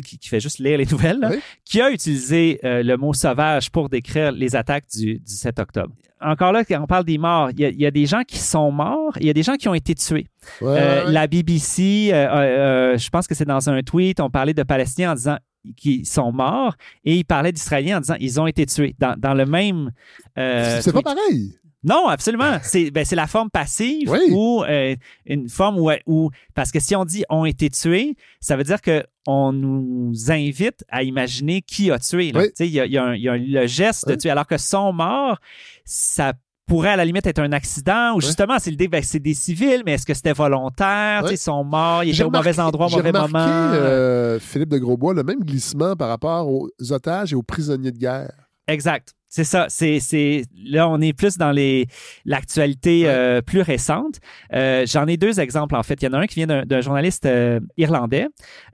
qui, 0.00 0.18
qui 0.18 0.28
fait 0.28 0.40
juste 0.40 0.58
lire 0.58 0.78
les 0.78 0.86
nouvelles, 0.90 1.18
là, 1.20 1.30
Oui. 1.32 1.38
qui 1.64 1.80
a 1.80 1.90
utilisé 1.90 2.58
euh, 2.64 2.82
le 2.82 2.96
mot 2.96 3.12
sauvage 3.12 3.70
pour 3.70 3.88
décrire 3.88 4.32
les 4.32 4.56
attaques 4.56 4.86
du, 4.94 5.14
du 5.18 5.32
7 5.32 5.58
octobre. 5.58 5.94
Encore 6.24 6.52
là, 6.52 6.64
quand 6.64 6.80
on 6.80 6.86
parle 6.86 7.04
des 7.04 7.18
morts, 7.18 7.50
il 7.50 7.58
y, 7.60 7.64
a, 7.64 7.68
il 7.70 7.80
y 7.80 7.86
a 7.86 7.90
des 7.90 8.06
gens 8.06 8.22
qui 8.22 8.38
sont 8.38 8.70
morts, 8.70 9.12
il 9.18 9.26
y 9.26 9.30
a 9.30 9.32
des 9.32 9.42
gens 9.42 9.56
qui 9.56 9.68
ont 9.68 9.74
été 9.74 9.94
tués. 9.96 10.28
ouais, 10.60 10.68
Euh, 10.80 11.06
ouais. 11.06 11.12
La 11.12 11.26
BBC, 11.26 12.10
euh, 12.12 12.96
je 12.96 13.10
pense 13.10 13.26
que 13.26 13.34
c'est 13.34 13.44
dans 13.44 13.68
un 13.68 13.82
tweet, 13.82 14.20
on 14.20 14.30
parlait 14.30 14.54
de 14.54 14.62
Palestiniens 14.62 15.12
en 15.12 15.14
disant 15.16 15.36
qu'ils 15.76 16.06
sont 16.06 16.30
morts 16.32 16.74
et 17.04 17.16
ils 17.16 17.24
parlaient 17.24 17.50
d'Israéliens 17.52 17.98
en 17.98 18.00
disant 18.00 18.16
ils 18.20 18.40
ont 18.40 18.46
été 18.46 18.66
tués. 18.66 18.94
Dans, 19.00 19.16
dans 19.18 19.34
le 19.34 19.46
même. 19.46 19.90
c'est 20.36 20.92
pas 20.92 21.02
pareil. 21.02 21.54
Non, 21.84 22.08
absolument. 22.08 22.58
C'est 22.62 22.90
ben, 22.90 23.04
c'est 23.04 23.16
la 23.16 23.26
forme 23.26 23.50
passive 23.50 24.08
Oui. 24.10 24.20
ou 24.30 24.62
euh, 24.62 24.94
une 25.26 25.48
forme 25.48 25.78
où, 25.78 25.90
où 26.06 26.30
parce 26.54 26.70
que 26.70 26.78
si 26.80 26.94
on 26.94 27.04
dit 27.04 27.24
ont 27.28 27.44
été 27.44 27.70
tués, 27.70 28.14
ça 28.40 28.56
veut 28.56 28.64
dire 28.64 28.80
que 28.80 29.04
on 29.26 29.52
nous 29.52 30.12
invite 30.30 30.84
à 30.88 31.02
imaginer 31.02 31.62
qui 31.62 31.90
a 31.90 31.98
tué. 31.98 32.32
Oui. 32.34 32.50
Il 32.60 32.66
y 32.66 32.80
a, 32.80 32.86
y 32.86 32.98
a 32.98 33.16
y 33.16 33.24
le 33.50 33.66
geste 33.66 34.08
de 34.08 34.14
tuer, 34.14 34.30
alors 34.30 34.46
que 34.46 34.58
sont 34.58 34.92
morts, 34.92 35.38
ça 35.84 36.32
pourrait 36.66 36.90
à 36.90 36.96
la 36.96 37.04
limite 37.04 37.26
être 37.26 37.40
un 37.40 37.52
accident 37.52 38.14
ou 38.14 38.20
justement 38.20 38.58
c'est 38.60 38.70
l'idée 38.70 38.86
ben, 38.86 39.02
c'est 39.02 39.18
des 39.18 39.34
civils 39.34 39.82
mais 39.84 39.94
est-ce 39.94 40.06
que 40.06 40.14
c'était 40.14 40.32
volontaire? 40.32 41.24
Ils 41.30 41.36
sont 41.36 41.64
morts 41.64 42.04
ils 42.04 42.14
étaient 42.14 42.22
au 42.22 42.30
mauvais 42.30 42.58
endroit 42.60 42.86
au 42.86 42.90
mauvais 42.90 43.08
remarqué, 43.10 43.32
moment 43.32 43.44
euh, 43.74 44.38
Philippe 44.38 44.68
de 44.68 44.78
Grosbois, 44.78 45.12
le 45.12 45.24
même 45.24 45.40
glissement 45.40 45.96
par 45.96 46.08
rapport 46.08 46.48
aux 46.48 46.70
otages 46.90 47.32
et 47.32 47.36
aux 47.36 47.42
prisonniers 47.42 47.90
de 47.90 47.98
guerre. 47.98 48.32
Exact. 48.68 49.12
C'est 49.34 49.44
ça. 49.44 49.64
C'est, 49.70 49.98
c'est, 49.98 50.44
là, 50.62 50.86
on 50.90 51.00
est 51.00 51.14
plus 51.14 51.38
dans 51.38 51.52
les, 51.52 51.86
l'actualité 52.26 53.04
euh, 53.06 53.40
plus 53.40 53.62
récente. 53.62 54.20
Euh, 54.52 54.84
j'en 54.86 55.06
ai 55.06 55.16
deux 55.16 55.40
exemples, 55.40 55.74
en 55.74 55.82
fait. 55.82 56.02
Il 56.02 56.04
y 56.04 56.08
en 56.08 56.12
a 56.12 56.18
un 56.18 56.26
qui 56.26 56.34
vient 56.34 56.46
d'un, 56.46 56.66
d'un 56.66 56.82
journaliste 56.82 57.24
euh, 57.24 57.58
irlandais. 57.78 58.26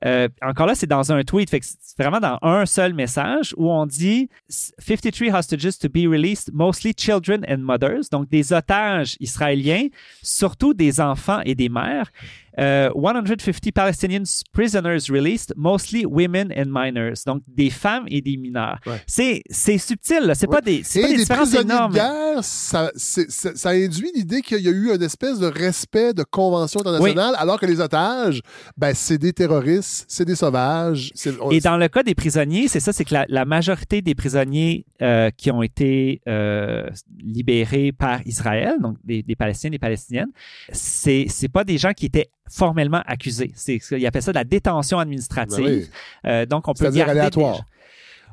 Euh, 0.04 0.26
encore 0.42 0.66
là, 0.66 0.74
c'est 0.74 0.88
dans 0.88 1.12
un 1.12 1.22
tweet. 1.22 1.48
Fait 1.48 1.60
que 1.60 1.66
c'est 1.66 2.02
vraiment 2.02 2.18
dans 2.18 2.40
un 2.42 2.66
seul 2.66 2.92
message 2.92 3.54
où 3.56 3.70
on 3.70 3.86
dit 3.86 4.30
53 4.48 5.32
hostages 5.32 5.78
to 5.78 5.88
be 5.88 6.10
released, 6.10 6.52
mostly 6.52 6.92
children 6.92 7.46
and 7.48 7.58
mothers. 7.58 8.08
Donc, 8.10 8.28
des 8.28 8.52
otages 8.52 9.16
israéliens, 9.20 9.86
surtout 10.24 10.74
des 10.74 11.00
enfants 11.00 11.40
et 11.44 11.54
des 11.54 11.68
mères. 11.68 12.10
Euh, 12.58 12.90
150 12.94 13.72
Palestinian 13.72 14.22
prisoners 14.52 15.08
released, 15.10 15.52
mostly 15.56 16.04
women 16.06 16.52
and 16.56 16.66
minors. 16.68 17.22
Donc, 17.26 17.42
des 17.46 17.70
femmes 17.70 18.04
et 18.08 18.20
des 18.20 18.36
mineurs. 18.36 18.78
Ouais. 18.86 19.00
C'est, 19.06 19.42
c'est 19.50 19.78
subtil. 19.78 20.32
C'est 20.34 20.48
Ouais. 20.48 20.56
pas 20.56 20.60
des, 20.60 20.82
c'est 20.82 20.98
Et 20.98 21.02
pas 21.02 21.08
des 21.08 21.14
des 21.14 21.20
différences 21.20 21.54
énormes. 21.54 21.92
de 21.92 21.96
guerre, 21.98 22.42
ça, 22.44 22.90
c'est- 22.96 23.30
ça- 23.30 23.54
ça 23.54 23.70
induit 23.70 24.10
l'idée 24.14 24.42
qu'il 24.42 24.60
y 24.60 24.68
a 24.68 24.72
eu 24.72 24.94
une 24.94 25.02
espèce 25.02 25.38
de 25.38 25.46
respect 25.46 26.12
de 26.14 26.22
convention 26.24 26.80
internationale, 26.80 27.34
alors 27.38 27.58
que 27.60 27.66
les 27.66 27.80
otages, 27.80 28.40
ben, 28.76 28.92
c'est 28.94 29.18
des 29.18 29.32
terroristes, 29.32 30.04
c'est 30.08 30.24
des 30.24 30.34
sauvages. 30.36 31.12
c'est- 31.14 31.34
on- 31.40 31.50
Et 31.50 31.60
dans 31.60 31.76
le 31.76 31.88
cas 31.88 32.02
des 32.02 32.14
prisonniers, 32.14 32.68
c'est 32.68 32.80
ça, 32.80 32.92
c'est 32.92 33.04
que 33.04 33.14
la, 33.14 33.24
la 33.28 33.44
majorité 33.44 34.02
des 34.02 34.14
prisonniers 34.14 34.84
euh, 35.00 35.30
qui 35.36 35.50
ont 35.50 35.62
été 35.62 36.20
euh, 36.26 36.88
libérés 37.22 37.92
par 37.92 38.26
Israël, 38.26 38.74
donc 38.80 38.96
des, 39.04 39.22
des 39.22 39.36
Palestiniens, 39.36 39.70
des 39.70 39.78
Palestiniennes, 39.78 40.30
c'est 40.72 41.26
c'est 41.28 41.48
pas 41.48 41.64
des 41.64 41.78
gens 41.78 41.92
qui 41.92 42.06
étaient 42.06 42.28
formellement 42.50 43.02
accusés. 43.06 43.52
C'est 43.54 43.80
ils 43.92 44.06
appellent 44.06 44.22
ça 44.22 44.32
de 44.32 44.38
la 44.38 44.44
détention 44.44 44.98
administrative. 44.98 45.64
Ben 45.64 45.64
oui. 45.66 45.88
Euh, 46.26 46.46
donc 46.46 46.68
on 46.68 46.74
peut 46.74 46.90
des- 46.90 47.00
aléatoire, 47.02 47.62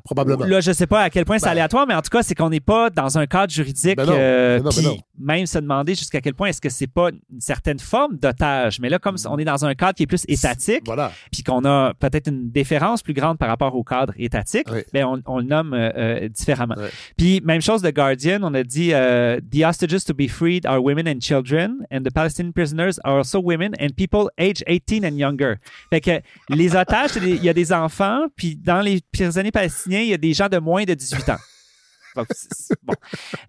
probablement. 0.06 0.44
Là, 0.46 0.60
je 0.60 0.72
sais 0.72 0.86
pas 0.86 1.02
à 1.02 1.10
quel 1.10 1.24
point 1.24 1.38
c'est 1.38 1.46
Ben. 1.46 1.52
aléatoire, 1.52 1.86
mais 1.86 1.94
en 1.94 2.00
tout 2.02 2.10
cas, 2.10 2.22
c'est 2.22 2.34
qu'on 2.34 2.48
n'est 2.50 2.60
pas 2.60 2.88
dans 2.90 3.18
un 3.18 3.26
cadre 3.26 3.52
juridique. 3.52 3.96
Ben 3.96 4.06
non, 4.06 4.12
euh, 4.16 4.58
ben 4.58 4.64
non, 4.64 4.70
ben 4.70 4.82
puis 4.92 5.02
même 5.18 5.46
se 5.46 5.58
demander 5.58 5.94
jusqu'à 5.94 6.20
quel 6.20 6.34
point 6.34 6.48
est-ce 6.48 6.60
que 6.60 6.68
c'est 6.68 6.86
pas 6.86 7.10
une 7.10 7.40
certaine 7.40 7.78
forme 7.78 8.16
d'otage. 8.16 8.80
Mais 8.80 8.88
là, 8.88 8.98
comme 8.98 9.16
on 9.28 9.38
est 9.38 9.44
dans 9.44 9.64
un 9.64 9.74
cadre 9.74 9.94
qui 9.94 10.02
est 10.04 10.06
plus 10.06 10.24
étatique, 10.28 10.82
Voilà. 10.86 11.12
puis 11.32 11.42
qu'on 11.42 11.64
a 11.64 11.92
peut-être 11.94 12.28
une 12.28 12.50
déférence 12.50 13.02
plus 13.02 13.14
grande 13.14 13.38
par 13.38 13.48
rapport 13.48 13.74
au 13.74 13.82
cadre 13.84 14.12
étatique, 14.18 14.66
Oui. 14.70 14.80
ben 14.92 15.04
on, 15.04 15.20
on 15.26 15.38
le 15.38 15.44
nomme 15.44 15.72
euh, 15.74 15.90
euh, 15.96 16.28
différemment. 16.28 16.74
Puis 17.16 17.40
même 17.44 17.60
chose 17.62 17.82
de 17.82 17.90
Guardian, 17.90 18.40
on 18.42 18.54
a 18.54 18.62
dit 18.62 18.90
euh, 18.92 19.40
the 19.52 19.64
hostages 19.64 20.04
to 20.04 20.14
be 20.14 20.28
freed 20.28 20.66
are 20.66 20.82
women 20.82 21.08
and 21.08 21.20
children, 21.20 21.78
and 21.90 22.02
the 22.02 22.12
Palestinian 22.12 22.52
prisoners 22.52 22.98
are 23.04 23.16
also 23.18 23.40
women 23.40 23.72
and 23.80 23.88
people 23.96 24.28
age 24.38 24.62
18 24.66 25.04
and 25.04 25.16
younger. 25.16 25.54
Fait 25.90 26.00
que 26.00 26.10
les 26.50 26.76
otages, 26.76 27.10
il 27.16 27.42
y 27.42 27.48
a 27.48 27.54
des 27.54 27.72
enfants, 27.72 28.26
puis 28.36 28.56
dans 28.56 28.80
les 28.80 29.00
prisonniers 29.12 29.50
palestiniens, 29.50 29.95
il 30.04 30.08
y 30.08 30.14
a 30.14 30.18
des 30.18 30.32
gens 30.32 30.48
de 30.48 30.58
moins 30.58 30.84
de 30.84 30.94
18 30.94 31.28
ans. 31.30 31.38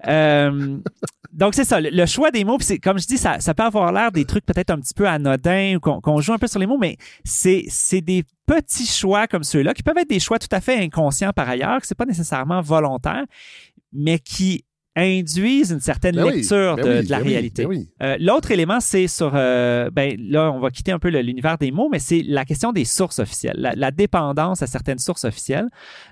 Euh, 0.08 0.78
donc, 1.32 1.54
c'est 1.56 1.64
ça. 1.64 1.80
Le, 1.80 2.06
choix 2.06 2.32
des 2.32 2.43
mots, 2.43 2.58
c'est, 2.60 2.80
comme 2.80 3.00
je 3.00 3.06
dis, 3.06 3.18
ça, 3.18 3.39
ça 3.39 3.54
peut 3.54 3.64
avoir 3.64 3.91
l'air 3.91 4.12
des 4.12 4.26
trucs 4.26 4.45
peut-être 4.45 4.72
un 4.72 4.80
petit 4.80 4.93
peu 4.93 5.08
anodins 5.08 5.76
ou 5.76 5.80
qu'on, 5.80 6.22
joue 6.22 6.34
un 6.34 6.38
peu 6.38 6.48
sur 6.48 6.60
les 6.60 6.68
mots, 6.68 6.78
mais 6.78 6.98
c'est, 7.24 7.66
c'est 7.70 8.02
des 8.02 8.24
petits 8.45 8.86
choix 8.86 9.28
comme 9.28 9.43
ceux-là 9.43 9.74
qui 9.74 9.84
peuvent 9.84 9.98
être 9.98 10.10
des 10.10 10.20
choix 10.20 10.39
tout 10.39 10.48
à 10.52 10.62
fait 10.62 10.78
inconscients 10.78 11.32
par 11.34 11.50
ailleurs, 11.50 11.80
que 11.80 11.88
c'est 11.88 11.95
pas 11.95 12.06
nécessairement 12.06 12.62
volontaire, 12.62 13.26
mais 13.91 14.20
qui 14.20 14.66
induisent 15.04 15.72
une 15.72 15.80
certaine 15.80 16.16
Ben 16.16 16.24
oui, 16.26 16.36
lecture 16.38 16.76
ben 16.76 16.84
de, 16.86 16.89
oui, 17.00 17.06
de 17.06 17.12
la 17.12 17.18
ben 17.20 17.26
oui, 17.26 17.32
réalité. 17.34 17.64
ben 17.64 17.70
oui. 17.70 17.89
Euh, 18.02 18.18
L'autre 18.20 18.52
élément, 18.52 18.80
c'est 18.80 19.08
sur, 19.08 19.32
euh, 19.36 19.89
ben 19.91 20.16
là, 20.20 20.52
on 20.52 20.60
va 20.60 20.70
quitter 20.72 20.91
un 20.91 21.00
peu 21.00 21.10
l'univers 21.10 21.58
des 21.58 21.72
mots, 21.72 21.88
mais 21.89 22.00
c'est 22.00 22.24
la 22.26 22.45
question 22.45 22.72
des 22.72 22.86
sources 22.86 23.20
officielles, 23.20 23.58
la, 23.58 23.74
la 23.76 23.91
dépendance 23.91 24.62
à 24.62 24.68
certaines 24.68 25.00
sources 25.00 25.26
officielles. 25.26 25.68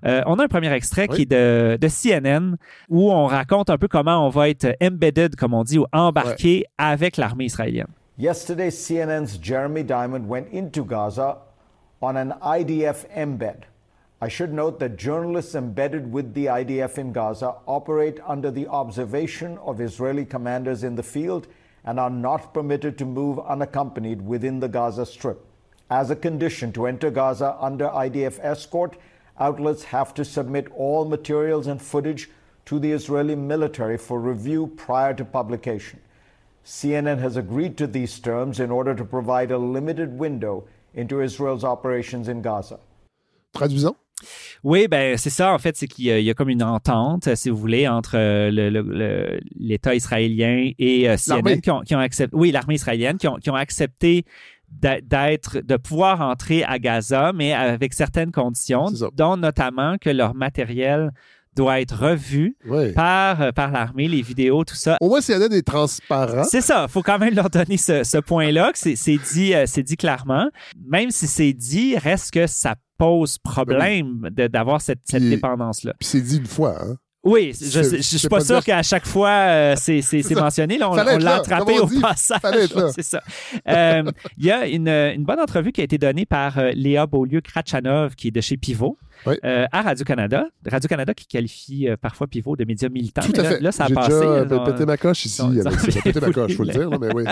Euh, 0.05 0.21
on 0.27 0.39
a 0.39 0.43
un 0.43 0.47
premier 0.47 0.71
extrait 0.71 1.07
Oui. 1.09 1.15
qui 1.15 1.21
est 1.23 1.31
de, 1.31 1.77
de 1.81 1.87
CNN 1.87 2.55
où 2.89 3.11
on 3.11 3.25
raconte 3.25 3.69
un 3.69 3.77
peu 3.77 3.87
comment 3.87 4.25
on 4.25 4.29
va 4.29 4.49
être 4.49 4.75
embedded, 4.81 5.35
comme 5.35 5.53
on 5.53 5.63
dit, 5.63 5.79
ou 5.79 5.85
embarqué 5.91 6.65
avec 6.77 7.17
l'armée 7.17 7.45
israélienne. 7.45 7.87
Yesterday, 8.17 8.69
CNN's 8.71 9.37
Jeremy 9.41 9.83
Diamond 9.83 10.25
went 10.27 10.45
into 10.53 10.85
Gaza 10.85 11.39
on 12.01 12.15
an 12.15 12.33
IDF 12.43 13.05
embed 13.15 13.65
I 14.21 14.29
should 14.29 14.53
note 14.53 14.79
that 14.79 14.95
journalists 14.95 15.55
embedded 15.55 16.11
with 16.11 16.33
the 16.33 16.45
IDF 16.45 16.97
in 16.97 17.11
Gaza 17.11 17.55
operate 17.67 18.17
under 18.25 18.49
the 18.49 18.67
observation 18.67 19.57
of 19.57 19.81
Israeli 19.81 20.23
commanders 20.23 20.83
in 20.83 20.95
the 20.95 21.03
field 21.03 21.47
and 21.83 21.99
are 21.99 22.09
not 22.09 22.53
permitted 22.53 22.97
to 22.97 23.05
move 23.05 23.39
unaccompanied 23.39 24.21
within 24.21 24.61
the 24.61 24.69
Gaza 24.69 25.05
Strip. 25.05 25.45
As 25.89 26.09
a 26.09 26.15
condition 26.15 26.71
to 26.73 26.87
enter 26.87 27.11
Gaza 27.11 27.57
under 27.59 27.89
IDF 27.89 28.39
escort, 28.41 28.97
outlets 29.37 29.83
have 29.83 30.13
to 30.13 30.23
submit 30.23 30.71
all 30.73 31.03
materials 31.03 31.67
and 31.67 31.81
footage 31.81 32.29
to 32.65 32.79
the 32.79 32.93
Israeli 32.93 33.35
military 33.35 33.97
for 33.97 34.19
review 34.19 34.67
prior 34.77 35.13
to 35.13 35.25
publication. 35.25 35.99
CNN 36.65 37.19
has 37.19 37.35
agreed 37.35 37.77
to 37.77 37.85
these 37.85 38.17
terms 38.19 38.61
in 38.61 38.71
order 38.71 38.95
to 38.95 39.03
provide 39.03 39.51
a 39.51 39.57
limited 39.57 40.17
window 40.17 40.63
into 40.93 41.21
Israel's 41.21 41.65
operations 41.65 42.29
in 42.29 42.41
Gaza. 42.41 42.79
Traduisons. 43.53 43.97
Oui, 44.63 44.87
ben 44.87 45.17
c'est 45.17 45.29
ça. 45.29 45.53
En 45.53 45.57
fait, 45.59 45.75
c'est 45.77 45.87
qu'il 45.87 46.05
y, 46.05 46.11
a- 46.11 46.19
il 46.19 46.25
y 46.25 46.29
a 46.29 46.33
comme 46.33 46.49
une 46.49 46.63
entente, 46.63 47.33
si 47.35 47.49
vous 47.49 47.57
voulez, 47.57 47.87
entre 47.87 48.15
euh, 48.17 49.39
l'État 49.59 49.95
israélien 49.95 50.71
et 50.77 51.09
euh, 51.09 51.15
CNN 51.17 51.61
qui 51.61 51.71
ont, 51.71 51.81
qui 51.81 51.95
ont 51.95 51.99
accepté. 51.99 52.35
Oui, 52.35 52.51
l'armée 52.51 52.75
israélienne 52.75 53.17
qui 53.17 53.27
ont, 53.27 53.35
qui 53.35 53.49
ont 53.49 53.55
accepté 53.55 54.25
d'être, 54.71 55.59
de 55.61 55.77
pouvoir 55.77 56.21
entrer 56.21 56.63
à 56.63 56.79
Gaza, 56.79 57.31
mais 57.33 57.53
avec 57.53 57.93
certaines 57.93 58.31
conditions, 58.31 58.87
dont 59.15 59.37
notamment 59.37 59.97
que 59.97 60.09
leur 60.09 60.35
matériel 60.35 61.11
doit 61.55 61.81
être 61.81 61.95
revu 61.97 62.55
Oui. 62.67 62.91
par, 62.93 63.41
euh, 63.41 63.51
par 63.51 63.71
l'armée, 63.71 64.07
les 64.07 64.21
vidéos, 64.21 64.63
tout 64.63 64.75
ça. 64.75 64.97
Au 65.01 65.07
moins, 65.09 65.21
CNN 65.21 65.51
est 65.53 65.65
transparent. 65.65 66.43
C'est 66.43 66.61
ça, 66.61 66.87
faut 66.87 67.01
quand 67.03 67.19
même 67.19 67.33
leur 67.33 67.49
donner 67.49 67.77
ce, 67.77 68.03
ce 68.03 68.17
point-là, 68.17 68.71
que 68.73 68.95
c'est 68.95 69.17
dit, 69.33 69.53
euh, 69.53 69.65
dit 69.77 69.97
clairement. 69.97 70.49
Même 70.87 71.11
si 71.11 71.27
c'est 71.27 71.53
dit, 71.53 71.97
reste 71.97 72.31
que 72.31 72.47
ça 72.47 72.75
pose 72.97 73.37
problème 73.37 74.29
de- 74.31 74.47
d'avoir 74.47 74.81
cette, 74.81 74.99
cette 75.03 75.23
dépendance-là. 75.29 75.93
Puis 75.99 76.07
c'est 76.07 76.21
dit 76.21 76.37
une 76.37 76.45
fois. 76.45 76.75
Hein? 76.81 76.95
Oui, 77.25 77.53
je, 77.59 77.65
C'est- 77.65 77.83
je, 77.83 77.97
je 77.97 78.01
c'est 78.03 78.17
suis 78.19 78.27
pas 78.29 78.37
pas 78.37 78.45
sûr 78.45 78.63
qu'à 78.63 78.83
chaque 78.83 79.05
fois 79.07 79.29
euh, 79.29 79.75
c'est 79.75 79.99
mentionné. 80.35 80.77
Là, 80.77 80.91
on 80.91 80.95
l'a 80.95 81.35
attrapé 81.35 81.79
au 81.79 81.87
passage. 81.87 82.39
C'est 82.95 83.01
ça. 83.03 83.21
Euh, 83.67 84.03
Il 84.37 84.45
y 84.45 84.51
a 84.51 84.67
une, 84.67 84.87
une 84.87 85.23
bonne 85.25 85.39
entrevue 85.39 85.71
qui 85.71 85.81
a 85.81 85.83
été 85.83 85.97
donnée 85.97 86.25
par 86.27 86.59
euh, 86.59 86.71
Léa 86.75 87.07
Beaulieu-Kratchanov, 87.07 88.13
qui 88.15 88.27
est 88.27 88.31
de 88.31 88.41
chez 88.41 88.57
Pivot. 88.57 88.97
Oui. 89.25 89.35
à 89.43 89.81
Radio-Canada. 89.81 90.45
Radio-Canada 90.69 91.13
qui 91.15 91.25
qualifie 91.25 91.87
parfois 91.99 92.27
Pivot 92.27 92.55
de 92.55 92.63
médias 92.65 92.89
militants. 92.89 93.21
Tout 93.23 93.33
à 93.39 93.43
là, 93.43 93.49
fait. 93.49 93.59
là, 93.59 93.71
ça 93.71 93.85
a 93.85 93.87
J'ai 93.87 93.93
passé. 93.95 94.13
on- 94.51 94.63
pété 94.65 94.85
ma 94.85 94.97
coche 94.97 95.25
ici. 95.25 95.41
bien 95.47 95.63
pété 96.03 96.19
ma 96.19 96.31
coche, 96.31 96.51
il 96.51 96.55
faut 96.55 96.63
le 96.63 96.71
dire, 96.71 96.89
là, 96.89 96.97
mais 96.99 97.13
oui. 97.13 97.23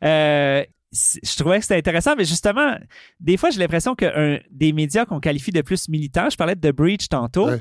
Je 0.92 1.36
trouvais 1.36 1.58
que 1.58 1.64
c'était 1.64 1.76
intéressant, 1.76 2.14
mais 2.18 2.24
justement, 2.24 2.74
des 3.20 3.36
fois, 3.36 3.50
j'ai 3.50 3.60
l'impression 3.60 3.94
que 3.94 4.06
un- 4.06 4.40
des 4.50 4.72
médias 4.72 5.04
qu'on 5.04 5.20
qualifie 5.20 5.52
de 5.52 5.60
plus 5.62 5.88
militants, 5.88 6.28
je 6.30 6.36
parlais 6.36 6.56
de 6.56 6.68
The 6.68 6.74
Breach 6.74 7.08
tantôt, 7.08 7.48
Ouais. 7.48 7.60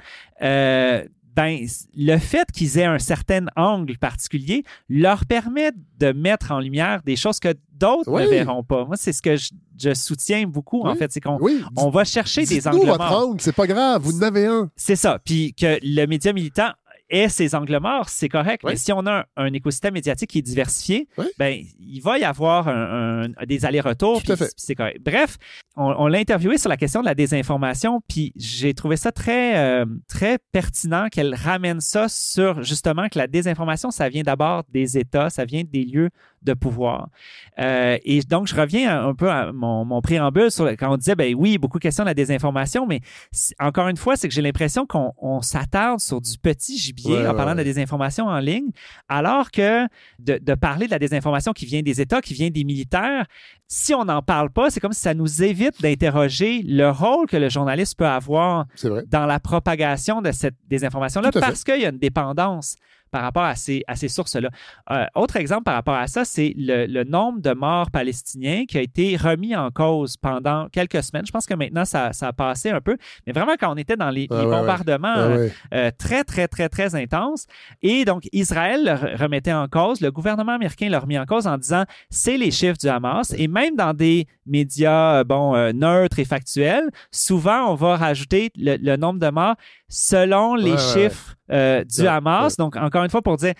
Ben, 1.35 1.65
le 1.95 2.17
fait 2.17 2.51
qu'ils 2.51 2.77
aient 2.77 2.85
un 2.85 2.99
certain 2.99 3.45
angle 3.55 3.97
particulier 3.97 4.63
leur 4.89 5.25
permet 5.25 5.71
de 5.99 6.11
mettre 6.11 6.51
en 6.51 6.59
lumière 6.59 7.01
des 7.05 7.15
choses 7.15 7.39
que 7.39 7.53
d'autres 7.73 8.11
Oui. 8.11 8.23
ne 8.23 8.27
verront 8.29 8.63
pas. 8.63 8.85
Moi, 8.85 8.95
c'est 8.97 9.13
ce 9.13 9.21
que 9.21 9.35
je, 9.37 9.51
je 9.81 9.93
soutiens 9.93 10.45
beaucoup, 10.47 10.85
en 10.85 10.95
fait, 10.95 11.11
c'est 11.11 11.21
qu'on 11.21 11.37
Oui, 11.39 11.63
on 11.77 11.89
va 11.89 12.03
chercher 12.03 12.45
des 12.45 12.67
angles 12.67 12.85
morts. 12.87 13.35
c'est 13.39 13.55
pas 13.55 13.67
grave, 13.67 14.01
vous 14.03 14.17
en 14.19 14.21
avez 14.23 14.45
un. 14.47 14.69
C'est 14.75 14.95
ça. 14.97 15.19
Puis 15.23 15.53
que 15.53 15.77
le 15.81 16.05
média 16.07 16.33
militant 16.33 16.71
ait 17.09 17.29
ses 17.29 17.55
angles 17.55 17.79
morts, 17.79 18.09
c'est 18.09 18.29
correct. 18.29 18.61
Oui. 18.63 18.71
Mais 18.73 18.77
si 18.77 18.91
on 18.93 19.05
a 19.05 19.19
un, 19.19 19.25
un 19.37 19.53
écosystème 19.53 19.93
médiatique 19.93 20.29
qui 20.29 20.39
est 20.39 20.43
diversifié, 20.43 21.07
Oui. 21.17 21.25
ben, 21.37 21.61
il 21.79 21.99
va 22.01 22.17
y 22.19 22.23
avoir 22.23 22.67
un- 22.67 23.23
un- 23.37 23.45
des 23.45 23.65
allers-retours. 23.65 24.21
C'est 24.57 24.75
correct. 24.75 25.01
Bref, 25.03 25.37
on, 25.75 25.93
on 25.97 26.07
l'a 26.07 26.19
interviewé 26.19 26.57
sur 26.57 26.69
la 26.69 26.77
question 26.77 27.01
de 27.01 27.05
la 27.05 27.15
désinformation, 27.15 28.01
puis 28.07 28.33
j'ai 28.35 28.73
trouvé 28.73 28.95
ça 28.97 29.11
très, 29.11 29.57
euh, 29.57 29.85
très 30.07 30.37
pertinent 30.51 31.07
qu'elle 31.11 31.35
ramène 31.35 31.79
ça 31.81 32.07
sur 32.09 32.61
justement 32.63 33.07
que 33.09 33.17
la 33.17 33.27
désinformation, 33.27 33.91
ça 33.91 34.09
vient 34.09 34.23
d'abord 34.23 34.63
des 34.71 34.97
États, 34.97 35.29
ça 35.29 35.45
vient 35.45 35.63
des 35.63 35.83
lieux 35.85 36.09
de 36.41 36.53
pouvoir. 36.53 37.09
Euh, 37.59 37.97
et 38.03 38.21
donc, 38.21 38.47
je 38.47 38.55
reviens 38.55 39.05
un 39.07 39.13
peu 39.13 39.29
à 39.29 39.51
mon, 39.51 39.83
mon 39.83 40.01
préambule 40.01 40.51
sur 40.51 40.63
le- 40.65 40.75
quand 40.77 40.91
on 40.93 40.97
disait, 40.97 41.15
ben 41.15 41.33
oui, 41.35 41.57
beaucoup 41.57 41.79
de 41.79 41.83
questions 41.83 42.03
de 42.05 42.09
la 42.09 42.13
désinformation, 42.13 42.85
mais 42.87 43.01
encore 43.59 43.87
une 43.89 43.97
fois, 43.97 44.15
c'est 44.15 44.27
que 44.29 44.33
j'ai 44.33 44.41
l'impression 44.41 44.85
qu'on 44.85 45.13
on 45.17 45.41
s'attarde 45.41 45.99
sur 45.99 46.21
du 46.21 46.37
petit 46.37 46.77
gibier 46.77 46.98
Ouais, 47.05 47.25
en 47.25 47.31
ouais, 47.31 47.35
parlant 47.35 47.53
de 47.53 47.57
la 47.57 47.63
désinformation 47.63 48.25
en 48.25 48.39
ligne, 48.39 48.71
alors 49.07 49.51
que 49.51 49.85
de, 50.19 50.37
de 50.37 50.53
parler 50.55 50.85
de 50.87 50.91
la 50.91 50.99
désinformation 50.99 51.53
qui 51.53 51.65
vient 51.65 51.81
des 51.81 52.01
États, 52.01 52.21
qui 52.21 52.33
vient 52.33 52.49
des 52.49 52.63
militaires, 52.63 53.25
si 53.67 53.93
on 53.93 54.05
n'en 54.05 54.21
parle 54.21 54.49
pas, 54.49 54.69
c'est 54.71 54.79
comme 54.79 54.93
si 54.93 55.01
ça 55.01 55.13
nous 55.13 55.43
évite 55.43 55.81
d'interroger 55.81 56.63
le 56.65 56.89
rôle 56.89 57.27
que 57.27 57.37
le 57.37 57.49
journaliste 57.49 57.97
peut 57.97 58.07
avoir 58.07 58.65
dans 59.07 59.25
la 59.25 59.39
propagation 59.39 60.21
de 60.21 60.31
cette 60.31 60.55
désinformation-là 60.67 61.31
parce 61.31 61.63
qu'il 61.63 61.79
y 61.81 61.85
a 61.85 61.89
une 61.89 61.99
dépendance 61.99 62.77
par 63.11 63.21
rapport 63.23 63.43
à 63.43 63.55
ces, 63.55 63.83
à 63.87 63.95
ces 63.95 64.07
sources-là. 64.07 64.49
Euh, 64.91 65.05
autre 65.15 65.35
exemple 65.35 65.63
par 65.63 65.75
rapport 65.75 65.95
à 65.95 66.07
ça, 66.07 66.25
c'est 66.25 66.53
le, 66.57 66.85
le 66.85 67.03
nombre 67.03 67.41
de 67.41 67.51
morts 67.53 67.91
palestiniens 67.91 68.65
qui 68.67 68.77
a 68.77 68.81
été 68.81 69.17
remis 69.17 69.55
en 69.55 69.71
cause 69.71 70.17
pendant 70.17 70.67
quelques 70.69 71.03
semaines. 71.03 71.25
Je 71.25 71.31
pense 71.31 71.45
que 71.45 71.53
maintenant, 71.53 71.85
ça, 71.85 72.13
ça 72.13 72.27
a 72.27 72.33
passé 72.33 72.69
un 72.69 72.81
peu. 72.81 72.97
Mais 73.25 73.33
vraiment, 73.33 73.53
quand 73.59 73.71
on 73.71 73.77
était 73.77 73.97
dans 73.97 74.09
les, 74.09 74.27
ouais. 74.29 74.43
bombardements 74.43 75.07
Ah 75.15 75.19
euh, 75.19 75.49
euh, 75.73 75.91
très, 75.97 76.23
très, 76.23 76.47
très, 76.47 76.69
très 76.69 76.95
intenses. 76.95 77.45
Et 77.81 78.05
donc, 78.05 78.27
Israël 78.31 78.83
le 78.83 78.91
re- 78.91 79.21
remettait 79.21 79.53
en 79.53 79.67
cause, 79.67 80.01
le 80.01 80.11
gouvernement 80.11 80.53
américain 80.53 80.89
l'a 80.89 80.99
remis 80.99 81.17
en 81.17 81.25
cause 81.25 81.47
en 81.47 81.57
disant 81.57 81.83
c'est 82.09 82.37
les 82.37 82.51
chiffres 82.51 82.77
du 82.77 82.87
Hamas. 82.87 83.33
Et 83.37 83.47
même 83.47 83.75
dans 83.75 83.93
des 83.93 84.27
médias, 84.45 85.19
euh, 85.19 85.23
bon, 85.23 85.55
neutres 85.73 86.19
et 86.19 86.25
factuels, 86.25 86.89
souvent, 87.11 87.71
on 87.71 87.75
va 87.75 87.95
rajouter 87.97 88.51
le, 88.57 88.77
le 88.77 88.97
nombre 88.97 89.19
de 89.19 89.29
morts 89.29 89.55
selon 89.87 90.55
les 90.55 90.71
ouais, 90.71 90.77
chiffres 90.77 91.35
euh, 91.51 91.83
du 91.83 92.07
Hamas. 92.07 92.57
Donc, 92.57 92.75
encore 92.75 93.03
une 93.03 93.09
fois, 93.09 93.21
pour 93.21 93.37
dire, 93.37 93.53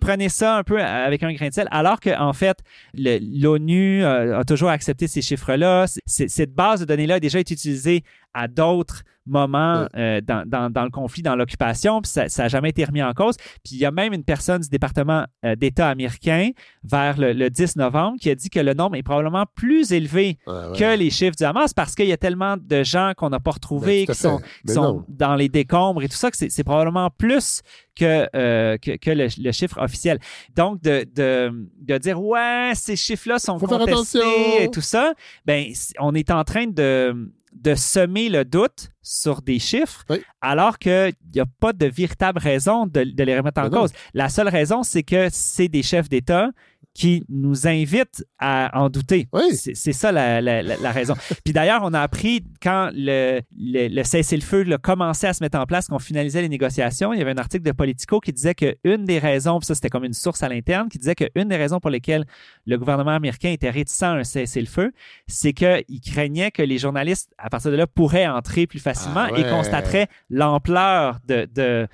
prenez 0.00 0.28
ça 0.28 0.56
un 0.56 0.62
peu 0.62 0.80
avec 0.82 1.22
un 1.22 1.32
grain 1.32 1.48
de 1.48 1.52
sel, 1.54 1.68
alors 1.70 2.00
qu'en 2.00 2.32
fait, 2.32 2.58
le- 2.94 3.18
l'ONU 3.40 4.04
euh, 4.04 4.38
a 4.38 4.44
toujours 4.44 4.70
accepté 4.70 5.06
ces 5.08 5.22
chiffres-là. 5.22 5.86
Cette 6.06 6.54
base 6.54 6.80
de 6.80 6.84
données-là 6.84 7.14
a 7.16 7.20
déjà 7.20 7.38
été 7.40 7.54
utilisée 7.54 8.02
à 8.34 8.48
d'autres 8.48 9.02
moments 9.26 9.82
Ouais. 9.82 9.88
euh, 9.96 10.20
dans, 10.20 10.44
dans- 10.48 10.70
dans 10.70 10.84
le 10.84 10.90
conflit, 10.90 11.22
dans 11.22 11.36
l'occupation, 11.36 12.00
puis 12.00 12.10
ça 12.10 12.26
n'a 12.38 12.48
jamais 12.48 12.70
été 12.70 12.84
remis 12.84 13.02
en 13.02 13.12
cause. 13.12 13.36
Puis 13.64 13.72
il 13.74 13.78
y 13.78 13.84
a 13.84 13.90
même 13.90 14.12
une 14.12 14.24
personne 14.24 14.60
du 14.62 14.68
département 14.68 15.24
euh, 15.44 15.56
d'État 15.56 15.88
américain 15.88 16.50
vers 16.84 17.18
le, 17.18 17.32
le 17.32 17.50
10 17.50 17.76
novembre 17.76 18.18
qui 18.20 18.30
a 18.30 18.34
dit 18.34 18.50
que 18.50 18.60
le 18.60 18.74
nombre 18.74 18.96
est 18.96 19.02
probablement 19.02 19.44
plus 19.54 19.92
élevé 19.92 20.38
Ouais, 20.46 20.52
ouais. 20.54 20.78
que 20.78 20.96
les 20.96 21.10
chiffres 21.10 21.36
du 21.36 21.44
Hamas 21.44 21.74
parce 21.74 21.94
qu'il 21.94 22.06
y 22.06 22.12
a 22.12 22.16
tellement 22.16 22.56
de 22.60 22.82
gens 22.82 23.12
qu'on 23.16 23.30
n'a 23.30 23.40
pas 23.40 23.52
retrouvés, 23.52 24.04
Ben, 24.06 24.14
qui 24.14 24.20
sont, 24.20 24.40
qui 24.66 24.72
sont 24.72 25.04
dans 25.08 25.34
les 25.34 25.48
décombres 25.48 26.02
et 26.02 26.08
tout 26.08 26.16
ça, 26.16 26.30
que 26.30 26.36
c'est 26.36 26.64
probablement 26.64 27.10
plus 27.10 27.62
que, 27.98 28.28
euh, 28.36 28.76
que, 28.78 28.96
que 28.96 29.10
le, 29.10 29.28
le 29.42 29.52
chiffre 29.52 29.80
officiel. 29.80 30.18
Donc, 30.54 30.82
de, 30.82 31.06
de, 31.14 31.66
de 31.80 31.98
dire, 31.98 32.22
ouais, 32.22 32.72
ces 32.74 32.94
chiffres-là 32.94 33.38
sont 33.38 33.58
Faut 33.58 33.66
contestés 33.66 34.18
et 34.62 34.70
tout 34.70 34.82
ça, 34.82 35.14
ben, 35.46 35.64
on 35.98 36.14
est 36.14 36.30
en 36.30 36.44
train 36.44 36.66
de, 36.66 37.30
de 37.62 37.74
semer 37.74 38.28
le 38.28 38.44
doute 38.44 38.90
sur 39.02 39.42
des 39.42 39.58
chiffres, 39.58 40.04
Oui. 40.10 40.18
alors 40.40 40.78
qu'il 40.78 41.12
n'y 41.34 41.40
a 41.40 41.46
pas 41.60 41.72
de 41.72 41.86
véritable 41.86 42.38
raison 42.38 42.86
de, 42.86 43.02
de 43.04 43.24
les 43.24 43.36
remettre 43.38 43.60
en 43.60 43.64
Mais 43.64 43.70
non. 43.70 43.80
cause. 43.82 43.92
La 44.14 44.28
seule 44.28 44.48
raison, 44.48 44.82
c'est 44.82 45.02
que 45.02 45.28
c'est 45.30 45.68
des 45.68 45.82
chefs 45.82 46.08
d'État 46.08 46.50
qui 46.96 47.26
nous 47.28 47.66
invitent 47.66 48.24
à 48.38 48.70
en 48.80 48.88
douter. 48.88 49.28
Oui. 49.34 49.54
C'est 49.54 49.92
ça 49.92 50.12
la, 50.12 50.40
la- 50.40 50.62
la- 50.62 50.90
raison. 50.92 51.14
Puis 51.44 51.52
d'ailleurs, 51.52 51.82
on 51.84 51.92
a 51.92 52.00
appris 52.00 52.42
quand 52.62 52.88
le, 52.94 53.42
le, 53.54 53.88
le 53.88 54.02
cessez-le-feu 54.02 54.64
commençait 54.82 55.26
à 55.26 55.34
se 55.34 55.44
mettre 55.44 55.58
en 55.58 55.66
place, 55.66 55.88
qu'on 55.88 55.98
finalisait 55.98 56.40
les 56.40 56.48
négociations, 56.48 57.12
il 57.12 57.18
y 57.18 57.22
avait 57.22 57.32
un 57.32 57.36
article 57.36 57.64
de 57.64 57.72
Politico 57.72 58.18
qui 58.20 58.32
disait 58.32 58.54
qu'une 58.54 59.04
des 59.04 59.18
raisons, 59.18 59.58
puis 59.58 59.66
ça 59.66 59.74
c'était 59.74 59.90
comme 59.90 60.04
une 60.04 60.14
source 60.14 60.42
à 60.42 60.48
l'interne, 60.48 60.88
qui 60.88 60.96
disait 60.96 61.14
qu'une 61.14 61.48
des 61.48 61.56
raisons 61.56 61.80
pour 61.80 61.90
lesquelles 61.90 62.24
le 62.64 62.78
gouvernement 62.78 63.10
américain 63.10 63.50
était 63.50 63.68
réticent 63.68 64.02
à 64.02 64.12
un 64.12 64.24
cessez-le-feu, 64.24 64.92
c'est 65.26 65.52
qu'il 65.52 66.00
craignait 66.02 66.50
que 66.50 66.62
les 66.62 66.78
journalistes, 66.78 67.30
à 67.36 67.50
partir 67.50 67.70
de 67.70 67.76
là, 67.76 67.86
pourraient 67.86 68.26
entrer 68.26 68.66
plus 68.66 68.78
facilement 68.80 69.26
Ah 69.28 69.32
ouais. 69.32 69.42
et 69.42 69.50
constateraient 69.50 70.08
l'ampleur 70.30 71.18
de, 71.26 71.46
de, 71.54 71.86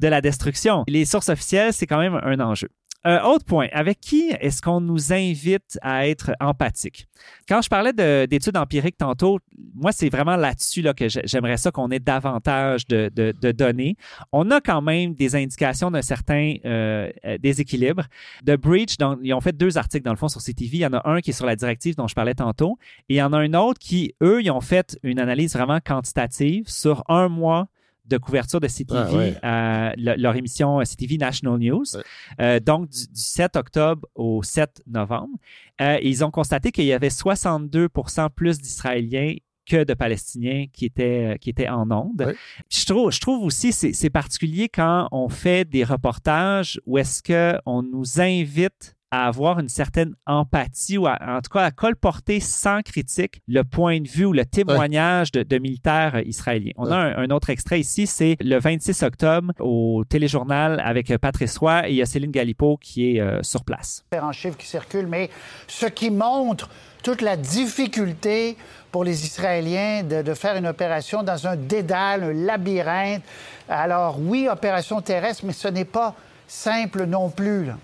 de 0.00 0.08
la 0.08 0.20
destruction. 0.20 0.84
Les 0.86 1.06
sources 1.06 1.30
officielles, 1.30 1.72
c'est 1.72 1.86
quand 1.86 1.98
même 1.98 2.20
un 2.22 2.40
enjeu. 2.40 2.68
Euh, 3.06 3.18
autre 3.22 3.46
point, 3.46 3.68
avec 3.72 3.98
qui 3.98 4.28
est-ce 4.40 4.60
qu'on 4.60 4.80
nous 4.82 5.12
invite 5.12 5.78
à 5.80 6.06
être 6.06 6.32
empathique? 6.38 7.06
Quand 7.48 7.62
je 7.62 7.68
parlais 7.70 7.94
de- 7.94 8.26
d'études 8.26 8.58
empiriques 8.58 8.98
tantôt, 8.98 9.38
moi, 9.74 9.90
c'est 9.90 10.10
vraiment 10.10 10.36
là-dessus 10.36 10.82
là, 10.82 10.92
que 10.92 11.08
j'ai- 11.08 11.22
j'aimerais 11.24 11.56
ça 11.56 11.70
qu'on 11.70 11.90
ait 11.90 11.98
davantage 11.98 12.86
de, 12.86 13.10
données. 13.52 13.96
On 14.32 14.50
a 14.50 14.60
quand 14.60 14.82
même 14.82 15.14
des 15.14 15.34
indications 15.34 15.90
d'un 15.90 16.02
certain 16.02 16.56
euh, 16.66 17.10
euh, 17.24 17.38
déséquilibre. 17.38 18.04
The 18.44 18.56
Breach, 18.56 18.96
ils 19.22 19.32
ont 19.32 19.40
fait 19.40 19.56
deux 19.56 19.78
articles 19.78 20.04
dans 20.04 20.12
le 20.12 20.18
fond 20.18 20.28
sur 20.28 20.42
CTV. 20.42 20.76
Il 20.76 20.80
y 20.80 20.86
en 20.86 20.92
a 20.92 21.08
un 21.08 21.20
qui 21.20 21.30
est 21.30 21.34
sur 21.34 21.46
la 21.46 21.56
directive 21.56 21.96
dont 21.96 22.06
je 22.06 22.14
parlais 22.14 22.34
tantôt, 22.34 22.76
et 23.08 23.14
il 23.14 23.16
y 23.16 23.22
en 23.22 23.32
a 23.32 23.38
un 23.38 23.54
autre 23.54 23.78
qui, 23.78 24.14
eux, 24.22 24.42
ils 24.42 24.50
ont 24.50 24.60
fait 24.60 24.98
une 25.02 25.18
analyse 25.20 25.54
vraiment 25.54 25.80
quantitative 25.80 26.68
sur 26.68 27.02
un 27.08 27.28
mois 27.28 27.68
de 28.10 28.18
couverture 28.18 28.60
de 28.60 28.66
CTV, 28.68 29.00
Ah 29.42 29.92
ouais. 29.92 29.94
le- 29.96 30.16
leur 30.20 30.36
émission 30.36 30.80
euh, 30.80 30.84
CTV 30.84 31.16
National 31.16 31.58
News, 31.58 31.84
Ouais. 31.96 32.02
euh, 32.40 32.60
donc 32.60 32.88
du, 32.90 33.06
du 33.06 33.20
7 33.20 33.56
octobre 33.56 34.06
au 34.14 34.42
7 34.42 34.82
novembre. 34.86 35.32
Euh, 35.80 35.98
ils 36.02 36.22
ont 36.24 36.30
constaté 36.30 36.72
qu'il 36.72 36.84
y 36.84 36.92
avait 36.92 37.08
62 37.10 37.88
plus 38.34 38.58
d'Israéliens 38.58 39.34
que 39.66 39.84
de 39.84 39.94
Palestiniens 39.94 40.66
qui 40.72 40.86
étaient, 40.86 41.36
qui 41.40 41.50
étaient 41.50 41.68
en 41.68 41.88
onde. 41.92 42.22
Ouais. 42.26 42.34
Je 42.68 42.84
trouve, 42.86 43.12
je 43.12 43.20
trouve 43.20 43.44
aussi 43.44 43.72
c'est 43.72 44.10
particulier 44.10 44.68
quand 44.68 45.06
on 45.12 45.28
fait 45.28 45.64
des 45.64 45.84
reportages 45.84 46.80
où 46.86 46.98
est-ce 46.98 47.22
qu'on 47.22 47.82
nous 47.82 48.20
invite 48.20 48.96
à 49.12 49.26
avoir 49.26 49.58
une 49.58 49.68
certaine 49.68 50.14
empathie 50.26 50.96
ou 50.98 51.06
à- 51.06 51.18
en 51.26 51.40
tout 51.40 51.50
cas 51.50 51.64
à 51.64 51.70
colporter 51.72 52.38
sans 52.40 52.82
critique 52.82 53.42
le 53.48 53.64
point 53.64 54.00
de 54.00 54.08
vue 54.08 54.24
ou 54.26 54.32
le 54.32 54.44
témoignage 54.44 55.32
de, 55.32 55.42
de 55.42 55.58
militaires 55.58 56.14
euh, 56.16 56.22
israéliens. 56.24 56.72
On 56.76 56.90
a 56.90 56.96
un, 56.96 57.16
un 57.24 57.30
autre 57.30 57.50
extrait 57.50 57.80
ici, 57.80 58.06
c'est 58.06 58.36
le 58.40 58.58
26 58.58 59.02
octobre 59.02 59.52
au 59.58 60.04
téléjournal 60.08 60.80
avec 60.84 61.10
euh, 61.10 61.18
Patrice 61.18 61.56
Roy 61.58 61.88
et 61.88 61.92
il 61.92 61.96
y 61.96 62.02
a 62.02 62.06
Céline 62.06 62.30
Galipo 62.30 62.76
qui 62.76 63.16
est 63.16 63.20
euh, 63.20 63.42
sur 63.42 63.64
place. 63.64 64.04
différents 64.12 64.32
chiffres 64.32 64.56
qui 64.56 64.66
circulent, 64.66 65.06
mais 65.08 65.28
ce 65.66 65.86
qui 65.86 66.10
montre 66.10 66.68
toute 67.02 67.22
la 67.22 67.36
difficulté 67.36 68.56
pour 68.92 69.04
les 69.04 69.24
Israéliens 69.24 70.02
de, 70.02 70.22
de 70.22 70.34
faire 70.34 70.56
une 70.56 70.66
opération 70.66 71.22
dans 71.22 71.46
un 71.46 71.56
dédale, 71.56 72.22
un 72.24 72.32
labyrinthe. 72.32 73.22
Alors 73.68 74.18
oui, 74.20 74.48
opération 74.50 75.00
terrestre, 75.00 75.44
mais 75.46 75.52
ce 75.52 75.68
n'est 75.68 75.84
pas 75.84 76.14
simple 76.46 77.06
non 77.06 77.30
plus. 77.30 77.64
là. 77.66 77.78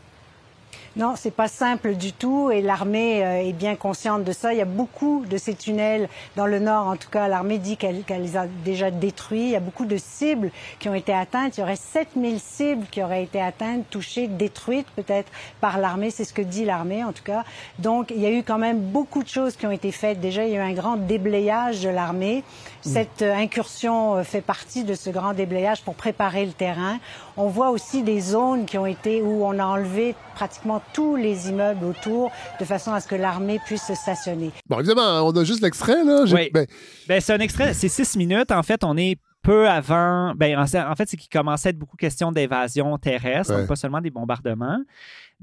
Non, 0.97 1.12
c'est 1.14 1.31
pas 1.31 1.47
simple 1.47 1.94
du 1.94 2.14
tout 2.14 2.51
et 2.51 2.62
l'armée 2.62 3.23
euh, 3.23 3.47
est 3.47 3.52
bien 3.52 3.77
consciente 3.77 4.24
de 4.24 4.32
ça. 4.32 4.55
Il 4.55 4.59
y 4.59 4.62
a 4.62 4.64
beaucoup 4.64 5.27
de 5.28 5.36
ces 5.36 5.55
tunnels 5.55 6.09
dans 6.36 6.47
le 6.47 6.59
nord, 6.59 6.86
en 6.86 6.97
tout 6.97 7.10
cas, 7.10 7.28
l'armée 7.28 7.59
dit 7.59 7.77
qu'elle 7.77 8.02
les 8.09 8.36
a 8.39 8.47
déjà 8.64 8.90
détruits. 8.90 9.43
Il 9.43 9.51
y 9.51 9.56
a 9.56 9.60
beaucoup 9.60 9.85
de 9.85 9.98
cibles 9.98 10.51
qui 10.78 10.89
ont 10.89 10.94
été 10.94 11.12
atteintes. 11.12 11.59
Il 11.59 11.60
y 11.60 11.62
aurait 11.62 11.77
7000 11.77 12.40
cibles 12.40 12.86
qui 12.90 13.02
auraient 13.02 13.24
été 13.24 13.43
atteintes, 13.43 13.85
touchées, 13.90 14.27
détruites 14.27 14.86
peut-être 14.97 15.31
par 15.60 15.77
l'armée. 15.77 16.10
C'est 16.10 16.24
ce 16.24 16.32
que 16.32 16.40
dit 16.40 16.64
l'armée, 16.64 17.05
en 17.05 17.12
tout 17.12 17.24
cas. 17.24 17.44
Donc, 17.78 18.10
il 18.10 18.23
y 18.23 18.27
a 18.27 18.31
eu 18.31 18.43
quand 18.43 18.56
même 18.56 18.81
beaucoup 18.81 19.23
de 19.23 19.28
choses 19.28 19.55
qui 19.56 19.66
ont 19.66 19.70
été 19.70 19.93
faites. 19.93 20.18
Déjà, 20.18 20.47
il 20.47 20.55
y 20.55 20.56
a 20.56 20.60
eu 20.60 20.70
un 20.70 20.73
grand 20.73 20.97
déblayage 20.97 21.82
de 21.82 21.90
l'armée. 21.90 22.43
Cette 22.86 23.22
euh, 23.22 23.34
incursion 23.34 24.16
euh, 24.16 24.22
fait 24.22 24.40
partie 24.40 24.84
de 24.84 24.94
ce 24.94 25.10
grand 25.10 25.32
déblayage 25.34 25.82
pour 25.82 25.94
préparer 25.94 26.46
le 26.46 26.52
terrain. 26.52 26.98
On 27.36 27.48
voit 27.48 27.70
aussi 27.70 28.02
des 28.02 28.20
zones 28.20 28.64
qui 28.66 28.78
ont 28.78 28.86
été 28.86 29.22
où 29.22 29.44
on 29.44 29.58
a 29.58 29.64
enlevé 29.64 30.14
pratiquement 30.34 30.80
tous 30.92 31.16
les 31.16 31.48
immeubles 31.48 31.84
autour 31.84 32.30
de 32.60 32.64
façon 32.64 32.92
à 32.92 33.00
ce 33.00 33.08
que 33.08 33.14
l'armée 33.16 33.58
puisse 33.64 33.84
se 33.86 33.94
stationner. 33.94 34.50
Bon, 34.68 34.78
évidemment, 34.78 35.22
on 35.26 35.30
a 35.36 35.44
juste 35.44 35.62
l'extrait, 35.62 36.04
là. 36.04 36.24
Oui. 36.32 36.50
ben, 36.52 36.66
Ben, 37.08 37.20
c'est 37.20 37.32
un 37.34 37.38
extrait, 37.40 37.74
c'est 37.74 37.88
six 37.88 38.16
minutes. 38.16 38.50
En 38.52 38.62
fait, 38.62 38.84
on 38.84 38.96
est 38.96 39.16
peu 39.42 39.68
avant. 39.68 40.32
Ben, 40.34 40.58
en, 40.58 40.62
en 40.64 40.94
fait, 40.96 41.08
c'est 41.08 41.16
qu'il 41.16 41.28
commençait 41.28 41.68
à 41.68 41.70
être 41.70 41.78
beaucoup 41.78 41.96
question 41.96 42.32
d'évasion 42.32 42.96
terrestre, 42.98 43.52
Ouais. 43.52 43.58
donc 43.60 43.68
pas 43.68 43.76
seulement 43.76 44.00
des 44.00 44.10
bombardements. 44.10 44.78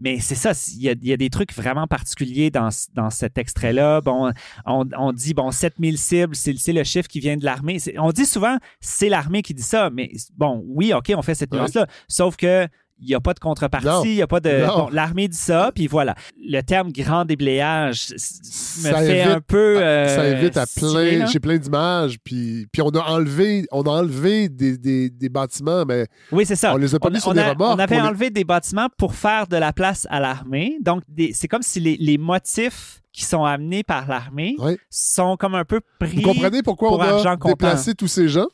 Mais 0.02 0.20
c'est 0.20 0.36
ça, 0.36 0.52
il 0.76 0.82
y, 0.82 0.90
a, 0.90 0.94
il 0.94 1.08
y 1.08 1.14
a 1.14 1.18
des 1.18 1.30
trucs 1.30 1.54
vraiment 1.54 1.86
particuliers 1.86 2.50
dans, 2.50 2.72
ce- 2.72 2.88
dans 2.94 3.10
cet 3.12 3.38
extrait-là. 3.38 4.02
Bon, 4.02 4.32
on, 4.66 4.86
on 4.98 5.12
dit, 5.12 5.34
bon, 5.36 5.52
7000 5.52 5.98
cibles, 6.00 6.36
c'est 6.36 6.74
le 6.74 6.84
chiffre 6.84 7.08
qui 7.08 7.20
vient 7.20 7.38
de 7.38 7.46
l'armée. 7.46 7.78
C'est- 7.80 7.98
On 8.00 8.12
dit 8.12 8.26
souvent, 8.26 8.58
c'est 8.82 9.08
l'armée 9.10 9.44
qui 9.44 9.54
dit 9.54 9.62
ça, 9.62 9.90
mais 9.92 10.12
bon, 10.36 10.64
oui, 10.68 10.94
OK, 10.94 11.12
on 11.16 11.22
fait 11.22 11.36
cette 11.36 11.52
nuance-là. 11.60 11.88
Sauf 12.08 12.36
que 12.38 12.68
il 13.00 13.08
n'y 13.08 13.16
a 13.16 13.20
pas 13.20 13.34
de 13.34 13.40
contrepartie, 13.40 13.88
il 14.12 14.16
n'y 14.16 14.22
a 14.22 14.28
pas 14.28 14.40
de... 14.40 14.66
Bon, 14.66 14.88
l'armée 14.92 15.28
dit 15.28 15.38
ça, 15.38 15.72
puis 15.76 15.88
voilà. 15.88 16.16
Le 16.42 16.62
terme 16.62 16.92
grand 16.92 17.26
déblayage 17.26 18.08
me 18.14 18.18
Ça 18.18 18.98
fait 19.00 19.20
évite- 19.26 19.28
un 19.36 19.42
peu... 19.42 19.82
euh, 19.84 20.08
ça 20.08 20.28
évite 20.28 20.56
à 20.58 20.66
plein. 20.66 21.26
J'ai 21.26 21.40
plein 21.40 21.58
d'images. 21.58 22.18
Puis, 22.24 22.66
puis 22.72 22.82
on 22.82 22.90
a 22.90 23.02
enlevé, 23.02 23.66
on 23.72 23.82
a 23.84 23.90
enlevé 23.90 24.48
des, 24.50 24.78
des, 24.78 25.10
des 25.10 25.30
bâtiments, 25.30 25.84
mais 25.86 26.08
Oui, 26.32 26.46
c'est 26.46 26.56
ça. 26.56 26.74
On 26.74 26.78
les 26.78 26.96
a 26.96 27.00
pas 27.00 27.10
mis 27.10 27.20
sur 27.20 27.32
on 27.32 27.34
des 27.34 27.40
a- 27.42 27.50
remorques 27.52 27.76
On 27.76 27.80
avait 27.80 27.96
les- 27.96 28.02
enlevé 28.02 28.30
des 28.30 28.44
bâtiments 28.46 28.88
pour 28.98 29.16
faire 29.16 29.48
de 29.48 29.58
la 29.58 29.74
place 29.74 30.08
à 30.10 30.20
l'armée. 30.20 30.78
Donc, 30.82 31.04
des- 31.10 31.34
c'est 31.34 31.48
comme 31.48 31.64
si 31.64 31.80
les, 31.80 31.98
les 32.00 32.18
motifs 32.18 33.02
qui 33.12 33.26
sont 33.26 33.44
amenés 33.44 33.84
par 33.84 34.08
l'armée 34.08 34.56
sont 34.90 35.36
comme 35.38 35.54
un 35.56 35.66
peu 35.66 35.82
pris. 36.00 36.16
vous 36.16 36.22
comprenez 36.22 36.64
pourquoi 36.64 36.90
pour 36.90 36.98
on 37.00 37.02
a 37.02 37.38
comptant. 37.38 37.50
déplacé 37.50 37.94
tous 37.94 38.08
ces 38.08 38.28
gens? 38.28 38.48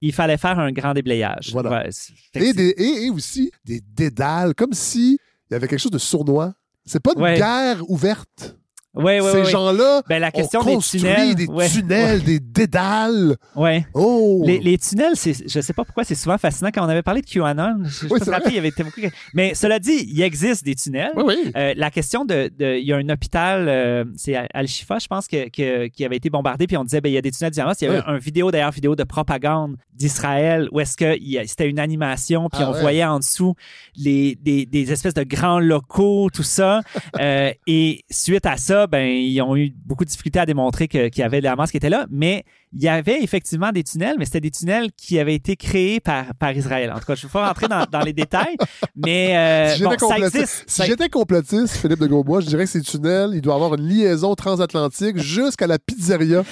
Il 0.00 0.12
fallait 0.12 0.36
faire 0.38 0.58
un 0.58 0.70
grand 0.72 0.94
déblayage. 0.94 1.50
Voilà. 1.52 1.70
Ouais, 1.70 1.88
Et, 1.88 1.92
c'est- 1.92 2.52
des, 2.54 2.68
et, 2.68 3.04
et 3.06 3.10
aussi 3.10 3.50
des 3.64 3.80
dédales, 3.80 4.54
comme 4.54 4.72
si 4.72 5.18
il 5.50 5.54
y 5.54 5.56
avait 5.56 5.66
quelque 5.68 5.80
chose 5.80 5.90
de 5.92 5.98
sournois. 5.98 6.54
C'est 6.84 7.00
pas 7.00 7.12
une 7.16 7.22
Ouais. 7.22 7.36
guerre 7.36 7.88
ouverte. 7.90 8.56
Ouais, 8.94 9.20
ouais, 9.20 9.30
Ces 9.32 9.38
ouais. 9.38 9.44
gens-là 9.50 10.02
Ben, 10.08 10.18
la 10.18 10.30
question 10.32 10.60
ont 10.60 10.64
des 10.64 10.74
construit 10.74 11.00
tunnels. 11.02 11.34
des 11.34 11.46
tunnels, 11.68 12.22
des 12.24 12.40
dédales. 12.40 13.36
Ouais. 13.54 13.86
Oh! 13.94 14.42
Les, 14.44 14.58
les 14.58 14.78
tunnels, 14.78 15.12
je 15.14 15.60
sais 15.60 15.72
pas 15.72 15.84
pourquoi, 15.84 16.04
c'est 16.04 16.14
souvent 16.14 16.38
fascinant. 16.38 16.70
Quand 16.74 16.84
on 16.84 16.88
avait 16.88 17.02
parlé 17.02 17.20
de 17.20 17.26
QAnon, 17.26 17.84
je, 17.84 18.06
je 18.08 18.12
Oui, 18.12 18.18
il 18.46 18.54
y 18.54 18.58
avait 18.58 18.70
beaucoup. 18.70 19.00
Mais 19.34 19.54
cela 19.54 19.78
dit, 19.78 20.06
il 20.08 20.20
existe 20.22 20.64
des 20.64 20.74
tunnels. 20.74 21.12
Oui, 21.16 21.24
oui. 21.28 21.52
Euh, 21.56 21.74
la 21.76 21.90
question 21.90 22.24
de, 22.24 22.50
de- 22.58 22.78
il 22.78 22.86
y 22.86 22.92
a 22.92 22.96
un 22.96 23.08
hôpital, 23.10 23.68
euh, 23.68 24.04
c'est 24.16 24.34
Al-Shifa, 24.54 24.98
je 24.98 25.06
pense, 25.06 25.28
que, 25.28 25.48
que- 25.48 25.86
qui 25.88 26.04
avait 26.04 26.16
été 26.16 26.30
bombardé, 26.30 26.66
puis 26.66 26.76
on 26.76 26.84
disait, 26.84 27.00
ben, 27.00 27.10
il 27.10 27.14
y 27.14 27.18
a 27.18 27.22
des 27.22 27.30
tunnels 27.30 27.52
du 27.52 27.60
Hamas. 27.60 27.80
Il 27.80 27.84
y 27.84 27.88
avait 27.88 28.02
un 28.06 28.18
vidéo, 28.18 28.50
d'ailleurs, 28.50 28.72
vidéo 28.72 28.96
de 28.96 29.04
propagande 29.04 29.76
d'Israël, 29.94 30.68
où 30.72 30.80
est-ce 30.80 30.96
que 30.96 31.16
c'était 31.46 31.68
une 31.68 31.78
animation, 31.78 32.48
puis 32.50 32.62
Ah 32.64 32.70
on 32.70 32.80
voyait 32.80 33.04
en 33.04 33.18
dessous 33.18 33.54
les, 33.96 34.36
des, 34.36 34.64
des 34.64 34.92
espèces 34.92 35.14
de 35.14 35.24
grands 35.24 35.60
locaux, 35.60 36.30
tout 36.32 36.42
ça. 36.42 36.80
Euh, 37.20 37.50
et 37.66 38.04
suite 38.10 38.46
à 38.46 38.56
ça, 38.56 38.77
ben, 38.86 39.06
ils 39.06 39.40
ont 39.42 39.56
eu 39.56 39.72
beaucoup 39.84 40.04
de 40.04 40.10
difficultés 40.10 40.38
à 40.38 40.46
démontrer 40.46 40.86
qu'il 40.88 41.10
y 41.16 41.22
avait 41.22 41.40
le 41.40 41.48
Hamas 41.48 41.70
qui 41.70 41.76
était 41.76 41.90
là, 41.90 42.06
mais 42.10 42.44
il 42.72 42.82
y 42.82 42.88
avait 42.88 43.22
effectivement 43.22 43.72
des 43.72 43.82
tunnels, 43.82 44.16
mais 44.18 44.24
c'était 44.26 44.40
des 44.40 44.50
tunnels 44.50 44.90
qui 44.96 45.18
avaient 45.18 45.34
été 45.34 45.56
créés 45.56 46.00
par, 46.00 46.34
par 46.38 46.52
Israël. 46.52 46.92
En 46.94 46.98
tout 46.98 47.06
cas, 47.06 47.14
je 47.14 47.26
ne 47.26 47.28
vais 47.28 47.32
pas 47.32 47.48
rentrer 47.48 47.66
dans, 47.68 47.84
dans 47.90 48.00
les 48.00 48.12
détails, 48.12 48.56
mais 48.94 49.36
euh, 49.36 49.74
Si 49.74 49.82
bon, 49.82 49.96
ça 49.98 50.18
existe. 50.18 50.64
si 50.66 50.76
Ça- 50.76 50.84
j'étais 50.86 51.08
complotiste, 51.08 51.76
Philippe 51.78 52.00
de 52.00 52.06
Grosbois, 52.06 52.40
je 52.40 52.46
dirais 52.46 52.64
que 52.64 52.70
ces 52.70 52.82
tunnels, 52.82 53.30
il 53.34 53.40
doit 53.40 53.54
avoir 53.54 53.74
une 53.74 53.88
liaison 53.88 54.34
transatlantique 54.34 55.18
jusqu'à 55.18 55.66
la 55.66 55.78
pizzeria. 55.78 56.42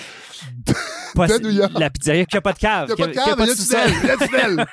Pas- 1.14 1.26
de 1.28 1.38
New 1.42 1.50
York. 1.50 1.72
La 1.78 1.88
pizzeria 1.90 2.24
qui 2.26 2.34
n'a 2.36 2.40
pas 2.42 2.52
de 2.52 2.58
cave. 2.58 2.88
Il 2.90 2.94
n'y 2.94 3.02
a 3.02 3.06
pas 3.06 3.06
de 3.06 3.12
qui 3.12 3.18
a- 3.18 3.24
cave, 3.24 3.36
qui 3.36 3.42
a 3.42 3.44
il 3.44 4.06
y 4.08 4.10
a 4.10 4.16
de 4.16 4.20
un 4.22 4.26
sous-sol. 4.26 4.56
tunnel. 4.56 4.66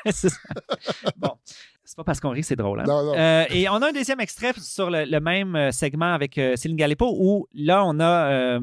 Bon. 1.17 1.31
C'est 1.94 1.98
pas 1.98 2.03
parce 2.06 2.20
qu'on 2.20 2.32
rit, 2.32 2.41
c'est 2.41 2.56
drôle. 2.56 2.80
hein? 2.80 2.86
Non, 2.88 3.03
non. 3.03 3.14
Euh, 3.15 3.45
et 3.52 3.70
on 3.70 3.76
a 3.76 3.90
un 3.90 3.91
deuxième 3.91 4.20
extrait 4.20 4.53
sur 4.57 4.90
le, 4.90 5.06
le 5.06 5.20
même 5.20 5.56
euh, 5.56 5.72
segment 5.72 6.11
avec 6.11 6.40
euh, 6.40 6.56
Céline 6.56 6.76
Galipo 6.76 7.15
où 7.20 7.45
là, 7.53 7.84
on 7.86 7.99
a 7.99 8.32
euh, 8.32 8.60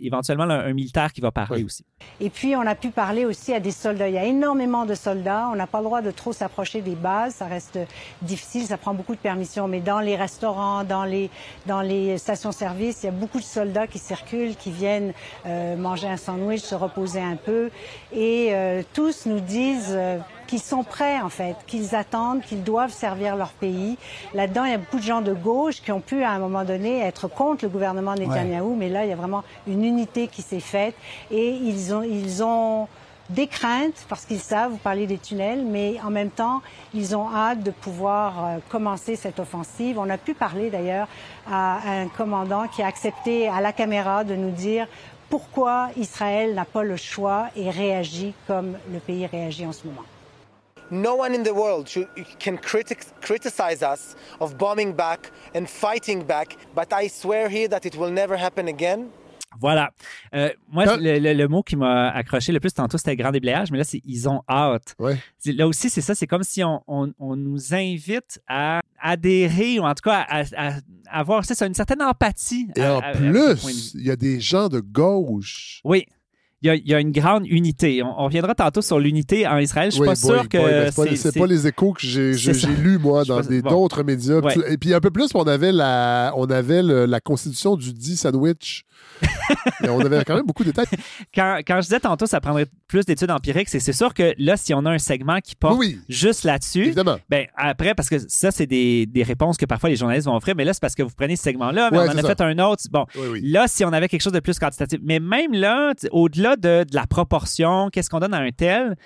éventuellement 0.00 0.44
un, 0.44 0.60
un 0.70 0.72
militaire 0.72 1.12
qui 1.12 1.20
va 1.20 1.30
parler 1.30 1.58
Oui. 1.58 1.64
aussi. 1.64 1.84
Et 2.20 2.30
puis, 2.30 2.56
on 2.56 2.62
a 2.62 2.74
pu 2.74 2.88
parler 2.88 3.26
aussi 3.26 3.52
à 3.52 3.60
des 3.60 3.70
soldats. 3.70 4.08
Il 4.08 4.14
y 4.14 4.18
a 4.18 4.24
énormément 4.24 4.86
de 4.86 4.94
soldats. 4.94 5.50
On 5.52 5.56
n'a 5.56 5.66
pas 5.66 5.78
le 5.80 5.84
droit 5.84 6.00
de 6.00 6.10
trop 6.10 6.32
s'approcher 6.32 6.80
des 6.80 6.94
bases. 6.94 7.34
Ça 7.34 7.44
reste 7.44 7.78
difficile. 8.22 8.62
Ça 8.64 8.78
prend 8.78 8.94
beaucoup 8.94 9.14
de 9.14 9.20
permissions. 9.20 9.68
Mais 9.68 9.80
dans 9.80 10.00
les 10.00 10.16
restaurants, 10.16 10.84
dans 10.84 11.04
les, 11.04 11.28
dans 11.66 11.82
les 11.82 12.16
stations-service, 12.16 13.02
il 13.02 13.06
y 13.06 13.08
a 13.10 13.12
beaucoup 13.12 13.38
de 13.40 13.44
soldats 13.44 13.86
qui 13.86 13.98
circulent, 13.98 14.56
qui 14.56 14.70
viennent 14.70 15.12
euh, 15.44 15.76
manger 15.76 16.08
un 16.08 16.16
sandwich, 16.16 16.60
se 16.62 16.74
reposer 16.74 17.20
un 17.20 17.36
peu. 17.36 17.68
Et 18.14 18.48
euh, 18.54 18.82
tous 18.94 19.26
nous 19.26 19.40
disent 19.40 19.92
euh, 19.92 20.16
qu'ils 20.54 20.62
sont 20.62 20.84
prêts, 20.84 21.20
en 21.20 21.30
fait, 21.30 21.56
qu'ils 21.66 21.96
attendent, 21.96 22.40
qu'ils 22.40 22.62
doivent 22.62 22.92
servir 22.92 23.34
leur 23.34 23.48
pays. 23.48 23.98
Là-dedans, 24.34 24.64
il 24.64 24.70
y 24.70 24.74
a 24.74 24.78
beaucoup 24.78 24.98
de 24.98 25.02
gens 25.02 25.20
de 25.20 25.32
gauche 25.32 25.82
qui 25.82 25.90
ont 25.90 26.00
pu, 26.00 26.22
à 26.22 26.30
un 26.30 26.38
moment 26.38 26.62
donné, 26.62 27.00
être 27.00 27.26
contre 27.26 27.64
le 27.64 27.70
gouvernement 27.70 28.14
Netanyahou. 28.14 28.76
Mais 28.76 28.88
là, 28.88 29.04
il 29.04 29.10
y 29.10 29.12
a 29.12 29.16
vraiment 29.16 29.42
une 29.66 29.84
unité 29.84 30.28
qui 30.28 30.42
s'est 30.42 30.60
faite. 30.60 30.94
Et 31.32 31.48
ils 31.48 31.92
ont, 31.92 32.04
ils 32.04 32.44
ont 32.44 32.86
des 33.30 33.48
craintes 33.48 34.06
parce 34.08 34.26
qu'ils 34.26 34.38
savent, 34.38 34.70
vous 34.70 34.76
parlez 34.76 35.08
des 35.08 35.18
tunnels, 35.18 35.64
mais 35.64 35.96
en 36.06 36.10
même 36.10 36.30
temps, 36.30 36.62
ils 36.94 37.16
ont 37.16 37.34
hâte 37.34 37.64
de 37.64 37.72
pouvoir 37.72 38.44
euh, 38.44 38.58
commencer 38.68 39.16
cette 39.16 39.40
offensive. 39.40 39.98
On 39.98 40.08
a 40.08 40.18
pu 40.18 40.34
parler 40.34 40.70
d'ailleurs 40.70 41.08
à 41.50 41.80
un 41.84 42.06
commandant 42.06 42.68
qui 42.68 42.80
a 42.80 42.86
accepté 42.86 43.48
à 43.48 43.60
la 43.60 43.72
caméra 43.72 44.22
de 44.22 44.36
nous 44.36 44.52
dire 44.52 44.86
pourquoi 45.28 45.88
Israël 45.96 46.54
n'a 46.54 46.64
pas 46.64 46.84
le 46.84 46.96
choix 46.96 47.46
et 47.56 47.70
réagit 47.70 48.34
comme 48.46 48.76
le 48.92 49.00
pays 49.00 49.26
réagit 49.26 49.66
en 49.66 49.72
ce 49.72 49.84
moment. 49.88 50.04
No 50.90 51.16
one 51.16 51.34
in 51.34 51.42
the 51.42 51.52
world 51.54 51.88
should, 51.88 52.08
can 52.38 52.56
critic, 52.58 52.98
criticize 53.20 53.82
us 53.82 54.14
of 54.40 54.56
bombing 54.56 54.92
back 54.94 55.30
and 55.54 55.66
fighting 55.66 56.22
back, 56.24 56.56
but 56.74 56.92
I 56.92 57.08
swear 57.08 57.48
here 57.48 57.68
that 57.68 57.84
it 57.84 57.96
will 57.96 58.12
never 58.12 58.36
happen 58.36 58.68
again. 58.68 59.06
Voilà. 59.60 59.90
Euh, 60.34 60.50
moi, 60.68 60.84
le, 60.96 61.18
le- 61.20 61.32
le 61.32 61.46
mot 61.48 61.62
qui 61.62 61.76
m'a 61.76 62.10
accroché 62.10 62.50
le 62.50 62.58
plus 62.58 62.72
tantôt, 62.74 62.98
c'était 62.98 63.14
grand 63.14 63.30
déblayage, 63.30 63.70
mais 63.70 63.78
là, 63.78 63.84
c'est 63.84 64.00
ils 64.04 64.28
ont 64.28 64.42
hâte. 64.48 64.96
Ouais. 64.98 65.16
Là 65.46 65.68
aussi, 65.68 65.88
c'est 65.90 66.00
ça. 66.00 66.16
C'est 66.16 66.26
comme 66.26 66.42
si 66.42 66.64
on, 66.64 66.82
on- 66.88 67.12
on 67.20 67.36
nous 67.36 67.72
invite 67.72 68.40
à 68.48 68.80
adhérer, 69.00 69.78
ou 69.78 69.84
en 69.84 69.94
tout 69.94 70.02
cas 70.10 70.26
à, 70.28 70.40
à- 70.56 70.72
à 71.08 71.20
avoir 71.20 71.44
c'est 71.44 71.54
ça, 71.54 71.66
une 71.66 71.74
certaine 71.74 72.02
empathie. 72.02 72.66
Et 72.74 72.82
à- 72.82 72.96
en 72.96 73.12
plus, 73.12 73.92
il 73.94 74.02
y 74.04 74.10
a 74.10 74.16
des 74.16 74.40
gens 74.40 74.68
de 74.68 74.80
gauche. 74.80 75.80
Oui. 75.84 76.06
Il 76.64 76.68
y, 76.68 76.70
a, 76.70 76.74
il 76.76 76.88
y 76.88 76.94
a 76.94 77.00
une 77.00 77.12
grande 77.12 77.46
unité. 77.46 78.02
On, 78.02 78.18
on 78.22 78.24
reviendra 78.24 78.54
tantôt 78.54 78.80
sur 78.80 78.98
l'unité 78.98 79.46
en 79.46 79.58
Israël. 79.58 79.90
Je 79.90 79.96
suis 79.96 80.00
Oui, 80.00 80.06
pas 80.06 80.14
boy, 80.14 80.38
sûr 80.38 80.48
que 80.48 80.56
ben, 80.56 80.90
c'est 80.90 81.04
pas, 81.10 81.16
c'est- 81.16 81.38
pas 81.38 81.46
les 81.46 81.66
échos 81.66 81.92
que 81.92 82.00
j'ai 82.00 82.32
j'ai- 82.32 82.52
lus, 82.68 82.96
moi, 82.96 83.22
dans 83.26 83.36
pense- 83.36 83.48
des- 83.48 83.60
bon. 83.60 83.68
d'autres 83.68 84.02
médias. 84.02 84.40
Ouais. 84.40 84.54
Et 84.72 84.78
puis 84.78 84.94
un 84.94 85.00
peu 85.00 85.10
plus, 85.10 85.28
on 85.34 85.42
avait 85.42 85.72
la, 85.72 86.32
on 86.36 86.46
avait 86.46 86.82
le- 86.82 87.04
la 87.04 87.20
constitution 87.20 87.76
du 87.76 87.92
dit 87.92 88.16
sandwich. 88.16 88.84
Et 89.84 89.88
on 89.88 90.00
avait 90.00 90.24
quand 90.24 90.36
même 90.36 90.46
beaucoup 90.46 90.64
de 90.64 90.70
détails. 90.70 90.86
quand, 91.34 91.60
quand 91.66 91.76
je 91.76 91.82
disais 91.82 92.00
tantôt, 92.00 92.26
ça 92.26 92.40
prendrait 92.40 92.66
plus 92.88 93.04
d'études 93.04 93.30
empiriques, 93.30 93.68
c'est 93.68 93.92
sûr 93.92 94.12
que 94.14 94.34
là, 94.38 94.56
si 94.56 94.74
on 94.74 94.84
a 94.86 94.90
un 94.90 94.98
segment 94.98 95.38
qui 95.40 95.54
porte 95.54 95.78
Oui, 95.78 95.98
juste 96.08 96.44
là-dessus, 96.44 96.92
ben 97.28 97.46
après, 97.56 97.94
parce 97.94 98.08
que 98.08 98.16
ça, 98.28 98.50
c'est 98.50 98.66
des, 98.66 99.06
des 99.06 99.22
réponses 99.22 99.56
que 99.56 99.66
parfois 99.66 99.90
les 99.90 99.96
journalistes 99.96 100.26
vont 100.26 100.36
offrir, 100.36 100.54
mais 100.56 100.64
là, 100.64 100.72
c'est 100.72 100.80
parce 100.80 100.94
que 100.94 101.02
vous 101.02 101.14
prenez 101.16 101.36
ce 101.36 101.42
segment-là, 101.44 101.90
mais 101.90 101.98
Ouais, 101.98 102.08
on 102.08 102.12
en 102.12 102.18
a 102.18 102.22
ça. 102.22 102.28
fait 102.28 102.40
un 102.40 102.58
autre. 102.58 102.82
Bon, 102.90 103.06
Oui, 103.16 103.26
oui. 103.32 103.40
Là, 103.44 103.66
si 103.68 103.84
on 103.84 103.92
avait 103.92 104.08
quelque 104.08 104.22
chose 104.22 104.32
de 104.32 104.40
plus 104.40 104.58
quantitatif. 104.58 104.98
Mais 105.02 105.20
même 105.20 105.52
là, 105.52 105.92
au-delà 106.10 106.56
de, 106.56 106.84
de 106.84 106.94
la 106.94 107.06
proportion, 107.06 107.88
qu'est-ce 107.90 108.10
qu'on 108.10 108.20
donne 108.20 108.34
à 108.34 108.38
un 108.38 108.50
tel, 108.50 108.96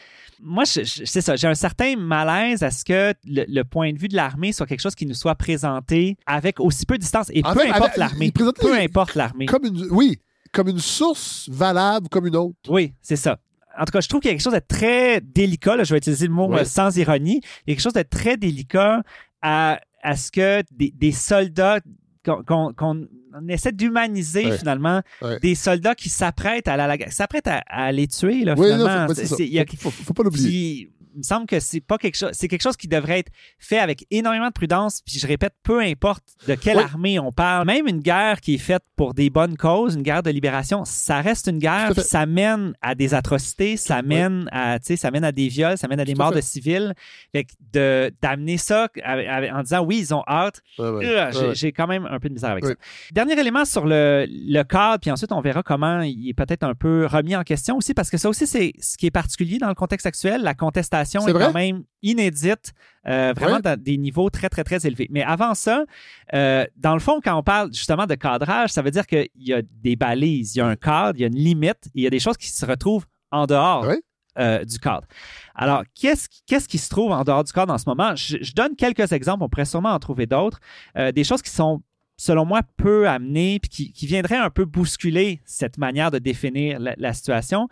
moi, 0.40 0.64
c'est 0.64 0.84
ça, 1.20 1.34
j'ai 1.36 1.48
un 1.48 1.54
certain 1.54 1.96
malaise 1.96 2.62
à 2.62 2.70
ce 2.70 2.84
que 2.84 3.12
le, 3.26 3.44
le 3.48 3.64
point 3.64 3.92
de 3.92 3.98
vue 3.98 4.06
de 4.08 4.14
l'armée 4.16 4.52
soit 4.52 4.66
quelque 4.66 4.80
chose 4.80 4.94
qui 4.94 5.04
nous 5.06 5.14
soit 5.14 5.34
présenté 5.34 6.16
avec 6.26 6.60
aussi 6.60 6.86
peu 6.86 6.94
de 6.96 7.02
distance. 7.02 7.28
Et 7.32 7.42
En 7.44 7.52
peu 7.54 7.60
fait, 7.60 7.70
importe 7.70 7.96
l'armée. 7.96 8.30
Peu 8.30 8.52
importe 8.78 9.14
l'armée. 9.16 9.46
Comme 9.46 9.64
une, 9.64 9.77
oui, 9.90 10.18
comme 10.52 10.68
une 10.68 10.78
source 10.78 11.48
valable 11.50 12.08
comme 12.08 12.26
une 12.26 12.36
autre. 12.36 12.56
Oui, 12.68 12.94
c'est 13.02 13.16
ça. 13.16 13.38
En 13.80 13.84
tout 13.84 13.92
cas, 13.92 14.00
je 14.00 14.08
trouve 14.08 14.20
qu'il 14.20 14.28
y 14.28 14.32
a 14.32 14.34
quelque 14.34 14.42
chose 14.44 14.54
de 14.54 14.60
très 14.66 15.20
délicat, 15.20 15.76
là, 15.76 15.84
je 15.84 15.94
vais 15.94 15.98
utiliser 15.98 16.26
le 16.26 16.32
mot 16.32 16.52
euh, 16.52 16.64
sans 16.64 16.96
ironie, 16.96 17.40
il 17.66 17.70
y 17.70 17.72
a 17.72 17.74
quelque 17.76 17.82
chose 17.82 17.92
de 17.92 18.02
très 18.02 18.36
délicat 18.36 19.02
à, 19.40 19.80
à 20.02 20.16
ce 20.16 20.30
que 20.32 20.62
des, 20.72 20.90
des 20.96 21.12
soldats, 21.12 21.78
qu'on 22.24 22.74
essaie 23.48 23.72
d'humaniser 23.72 24.46
Ouais. 24.46 24.58
finalement, 24.58 25.00
Ouais. 25.22 25.38
des 25.40 25.54
soldats 25.54 25.94
qui 25.94 26.08
s'apprêtent 26.08 26.66
à, 26.68 26.76
la, 26.76 26.96
s'apprêtent 27.10 27.46
à, 27.46 27.62
à 27.68 27.92
les 27.92 28.08
tuer, 28.08 28.44
là, 28.44 28.54
Oui, 28.58 28.68
non, 28.70 28.78
finalement. 28.78 29.06
faut- 29.06 29.14
c'est 29.14 29.26
ça. 29.26 29.36
C'est- 29.36 29.46
il 29.46 29.52
y 29.54 29.60
a- 29.60 29.64
Faut, 29.78 29.90
faut- 29.90 30.02
faut 30.04 30.12
pas 30.14 30.22
l'oublier. 30.24 30.90
Me 31.18 31.22
semble 31.22 31.46
que 31.46 31.60
c'est 31.60 31.80
pas 31.80 31.98
quelque 31.98 32.16
chose, 32.16 32.30
c'est 32.32 32.48
quelque 32.48 32.62
chose 32.62 32.76
qui 32.76 32.88
devrait 32.88 33.20
être 33.20 33.32
fait 33.58 33.78
avec 33.78 34.06
énormément 34.10 34.48
de 34.48 34.52
prudence. 34.52 35.02
Puis 35.04 35.18
je 35.18 35.26
répète, 35.26 35.54
peu 35.62 35.80
importe 35.80 36.24
de 36.46 36.54
quelle 36.54 36.78
Oui. 36.78 36.82
armée 36.84 37.18
on 37.18 37.32
parle, 37.32 37.66
même 37.66 37.86
une 37.86 38.00
guerre 38.00 38.40
qui 38.40 38.54
est 38.54 38.58
faite 38.58 38.82
pour 38.96 39.14
des 39.14 39.30
bonnes 39.30 39.56
causes, 39.56 39.94
une 39.94 40.02
guerre 40.02 40.22
de 40.22 40.30
libération, 40.30 40.84
ça 40.84 41.20
reste 41.20 41.46
une 41.48 41.58
guerre. 41.58 41.92
Puis 41.94 42.02
Ça 42.04 42.26
mène 42.26 42.72
à 42.82 42.94
des 42.94 43.14
atrocités, 43.14 43.76
ça 43.76 44.02
mène 44.02 44.48
à, 44.52 44.78
tu 44.78 44.86
sais, 44.86 44.96
ça 44.96 45.10
mène 45.10 45.24
à 45.24 45.32
des 45.32 45.48
viols, 45.48 45.76
ça 45.78 45.88
mène 45.88 46.00
à 46.00 46.04
des 46.04 46.14
morts 46.14 46.30
fait. 46.30 46.36
de 46.36 46.40
civils. 46.40 46.94
Fait 47.32 47.44
que 47.44 47.52
de 47.72 48.12
d'amener 48.22 48.56
ça 48.58 48.88
en 49.52 49.62
disant 49.62 49.84
oui, 49.84 49.98
ils 49.98 50.14
ont 50.14 50.22
hâte. 50.26 50.60
Euh, 50.78 51.52
j'ai- 51.54 51.72
quand 51.72 51.86
même 51.86 52.06
un 52.10 52.18
peu 52.18 52.28
de 52.28 52.34
misère 52.34 52.50
avec 52.50 52.64
ça. 52.64 52.74
Dernier 53.12 53.38
élément 53.38 53.64
sur 53.64 53.84
le, 53.86 54.26
le 54.28 54.62
cadre, 54.62 55.00
puis 55.00 55.10
ensuite 55.10 55.32
on 55.32 55.40
verra 55.40 55.62
comment 55.62 56.00
il 56.00 56.28
est 56.28 56.34
peut-être 56.34 56.62
un 56.64 56.74
peu 56.74 57.06
remis 57.06 57.36
en 57.36 57.42
question 57.42 57.76
aussi, 57.76 57.94
parce 57.94 58.10
que 58.10 58.16
ça 58.18 58.28
aussi, 58.28 58.46
c'est 58.46 58.72
ce 58.80 58.96
qui 58.96 59.06
est 59.06 59.10
particulier 59.10 59.58
dans 59.58 59.68
le 59.68 59.74
contexte 59.74 60.06
actuel. 60.06 60.42
La 60.42 60.54
contestation 60.54 61.07
C'est 61.24 61.30
est 61.30 61.32
vrai? 61.32 61.46
quand 61.46 61.52
même 61.54 61.84
inédite, 62.02 62.72
euh, 63.06 63.32
vraiment 63.34 63.56
dans 63.60 63.80
des 63.80 63.96
niveaux 63.96 64.30
très, 64.30 64.48
très, 64.48 64.64
très 64.64 64.86
élevés. 64.86 65.08
Mais 65.10 65.22
avant 65.22 65.54
ça, 65.54 65.84
euh, 66.34 66.64
dans 66.76 66.94
le 66.94 67.00
fond, 67.00 67.20
quand 67.22 67.34
on 67.36 67.42
parle 67.42 67.72
justement 67.72 68.06
de 68.06 68.14
cadrage, 68.14 68.70
ça 68.70 68.82
veut 68.82 68.90
dire 68.90 69.06
qu'il 69.06 69.28
y 69.36 69.52
a 69.52 69.62
des 69.62 69.96
balises, 69.96 70.54
il 70.54 70.58
y 70.58 70.60
a 70.62 70.66
un 70.66 70.76
cadre, 70.76 71.18
il 71.18 71.22
y 71.22 71.24
a 71.24 71.28
une 71.28 71.36
limite, 71.36 71.86
et 71.86 71.90
il 71.94 72.02
y 72.02 72.06
a 72.06 72.10
des 72.10 72.20
choses 72.20 72.36
qui 72.36 72.48
se 72.48 72.64
retrouvent 72.66 73.06
en 73.30 73.46
dehors 73.46 73.84
euh, 74.38 74.64
du 74.64 74.78
cadre. 74.78 75.06
Alors, 75.54 75.82
qu'est-ce 75.94 76.28
qui- 76.28 76.42
qu'est-ce 76.46 76.68
qui 76.68 76.78
se 76.78 76.88
trouve 76.88 77.10
en 77.12 77.24
dehors 77.24 77.42
du 77.44 77.52
cadre 77.52 77.72
en 77.72 77.78
ce 77.78 77.88
moment? 77.88 78.14
Je, 78.14 78.36
je 78.40 78.52
donne 78.52 78.76
quelques 78.76 79.10
exemples, 79.12 79.42
on 79.42 79.48
pourrait 79.48 79.64
sûrement 79.64 79.90
en 79.92 79.98
trouver 79.98 80.26
d'autres. 80.26 80.60
Euh, 80.96 81.10
des 81.10 81.24
choses 81.24 81.42
qui 81.42 81.50
sont, 81.50 81.82
selon 82.16 82.44
moi, 82.44 82.60
peu 82.76 83.08
amenées, 83.08 83.58
puis 83.58 83.68
qui, 83.68 83.92
qui 83.92 84.06
viendraient 84.06 84.36
un 84.36 84.50
peu 84.50 84.64
bousculer 84.64 85.40
cette 85.44 85.78
manière 85.78 86.10
de 86.12 86.18
définir 86.18 86.78
la, 86.78 86.94
la 86.96 87.12
situation. 87.12 87.68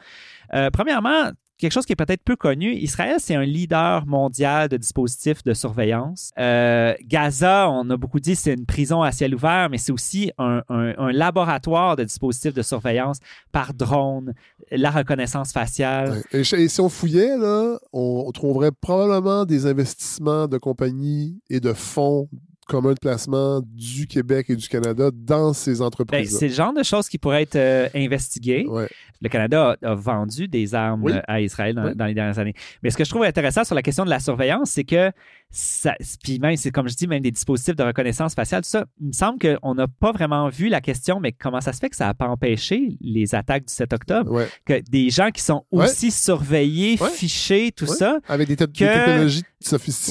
Euh, 0.55 0.71
premièrement, 0.71 1.31
quelque 1.59 1.73
chose 1.73 1.87
qui 1.87 1.93
est 1.93 1.97
peut-être 1.97 2.23
peu 2.23 2.37
connu, 2.37 2.75
Israël, 2.75 3.17
c'est 3.19 3.35
un 3.35 3.45
leader 3.45 4.07
mondial 4.07 4.69
de 4.69 4.77
dispositifs 4.77 5.43
de 5.45 5.55
surveillance. 5.55 6.31
Euh, 6.39 6.95
Gaza, 7.05 7.71
on 7.71 7.89
a 7.91 7.97
beaucoup 7.97 8.21
dit, 8.21 8.37
c'est 8.37 8.55
une 8.55 8.67
prison 8.67 9.03
à 9.03 9.13
ciel 9.13 9.35
ouvert, 9.35 9.69
mais 9.71 9.79
c'est 9.79 9.93
aussi 9.93 10.31
un, 10.39 10.63
un- 10.69 10.95
un 10.99 11.13
laboratoire 11.13 11.97
de 11.97 12.05
dispositifs 12.05 12.55
de 12.55 12.63
surveillance 12.63 13.19
par 13.53 13.73
drone, 13.75 14.35
la 14.71 14.91
reconnaissance 14.91 15.53
faciale. 15.53 16.23
Et 16.33 16.45
si 16.45 16.81
on 16.81 16.89
fouillait, 16.89 17.37
là, 17.39 17.79
on, 17.93 18.25
on 18.27 18.33
trouverait 18.33 18.73
probablement 18.73 19.45
des 19.45 19.67
investissements 19.67 20.49
de 20.49 20.59
compagnies 20.59 21.41
et 21.49 21.61
de 21.61 21.73
fonds 21.73 22.29
communs 22.67 22.93
de 22.95 22.99
placement 23.01 23.61
du 23.65 24.07
Québec 24.07 24.47
et 24.51 24.57
du 24.57 24.69
Canada 24.69 25.11
dans 25.15 25.53
ces 25.53 25.77
Ben, 25.77 25.83
entreprises. 25.83 26.37
c'est 26.39 26.49
le 26.49 26.55
genre 26.55 26.73
de 26.75 26.83
choses 26.83 27.09
qui 27.09 27.17
pourraient 27.19 27.43
être 27.43 27.57
euh, 27.57 27.89
investiguées. 27.95 28.67
Ouais. 28.69 28.89
Le 29.23 29.29
Canada 29.31 29.77
a, 29.83 29.91
a 29.93 29.95
vendu 29.95 30.47
des 30.49 30.75
armes 30.75 31.03
Oui. 31.05 31.13
euh, 31.13 31.21
à 31.27 31.41
Israël 31.41 31.75
dans, 31.75 31.87
Oui. 31.87 31.95
dans 31.95 32.05
les 32.07 32.13
dernières 32.15 32.39
années. 32.39 32.55
Mais 32.83 32.91
ce 32.91 32.97
que 32.97 33.05
je 33.05 33.11
trouve 33.11 33.23
intéressant 33.25 33.65
sur 33.65 33.75
la 33.75 33.83
question 33.83 34.05
de 34.05 34.11
la 34.11 34.21
surveillance, 34.21 34.71
c'est 34.71 34.85
que 34.85 35.11
ça, 35.51 35.95
puis 36.23 36.39
même, 36.39 36.57
c'est 36.57 36.71
comme 36.71 36.89
je 36.89 36.95
dis, 36.97 37.07
même 37.07 37.23
des 37.23 37.31
dispositifs 37.31 37.77
de 37.77 37.83
reconnaissance 37.85 38.35
faciale, 38.35 38.63
tout 38.63 38.69
ça, 38.69 38.85
il 39.01 39.07
me 39.07 39.13
semble 39.13 39.39
qu'on 39.39 39.75
n'a 39.75 39.87
pas 39.89 40.13
vraiment 40.13 40.49
vu 40.49 40.69
la 40.69 40.81
question, 40.83 41.19
mais 41.21 41.33
comment 41.33 41.61
ça 41.63 41.73
se 41.73 41.79
fait 41.79 41.89
que 41.89 41.97
ça 41.97 42.07
n'a 42.07 42.15
pas 42.15 42.27
empêché 42.27 42.97
les 43.01 43.35
attaques 43.35 43.67
du 43.67 43.73
7 43.73 43.93
octobre? 43.93 44.31
Ouais. 44.33 44.49
Que 44.67 44.83
des 44.91 45.09
gens 45.09 45.31
qui 45.31 45.41
sont 45.41 45.65
Ouais. 45.73 45.85
aussi 45.85 46.11
surveillés, 46.11 46.97
fichés, 47.15 47.73
tout 47.75 47.87
ça, 47.87 48.19
Avec 48.29 48.49
des, 48.49 48.57
te- 48.57 48.65
des 48.65 48.73
technologies 48.73 49.43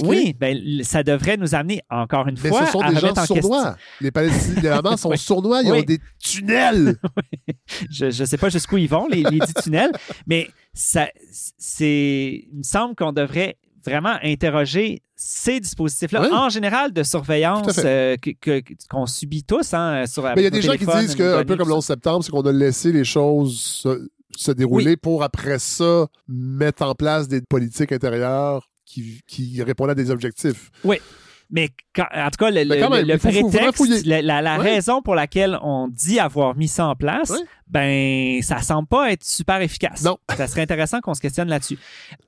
oui, 0.03 0.34
ben, 0.39 0.84
ça 0.84 1.03
devrait 1.03 1.38
nous 1.38 1.53
amener 1.55 1.81
encore 1.89 2.27
une 2.27 2.38
Mais 2.43 2.49
fois 2.49 2.65
ce 2.65 2.72
sont 2.72 2.80
à 2.81 2.91
des 2.91 2.99
gens 2.99 3.13
sournois. 3.26 3.76
Les 4.01 4.11
Palestiniens, 4.11 4.61
les 4.61 4.69
Hamas 4.69 4.99
sont 5.01 5.09
Oui. 5.09 5.17
sournois. 5.17 5.61
Ils 5.63 5.72
Oui. 5.72 5.80
ont 5.80 5.84
des 5.84 5.99
tunnels. 6.19 6.97
je 7.91 8.05
ne 8.05 8.26
sais 8.26 8.38
pas 8.38 8.49
jusqu'où 8.49 8.77
ils 8.77 8.89
vont, 8.89 9.07
les, 9.07 9.23
les 9.23 9.39
dix 9.39 9.53
tunnels, 9.63 9.91
mais 10.27 10.49
ça, 10.73 11.07
c'est, 11.57 12.47
il 12.51 12.57
me 12.57 12.63
semble 12.63 12.95
qu'on 12.95 13.11
devrait 13.13 13.57
vraiment 13.85 14.15
interroger 14.23 15.01
ces 15.15 15.59
dispositifs-là, 15.59 16.22
Oui. 16.23 16.27
en 16.34 16.49
général 16.49 16.91
de 16.91 17.03
surveillance 17.03 17.80
euh, 17.85 18.17
que- 18.17 18.31
que- 18.31 18.61
qu'on 18.89 19.05
subit 19.05 19.43
tous 19.43 19.73
hein, 19.73 20.05
sur 20.07 20.23
Mais 20.23 20.34
il 20.38 20.43
y 20.43 20.47
a 20.47 20.49
des 20.49 20.61
gens 20.63 20.73
qui 20.76 20.85
disent 20.88 21.15
que, 21.15 21.38
un 21.39 21.45
peu 21.45 21.55
comme 21.55 21.69
le 21.69 21.76
11 21.76 21.85
septembre, 21.85 22.23
c'est 22.23 22.31
qu'on 22.31 22.41
a 22.41 22.51
laissé 22.51 22.91
les 22.91 23.05
choses 23.05 23.59
se, 23.61 24.07
se 24.35 24.51
dérouler 24.51 24.97
pour 24.97 25.23
après 25.23 25.59
ça 25.59 26.07
mettre 26.27 26.84
en 26.84 26.95
place 26.95 27.27
des 27.27 27.41
politiques 27.41 27.91
intérieures 27.91 28.67
qui, 28.85 29.21
qui 29.27 29.61
répondent 29.63 29.89
à 29.89 29.95
des 29.95 30.11
objectifs. 30.11 30.71
Mais 31.51 31.69
quand- 31.93 32.07
en 32.11 32.29
tout 32.31 32.37
cas, 32.43 32.49
le, 32.49 32.65
Mais 32.65 32.79
quand 32.79 32.89
le- 32.89 32.95
même, 32.97 33.07
le 33.07 33.13
il 33.13 33.19
faut- 33.19 33.29
faut 33.31 33.49
vraiment 33.49 33.71
prétexte, 33.71 34.05
la, 34.07 34.21
la- 34.23 34.41
la 34.41 34.57
Ouais. 34.57 34.73
raison 34.73 35.01
pour 35.03 35.13
laquelle 35.13 35.59
on 35.61 35.87
dit 35.87 36.19
avoir 36.19 36.55
mis 36.55 36.67
ça 36.67 36.87
en 36.87 36.95
place, 36.95 37.29
Ouais. 37.29 37.37
ben, 37.67 38.41
ça 38.41 38.61
semble 38.63 38.87
pas 38.87 39.11
être 39.11 39.23
super 39.23 39.61
efficace. 39.61 40.03
Non. 40.03 40.17
Ça 40.35 40.47
serait 40.47 40.61
intéressant 40.61 41.01
qu'on 41.01 41.13
se 41.13 41.21
questionne 41.21 41.47
là-dessus. 41.47 41.77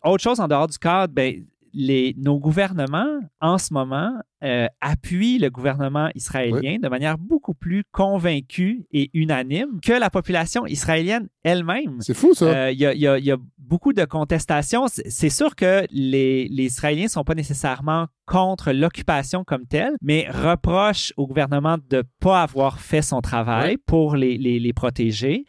Autre 0.04 0.22
chose 0.24 0.40
en 0.40 0.48
dehors 0.48 0.68
du 0.68 0.78
cadre, 0.78 1.12
ben, 1.14 1.44
les, 1.80 2.16
nos 2.18 2.40
gouvernements, 2.40 3.20
en 3.40 3.60
ce 3.60 3.72
moment, 3.72 4.12
euh, 4.44 4.68
appuient 4.82 5.38
le 5.38 5.50
gouvernement 5.50 6.10
israélien 6.16 6.78
de 6.82 6.88
manière 6.90 7.18
beaucoup 7.20 7.54
plus 7.54 7.84
convaincue 7.92 8.86
et 8.92 9.10
unanime 9.14 9.80
que 9.82 9.94
la 9.94 10.10
population 10.10 10.66
israélienne 10.66 11.28
elle-même. 11.44 11.98
C'est 12.02 12.14
fou, 12.16 12.34
ça. 12.34 12.46
Euh, 12.46 12.72
Il 12.72 12.80
y, 12.80 12.86
a, 12.86 12.94
il 12.94 13.00
y 13.00 13.08
a- 13.08 13.18
il 13.20 13.26
y 13.26 13.32
a 13.32 13.38
beaucoup 13.60 13.94
de 13.94 14.06
contestations. 14.06 14.88
C'est- 14.88 15.30
sûr 15.30 15.56
que 15.56 15.86
les, 15.92 16.48
les 16.50 16.64
Israéliens 16.66 17.04
ne 17.06 17.10
sont 17.10 17.24
pas 17.24 17.36
nécessairement 17.36 18.08
contre 18.26 18.72
l'occupation 18.72 19.44
comme 19.44 19.66
telle, 19.68 19.94
mais 20.02 20.28
reprochent 20.30 21.14
au 21.16 21.28
gouvernement 21.28 21.78
de 21.90 21.98
ne 21.98 22.02
pas 22.20 22.42
avoir 22.44 22.80
fait 22.80 23.02
son 23.02 23.22
travail 23.22 23.78
pour 23.86 24.16
les, 24.16 24.38
les, 24.38 24.60
les 24.60 24.74
protéger. 24.74 25.46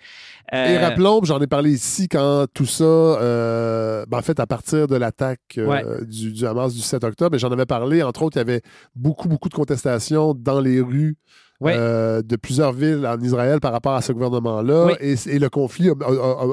Et 0.52 0.56
Euh, 0.56 0.80
rappelons, 0.80 1.20
j'en 1.24 1.40
ai 1.40 1.46
parlé 1.46 1.70
ici, 1.72 2.08
quand 2.08 2.46
tout 2.54 2.64
ça, 2.66 2.84
euh, 2.84 4.06
ben, 4.08 4.18
en 4.18 4.22
fait, 4.22 4.40
à 4.40 4.46
partir 4.46 4.86
de 4.86 4.96
l'attaque 4.96 5.56
euh, 5.58 5.66
Ouais. 5.66 5.84
du, 6.06 6.32
du 6.32 6.46
Hamas 6.46 6.72
du 6.74 6.80
7 6.80 7.04
octobre, 7.04 7.36
j'en 7.36 7.50
avais 7.52 7.66
parlé, 7.66 8.02
entre 8.02 8.22
autres, 8.22 8.36
il 8.36 8.40
y 8.40 8.42
avait 8.42 8.62
beaucoup, 8.94 9.28
beaucoup 9.28 9.48
de 9.50 9.54
contestations 9.54 10.32
dans 10.34 10.60
les 10.60 10.80
rues 10.80 11.16
Euh, 11.64 12.22
de 12.22 12.36
plusieurs 12.36 12.72
villes 12.72 13.04
en 13.04 13.18
Israël 13.20 13.58
par 13.60 13.72
rapport 13.72 13.94
à 13.94 14.00
ce 14.02 14.12
gouvernement-là. 14.12 14.86
Oui. 14.86 14.92
Et, 15.00 15.14
et 15.28 15.38
le 15.40 15.48
conflit 15.50 15.88
a, 15.88 15.92
a- 15.92 16.04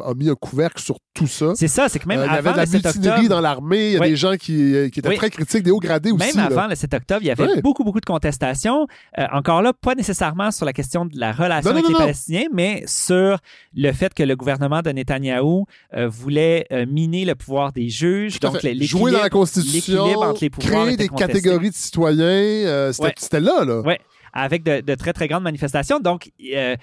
a- 0.08 0.10
a 0.10 0.14
mis 0.16 0.30
un 0.30 0.36
couvercle 0.36 0.82
sur 0.82 0.98
tout 1.14 1.28
ça. 1.28 1.54
C'est 1.56 1.68
ça, 1.68 1.88
c'est 1.90 2.00
que 2.00 2.08
même 2.08 2.20
Euh, 2.22 2.26
il 2.26 2.28
y 2.28 2.30
avait 2.32 2.40
avant 2.40 2.52
de 2.54 2.58
la 2.58 2.64
le 2.66 2.70
7 2.72 2.86
mutinerie 2.86 3.10
octobre, 3.12 3.30
dans 3.30 3.42
l'armée. 3.42 3.88
Il 3.90 3.94
y 3.94 3.98
a 3.98 4.00
Oui. 4.00 4.10
des 4.10 4.16
gens 4.16 4.36
qui, 4.36 4.74
euh, 4.74 4.90
qui 4.90 5.00
étaient 5.00 5.16
très 5.16 5.30
critiques, 5.30 5.62
des 5.64 5.70
hauts 5.72 5.80
gradés 5.80 6.12
aussi. 6.12 6.26
Même 6.36 6.38
là. 6.38 6.46
avant 6.60 6.68
le 6.68 6.74
7 6.76 6.94
octobre, 6.96 7.20
il 7.22 7.28
y 7.28 7.32
avait 7.32 7.62
beaucoup, 7.62 7.84
beaucoup 7.84 8.00
de 8.00 8.06
contestations. 8.06 8.88
Euh, 9.20 9.26
encore 9.32 9.62
là, 9.62 9.74
pas 9.74 9.94
nécessairement 9.94 10.50
sur 10.50 10.66
la 10.66 10.74
question 10.74 11.06
de 11.06 11.20
la 11.20 11.32
relation 11.34 11.70
Non, 11.72 11.78
avec 11.78 11.84
non, 11.92 11.98
les. 12.00 12.04
Palestiniens, 12.06 12.48
mais 12.52 12.84
sur 12.88 13.38
le 13.76 13.92
fait 13.92 14.12
que 14.14 14.24
le 14.24 14.36
gouvernement 14.36 14.82
de 14.82 14.90
Netanyahou 14.90 15.66
voulait 16.08 16.66
miner 16.88 17.26
le 17.26 17.36
pouvoir 17.36 17.72
des 17.72 17.90
juges. 17.90 18.40
Donc, 18.40 18.58
Jouer 18.82 19.12
dans 19.12 19.22
la 19.22 19.30
Constitution, 19.30 20.04
entre 20.20 20.42
les 20.42 20.50
pouvoirs 20.50 20.84
créer 20.86 20.98
des 20.98 21.08
contesté. 21.08 21.34
catégories 21.34 21.70
de 21.70 21.76
citoyens, 21.76 22.92
c'était 22.92 23.40
là, 23.40 23.64
là. 23.64 23.82
Ouais, 23.82 24.00
avec 24.36 24.64
de, 24.64 24.82
de 24.82 24.96
très, 24.96 25.14
très 25.14 25.28
grandes 25.28 25.44
manifestations. 25.44 26.00
Donc, 26.00 26.32
euh, 26.54 26.76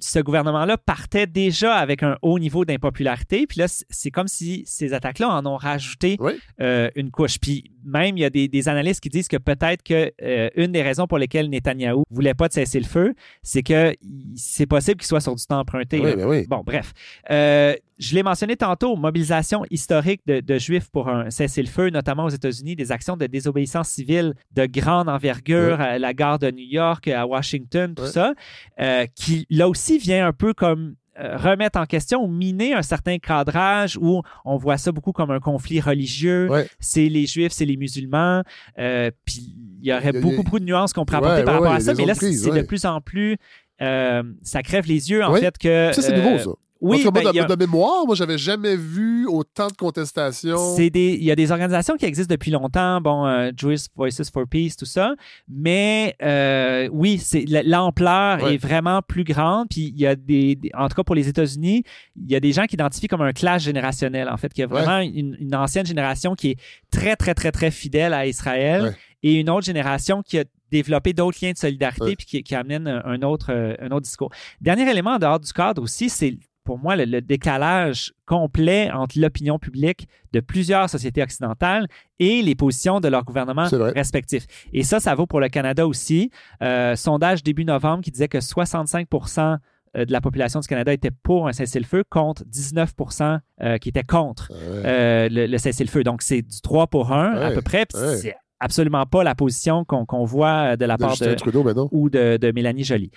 ce 0.00 0.18
gouvernement-là 0.18 0.76
partait 0.76 1.26
déjà 1.26 1.76
avec 1.76 2.02
un 2.02 2.18
haut 2.20 2.38
niveau 2.38 2.64
d'impopularité. 2.64 3.46
Puis 3.46 3.60
là, 3.60 3.66
c'est 3.68 4.10
comme 4.10 4.28
si 4.28 4.64
ces 4.66 4.92
attaques-là 4.92 5.28
en 5.30 5.46
ont 5.46 5.56
rajouté 5.56 6.16
Oui. 6.20 6.32
euh, 6.60 6.90
une 6.96 7.10
couche. 7.10 7.38
Puis 7.38 7.70
même, 7.84 8.16
il 8.16 8.20
y 8.20 8.24
a 8.24 8.30
des, 8.30 8.48
des 8.48 8.68
analystes 8.68 9.00
qui 9.00 9.08
disent 9.08 9.28
que 9.28 9.36
peut-être 9.36 9.82
que 9.82 10.12
euh, 10.22 10.50
une 10.56 10.72
des 10.72 10.82
raisons 10.82 11.06
pour 11.06 11.18
lesquelles 11.18 11.48
Netanyahou 11.48 12.04
voulait 12.10 12.34
pas 12.34 12.48
de 12.48 12.52
cesser 12.52 12.78
le 12.80 12.86
feu, 12.86 13.14
c'est 13.42 13.62
que 13.62 13.94
c'est 14.34 14.66
possible 14.66 14.98
qu'il 15.00 15.06
soit 15.06 15.20
sur 15.20 15.34
du 15.34 15.44
temps 15.44 15.60
emprunté. 15.60 16.00
Oui, 16.00 16.16
ben 16.16 16.26
oui. 16.26 16.46
Bon, 16.48 16.62
bref. 16.64 16.92
Euh, 17.30 17.74
je 17.98 18.14
l'ai 18.14 18.22
mentionné 18.22 18.56
tantôt, 18.56 18.96
mobilisation 18.96 19.64
historique 19.70 20.22
de, 20.26 20.40
de 20.40 20.58
Juifs 20.58 20.90
pour 20.90 21.08
un 21.08 21.28
cessez-le-feu, 21.28 21.90
notamment 21.90 22.24
aux 22.24 22.30
États-Unis, 22.30 22.74
des 22.74 22.92
actions 22.92 23.16
de 23.16 23.26
désobéissance 23.26 23.88
civile 23.88 24.34
de 24.52 24.64
grande 24.64 25.08
envergure 25.08 25.80
à 25.80 25.98
la 25.98 26.14
gare 26.14 26.38
de 26.38 26.50
New 26.50 26.66
York, 26.66 27.08
à 27.08 27.26
Washington, 27.26 27.94
tout 27.94 28.06
ça, 28.06 28.32
euh, 28.80 29.06
qui 29.14 29.46
là 29.50 29.68
aussi 29.68 29.98
vient 29.98 30.26
un 30.26 30.32
peu 30.32 30.54
comme 30.54 30.94
remettre 31.36 31.78
en 31.78 31.86
question 31.86 32.22
ou 32.24 32.28
miner 32.28 32.74
un 32.74 32.82
certain 32.82 33.18
cadrage 33.18 33.96
où 34.00 34.22
on 34.44 34.56
voit 34.56 34.76
ça 34.78 34.92
beaucoup 34.92 35.12
comme 35.12 35.30
un 35.30 35.40
conflit 35.40 35.80
religieux. 35.80 36.48
Ouais. 36.50 36.66
C'est 36.78 37.08
les 37.08 37.26
Juifs, 37.26 37.52
c'est 37.52 37.64
les 37.66 37.76
musulmans. 37.76 38.42
euh, 38.78 39.10
puis 39.24 39.54
il 39.82 39.86
y 39.88 39.92
aurait 39.92 40.00
Il 40.00 40.04
y 40.04 40.08
a- 40.08 40.10
il 40.12 40.16
y 40.16 40.20
beaucoup, 40.20 40.42
beaucoup 40.42 40.58
de 40.60 40.64
nuances 40.64 40.92
qu'on 40.92 41.04
pourrait 41.04 41.20
Ouais, 41.20 41.26
apporter 41.26 41.44
par 41.44 41.54
ouais, 41.54 41.58
rapport 41.60 41.72
ouais, 41.72 41.76
à 41.78 41.80
ça. 41.80 41.94
Mais 41.94 42.06
là, 42.06 42.14
c'est 42.14 42.30
de 42.50 42.62
plus 42.62 42.84
en 42.84 43.00
plus... 43.00 43.36
euh, 43.82 44.22
ça 44.42 44.62
crève 44.62 44.86
les 44.86 45.10
yeux, 45.10 45.24
en 45.24 45.34
fait, 45.34 45.56
que... 45.56 45.90
Ça, 45.94 46.02
c'est 46.02 46.12
euh, 46.12 46.22
nouveau, 46.22 46.38
ça. 46.38 46.50
En 46.82 46.96
tout 46.96 47.02
cas, 47.04 47.10
moi, 47.22 47.32
ben, 47.32 47.46
de, 47.46 47.52
a- 47.52 47.56
mémoire, 47.56 48.06
moi, 48.06 48.14
j'avais 48.14 48.38
jamais 48.38 48.74
vu 48.76 49.26
autant 49.26 49.66
de 49.66 49.72
contestations. 49.74 50.76
Il 50.78 51.22
y 51.22 51.30
a 51.30 51.36
des 51.36 51.52
organisations 51.52 51.96
qui 51.96 52.06
existent 52.06 52.32
depuis 52.32 52.50
longtemps, 52.50 53.00
bon, 53.00 53.26
euh, 53.26 53.50
Jewish 53.56 53.82
Voices 53.94 54.30
for 54.32 54.44
Peace, 54.48 54.76
tout 54.78 54.86
ça. 54.86 55.14
Mais 55.48 56.16
euh, 56.22 56.88
oui, 56.92 57.20
l'ampleur 57.64 58.42
Ouais. 58.42 58.54
est 58.54 58.58
vraiment 58.58 59.02
plus 59.02 59.24
grande. 59.24 59.68
Puis 59.68 59.92
il 59.94 60.00
y 60.00 60.06
a 60.06 60.14
des, 60.16 60.54
des- 60.56 60.70
en 60.74 60.88
tout 60.88 60.94
cas 60.94 61.02
pour 61.04 61.14
les 61.14 61.28
États-Unis, 61.28 61.82
il 62.16 62.30
y 62.30 62.36
a 62.36 62.40
des 62.40 62.52
gens 62.52 62.64
qui 62.66 62.74
identifient 62.74 63.08
comme 63.08 63.22
un 63.22 63.32
clash 63.32 63.62
générationnel. 63.64 64.28
En 64.28 64.36
fait, 64.36 64.52
qu'il 64.52 64.62
y 64.62 64.64
a 64.64 64.68
vraiment 64.68 64.98
une, 65.00 65.36
une 65.40 65.54
ancienne 65.54 65.86
génération 65.86 66.34
qui 66.34 66.50
est 66.50 66.56
très, 66.90 67.16
très, 67.16 67.34
très, 67.34 67.52
très 67.52 67.70
fidèle 67.70 68.14
à 68.14 68.26
Israël 68.26 68.82
Ouais. 68.82 68.96
et 69.22 69.34
une 69.40 69.50
autre 69.50 69.66
génération 69.66 70.22
qui 70.22 70.38
a 70.38 70.44
développé 70.70 71.12
d'autres 71.12 71.38
liens 71.42 71.52
de 71.52 71.58
solidarité 71.58 72.04
Ouais. 72.04 72.16
puis 72.16 72.26
qui, 72.26 72.42
qui 72.42 72.54
amène 72.54 72.86
un, 72.86 73.02
un 73.04 73.22
autre, 73.22 73.50
euh, 73.50 73.74
un 73.80 73.88
autre 73.90 74.02
discours. 74.02 74.30
Dernier 74.60 74.88
élément 74.88 75.14
en 75.14 75.18
dehors 75.18 75.40
du 75.40 75.52
cadre 75.52 75.82
aussi, 75.82 76.08
c'est 76.08 76.38
pour 76.64 76.78
moi 76.78 76.94
le, 76.96 77.04
le 77.04 77.20
décalage 77.20 78.12
complet 78.26 78.90
entre 78.92 79.18
l'opinion 79.18 79.58
publique 79.58 80.06
de 80.32 80.40
plusieurs 80.40 80.88
sociétés 80.88 81.22
occidentales 81.22 81.86
et 82.18 82.42
les 82.42 82.54
positions 82.54 83.00
de 83.00 83.08
leurs 83.08 83.24
gouvernements 83.24 83.66
respectifs. 83.92 84.46
Et 84.72 84.82
ça, 84.82 85.00
ça 85.00 85.14
vaut 85.14 85.26
pour 85.26 85.40
le 85.40 85.48
Canada 85.48 85.86
aussi. 85.86 86.30
Euh, 86.62 86.94
sondage 86.96 87.42
début 87.42 87.64
novembre 87.64 88.02
qui 88.04 88.10
disait 88.10 88.28
que 88.28 88.38
65% 88.38 89.58
euh, 89.96 90.04
de 90.04 90.12
la 90.12 90.20
population 90.20 90.60
du 90.60 90.68
Canada 90.68 90.92
était 90.92 91.10
pour 91.10 91.48
un 91.48 91.52
cessez-le-feu 91.52 92.04
contre 92.08 92.44
19% 92.44 93.38
euh, 93.62 93.78
qui 93.78 93.88
étaient 93.88 94.04
contre 94.04 94.50
Ouais. 94.52 94.56
euh, 94.86 95.28
le, 95.30 95.46
le 95.46 95.58
cessez-le-feu. 95.58 96.04
Donc, 96.04 96.22
c'est 96.22 96.42
du 96.42 96.60
3 96.60 96.86
pour 96.86 97.12
1 97.12 97.32
à 97.36 97.50
peu 97.50 97.62
près. 97.62 97.86
Ouais. 97.94 98.16
C'est 98.16 98.36
absolument 98.60 99.06
pas 99.06 99.24
la 99.24 99.34
position 99.34 99.84
qu'on 99.84 100.24
voit 100.24 100.76
de 100.76 100.84
la 100.84 100.96
De 100.96 101.00
part 101.00 101.10
Justin 101.10 101.30
de, 101.30 101.34
Trudeau, 101.34 101.64
ben 101.64 101.74
ou 101.90 102.10
de, 102.10 102.36
de 102.36 102.52
Mélanie 102.52 102.84
Joly. 102.84 103.10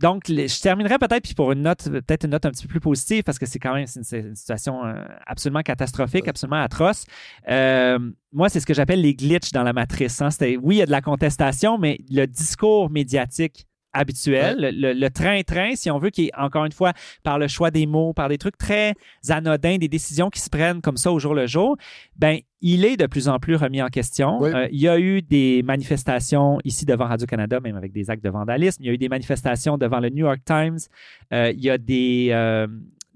Donc, 0.00 0.28
je 0.28 0.60
terminerai 0.62 0.98
peut-être 0.98 1.24
puis 1.24 1.34
pour 1.34 1.52
une 1.52 1.62
note, 1.62 1.84
peut-être 1.84 2.24
une 2.24 2.30
note 2.30 2.46
un 2.46 2.50
petit 2.50 2.66
peu 2.66 2.70
plus 2.70 2.80
positive 2.80 3.22
parce 3.22 3.38
que 3.38 3.44
c'est 3.44 3.58
quand 3.58 3.74
même 3.74 3.86
une, 3.94 4.34
situation 4.34 4.84
euh, 4.84 5.04
absolument 5.26 5.60
catastrophique, 5.60 6.26
absolument 6.26 6.62
atroce. 6.62 7.04
Euh, 7.48 7.98
moi, 8.32 8.48
c'est 8.48 8.60
ce 8.60 8.66
que 8.66 8.72
j'appelle 8.72 9.02
les 9.02 9.14
glitches 9.14 9.52
dans 9.52 9.62
la 9.62 9.74
matrice. 9.74 10.22
hein. 10.22 10.30
C'était, 10.30 10.56
oui, 10.56 10.76
il 10.76 10.78
y 10.78 10.82
a 10.82 10.86
de 10.86 10.90
la 10.90 11.02
contestation, 11.02 11.76
mais 11.76 11.98
le 12.10 12.26
discours 12.26 12.88
médiatique 12.88 13.66
habituel, 13.92 14.56
le- 14.60 14.70
le 14.70 14.92
le 14.92 15.10
train-train, 15.10 15.70
si 15.74 15.90
on 15.90 15.98
veut, 15.98 16.10
qui 16.10 16.26
est 16.26 16.30
encore 16.36 16.64
une 16.64 16.72
fois 16.72 16.92
par 17.22 17.38
le 17.38 17.48
choix 17.48 17.70
des 17.70 17.86
mots, 17.86 18.12
par 18.12 18.28
des 18.28 18.38
trucs 18.38 18.56
très 18.58 18.94
anodins, 19.28 19.78
des 19.78 19.88
décisions 19.88 20.30
qui 20.30 20.40
se 20.40 20.48
prennent 20.50 20.80
comme 20.80 20.96
ça 20.96 21.10
au 21.12 21.18
jour 21.18 21.34
le 21.34 21.46
jour, 21.46 21.76
ben 22.16 22.38
il 22.62 22.84
est 22.84 22.96
de 22.98 23.06
plus 23.06 23.28
en 23.28 23.38
plus 23.38 23.56
remis 23.56 23.80
en 23.80 23.88
question. 23.88 24.38
Oui. 24.40 24.50
Euh, 24.54 24.68
il 24.70 24.80
y 24.80 24.88
a 24.88 24.98
eu 24.98 25.22
des 25.22 25.62
manifestations 25.64 26.58
ici 26.64 26.84
devant 26.84 27.06
Radio-Canada, 27.06 27.58
même 27.60 27.76
avec 27.76 27.90
des 27.92 28.10
actes 28.10 28.22
de 28.22 28.28
vandalisme. 28.30 28.82
Il 28.82 28.86
y 28.86 28.90
a 28.90 28.92
eu 28.92 28.98
des 28.98 29.08
manifestations 29.08 29.78
devant 29.78 29.98
le 30.00 30.10
New 30.10 30.26
York 30.26 30.40
Times. 30.44 30.78
Euh, 31.32 31.52
il 31.56 31.60
y 31.64 31.70
a 31.70 31.78
des, 31.78 32.28
euh, 32.32 32.66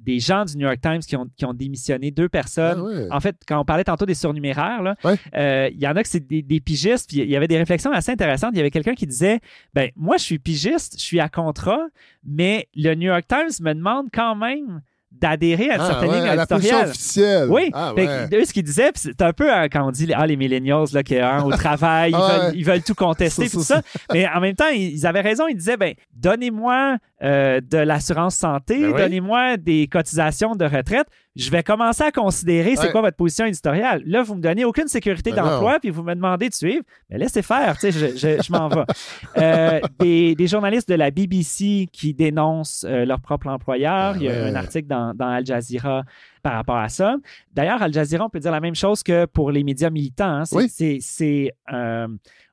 des 0.04 0.18
gens 0.20 0.44
du 0.44 0.56
New 0.56 0.66
York 0.66 0.80
Times 0.80 1.00
qui 1.00 1.16
ont, 1.16 1.26
qui 1.36 1.44
ont 1.44 1.54
démissionné, 1.54 2.10
deux 2.10 2.28
personnes. 2.28 2.78
Ah 2.78 2.82
ouais. 2.84 3.08
En 3.10 3.20
fait, 3.20 3.36
quand 3.48 3.58
on 3.60 3.64
parlait 3.64 3.84
tantôt 3.84 4.06
des 4.06 4.14
surnuméraires, 4.14 4.94
Ouais. 5.04 5.16
euh, 5.36 5.70
il 5.72 5.80
y 5.80 5.86
en 5.88 5.96
a 5.96 6.02
que 6.02 6.08
c'est 6.08 6.26
des, 6.26 6.42
des 6.42 6.60
pigistes, 6.60 7.08
puis 7.08 7.20
il 7.20 7.30
y 7.30 7.36
avait 7.36 7.48
des 7.48 7.58
réflexions 7.58 7.90
assez 7.92 8.12
intéressantes. 8.12 8.50
Il 8.54 8.58
y 8.58 8.60
avait 8.60 8.70
quelqu'un 8.70 8.94
qui 8.94 9.06
disait 9.06 9.40
ben 9.72 9.90
moi, 9.96 10.16
je 10.18 10.22
suis 10.24 10.38
pigiste, 10.38 10.94
je 10.98 11.02
suis 11.04 11.20
à 11.20 11.28
contrat, 11.28 11.80
mais 12.24 12.68
le 12.76 12.94
New 12.94 13.06
York 13.08 13.24
Times 13.28 13.50
me 13.60 13.72
demande 13.74 14.08
quand 14.12 14.34
même 14.36 14.82
d'adhérer 15.12 15.70
à 15.70 15.74
une 15.76 15.80
Ah, 15.80 15.86
certaine 15.86 16.10
ouais, 16.10 16.16
ligne 16.18 16.28
à 16.28 16.34
la 16.34 16.44
position 16.44 16.76
éditoriale. 16.76 16.90
officielle. 16.90 17.48
Oui, 17.48 17.70
Ah, 17.72 17.92
Fait 17.94 18.06
ouais. 18.08 18.28
que, 18.28 18.36
eux, 18.36 18.44
ce 18.44 18.52
qu'ils 18.52 18.64
disaient, 18.64 18.90
c'est 18.96 19.22
un 19.22 19.32
peu 19.32 19.48
hein, 19.52 19.68
quand 19.70 19.86
on 19.86 19.92
dit 19.92 20.12
ah, 20.12 20.26
les 20.26 20.34
millennials 20.36 20.86
là, 20.92 21.04
qui, 21.04 21.16
hein, 21.16 21.44
au 21.44 21.52
travail, 21.52 22.10
ils, 22.10 22.14
Ah, 22.16 22.18
veulent, 22.32 22.46
ouais. 22.46 22.52
ils 22.56 22.64
veulent 22.64 22.82
tout 22.82 22.96
contester, 22.96 23.48
tout 23.52 23.62
ça. 23.62 23.80
Mais 24.12 24.26
en 24.28 24.40
même 24.40 24.56
temps, 24.56 24.68
ils, 24.74 24.92
ils 24.92 25.06
avaient 25.06 25.20
raison. 25.20 25.46
Ils 25.46 25.54
disaient 25.56 25.76
ben, 25.76 25.94
donnez-moi 26.16 26.98
euh, 27.24 27.60
de 27.60 27.78
l'assurance 27.78 28.36
santé, 28.36 28.78
Ben 28.80 28.92
oui. 28.92 29.00
donnez-moi 29.00 29.56
des 29.56 29.86
cotisations 29.88 30.54
de 30.54 30.64
retraite. 30.66 31.06
Je 31.36 31.50
vais 31.50 31.62
commencer 31.64 32.02
à 32.04 32.12
considérer 32.12 32.76
c'est 32.76 32.92
quoi 32.92 33.00
votre 33.00 33.16
position 33.16 33.44
éditoriale. 33.46 34.02
Là, 34.06 34.22
vous 34.22 34.36
me 34.36 34.40
donnez 34.40 34.64
aucune 34.64 34.86
sécurité 34.86 35.32
Ben 35.32 35.42
d'emploi, 35.42 35.80
puis 35.80 35.90
vous 35.90 36.02
me 36.04 36.14
demandez 36.14 36.48
de 36.48 36.54
suivre. 36.54 36.84
Mais 37.10 37.18
laissez 37.18 37.42
faire, 37.42 37.76
je, 37.82 37.88
je- 37.90 38.40
je 38.42 38.52
m'en 38.52 38.68
vais. 38.68 38.84
Euh, 39.38 39.80
des, 39.98 40.34
des 40.36 40.46
journalistes 40.46 40.88
de 40.88 40.94
la 40.94 41.10
BBC 41.10 41.88
qui 41.92 42.14
dénoncent 42.14 42.84
euh, 42.88 43.04
leur 43.04 43.20
propre 43.20 43.48
employeur. 43.48 44.16
Il 44.16 44.22
y 44.24 44.28
a 44.28 44.32
ouais. 44.32 44.50
un 44.50 44.54
article 44.54 44.86
dans, 44.86 45.12
dans 45.14 45.28
Al 45.28 45.44
Jazeera 45.44 46.04
par 46.42 46.52
rapport 46.52 46.76
à 46.76 46.88
ça. 46.88 47.16
D'ailleurs, 47.52 47.82
Al 47.82 47.92
Jazeera, 47.92 48.26
on 48.26 48.28
peut 48.30 48.38
dire 48.38 48.52
la 48.52 48.60
même 48.60 48.74
chose 48.76 49.02
que 49.02 49.24
pour 49.24 49.50
les 49.50 49.64
médias 49.64 49.90
militants. 49.90 50.42
hein. 50.42 50.44
C'est, 50.44 50.98
Oui. 51.20 51.50
euh, 51.72 52.06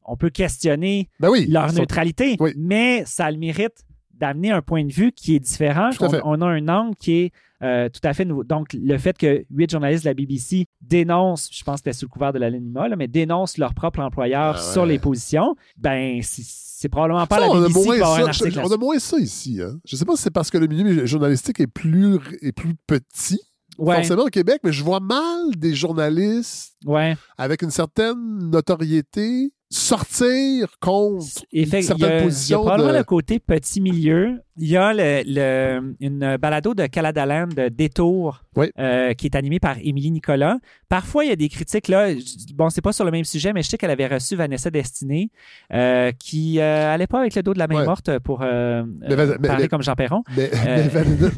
on 0.06 0.18
peut 0.18 0.30
questionner 0.32 1.08
Ben 1.20 1.30
oui. 1.30 1.46
leur 1.50 1.70
sont- 1.70 1.78
neutralité, 1.80 2.36
Oui. 2.40 2.54
mais 2.58 3.04
ça 3.06 3.26
a 3.26 3.32
le 3.32 3.38
mérite 3.38 3.84
d'amener 4.22 4.52
un 4.52 4.62
point 4.62 4.86
de 4.86 4.94
vue 4.94 5.12
qui 5.12 5.36
est 5.36 5.40
différent. 5.40 5.90
On, 6.24 6.42
a 6.42 6.46
un 6.46 6.68
angle 6.70 6.96
qui 6.96 7.14
est 7.14 7.32
euh, 7.64 7.90
tout 7.90 8.00
à 8.04 8.14
fait 8.14 8.24
nouveau. 8.24 8.44
Donc, 8.44 8.68
le 8.74 8.98
fait 8.98 9.18
que 9.18 9.44
huit 9.52 9.70
journalistes 9.70 10.04
de 10.04 10.10
la 10.10 10.14
BBC 10.14 10.68
dénoncent, 10.82 11.50
je 11.52 11.64
pense 11.64 11.76
que 11.76 11.80
c'était 11.90 11.94
sous 11.94 12.06
le 12.06 12.10
couvert 12.10 12.32
de 12.32 12.40
l'anonymat, 12.40 12.88
mais 12.96 13.08
dénoncent 13.08 13.58
leur 13.58 13.74
propre 13.74 14.00
employeur 14.00 14.56
Ah 14.58 14.66
ouais. 14.66 14.74
sur 14.74 14.86
les 14.86 15.00
positions, 15.00 15.56
ben, 15.78 16.22
c'est, 16.24 16.90
probablement 16.90 17.26
pas 17.28 17.36
Ça, 17.38 17.42
la 17.42 17.50
on, 17.50 17.56
a 17.64 17.68
BBC 17.68 17.80
qui 17.82 17.86
moins 17.88 17.98
va 17.98 18.06
avoir 18.06 18.20
un 18.20 18.28
article 18.28 18.52
je- 18.52 18.60
on 18.60 18.72
a 18.72 18.78
moins 18.78 19.00
ça 19.00 19.18
ici. 19.20 19.60
Hein. 19.62 19.74
Je 19.86 19.96
sais 19.96 20.06
pas 20.06 20.16
si 20.16 20.22
c'est 20.24 20.32
parce 20.32 20.50
que 20.50 20.58
le 20.58 20.68
milieu 20.68 21.06
journalistique 21.06 21.60
est 21.60 21.68
plus, 21.68 22.18
est 22.42 22.52
plus 22.52 22.76
petit, 22.88 23.42
Ouais, 23.78 23.96
forcément 23.96 24.24
au 24.24 24.30
Québec, 24.30 24.60
mais 24.64 24.72
je 24.72 24.84
vois 24.84 25.00
mal 25.00 25.56
des 25.58 25.74
journalistes 25.74 26.74
ouais. 26.86 27.16
avec 27.38 27.62
une 27.64 27.72
certaine 27.72 28.50
notoriété 28.50 29.52
sortir 29.72 30.68
contre 30.80 31.24
a- 31.24 31.82
certaines 31.82 31.98
il 31.98 32.02
y 32.02 32.06
a 32.06 32.22
positions. 32.24 32.60
probablement 32.62 32.92
de- 32.94 32.98
le 32.98 33.04
côté 33.04 33.40
petit 33.40 33.82
milieu. 33.82 34.40
Il 34.58 34.68
y 34.68 34.76
a 34.78 34.94
le, 34.94 35.24
le- 35.26 35.96
une 36.02 36.38
balado 36.38 36.74
de 36.74 36.86
Caladaland 36.86 37.48
Détour 37.72 38.44
Oui. 38.58 38.70
euh, 38.78 39.14
qui 39.14 39.26
est 39.28 39.36
animée 39.36 39.60
par 39.60 39.78
Émilie 39.82 40.12
Nicolas. 40.12 40.58
Parfois, 40.90 41.24
il 41.26 41.30
y 41.30 41.32
a 41.32 41.36
des 41.38 41.48
critiques 41.50 41.88
là. 41.88 42.10
Bon, 42.54 42.70
c'est 42.70 42.82
pas 42.82 42.92
sur 42.92 43.06
le 43.06 43.12
même 43.12 43.24
sujet, 43.24 43.54
mais 43.54 43.64
je 43.64 43.70
sais 43.70 43.78
qu'elle 43.78 43.90
avait 43.92 44.08
reçu 44.08 44.36
Vanessa 44.36 44.70
Destinée, 44.70 45.32
euh, 45.74 46.12
qui 46.20 46.60
euh, 46.60 46.94
allait 46.94 47.08
pas 47.08 47.20
avec 47.22 47.34
le 47.34 47.42
dos 47.42 47.54
de 47.54 47.60
la 47.60 47.68
main 47.68 47.78
Ouais. 47.80 47.86
morte 47.86 48.20
pour 48.20 48.42
euh, 48.44 48.84
Mais 49.00 49.16
vas- 49.16 49.26
mais- 49.40 49.48
parler 49.48 49.64
mais- 49.64 49.68
comme 49.70 49.82
Jean 49.82 49.96
Perron. 49.96 50.22
Mais, 50.36 50.52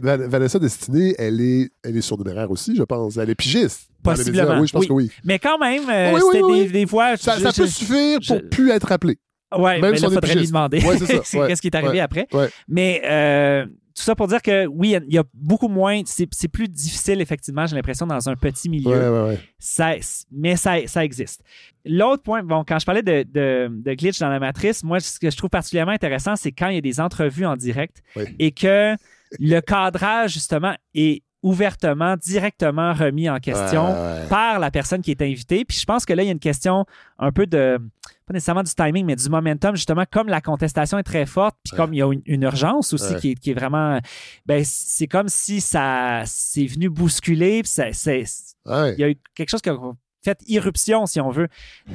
Vanessa 0.01 0.59
Destinée, 0.59 1.13
elle 1.19 1.39
est, 1.39 1.69
elle 1.83 1.95
est 1.95 2.01
surnuméraire 2.01 2.49
aussi, 2.51 2.75
je 2.75 2.83
pense. 2.83 3.17
Elle 3.17 3.29
est 3.29 3.35
pigiste. 3.35 3.89
Possiblement, 4.03 4.43
médias. 4.43 4.61
Oui, 4.61 4.67
je 4.67 4.73
pense 4.73 4.81
oui. 4.81 4.87
que 4.87 4.93
oui. 4.93 5.11
Mais 5.23 5.39
quand 5.39 5.57
même, 5.57 5.89
euh, 5.89 6.13
Oui, 6.13 6.21
oui, 6.23 6.29
c'était 6.31 6.43
oui, 6.43 6.53
des, 6.59 6.65
oui. 6.65 6.71
des 6.71 6.87
fois. 6.87 7.17
Ça, 7.17 7.35
je- 7.37 7.43
ça 7.43 7.49
je- 7.51 7.61
peut 7.61 7.67
suffire 7.67 8.19
pour 8.27 8.37
je- 8.37 8.47
plus 8.47 8.69
être 8.71 8.91
appelé. 8.91 9.17
Ouais, 9.57 9.79
Même 9.79 9.91
mais 9.91 9.97
si 9.97 10.03
là, 10.03 10.07
on 10.09 10.11
est 10.11 10.15
faudrait 10.15 10.35
lui 10.35 10.47
demander 10.47 10.79
Ouais, 10.79 10.97
c'est 10.97 11.23
ça, 11.23 11.37
ouais, 11.39 11.47
qu'est-ce 11.47 11.61
qui 11.61 11.67
est 11.67 11.75
arrivé 11.75 11.91
ouais, 11.93 11.99
après. 11.99 12.27
ouais. 12.33 12.49
Mais 12.67 13.01
euh, 13.05 13.65
tout 13.95 14.01
ça 14.01 14.15
pour 14.15 14.27
dire 14.27 14.41
que 14.41 14.65
oui, 14.65 14.95
il 15.07 15.13
y 15.13 15.19
a 15.19 15.23
beaucoup 15.35 15.67
moins. 15.67 16.01
C'est 16.05 16.47
plus 16.47 16.67
difficile, 16.67 17.21
effectivement, 17.21 17.67
j'ai 17.67 17.75
l'impression, 17.75 18.07
dans 18.07 18.27
un 18.27 18.35
petit 18.35 18.67
milieu. 18.67 18.89
Ouais, 18.89 19.07
ouais, 19.07 19.27
ouais. 19.29 19.39
Ça, 19.59 19.91
mais 20.31 20.55
ça, 20.55 20.77
ça 20.87 21.05
existe. 21.05 21.43
L'autre 21.85 22.23
point, 22.23 22.41
bon, 22.41 22.63
quand 22.67 22.79
je 22.79 22.85
parlais 22.85 23.03
de, 23.03 23.23
de, 23.31 23.67
de 23.69 23.93
glitch 23.93 24.17
dans 24.17 24.29
la 24.29 24.39
matrice, 24.39 24.83
moi, 24.83 24.99
ce 24.99 25.19
que 25.19 25.29
je 25.29 25.37
trouve 25.37 25.51
particulièrement 25.51 25.91
intéressant, 25.91 26.35
c'est 26.35 26.51
quand 26.51 26.69
il 26.69 26.75
y 26.75 26.77
a 26.79 26.81
des 26.81 26.99
entrevues 26.99 27.45
en 27.45 27.55
direct 27.55 28.01
Oui. 28.15 28.23
et 28.39 28.51
que 28.51 28.95
le 29.39 29.59
cadrage, 29.59 30.33
justement, 30.33 30.73
est 30.95 31.21
ouvertement, 31.43 32.15
directement 32.17 32.93
remis 32.93 33.29
en 33.29 33.39
question 33.39 33.85
Ouais, 33.93 34.21
ouais. 34.21 34.27
par 34.29 34.59
la 34.59 34.71
personne 34.71 35.01
qui 35.01 35.11
est 35.11 35.21
invitée. 35.21 35.65
Puis 35.65 35.77
je 35.77 35.85
pense 35.85 36.05
que 36.05 36.13
là, 36.13 36.23
il 36.23 36.27
y 36.27 36.29
a 36.29 36.31
une 36.31 36.39
question 36.39 36.85
un 37.19 37.31
peu 37.31 37.45
de, 37.45 37.77
pas 38.25 38.33
nécessairement 38.33 38.63
du 38.63 38.73
timing, 38.73 39.05
mais 39.05 39.15
du 39.15 39.29
momentum, 39.29 39.75
justement, 39.75 40.05
comme 40.09 40.27
la 40.29 40.41
contestation 40.41 40.97
est 40.97 41.03
très 41.03 41.25
forte, 41.25 41.55
puis 41.63 41.75
comme 41.77 41.93
il 41.93 41.97
y 41.97 42.01
a 42.01 42.11
une, 42.11 42.21
une 42.25 42.43
urgence 42.43 42.93
aussi 42.93 43.15
qui, 43.17 43.31
est, 43.31 43.35
qui 43.35 43.51
est 43.51 43.53
vraiment, 43.53 43.99
ben, 44.45 44.63
c'est 44.65 45.07
comme 45.07 45.27
si 45.27 45.61
ça, 45.61 46.23
c'est 46.25 46.65
venu 46.65 46.89
bousculer, 46.89 47.61
puis 47.61 47.69
ça- 47.71 47.91
c'est, 47.93 48.23
il 48.65 48.95
y 48.99 49.03
a 49.03 49.09
eu 49.09 49.17
quelque 49.35 49.49
chose 49.49 49.61
qui 49.61 49.69
a 49.69 49.77
fait 50.23 50.39
irruption, 50.47 51.05
si 51.05 51.19
on 51.21 51.29
veut, 51.29 51.47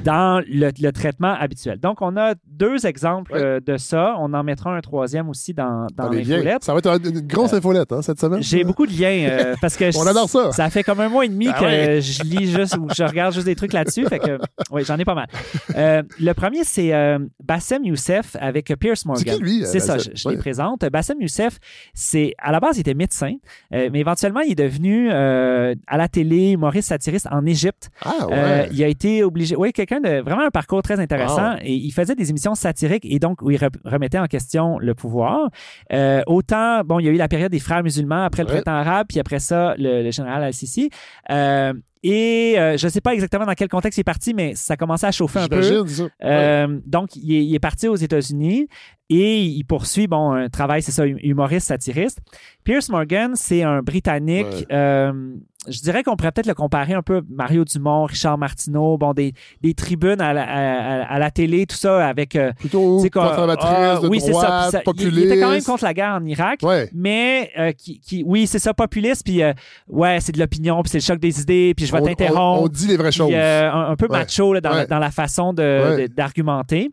dans 0.03 0.41
le, 0.47 0.71
le 0.79 0.91
traitement 0.91 1.33
habituel. 1.33 1.79
Donc, 1.79 2.01
on 2.01 2.15
a 2.17 2.33
deux 2.47 2.85
exemples 2.85 3.33
Ouais. 3.33 3.41
euh, 3.41 3.59
de 3.59 3.77
ça. 3.77 4.15
On 4.19 4.33
en 4.33 4.43
mettra 4.43 4.75
un 4.75 4.81
troisième 4.81 5.29
aussi 5.29 5.53
dans, 5.53 5.87
dans 5.95 6.09
liens. 6.09 6.19
l'infolette. 6.23 6.63
Ça 6.63 6.73
va 6.73 6.79
être 6.79 7.05
une 7.07 7.21
grosse 7.21 7.53
infolette 7.53 7.91
hein, 7.91 8.01
cette 8.01 8.19
semaine. 8.19 8.41
J'ai 8.41 8.63
beaucoup 8.63 8.85
de 8.87 8.91
liens 8.91 9.27
euh, 9.29 9.55
parce 9.61 9.75
que 9.75 9.95
On 9.97 10.05
adore 10.07 10.29
ça. 10.29 10.51
Ça 10.51 10.69
fait 10.69 10.83
comme 10.83 10.99
un 10.99 11.09
mois 11.09 11.25
et 11.25 11.29
demi 11.29 11.47
Ah 11.53 11.59
que 11.59 11.65
ouais. 11.65 12.01
je 12.01 12.23
lis 12.23 12.51
juste 12.51 12.77
ou 12.77 12.87
je 12.95 13.03
regarde 13.03 13.33
juste 13.33 13.45
des 13.45 13.55
trucs 13.55 13.73
là-dessus. 13.73 14.05
Fait 14.07 14.19
que 14.19 14.39
oui, 14.71 14.83
j'en 14.85 14.97
ai 14.97 15.05
pas 15.05 15.15
mal. 15.15 15.27
Euh, 15.75 16.03
le 16.19 16.33
premier, 16.33 16.63
c'est 16.63 16.93
euh, 16.93 17.19
Bassem 17.43 17.83
Youssef 17.83 18.35
avec 18.39 18.73
Pierce 18.79 19.05
Morgan. 19.05 19.35
C'est 19.37 19.41
lui, 19.43 19.63
euh, 19.63 19.65
C'est 19.65 19.79
ça, 19.79 19.97
je, 19.97 20.09
je 20.13 20.29
les 20.29 20.37
présente. 20.37 20.81
Bassem 20.91 21.21
Youssef, 21.21 21.57
c'est 21.93 22.33
à 22.39 22.51
la 22.51 22.59
base, 22.59 22.77
il 22.77 22.81
était 22.81 22.93
médecin, 22.93 23.33
euh, 23.73 23.89
mais 23.91 23.99
éventuellement, 23.99 24.41
il 24.41 24.51
est 24.51 24.55
devenu 24.55 25.09
euh, 25.11 25.75
à 25.87 25.97
la 25.97 26.07
télé 26.07 26.51
humoriste 26.51 26.89
satiriste 26.89 27.27
en 27.31 27.45
Égypte. 27.45 27.89
Ah 28.03 28.18
ouais. 28.27 28.33
Euh, 28.37 28.67
il 28.71 28.83
a 28.83 28.87
été 28.87 29.23
obligé. 29.23 29.55
Oui, 29.55 29.71
quelqu'un 29.71 29.99
de 30.01 30.21
vraiment 30.21 30.45
un 30.45 30.51
parcours 30.51 30.81
très 30.81 30.99
intéressant. 30.99 31.55
Et 31.61 31.73
il 31.73 31.91
faisait 31.91 32.15
des 32.15 32.29
émissions 32.29 32.55
satiriques 32.55 33.05
et 33.05 33.19
donc 33.19 33.41
où 33.41 33.51
il 33.51 33.57
re- 33.59 33.69
remettait 33.85 34.19
en 34.19 34.27
question 34.27 34.77
le 34.79 34.93
pouvoir. 34.95 35.49
Euh, 35.93 36.21
autant, 36.27 36.81
bon, 36.83 36.99
il 36.99 37.05
y 37.05 37.09
a 37.09 37.11
eu 37.11 37.17
la 37.17 37.27
période 37.27 37.51
des 37.51 37.59
frères 37.59 37.83
musulmans 37.83 38.23
après 38.23 38.43
le 38.43 38.49
Ouais. 38.49 38.61
printemps 38.61 38.71
arabe, 38.79 39.07
puis 39.09 39.19
après 39.19 39.39
ça, 39.39 39.75
le, 39.77 40.03
le 40.03 40.11
général 40.11 40.43
Al-Sisi. 40.43 40.89
Euh, 41.31 41.73
et 42.01 42.55
euh, 42.57 42.77
je 42.77 42.85
ne 42.87 42.91
sais 42.91 43.01
pas 43.01 43.13
exactement 43.13 43.45
dans 43.45 43.53
quel 43.55 43.67
contexte 43.67 43.97
il 43.97 44.01
est 44.01 44.03
parti, 44.05 44.33
mais 44.33 44.53
ça 44.55 44.77
commençait 44.77 45.07
à 45.07 45.11
chauffer 45.11 45.39
un 45.39 45.47
peu. 45.49 45.61
Ça. 45.61 46.03
Euh, 46.23 46.79
Donc, 46.85 47.15
il 47.17 47.33
est, 47.35 47.45
il 47.45 47.53
est 47.53 47.59
parti 47.59 47.89
aux 47.89 47.95
États-Unis 47.97 48.67
et 49.09 49.41
il 49.43 49.63
poursuit, 49.65 50.07
bon, 50.07 50.31
un 50.31 50.47
travail, 50.47 50.81
c'est 50.81 50.93
ça, 50.93 51.03
hum- 51.03 51.17
humoriste, 51.21 51.67
satiriste. 51.67 52.19
Pierce 52.63 52.87
Morgan, 52.89 53.31
c'est 53.35 53.63
un 53.63 53.81
Britannique. 53.81 54.45
Ouais. 54.47 54.65
euh, 54.71 55.33
je 55.67 55.81
dirais 55.81 56.03
qu'on 56.03 56.15
pourrait 56.15 56.31
peut-être 56.31 56.47
le 56.47 56.53
comparer 56.53 56.93
un 56.93 57.01
peu 57.01 57.17
à 57.17 57.21
Mario 57.29 57.65
Dumont, 57.65 58.05
Richard 58.05 58.37
Martineau, 58.37 58.97
bon, 58.97 59.13
des, 59.13 59.33
des 59.61 59.73
tribunes 59.73 60.21
à 60.21 60.31
la, 60.33 60.43
à, 60.43 61.03
à 61.15 61.19
la 61.19 61.31
télé, 61.31 61.65
tout 61.65 61.75
ça, 61.75 62.07
avec... 62.07 62.35
euh, 62.37 62.53
Plutôt 62.53 62.97
conservatrice, 63.11 63.69
ah, 63.69 63.99
de 64.01 64.07
oui, 64.07 64.21
c'est 64.21 64.31
ça. 64.33 64.69
ça- 64.71 64.79
populiste. 64.79 65.17
Il, 65.17 65.23
était 65.25 65.39
quand 65.41 65.51
même 65.51 65.61
contre 65.63 65.83
la 65.83 65.93
guerre 65.93 66.13
en 66.21 66.25
Irak, 66.25 66.59
Ouais. 66.63 66.89
mais 66.93 67.51
euh, 67.59 67.71
qui, 67.73 67.99
qui- 67.99 68.23
oui, 68.25 68.47
c'est 68.47 68.57
ça, 68.59 68.73
populiste, 68.73 69.23
puis 69.25 69.43
euh, 69.43 69.51
ouais, 69.89 70.19
c'est 70.21 70.31
de 70.31 70.39
l'opinion, 70.39 70.81
puis 70.81 70.91
c'est 70.91 70.99
le 70.99 71.03
choc 71.03 71.19
des 71.19 71.41
idées, 71.41 71.73
puis 71.75 71.85
je 71.85 71.91
vais 71.91 72.01
t'interrompre. 72.01 72.61
On, 72.61 72.65
on 72.65 72.67
dit 72.69 72.87
les 72.87 72.95
vraies 72.97 73.09
Puis, 73.09 73.17
choses. 73.17 73.31
euh, 73.33 73.69
un, 73.69 73.91
un 73.91 73.95
peu 73.97 74.07
Ouais. 74.09 74.17
macho 74.17 74.53
là, 74.53 74.61
dans, 74.61 74.69
Ouais. 74.71 74.75
la, 74.77 74.85
dans 74.85 74.99
la 74.99 75.11
façon 75.11 75.51
de- 75.53 76.03
de- 76.03 76.07
d'argumenter. 76.07 76.89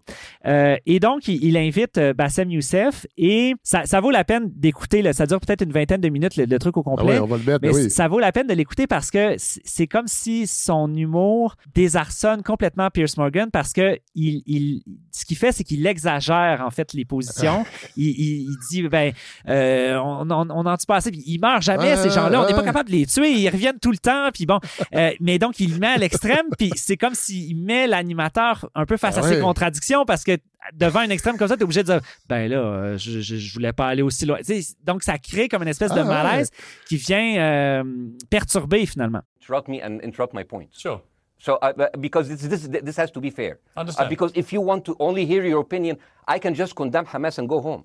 Euh, 0.46 0.76
et 0.86 0.98
donc, 0.98 1.28
il, 1.28 1.42
il 1.44 1.56
invite 1.56 1.98
euh, 1.98 2.12
Bassem 2.14 2.50
Youssef 2.50 3.06
et 3.16 3.54
ça, 3.62 3.82
ça 3.84 4.00
vaut 4.00 4.10
la 4.10 4.24
peine 4.24 4.50
d'écouter. 4.56 5.12
Ça 5.12 5.26
dure 5.26 5.38
peut-être 5.40 5.62
une 5.62 5.72
vingtaine 5.72 6.00
de 6.00 6.08
minutes, 6.08 6.36
le, 6.36 6.46
le 6.46 6.58
truc 6.58 6.76
au 6.76 6.80
Ah 6.80 6.90
complet. 6.90 7.14
ouais, 7.14 7.18
on 7.20 7.26
va 7.26 7.36
le 7.36 7.44
mettre, 7.44 7.58
Mais 7.62 7.70
ben 7.70 7.74
oui. 7.76 7.90
ça 7.90 8.08
vaut 8.08 8.18
la 8.18 8.32
peine 8.32 8.46
de 8.48 8.52
l'écouter 8.56 8.65
parce 8.88 9.10
que 9.10 9.34
c'est 9.38 9.86
comme 9.86 10.06
si 10.06 10.46
son 10.46 10.92
humour 10.94 11.56
désarçonne 11.74 12.42
complètement 12.42 12.90
Pierce 12.90 13.16
Morgan 13.16 13.50
parce 13.50 13.72
que 13.72 13.98
il, 14.14 14.42
il- 14.46 14.82
ce 15.12 15.24
qu'il 15.24 15.36
fait, 15.36 15.52
c'est 15.52 15.64
qu'il 15.64 15.86
exagère 15.86 16.62
en 16.66 16.70
fait 16.70 16.92
les 16.92 17.04
positions. 17.04 17.64
il, 17.96 18.08
il- 18.08 18.42
il 18.50 18.56
dit 18.70 18.82
ben 18.88 19.12
euh, 19.48 19.96
on 19.98 20.24
n'en 20.24 20.76
tue 20.76 20.86
pas 20.86 20.96
assez, 20.96 21.10
puis 21.10 21.22
ils 21.26 21.38
meurent 21.40 21.60
jamais 21.62 21.94
Ouais, 21.94 21.96
ces 21.96 22.10
gens-là. 22.10 22.42
On 22.42 22.46
n'est 22.46 22.54
pas 22.54 22.62
capable 22.62 22.88
de 22.90 22.94
les 22.96 23.06
tuer, 23.06 23.30
ils 23.32 23.48
reviennent 23.48 23.78
tout 23.78 23.90
le 23.92 23.98
temps. 23.98 24.30
Puis 24.32 24.46
bon, 24.46 24.58
euh, 24.94 25.10
mais 25.20 25.38
donc 25.38 25.60
il 25.60 25.78
met 25.78 25.86
à 25.88 25.96
l'extrême, 25.96 26.46
puis 26.58 26.70
c'est 26.74 26.96
comme 26.96 27.14
s'il 27.14 27.56
met 27.56 27.86
l'animateur 27.86 28.68
un 28.74 28.84
peu 28.86 28.96
face 28.96 29.18
à 29.18 29.22
ses 29.22 29.36
ouais. 29.36 29.40
contradictions 29.40 30.04
parce 30.04 30.24
que 30.24 30.36
devant 30.72 31.00
un 31.00 31.10
extrême 31.10 31.36
comme 31.36 31.48
ça, 31.48 31.56
tu 31.56 31.60
es 31.60 31.64
obligé 31.64 31.82
de 31.82 31.88
dire 31.92 32.00
ben 32.28 32.48
là, 32.50 32.56
euh, 32.58 32.98
je, 32.98 33.20
je, 33.20 33.36
je 33.36 33.52
voulais 33.54 33.72
pas 33.72 33.88
aller 33.88 34.02
aussi 34.02 34.26
loin. 34.26 34.38
Tu 34.38 34.62
sais, 34.62 34.74
donc 34.84 35.02
ça 35.02 35.18
crée 35.18 35.48
comme 35.48 35.62
une 35.62 35.68
espèce 35.68 35.92
de 35.92 36.00
Ah, 36.00 36.02
ouais. 36.02 36.08
malaise 36.08 36.50
qui 36.88 36.96
vient 36.96 37.36
euh, 37.38 37.84
perturber 38.30 38.86
finalement. 38.86 39.22
interrupt 39.40 39.68
me 39.68 39.80
and 39.82 40.00
interrupt 40.02 40.34
my 40.34 40.44
point. 40.44 40.66
Sure. 40.72 41.00
So, 41.38 41.58
uh, 41.62 41.72
uh, 41.78 41.86
because 42.00 42.28
this, 42.28 42.40
this, 42.48 42.68
this 42.82 42.96
has 42.98 43.10
to 43.12 43.20
be 43.20 43.30
fair. 43.30 43.58
Understand. 43.76 44.06
Uh, 44.06 44.08
because 44.08 44.32
if 44.34 44.52
you 44.52 44.60
want 44.60 44.80
to 44.86 44.96
only 44.98 45.24
hear 45.26 45.44
your 45.44 45.60
opinion, 45.60 45.96
I 46.26 46.38
can 46.40 46.54
just 46.54 46.74
condemn 46.74 47.04
Hamas 47.06 47.38
and 47.38 47.48
go 47.48 47.60
home. 47.60 47.84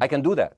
I 0.00 0.08
can 0.08 0.20
do 0.20 0.34
that. 0.34 0.52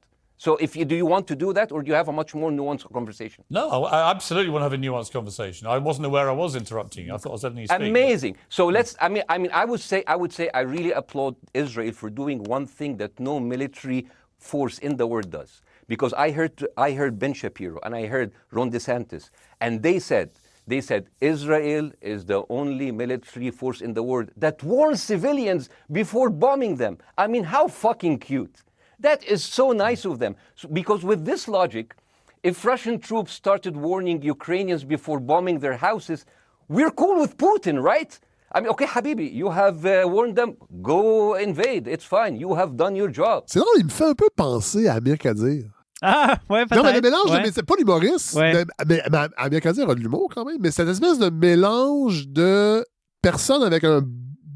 So, 0.44 0.56
if 0.56 0.74
you, 0.74 0.86
do 0.86 0.96
you 0.96 1.04
want 1.04 1.26
to 1.26 1.36
do 1.36 1.52
that, 1.52 1.70
or 1.70 1.82
do 1.82 1.88
you 1.90 1.94
have 1.94 2.08
a 2.08 2.12
much 2.12 2.34
more 2.34 2.50
nuanced 2.50 2.90
conversation? 2.90 3.44
No, 3.50 3.84
I 3.84 4.10
absolutely 4.10 4.50
want 4.50 4.62
to 4.62 4.70
have 4.70 4.72
a 4.72 4.78
nuanced 4.78 5.12
conversation. 5.12 5.66
I 5.66 5.76
wasn't 5.76 6.06
aware 6.06 6.30
I 6.30 6.32
was 6.32 6.56
interrupting 6.56 7.08
you. 7.08 7.14
I 7.14 7.18
thought 7.18 7.28
I 7.28 7.32
was 7.32 7.42
letting 7.42 7.58
you 7.58 7.66
speak. 7.66 7.90
Amazing. 7.90 8.38
So 8.48 8.66
let's. 8.66 8.96
I 9.02 9.10
mean, 9.10 9.22
I 9.28 9.36
mean, 9.36 9.50
I 9.52 9.66
would 9.66 9.80
say, 9.80 10.02
I 10.06 10.16
would 10.16 10.32
say, 10.32 10.48
I 10.54 10.60
really 10.60 10.92
applaud 10.92 11.36
Israel 11.52 11.92
for 11.92 12.08
doing 12.08 12.42
one 12.44 12.66
thing 12.66 12.96
that 12.96 13.20
no 13.20 13.38
military 13.38 14.06
force 14.38 14.78
in 14.78 14.96
the 14.96 15.06
world 15.06 15.30
does. 15.30 15.60
Because 15.88 16.14
I 16.14 16.30
heard, 16.30 16.66
I 16.78 16.92
heard 16.92 17.18
Ben 17.18 17.34
Shapiro 17.34 17.78
and 17.82 17.94
I 17.94 18.06
heard 18.06 18.32
Ron 18.50 18.70
DeSantis, 18.70 19.28
and 19.60 19.82
they 19.82 19.98
said, 19.98 20.30
they 20.66 20.80
said 20.80 21.10
Israel 21.20 21.92
is 22.00 22.24
the 22.24 22.44
only 22.48 22.92
military 22.92 23.50
force 23.50 23.82
in 23.82 23.92
the 23.92 24.02
world 24.02 24.30
that 24.38 24.62
warns 24.62 25.02
civilians 25.02 25.68
before 25.92 26.30
bombing 26.30 26.76
them. 26.76 26.96
I 27.18 27.26
mean, 27.26 27.44
how 27.44 27.68
fucking 27.68 28.20
cute. 28.20 28.62
That 29.00 29.20
is 29.24 29.40
so 29.42 29.72
nice 29.72 30.04
of 30.04 30.18
them. 30.18 30.34
So- 30.54 30.68
because 30.68 31.02
with 31.04 31.24
this 31.24 31.48
logic, 31.48 31.94
if 32.42 32.64
Russian 32.64 32.98
troops 32.98 33.32
started 33.32 33.74
warning 33.76 34.22
Ukrainians 34.22 34.84
before 34.84 35.18
bombing 35.20 35.58
their 35.60 35.76
houses, 35.88 36.24
we're 36.68 36.90
cool 36.90 37.16
with 37.22 37.36
Putin, 37.36 37.76
right? 37.82 38.12
I 38.52 38.60
mean, 38.60 38.70
okay, 38.70 38.86
Habibi, 38.86 39.32
you 39.32 39.48
have 39.50 39.84
uh, 39.86 39.92
warned 40.14 40.34
them, 40.36 40.56
go 40.82 41.34
invade. 41.34 41.86
It's 41.86 42.04
fine. 42.04 42.34
You 42.36 42.54
have 42.60 42.70
done 42.76 42.94
your 42.96 43.10
job. 43.12 43.44
C'est 43.46 43.60
drôle, 43.60 43.78
il 43.78 43.84
me 43.84 43.90
fait 43.90 44.06
un 44.06 44.14
peu 44.14 44.28
penser 44.34 44.88
à 44.88 44.94
Amir 44.94 45.18
Kadir. 45.18 45.64
Ah, 46.02 46.38
ouais, 46.48 46.64
peut-être. 46.66 46.76
Non, 46.76 46.82
mais 46.82 46.94
le 46.94 47.00
mélange, 47.02 47.30
ouais. 47.30 47.42
mais 47.42 47.52
c'est 47.52 47.62
pas 47.62 47.74
l'humoriste. 47.78 48.34
Ouais. 48.34 48.52
de- 48.64 48.66
Mais, 48.88 49.02
mais 49.10 49.18
Amir 49.36 49.60
Kadir 49.60 49.88
a 49.88 49.94
de 49.94 50.00
l'humour 50.00 50.32
quand 50.34 50.44
même, 50.44 50.56
mais 50.60 50.70
cette 50.70 50.88
espèce 50.88 51.18
de 51.18 51.28
mélange 51.30 52.26
de 52.28 52.84
personnes 53.22 53.62
avec 53.62 53.84
un 53.84 54.00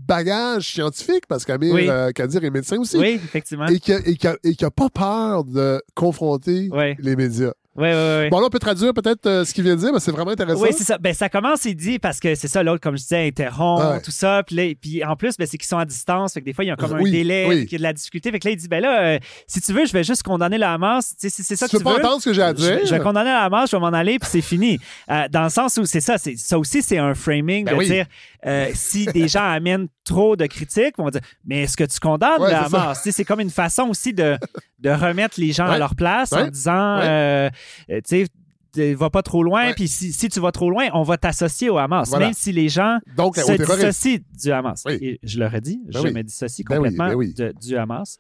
bagage 0.07 0.73
scientifique, 0.73 1.27
parce 1.29 1.45
qu'Amir 1.45 1.75
Oui. 1.75 1.89
euh, 1.89 2.11
Kadir 2.13 2.45
est 2.45 2.51
médecin 2.51 2.79
aussi. 2.79 2.97
Oui, 2.99 3.21
effectivement. 3.25 3.67
Et 3.67 3.79
qui 3.81 3.93
a, 3.93 3.99
et 4.05 4.17
qui 4.17 4.27
a- 4.27 4.37
et 4.45 4.55
qui 4.55 4.65
a 4.65 4.71
pas 4.71 4.89
peur 4.91 5.45
de 5.45 5.83
confronter 5.95 6.69
les 6.99 7.17
médias. 7.17 7.53
Ouais, 7.77 7.91
ouais, 7.93 7.95
ouais. 7.95 8.29
Bon, 8.31 8.39
là, 8.39 8.47
on 8.47 8.51
peut 8.51 8.61
traduire 8.61 8.95
peut-être 8.95 9.27
euh, 9.27 9.45
ce 9.45 9.53
qu'il 9.53 9.65
vient 9.65 9.75
de 9.75 9.81
dire, 9.81 9.93
mais 9.93 9.99
c'est 9.99 10.13
vraiment 10.13 10.31
intéressant. 10.31 10.61
Oui, 10.63 10.69
c'est 10.77 10.85
ça. 10.85 10.97
Ben, 10.99 11.13
ça 11.13 11.29
commence, 11.29 11.65
il 11.65 11.75
dit, 11.75 11.99
parce 11.99 12.21
que 12.21 12.35
c'est 12.37 12.47
ça, 12.47 12.63
l'autre, 12.63 12.81
comme 12.81 12.97
je 12.97 13.03
disais, 13.03 13.27
interrompt, 13.27 13.83
Ouais. 13.85 14.01
tout 14.01 14.13
ça. 14.13 14.43
Puis, 14.47 14.55
là, 14.55 14.73
puis 14.81 15.05
en 15.05 15.17
plus, 15.17 15.37
ben, 15.37 15.47
c'est 15.47 15.59
qu'ils 15.59 15.67
sont 15.69 15.79
à 15.79 15.85
distance. 15.85 16.35
Fait 16.35 16.41
que 16.41 16.45
des 16.45 16.53
fois, 16.53 16.65
il 16.65 16.69
y 16.69 16.71
a 16.71 16.77
comme 16.77 16.93
un 16.95 17.01
Oui, 17.01 17.11
délai, 17.11 17.47
oui. 17.49 17.67
y 17.71 17.75
a 17.75 17.79
de 17.79 17.83
la 17.83 17.93
difficulté. 17.93 18.31
Fait 18.31 18.39
que 18.39 18.47
là, 18.47 18.53
il 18.53 18.57
dit, 18.57 18.69
ben 18.69 18.81
là, 18.81 19.03
euh, 19.15 19.19
si 19.49 19.61
tu 19.61 19.73
veux, 19.73 19.87
je 19.87 19.93
vais 19.93 20.05
juste 20.05 20.23
condamner 20.23 20.57
le 20.59 20.67
Hamas. 20.67 21.11
Tu 21.11 21.29
sais, 21.29 21.31
si 21.31 21.43
c'est 21.43 21.57
ça 21.57 21.67
Tu 21.67 21.73
que 21.73 21.77
veux 21.79 21.81
tu 21.81 21.85
pas 21.85 21.99
veux. 21.99 22.05
entendre 22.07 22.21
ce 22.23 22.29
que 22.29 22.35
j'ai 22.35 22.43
à 22.43 22.53
dire? 22.53 22.81
Je, 22.87 22.95
vais 22.95 23.01
condamner 23.01 23.31
le 23.31 23.37
Hamas, 23.37 23.69
je 23.71 23.77
vais 23.77 23.81
m'en 23.81 23.89
aller, 23.89 24.19
puis 24.19 24.29
c'est 24.31 24.41
fini. 24.41 24.79
Euh, 25.11 25.29
dans 25.31 25.43
le 25.45 25.51
sens 25.51 25.77
où 25.77 25.85
c'est 25.85 26.01
ça, 26.01 26.17
c'est, 26.17 26.37
ça 26.37 26.59
aussi, 26.59 26.81
c'est 26.81 26.97
un 26.99 27.15
framing 27.15 27.67
Ben 27.67 27.73
de 27.73 27.79
oui. 27.79 27.87
dire, 27.87 28.07
euh, 28.47 28.71
si 28.75 29.05
des 29.07 29.29
gens 29.29 29.45
amènent 29.51 29.89
trop 30.05 30.35
de 30.35 30.47
critiques, 30.47 30.95
on 30.99 31.05
va 31.05 31.11
dire, 31.11 31.21
mais 31.45 31.63
est-ce 31.65 31.77
que 31.77 31.85
tu 31.85 31.99
condamnes 32.01 32.41
Ouais, 32.41 32.51
ça. 32.51 32.63
Hamas? 32.65 33.01
C'est 33.03 33.25
comme 33.25 33.41
une 33.41 33.51
façon 33.51 33.85
aussi 33.89 34.15
de, 34.15 34.39
de 34.79 34.91
remettre 34.91 35.39
les 35.39 35.53
gens 35.53 35.67
à 35.67 35.77
leur 35.79 35.95
place 35.95 36.33
en 36.33 36.47
disant, 36.49 36.99
euh, 37.01 37.03
euh, 37.03 37.51
tu 37.89 38.01
sais, 38.05 38.27
tu 38.73 38.93
va 38.95 39.09
pas 39.09 39.23
trop 39.23 39.45
loin, 39.45 39.73
puis 39.73 39.87
si, 39.87 40.13
si 40.13 40.29
tu 40.29 40.41
vas 40.41 40.51
trop 40.51 40.69
loin, 40.69 40.89
on 40.95 41.05
va 41.05 41.17
t'associer 41.17 41.71
au 41.71 41.79
Hamas, 41.79 42.09
Voilà. 42.09 42.25
même 42.27 42.35
si 42.35 42.51
les 42.51 42.69
gens 42.69 42.99
Donc, 43.17 43.37
se 43.37 43.53
dissocient 43.53 44.19
du 44.37 44.51
Hamas. 44.51 44.83
Oui. 44.85 44.99
Et 45.01 45.21
je 45.23 45.39
le 45.39 45.47
redis, 45.47 45.81
Ben 45.85 46.01
je 46.01 46.05
oui. 46.09 46.13
me 46.13 46.23
dissocie 46.23 46.65
Ben 46.69 46.81
oui, 46.81 46.89
complètement 46.89 47.17
ben 47.17 47.33
de- 47.33 47.55
du 47.65 47.77
Hamas. 47.77 48.19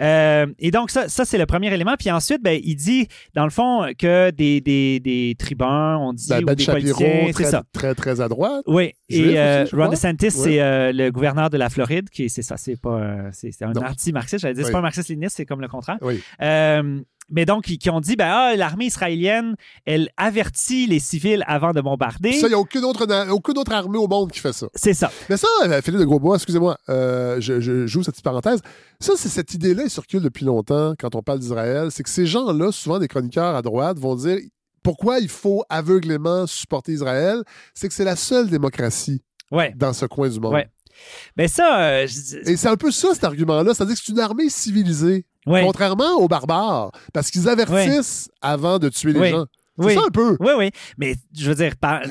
Euh, 0.00 0.46
et 0.58 0.70
donc, 0.70 0.90
ça, 0.90 1.10
ça 1.10 1.26
c'est 1.26 1.36
le 1.36 1.44
premier 1.44 1.70
élément. 1.70 1.96
Puis 1.98 2.10
ensuite, 2.10 2.42
ben, 2.42 2.58
il 2.64 2.76
dit, 2.76 3.08
dans 3.34 3.44
le 3.44 3.50
fond, 3.50 3.92
que 3.98 4.30
des, 4.30 4.62
des, 4.62 5.00
des 5.00 5.36
tribuns, 5.38 5.98
on 5.98 6.14
dit, 6.14 6.32
ou 6.32 6.44
des 6.54 6.62
Shapiro, 6.64 6.96
politiciens, 6.96 7.32
très, 7.34 7.44
ça. 7.44 7.64
très, 7.70 7.94
très 7.94 8.22
à 8.22 8.28
droite. 8.28 8.62
Oui, 8.66 8.92
et 9.10 9.38
euh, 9.38 9.64
aussi, 9.64 9.74
Ron. 9.76 9.88
DeSantis, 9.90 10.30
c'est 10.30 10.62
euh, 10.62 10.92
le 10.94 11.10
gouverneur 11.10 11.50
de 11.50 11.58
la 11.58 11.68
Floride, 11.68 12.08
qui 12.08 12.24
est- 12.24 12.28
c'est 12.30 12.40
ça, 12.40 12.56
c'est 12.56 12.80
pas, 12.80 12.98
euh, 12.98 13.28
c'est 13.32 13.50
un 13.60 13.72
Non. 13.74 13.82
anti-marxiste, 13.84 14.40
j'allais 14.40 14.54
dire, 14.54 14.64
c'est 14.64 14.72
pas 14.72 14.78
un 14.78 14.80
marxiste-léniniste, 14.80 15.36
c'est 15.36 15.44
comme 15.44 15.60
le 15.60 15.68
contraire. 15.68 15.98
Mais 17.30 17.46
donc, 17.46 17.64
qui, 17.64 17.78
qui 17.78 17.90
ont 17.90 18.00
dit, 18.00 18.16
ben, 18.16 18.28
ah, 18.28 18.56
l'armée 18.56 18.86
israélienne, 18.86 19.54
elle 19.84 20.10
avertit 20.16 20.86
les 20.86 20.98
civils 20.98 21.44
avant 21.46 21.72
de 21.72 21.80
bombarder. 21.80 22.32
Ça, 22.32 22.46
il 22.46 22.50
n'y 22.50 22.54
a 22.54 22.58
aucune 22.58 22.84
autre, 22.84 23.06
aucune 23.30 23.58
autre 23.58 23.72
armée 23.72 23.98
au 23.98 24.08
monde 24.08 24.32
qui 24.32 24.40
fait 24.40 24.52
ça. 24.52 24.66
C'est 24.74 24.94
ça. 24.94 25.10
Mais 25.28 25.36
ça, 25.36 25.46
euh, 25.64 25.80
Philippe 25.82 26.00
de 26.00 26.04
Grosbois, 26.04 26.36
excusez-moi, 26.36 26.76
euh, 26.88 27.40
je, 27.40 27.60
je 27.60 27.86
joue 27.86 28.02
cette 28.02 28.14
petite 28.14 28.24
parenthèse. 28.24 28.60
Ça, 28.98 29.12
c'est 29.16 29.28
cette 29.28 29.54
idée-là, 29.54 29.84
elle 29.84 29.90
circule 29.90 30.22
depuis 30.22 30.44
longtemps 30.44 30.94
quand 30.98 31.14
on 31.14 31.22
parle 31.22 31.38
d'Israël. 31.38 31.88
C'est 31.90 32.02
que 32.02 32.10
ces 32.10 32.26
gens-là, 32.26 32.72
souvent 32.72 32.98
des 32.98 33.08
chroniqueurs 33.08 33.54
à 33.54 33.62
droite, 33.62 33.98
vont 33.98 34.14
dire 34.16 34.38
pourquoi 34.82 35.18
il 35.20 35.28
faut 35.28 35.62
aveuglément 35.68 36.46
supporter 36.46 36.92
Israël? 36.92 37.42
C'est 37.74 37.88
que 37.88 37.94
c'est 37.94 38.04
la 38.04 38.16
seule 38.16 38.48
démocratie 38.48 39.22
Ouais. 39.52 39.74
dans 39.76 39.92
ce 39.92 40.06
coin 40.06 40.28
du 40.28 40.38
monde. 40.38 40.54
Ouais. 40.54 40.68
Ben 41.36 41.48
ça, 41.48 41.80
euh, 41.80 42.06
je- 42.06 42.50
Et 42.50 42.56
c'est 42.56 42.68
un 42.68 42.76
peu 42.76 42.90
ça, 42.90 43.08
cet 43.14 43.24
argument-là. 43.24 43.74
C'est-à-dire 43.74 43.94
que 43.96 44.02
c'est 44.04 44.12
une 44.12 44.20
armée 44.20 44.48
civilisée. 44.48 45.24
Ouais. 45.46 45.62
Contrairement 45.64 46.14
aux 46.18 46.28
barbares. 46.28 46.90
Parce 47.12 47.30
qu'ils 47.30 47.48
avertissent 47.48 48.28
avant 48.42 48.78
de 48.78 48.88
tuer 48.88 49.12
les 49.12 49.30
gens. 49.30 49.46
C'est 49.78 49.84
Oui. 49.86 49.94
ça 49.94 50.00
un 50.06 50.10
peu. 50.10 50.36
Oui, 50.40 50.52
oui. 50.58 50.70
Mais 50.98 51.14
je 51.36 51.48
veux 51.48 51.54
dire, 51.54 51.74
par- 51.76 52.02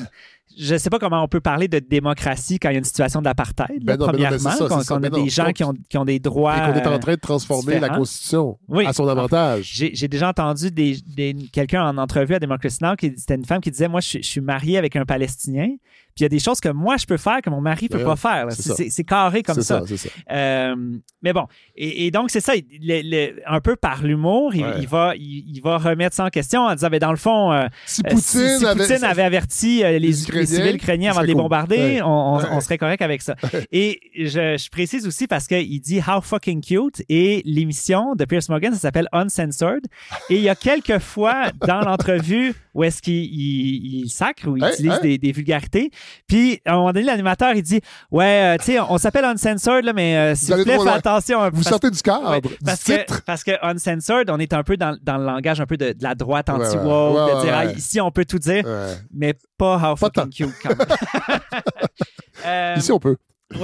je 0.58 0.76
sais 0.76 0.90
pas 0.90 0.98
comment 0.98 1.22
on 1.22 1.28
peut 1.28 1.40
parler 1.40 1.68
de 1.68 1.78
démocratie 1.78 2.58
quand 2.58 2.68
il 2.70 2.72
y 2.72 2.74
a 2.74 2.78
une 2.78 2.84
situation 2.84 3.22
d'apartheid, 3.22 3.68
Ben 3.84 3.96
ben 3.96 3.96
ben 3.98 4.06
premièrement, 4.08 4.38
ça, 4.50 4.66
qu'on 4.68 4.82
qu'on 4.82 4.96
a 4.96 4.98
Ben 5.08 5.12
non. 5.12 5.22
des 5.22 5.30
gens 5.30 5.52
qui 5.52 5.62
ont, 5.62 5.74
qui 5.88 5.96
ont 5.96 6.04
des 6.04 6.18
droits. 6.18 6.56
Et 6.56 6.72
qu'on 6.72 6.78
est 6.80 6.86
en 6.88 6.98
train 6.98 7.14
de 7.14 7.20
transformer 7.20 7.78
la. 7.78 7.88
Constitution 7.90 8.58
Oui. 8.68 8.84
à 8.84 8.92
son 8.92 9.06
avantage. 9.06 9.70
J'ai 9.72 10.08
déjà 10.08 10.28
entendu 10.30 10.72
des, 10.72 10.96
des- 11.06 11.36
quelqu'un 11.52 11.84
en 11.86 11.96
entrevue 11.98 12.34
à 12.34 12.40
Democracy 12.40 12.78
Now, 12.82 12.96
qui 12.96 13.12
c'était 13.16 13.36
une 13.36 13.44
femme 13.46 13.60
qui 13.60 13.70
disait 13.70 13.86
Moi, 13.88 14.00
je, 14.00 14.08
suis- 14.08 14.22
je 14.24 14.28
suis 14.28 14.40
mariée 14.40 14.76
avec 14.76 14.96
un 14.96 15.04
Palestinien, 15.04 15.68
puis 16.14 16.20
il 16.20 16.22
y 16.22 16.26
a 16.26 16.28
des 16.28 16.38
choses 16.38 16.60
que 16.60 16.68
moi, 16.68 16.96
je 16.96 17.06
peux 17.06 17.16
faire 17.16 17.40
que 17.42 17.50
mon 17.50 17.60
mari 17.60 17.88
peut 17.88 17.98
Ouais, 17.98 18.04
pas 18.04 18.16
faire. 18.16 18.46
c'est 18.50 19.04
carré 19.04 19.42
comme 19.42 19.60
ça. 19.62 19.82
Euh, 20.30 20.74
mais 21.22 21.32
bon, 21.32 21.46
et, 21.76 22.06
et 22.06 22.10
donc 22.10 22.30
c'est 22.30 22.40
ça, 22.40 22.52
le- 22.54 23.02
le- 23.02 23.40
un 23.46 23.60
peu 23.60 23.76
par 23.76 24.02
l'humour, 24.02 24.54
il, 24.54 24.64
Ouais. 24.64 24.70
il 24.80 24.88
va, 24.88 25.14
il, 25.16 25.44
il 25.56 25.60
va 25.62 25.78
remettre 25.78 26.14
ça 26.16 26.24
en 26.24 26.28
question 26.30 26.62
en 26.62 26.74
disant, 26.74 26.88
ben, 26.90 26.98
dans 26.98 27.10
le 27.10 27.16
fond, 27.16 27.52
euh, 27.52 27.66
Si 27.86 28.02
euh, 28.06 28.10
Poutine, 28.10 28.20
si, 28.22 28.58
si 28.58 28.66
avait, 28.66 28.86
Poutine 28.86 29.04
avait 29.04 29.22
averti 29.22 29.78
les, 29.82 29.98
les 30.00 30.12
civils 30.12 30.74
ukrainiens 30.74 31.10
avant 31.12 31.22
de 31.22 31.26
les 31.26 31.34
bombarder, 31.34 31.76
Ouais. 31.76 32.02
on, 32.02 32.08
on- 32.34 32.38
Ouais. 32.38 32.44
on 32.52 32.60
serait 32.60 32.78
correct 32.78 33.02
avec 33.02 33.22
ça. 33.22 33.34
Et 33.72 34.00
je, 34.16 34.56
je 34.58 34.70
précise 34.70 35.06
aussi 35.06 35.26
parce 35.26 35.46
qu'il 35.46 35.80
dit 35.80 36.00
How 36.00 36.20
fucking 36.20 36.60
cute 36.62 37.02
et 37.08 37.42
l'émission 37.44 38.14
de 38.14 38.24
Pierce 38.24 38.48
Morgan, 38.48 38.72
ça 38.72 38.78
s'appelle 38.78 39.08
Uncensored. 39.12 39.84
Et 40.28 40.36
il 40.36 40.42
y 40.42 40.48
a 40.48 40.54
quelques 40.54 40.98
fois 40.98 41.50
dans 41.66 41.80
l'entrevue 41.80 42.54
où 42.74 42.84
est-ce 42.84 43.02
qu'il 43.02 43.14
il, 43.24 44.04
il 44.04 44.08
sacre 44.10 44.46
ou 44.48 44.56
il 44.56 44.64
Hey, 44.64 44.72
utilise. 44.72 45.00
Des, 45.02 45.18
des 45.18 45.32
vulgarités. 45.32 45.90
Puis 46.26 46.60
à 46.64 46.72
un 46.72 46.76
moment 46.76 46.92
donné, 46.92 47.04
l'animateur, 47.06 47.52
il 47.54 47.62
dit 47.62 47.80
Ouais, 48.10 48.54
euh, 48.54 48.56
tu 48.58 48.66
sais, 48.72 48.80
on, 48.80 48.92
on 48.92 48.98
s'appelle 48.98 49.24
Uncensored, 49.24 49.84
là, 49.84 49.92
mais 49.92 50.16
euh, 50.16 50.34
s'il 50.34 50.54
vous 50.54 50.64
plaît, 50.64 50.76
loin. 50.76 50.92
attention 50.92 51.40
un 51.42 51.50
peu. 51.50 51.56
Vous 51.56 51.62
Parce- 51.62 51.70
sortez 51.70 51.90
du 51.90 52.00
cadre, 52.02 52.30
Ouais, 52.30 52.40
du 52.40 52.48
parce, 52.64 52.82
que, 52.84 52.92
titre. 52.98 53.22
parce 53.24 53.44
que 53.44 53.52
Uncensored, 53.62 54.30
on 54.30 54.38
est 54.38 54.52
un 54.52 54.62
peu 54.62 54.76
dans, 54.76 54.96
dans 55.02 55.18
le 55.18 55.24
langage 55.24 55.60
un 55.60 55.66
peu 55.66 55.76
de, 55.76 55.92
de 55.92 56.02
la 56.02 56.14
droite 56.14 56.48
ouais. 56.48 56.54
anti-woke, 56.54 57.14
Ouais, 57.16 57.32
de 57.32 57.36
ouais, 57.36 57.42
dire. 57.44 57.54
Ah, 57.56 57.64
ici 57.66 58.00
on 58.00 58.10
peut 58.10 58.24
tout 58.24 58.38
dire, 58.38 58.64
mais 59.12 59.34
pas 59.58 59.76
how 59.76 59.94
Pas 59.94 59.96
fucking 59.96 60.30
cute 60.30 60.54
quand 60.62 60.76
même. 60.76 60.86
Euh, 62.46 62.74
Ici, 62.78 62.90
on 62.90 62.98
peut. 62.98 63.16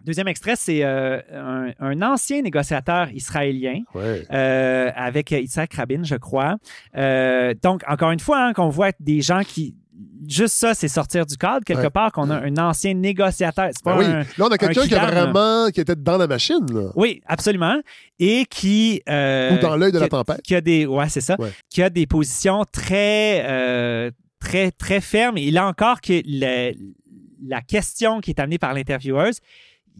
Deuxième 0.00 0.28
extrait, 0.28 0.54
c'est 0.56 0.84
euh, 0.84 1.20
un, 1.32 1.70
un 1.80 2.02
ancien 2.02 2.42
négociateur 2.42 3.10
israélien 3.12 3.80
Ouais. 3.94 4.22
euh, 4.32 4.90
avec 4.94 5.30
Yitzhak 5.30 5.72
Rabin, 5.74 6.02
je 6.02 6.16
crois. 6.16 6.56
Euh, 6.96 7.54
donc, 7.62 7.82
encore 7.88 8.10
une 8.10 8.20
fois, 8.20 8.42
hein, 8.44 8.52
qu'on 8.52 8.68
voit 8.68 8.90
des 9.00 9.22
gens 9.22 9.40
qui... 9.46 9.74
Juste 10.26 10.54
ça, 10.56 10.74
c'est 10.74 10.88
sortir 10.88 11.24
du 11.26 11.36
cadre, 11.36 11.64
quelque 11.64 11.82
Ouais. 11.82 11.90
part, 11.90 12.10
qu'on 12.10 12.30
a 12.30 12.36
un 12.40 12.56
ancien 12.56 12.94
négociateur. 12.94 13.68
C'est 13.72 13.84
pas 13.84 13.96
Ben 13.96 13.98
oui. 13.98 14.04
un- 14.06 14.18
Là, 14.20 14.26
on 14.40 14.46
a 14.48 14.58
quelqu'un 14.58 14.80
un 14.82 14.86
qui 14.86 14.94
a 14.94 15.06
vraiment, 15.06 15.68
qui 15.70 15.80
était 15.80 15.94
dans 15.94 16.16
la 16.16 16.26
machine, 16.26 16.64
là. 16.72 16.90
Oui, 16.96 17.20
absolument. 17.26 17.76
Et 18.18 18.44
qui... 18.46 19.02
euh, 19.08 19.56
Ou 19.56 19.60
dans 19.60 19.76
l'œil 19.76 19.92
de 19.92 19.98
la 19.98 20.08
tempête. 20.08 20.40
Qui 20.42 20.54
a 20.56 20.60
des... 20.60 20.86
Ouais, 20.86 21.08
c'est 21.08 21.20
ça. 21.20 21.36
Ouais. 21.38 21.52
Qui 21.70 21.82
a 21.82 21.90
des 21.90 22.06
positions 22.06 22.64
très... 22.72 23.44
euh, 23.46 24.10
très, 24.40 24.70
très 24.72 25.00
fermes. 25.00 25.38
Et 25.38 25.50
là 25.50 25.66
encore, 25.66 26.00
que 26.00 26.20
le- 26.24 26.72
la 27.46 27.60
question 27.60 28.20
qui 28.20 28.30
est 28.30 28.40
amenée 28.40 28.58
par 28.58 28.74
l'intervieweuse, 28.74 29.38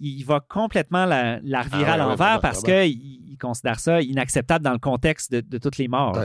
il 0.01 0.23
va 0.25 0.41
complètement 0.41 1.05
la, 1.07 1.39
la 1.45 1.63
revirer 1.63 1.85
Ah 1.89 1.93
à 1.93 1.97
l'envers 1.99 2.41
parce 2.41 2.63
qu'il 2.63 2.85
il 3.31 3.37
considère 3.41 3.79
ça 3.79 4.01
inacceptable 4.01 4.65
dans 4.65 4.73
le 4.73 4.79
contexte 4.79 5.31
de, 5.33 5.41
de 5.41 5.59
toutes 5.59 5.79
les 5.79 5.87
morts. 5.89 6.19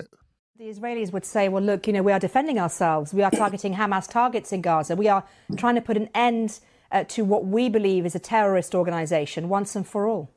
The 0.60 0.66
Israelis 0.66 1.14
would 1.14 1.24
say, 1.24 1.48
well, 1.48 1.64
look, 1.64 1.88
you 1.88 1.94
know, 1.94 2.04
we 2.04 2.12
are 2.12 2.20
defending 2.20 2.60
ourselves. 2.60 3.14
We 3.14 3.24
are 3.24 3.32
targeting 3.32 3.76
Hamas 3.76 4.10
targets 4.10 4.52
in 4.52 4.62
Gaza. 4.62 4.94
We 4.94 5.08
are 5.08 5.24
trying 5.56 5.76
to 5.76 5.82
put 5.82 5.96
an 5.96 6.10
end 6.14 6.60
uh, 6.92 7.06
to 7.06 7.24
what 7.24 7.46
we 7.46 7.70
believe 7.70 8.06
is 8.06 8.14
a 8.14 8.20
terrorist 8.20 8.76
organization 8.76 9.48
once 9.48 9.74
and 9.78 9.88
for 9.88 10.06
all. 10.06 10.34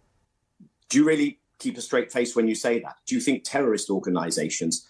Do 0.89 0.99
you 0.99 1.05
really 1.05 1.41
keep 1.59 1.77
a 1.77 1.81
straight 1.81 2.13
face 2.13 2.37
when 2.37 2.47
you 2.47 2.55
say 2.55 2.79
that? 2.79 2.99
Do 3.05 3.17
you 3.17 3.21
think 3.21 3.43
terrorist 3.43 3.91
organizations 3.91 4.87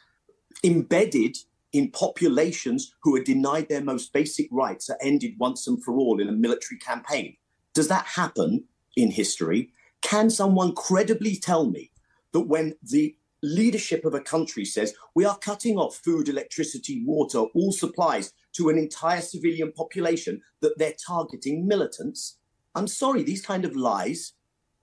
embedded 0.63 1.39
in 1.73 1.91
populations 1.93 2.93
who 3.03 3.17
are 3.17 3.25
denied 3.25 3.71
their 3.71 3.83
most 3.83 4.13
basic 4.13 4.49
rights 4.53 4.91
are 4.91 4.99
ended 5.01 5.37
once 5.39 5.67
and 5.67 5.83
for 5.83 5.95
all 5.95 6.21
in 6.21 6.29
a 6.29 6.33
military 6.33 6.79
campaign? 6.79 7.39
Does 7.73 7.89
that 7.89 8.05
happen 8.05 8.65
in 8.97 9.11
history? 9.11 9.73
Can 10.03 10.29
someone 10.29 10.75
credibly 10.75 11.37
tell 11.37 11.71
me 11.71 11.91
that 12.33 12.41
when 12.41 12.75
the 12.83 13.17
leadership 13.43 14.05
of 14.05 14.15
a 14.15 14.21
country 14.21 14.65
says 14.65 14.95
we 15.15 15.25
are 15.25 15.39
cutting 15.39 15.77
off 15.77 15.97
food, 15.97 16.29
electricity, 16.29 17.03
water, 17.05 17.41
all 17.41 17.73
supplies 17.73 18.33
to 18.55 18.69
an 18.69 18.79
entire 18.79 19.21
civilian 19.21 19.73
population, 19.73 20.41
that 20.61 20.79
they're 20.79 20.95
targeting 21.05 21.67
militants? 21.67 22.39
I'm 22.75 22.87
sorry, 22.87 23.23
these 23.23 23.45
kind 23.45 23.65
of 23.65 23.77
lies 23.77 24.33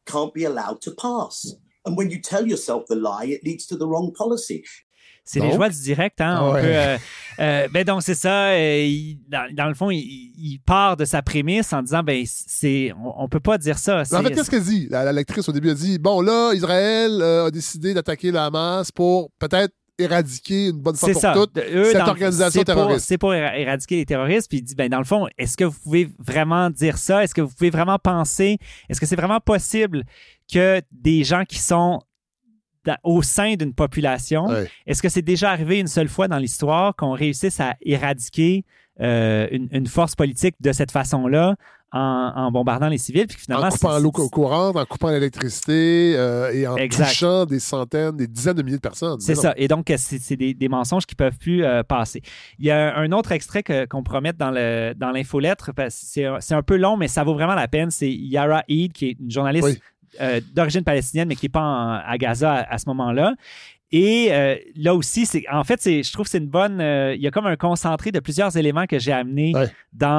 can't 0.06 0.34
be 0.34 0.44
allowed 0.44 0.82
to 0.82 0.92
pass. 0.92 1.56
And 1.86 1.96
when 1.96 2.10
you 2.10 2.20
tell 2.20 2.46
yourself 2.46 2.86
the 2.88 2.96
lie, 2.96 3.26
it 3.26 3.44
leads 3.44 3.66
to 3.68 3.78
the 3.78 3.88
wrong 3.88 4.14
policy. 4.14 4.66
C'est 5.32 5.40
les 5.42 5.52
joies 5.52 5.70
du 5.70 5.80
direct, 5.80 6.20
hein? 6.22 6.40
On 6.42 6.54
Ouais. 6.54 6.62
peut, 6.62 6.68
euh, 6.72 6.98
euh, 7.40 7.68
ben 7.72 7.84
donc, 7.84 8.02
c'est 8.02 8.16
ça. 8.16 8.48
euh, 8.48 8.84
il- 8.84 9.20
dans, 9.28 9.48
dans 9.54 9.68
le 9.68 9.76
fond, 9.76 9.92
il, 9.92 10.00
il 10.00 10.60
part 10.66 10.98
de 10.98 11.06
sa 11.06 11.22
prémisse 11.22 11.72
en 11.72 11.84
disant 11.84 12.02
ben, 12.02 12.24
c'est, 12.26 12.92
on, 13.04 13.24
on 13.26 13.30
peut 13.30 13.40
pas 13.40 13.58
dire 13.60 13.78
ça. 13.78 14.02
En 14.12 14.24
fait, 14.24 14.32
qu'est-ce 14.32 14.50
qu'elle 14.50 14.64
dit? 14.64 14.88
La, 14.90 15.04
la 15.04 15.12
lectrice, 15.14 15.48
au 15.48 15.52
début, 15.52 15.70
a 15.70 15.74
dit 15.76 16.00
Bon, 16.00 16.22
là, 16.22 16.52
Israël 16.56 17.22
a 17.22 17.52
décidé 17.52 17.94
d'attaquer 17.94 18.32
la 18.32 18.46
Hamas 18.46 18.92
pour 18.92 19.30
peut-être 19.38 19.74
éradiquer 20.00 20.70
une 20.70 20.80
bonne 20.80 20.96
fois 20.96 21.10
pour 21.12 21.22
ça. 21.22 21.34
toutes 21.34 21.54
De- 21.56 21.62
eux, 21.62 21.86
cette 21.92 21.98
dans 21.98 22.08
organisation 22.08 22.64
terroriste. 22.64 23.06
C'est 23.06 23.18
pour 23.18 23.32
éra- 23.34 23.56
éradiquer 23.60 23.98
les 23.98 24.06
terroristes. 24.06 24.48
Puis 24.50 24.60
il 24.60 24.64
dit, 24.64 24.74
ben, 24.74 24.90
dans 24.90 24.98
le 24.98 25.04
fond, 25.04 25.28
est-ce 25.38 25.58
que 25.58 25.66
vous 25.66 25.78
pouvez 25.84 26.10
vraiment 26.18 26.70
dire 26.70 26.98
ça? 26.98 27.24
Est-ce 27.24 27.36
que 27.36 27.42
vous 27.42 27.54
pouvez 27.54 27.70
vraiment 27.70 28.00
penser? 28.00 28.58
Est-ce 28.90 29.00
que 29.00 29.06
c'est 29.06 29.18
vraiment 29.18 29.42
possible 29.42 30.04
que 30.52 30.82
des 30.92 31.24
gens 31.24 31.44
qui 31.44 31.60
sont 31.60 32.00
dans- 32.90 32.98
au 33.04 33.22
sein 33.22 33.56
d'une 33.56 33.74
population, 33.74 34.48
est-ce 34.88 35.02
que 35.02 35.10
c'est 35.10 35.22
déjà 35.22 35.52
arrivé 35.52 35.80
une 35.80 35.88
seule 35.88 36.08
fois 36.10 36.28
dans 36.28 36.38
l'histoire 36.38 36.96
qu'on 36.96 37.12
réussisse 37.12 37.60
à 37.60 37.76
éradiquer 37.82 38.66
euh, 39.02 39.48
une, 39.52 39.68
une 39.72 39.88
force 39.88 40.16
politique 40.16 40.56
de 40.60 40.72
cette 40.74 40.92
façon-là 40.92 41.56
en, 41.92 42.00
en 42.36 42.52
bombardant 42.52 42.90
les 42.90 42.98
civils? 42.98 43.28
Puis 43.28 43.38
finalement, 43.40 43.68
En 43.68 43.70
coupant 43.70 43.98
l'eau 44.00 44.12
cou- 44.12 44.30
courante, 44.30 44.76
en 44.76 44.86
coupant 44.86 45.10
l'électricité 45.10 46.14
euh, 46.18 46.52
et 46.54 46.68
en 46.68 46.76
Exact. 46.76 47.06
touchant 47.08 47.46
des 47.46 47.60
centaines, 47.60 48.16
des 48.18 48.28
dizaines 48.28 48.56
de 48.56 48.62
milliers 48.64 48.78
de 48.78 48.82
personnes. 48.82 49.20
C'est 49.22 49.36
ça. 49.36 49.54
Et 49.58 49.68
donc, 49.68 49.90
euh, 49.90 49.96
c'est 49.98 50.36
des, 50.36 50.54
des 50.54 50.68
mensonges 50.70 51.06
qui 51.06 51.16
peuvent 51.16 51.38
plus 51.38 51.64
euh, 51.64 51.82
passer. 51.84 52.22
Il 52.60 52.66
y 52.66 52.72
a 52.72 52.96
un 52.98 53.12
autre 53.12 53.32
extrait 53.32 53.64
qu'on 53.90 54.04
pourra 54.04 54.22
mettre 54.22 54.38
dans 54.38 54.52
le 54.52 54.94
dans 54.96 55.12
l'infolettre. 55.12 55.72
un- 55.78 55.90
c'est 55.90 56.56
un 56.56 56.64
peu 56.64 56.76
long, 56.78 56.98
mais 56.98 57.08
ça 57.08 57.24
vaut 57.24 57.34
vraiment 57.34 57.56
la 57.56 57.68
peine. 57.68 57.90
C'est 57.92 58.12
Yara 58.12 58.64
Eid, 58.68 58.92
qui 58.94 59.10
est 59.10 59.18
une 59.20 59.32
journaliste 59.32 59.66
Oui. 59.68 59.80
Euh, 60.22 60.42
d'origine 60.54 60.84
palestinienne, 60.84 61.28
mais 61.28 61.36
qui 61.36 61.46
n'est 61.46 61.50
pas 61.50 62.00
à 62.00 62.18
Gaza 62.18 62.54
à 62.54 62.78
ce 62.78 62.88
moment-là. 62.90 63.36
Et 63.92 64.28
euh, 64.32 64.56
là 64.76 64.94
aussi, 64.94 65.26
c'est 65.26 65.44
en 65.52 65.64
fait, 65.64 65.82
c'est- 65.82 66.04
je 66.04 66.14
trouve 66.14 66.26
que 66.26 66.30
c'est 66.30 66.38
une 66.38 66.46
bonne. 66.48 66.80
euh, 66.80 67.16
il 67.16 67.22
y 67.22 67.28
a 67.28 67.32
comme 67.32 67.48
un 67.48 67.56
concentré 67.56 68.12
de 68.12 68.20
plusieurs 68.20 68.56
éléments 68.56 68.86
que 68.86 69.00
j'ai 69.00 69.12
amenés 69.12 69.52
Ouais. 69.56 69.68
dans 69.94 70.10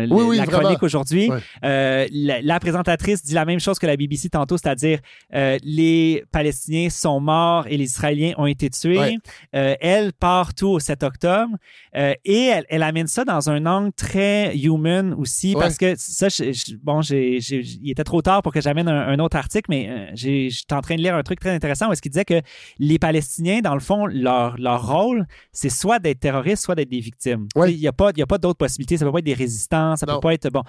euh, 0.00 0.06
le- 0.06 0.12
Oui, 0.14 0.24
oui, 0.28 0.36
la 0.36 0.44
vraiment. 0.44 0.60
chronique 0.60 0.82
aujourd'hui. 0.82 1.30
Ouais. 1.30 1.38
Euh, 1.64 2.06
la, 2.12 2.42
la 2.42 2.60
présentatrice 2.60 3.22
dit 3.24 3.32
la 3.32 3.44
même 3.46 3.58
chose 3.60 3.78
que 3.78 3.86
la 3.86 3.96
BBC 3.96 4.28
tantôt, 4.28 4.58
c'est-à-dire 4.58 4.98
euh, 5.34 5.56
les 5.62 6.24
Palestiniens 6.30 6.90
sont 6.90 7.20
morts 7.20 7.66
et 7.68 7.76
les 7.78 7.84
Israéliens 7.84 8.34
ont 8.36 8.46
été 8.46 8.68
tués. 8.68 8.98
Ouais. 8.98 9.16
Euh, 9.54 9.74
elle 9.80 10.12
part 10.12 10.52
tout 10.54 10.68
au 10.68 10.78
7 10.78 11.02
octobre 11.02 11.56
euh, 11.96 12.12
et 12.26 12.44
elle, 12.46 12.66
elle 12.68 12.82
amène 12.82 13.06
ça 13.06 13.24
dans 13.24 13.48
un 13.48 13.64
angle 13.64 13.92
très 13.92 14.54
human 14.58 15.14
aussi 15.14 15.54
parce 15.54 15.78
que 15.78 15.94
ça, 15.96 16.28
je- 16.28 16.52
je- 16.52 16.74
bon, 16.82 17.00
j'ai, 17.00 17.40
j'ai- 17.40 17.62
il 17.82 17.90
était 17.90 18.04
trop 18.04 18.20
tard 18.20 18.42
pour 18.42 18.52
que 18.52 18.60
j'amène 18.60 18.88
un, 18.88 19.08
un 19.08 19.18
autre 19.20 19.36
article, 19.38 19.66
mais 19.70 20.08
j'ai- 20.14 20.50
j'étais 20.50 20.74
en 20.74 20.82
train 20.82 20.96
de 20.96 21.00
lire 21.02 21.14
un 21.14 21.22
truc 21.22 21.40
très 21.40 21.50
intéressant 21.50 21.88
où 21.88 21.92
est-ce 21.92 22.02
qu'il 22.02 22.12
disait 22.12 22.24
que 22.26 22.42
les 22.78 22.89
Palestiniens, 22.98 23.60
dans 23.60 23.74
le 23.74 23.80
fond, 23.80 24.06
leur, 24.06 24.56
leur 24.58 24.86
rôle, 24.90 25.26
c'est 25.52 25.68
soit 25.70 25.98
d'être 25.98 26.20
terroristes, 26.20 26.64
soit 26.64 26.74
d'être 26.74 26.88
des 26.90 27.00
victimes. 27.00 27.46
Ouais. 27.56 27.72
Il 27.72 27.78
n'y 27.80 27.86
a 27.86 27.92
pas, 27.92 28.10
y 28.16 28.22
a 28.22 28.26
pas 28.26 28.38
d'autres 28.38 28.58
possibilités. 28.58 28.96
Ça 28.96 29.04
peut 29.04 29.12
pas 29.12 29.18
être 29.20 29.24
des 29.24 29.34
résistants, 29.34 29.96
ça 29.96 30.06
peut 30.06 30.20
pas 30.20 30.34
être 30.34 30.48
bon. 30.50 30.62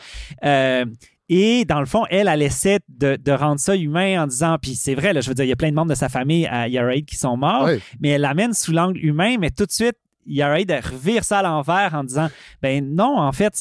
Euh, 0.44 0.86
et 1.30 1.64
dans 1.66 1.80
le 1.80 1.86
fond, 1.86 2.04
elle, 2.10 2.28
elle 2.28 2.42
essaie 2.42 2.80
de, 2.90 3.16
de 3.16 3.32
rendre 3.32 3.60
ça 3.60 3.76
humain 3.76 4.24
en 4.24 4.28
disant, 4.28 4.58
puis 4.62 4.76
c'est 4.76 4.96
vrai, 4.96 5.14
là, 5.14 5.22
je 5.22 5.30
veux 5.30 5.34
dire, 5.34 5.46
il 5.46 5.50
y 5.50 5.54
a 5.54 5.56
plein 5.56 5.70
de 5.70 5.76
membres 5.76 5.90
de 5.92 5.96
sa 5.96 6.10
famille 6.10 6.46
à 6.48 6.68
Yaraid 6.68 7.06
qui 7.06 7.16
sont 7.16 7.38
morts, 7.38 7.64
Ouais. 7.66 7.80
mais 8.02 8.10
elle 8.10 8.22
l'amène 8.22 8.54
sous 8.54 8.72
l'angle 8.74 8.98
humain, 9.04 9.38
mais 9.40 9.50
tout 9.50 9.66
de 9.66 9.72
suite, 9.72 9.96
Yaraid 10.28 10.70
revire 10.72 11.24
ça 11.24 11.40
à 11.40 11.42
l'envers 11.44 11.96
en 11.96 12.04
disant, 12.04 12.30
ben 12.62 12.86
non, 12.94 13.18
en 13.18 13.32
fait, 13.32 13.54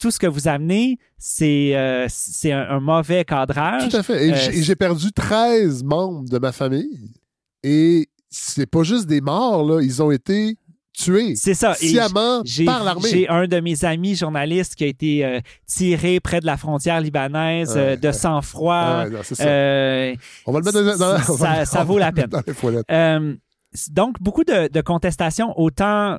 tout 0.00 0.10
ce 0.10 0.18
que 0.18 0.26
vous 0.26 0.48
amenez, 0.48 0.98
c'est 1.16 1.76
euh, 1.76 2.08
un, 2.46 2.50
un 2.76 2.80
mauvais 2.80 3.24
cadrage. 3.24 3.88
Tout 3.88 3.96
à 3.96 4.02
fait. 4.02 4.26
Et 4.26 4.32
Euh, 4.32 4.50
j'ai 4.52 4.74
perdu 4.74 5.12
13 5.12 5.84
membres 5.84 6.28
de 6.28 6.38
ma 6.38 6.50
famille. 6.50 7.10
Et 7.62 8.08
c'est 8.30 8.66
pas 8.66 8.82
juste 8.82 9.06
des 9.06 9.20
morts, 9.20 9.64
là. 9.64 9.80
Ils 9.82 10.02
ont 10.02 10.10
été 10.10 10.56
tués 10.92 11.34
C'est 11.36 11.54
ça. 11.54 11.74
Sciemment 11.74 12.42
par 12.66 12.84
l'armée. 12.84 13.08
J'ai 13.08 13.28
un 13.28 13.46
de 13.46 13.60
mes 13.60 13.84
amis 13.84 14.16
journalistes 14.16 14.74
qui 14.74 14.84
a 14.84 14.88
été 14.88 15.24
euh, 15.24 15.40
tiré 15.66 16.20
près 16.20 16.40
de 16.40 16.46
la 16.46 16.56
frontière 16.56 17.00
libanaise 17.00 17.74
euh, 17.76 17.96
de 17.96 18.10
sang-froid. 18.12 19.04
Ouais. 19.06 19.20
Euh, 19.40 20.14
On 20.46 20.52
va 20.52 20.58
le 20.58 20.64
mettre 20.64 20.82
dans, 20.98 20.98
dans- 20.98 21.16
va 21.16 21.22
ça, 21.36 21.64
ça 21.64 21.84
vaut 21.84 21.98
la 21.98 22.12
peine. 22.12 22.26
Dans 22.26 22.42
les 22.46 22.54
donc, 23.90 24.16
beaucoup 24.20 24.44
de, 24.44 24.68
de 24.72 24.80
contestations, 24.80 25.52
autant 25.58 26.16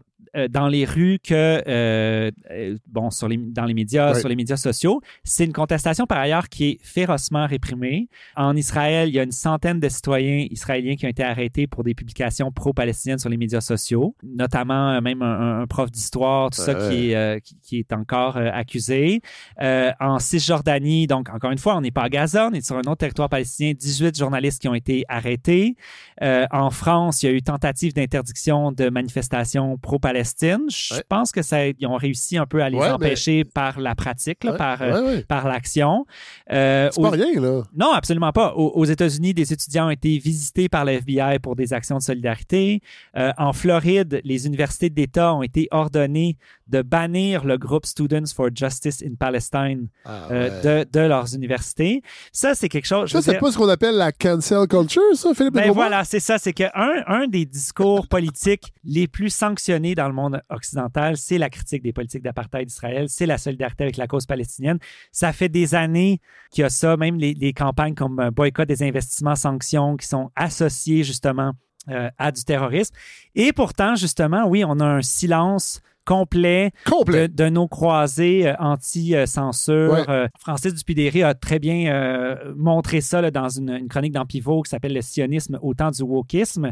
dans 0.49 0.67
les 0.67 0.85
rues 0.85 1.19
que 1.23 1.63
euh, 1.67 2.31
euh, 2.51 2.77
bon, 2.87 3.09
sur 3.09 3.27
les, 3.27 3.37
dans 3.37 3.65
les 3.65 3.73
médias, 3.73 4.13
sur 4.15 4.29
les 4.29 4.35
médias 4.35 4.57
sociaux. 4.57 5.01
C'est 5.23 5.45
une 5.45 5.53
contestation, 5.53 6.05
par 6.05 6.19
ailleurs, 6.19 6.49
qui 6.49 6.65
est 6.65 6.77
férocement 6.81 7.47
réprimée. 7.47 8.09
En 8.35 8.55
Israël, 8.55 9.09
il 9.09 9.15
y 9.15 9.19
a 9.19 9.23
une 9.23 9.31
centaine 9.31 9.79
de 9.79 9.89
citoyens 9.89 10.45
israéliens 10.49 10.95
qui 10.95 11.05
ont 11.05 11.09
été 11.09 11.23
arrêtés 11.23 11.67
pour 11.67 11.83
des 11.83 11.93
publications 11.93 12.51
pro-palestiniennes 12.51 13.19
sur 13.19 13.29
les 13.29 13.37
médias 13.37 13.61
sociaux, 13.61 14.15
notamment 14.23 14.91
euh, 14.91 15.01
même 15.01 15.21
un, 15.21 15.61
un 15.61 15.67
prof 15.67 15.91
d'histoire, 15.91 16.49
tout 16.49 16.61
ça, 16.61 16.75
qui 16.75 17.11
est, 17.11 17.15
euh, 17.15 17.39
qui, 17.39 17.57
qui 17.61 17.79
est 17.79 17.93
encore 17.93 18.37
euh, 18.37 18.49
accusé. 18.53 19.21
Euh, 19.61 19.91
en 19.99 20.19
Cisjordanie, 20.19 21.07
donc 21.07 21.29
encore 21.29 21.51
une 21.51 21.57
fois, 21.57 21.75
on 21.77 21.81
n'est 21.81 21.91
pas 21.91 22.03
à 22.03 22.09
Gaza, 22.09 22.49
on 22.51 22.53
est 22.53 22.65
sur 22.65 22.75
un 22.75 22.81
autre 22.81 22.97
territoire 22.97 23.29
palestinien, 23.29 23.73
18 23.77 24.17
journalistes 24.17 24.61
qui 24.61 24.67
ont 24.67 24.75
été 24.75 25.05
arrêtés. 25.07 25.75
Euh, 26.21 26.45
en 26.51 26.69
France, 26.69 27.23
il 27.23 27.25
y 27.27 27.29
a 27.29 27.31
eu 27.31 27.41
tentative 27.41 27.93
d'interdiction 27.93 28.71
de 28.71 28.89
manifestations 28.89 29.77
Je 30.23 30.95
Ouais. 30.95 31.03
pense 31.07 31.31
que 31.31 31.41
ça, 31.41 31.67
ils 31.67 31.85
ont 31.87 31.95
réussi 31.95 32.37
un 32.37 32.45
peu 32.45 32.61
à 32.61 32.69
les 32.69 32.77
Ouais, 32.77 32.87
mais- 32.87 32.93
empêcher 32.93 33.43
par 33.43 33.79
la 33.79 33.95
pratique, 33.95 34.43
là, 34.43 34.51
Ouais, 34.51 34.57
par, 34.57 34.81
euh, 34.81 35.21
par 35.27 35.47
l'action. 35.47 36.05
Euh, 36.51 36.89
C'est 36.91 37.01
pas 37.01 37.07
aux- 37.07 37.11
rien, 37.11 37.39
là. 37.39 37.63
non, 37.75 37.91
absolument 37.91 38.31
pas. 38.31 38.53
Aux, 38.55 38.69
aux 38.69 38.85
États-Unis, 38.85 39.33
des 39.33 39.53
étudiants 39.53 39.87
ont 39.87 39.91
été 39.91 40.17
visités 40.17 40.69
par 40.69 40.85
le 40.85 40.93
FBI 40.93 41.39
pour 41.39 41.55
des 41.55 41.73
actions 41.73 41.97
de 41.97 42.01
solidarité. 42.03 42.81
Euh, 43.17 43.31
en 43.37 43.53
Floride, 43.53 44.21
les 44.23 44.45
universités 44.47 44.89
d'État 44.89 45.33
ont 45.35 45.43
été 45.43 45.67
ordonnées 45.71 46.37
de 46.67 46.81
bannir 46.83 47.45
le 47.45 47.57
groupe 47.57 47.85
Students 47.85 48.27
for 48.35 48.49
Justice 48.53 49.03
in 49.03 49.15
Palestine 49.19 49.87
Ah, 50.05 50.27
euh, 50.31 50.83
de, 50.83 50.89
de 50.91 50.99
leurs 51.07 51.33
universités. 51.33 52.03
Ça, 52.31 52.53
c'est 52.53 52.69
quelque 52.69 52.85
chose. 52.85 53.07
je 53.09 53.13
Ça, 53.13 53.21
c'est 53.21 53.31
dire- 53.31 53.39
pas 53.39 53.51
ce 53.51 53.57
qu'on 53.57 53.69
appelle 53.69 53.95
la 53.95 54.11
cancel 54.11 54.67
culture, 54.67 55.01
ça, 55.15 55.33
Philippe 55.33 55.53
ben 55.53 55.71
voilà, 55.71 56.03
c'est 56.03 56.19
ça. 56.19 56.37
C'est 56.37 56.53
que 56.53 56.63
un, 56.75 57.03
un 57.07 57.27
des 57.27 57.45
discours 57.45 58.07
politiques 58.07 58.71
les 58.83 59.07
plus 59.07 59.29
sanctionnés 59.31 59.95
dans 59.95 60.08
le 60.09 60.15
monde 60.15 60.41
occidental, 60.49 61.17
c'est 61.17 61.37
la 61.37 61.49
critique 61.49 61.81
des 61.81 61.93
politiques 61.93 62.23
d'apartheid 62.23 62.67
d'Israël, 62.67 63.07
c'est 63.07 63.25
la 63.25 63.37
solidarité 63.37 63.83
avec 63.83 63.97
la 63.97 64.07
cause 64.07 64.25
palestinienne. 64.25 64.79
Ça 65.11 65.31
fait 65.31 65.49
des 65.49 65.75
années 65.75 66.19
qu'il 66.51 66.63
y 66.63 66.65
a 66.65 66.69
ça, 66.69 66.97
même 66.97 67.17
les, 67.17 67.53
campagnes 67.53 67.95
comme 67.95 68.19
euh, 68.19 68.31
boycott 68.31 68.67
des 68.67 68.83
investissements, 68.83 69.35
sanctions, 69.35 69.97
qui 69.97 70.07
sont 70.07 70.31
associées 70.35 71.03
justement 71.03 71.53
euh, 71.89 72.09
à 72.17 72.31
du 72.31 72.43
terrorisme. 72.43 72.93
Et 73.35 73.53
pourtant, 73.53 73.95
justement, 73.95 74.45
oui, 74.45 74.63
on 74.65 74.79
a 74.79 74.85
un 74.85 75.01
silence 75.01 75.81
complet, 76.09 76.71
Complet. 76.85 77.27
De, 77.27 77.43
de 77.43 77.49
nos 77.49 77.67
croisés 77.67 78.47
euh, 78.47 78.55
anti-censure. 78.59 79.91
Ouais. 79.93 80.09
Euh, 80.09 80.27
Francis 80.39 80.73
Dupidéry 80.73 81.21
a 81.21 81.35
très 81.35 81.59
bien 81.59 81.93
euh, 81.93 82.53
montré 82.57 82.99
ça 82.99 83.21
là, 83.21 83.29
dans 83.29 83.47
une, 83.49 83.69
une 83.69 83.87
chronique 83.87 84.13
dans 84.13 84.25
Pivot 84.25 84.63
qui 84.63 84.71
s'appelle 84.71 84.93
Le 84.93 85.01
sionisme 85.01 85.59
au 85.61 85.75
temps 85.75 85.91
du 85.91 86.01
wokisme. 86.01 86.71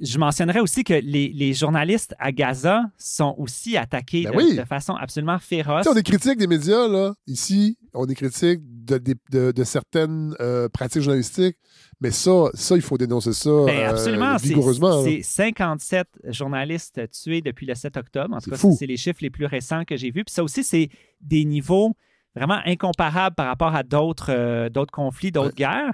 Je 0.00 0.18
mentionnerais 0.18 0.60
aussi 0.60 0.84
que 0.84 0.94
les, 0.94 1.28
les 1.34 1.52
journalistes 1.52 2.14
à 2.18 2.32
Gaza 2.32 2.84
sont 2.96 3.34
aussi 3.36 3.76
attaqués 3.76 4.24
Ben 4.24 4.32
de, 4.32 4.36
oui. 4.36 4.56
de 4.56 4.64
façon 4.64 4.94
absolument 4.94 5.38
féroce. 5.38 5.82
Tu 5.84 5.90
sais, 5.90 5.94
on 5.94 5.98
est 5.98 6.02
critique 6.02 6.38
des 6.38 6.46
médias, 6.46 6.88
là. 6.88 7.12
Ici, 7.26 7.76
on 7.98 8.06
est 8.06 8.14
critique 8.14 8.60
de, 8.64 8.98
de, 8.98 9.14
de- 9.30 9.52
de 9.52 9.64
certaines 9.64 10.34
euh, 10.40 10.68
pratiques 10.68 11.02
journalistiques. 11.02 11.56
Mais 12.00 12.10
ça, 12.10 12.46
ça, 12.54 12.76
il 12.76 12.82
faut 12.82 12.96
dénoncer 12.96 13.32
ça 13.32 13.50
Ben, 13.66 13.76
euh, 13.78 13.90
absolument. 13.90 14.36
Vigoureusement. 14.36 15.02
C'est 15.04 15.22
57 15.22 16.06
journalistes 16.28 17.00
tués 17.10 17.40
depuis 17.40 17.66
le 17.66 17.74
7 17.74 17.96
octobre. 17.96 18.34
En 18.34 18.40
tout 18.40 18.50
cas, 18.50 18.56
c'est 18.56 18.86
les 18.86 18.96
chiffres 18.96 19.18
les 19.20 19.30
plus 19.30 19.46
récents 19.46 19.84
que 19.84 19.96
j'ai 19.96 20.10
vus. 20.10 20.24
Puis 20.24 20.32
ça 20.34 20.42
aussi, 20.44 20.62
c'est 20.64 20.88
des 21.20 21.44
niveaux 21.44 21.94
vraiment 22.36 22.60
incomparables 22.64 23.34
par 23.34 23.46
rapport 23.48 23.74
à 23.74 23.82
d'autres 23.82 24.30
euh, 24.30 24.68
d'autres 24.68 24.92
conflits, 24.92 25.32
d'autres 25.32 25.56
guerres. 25.56 25.92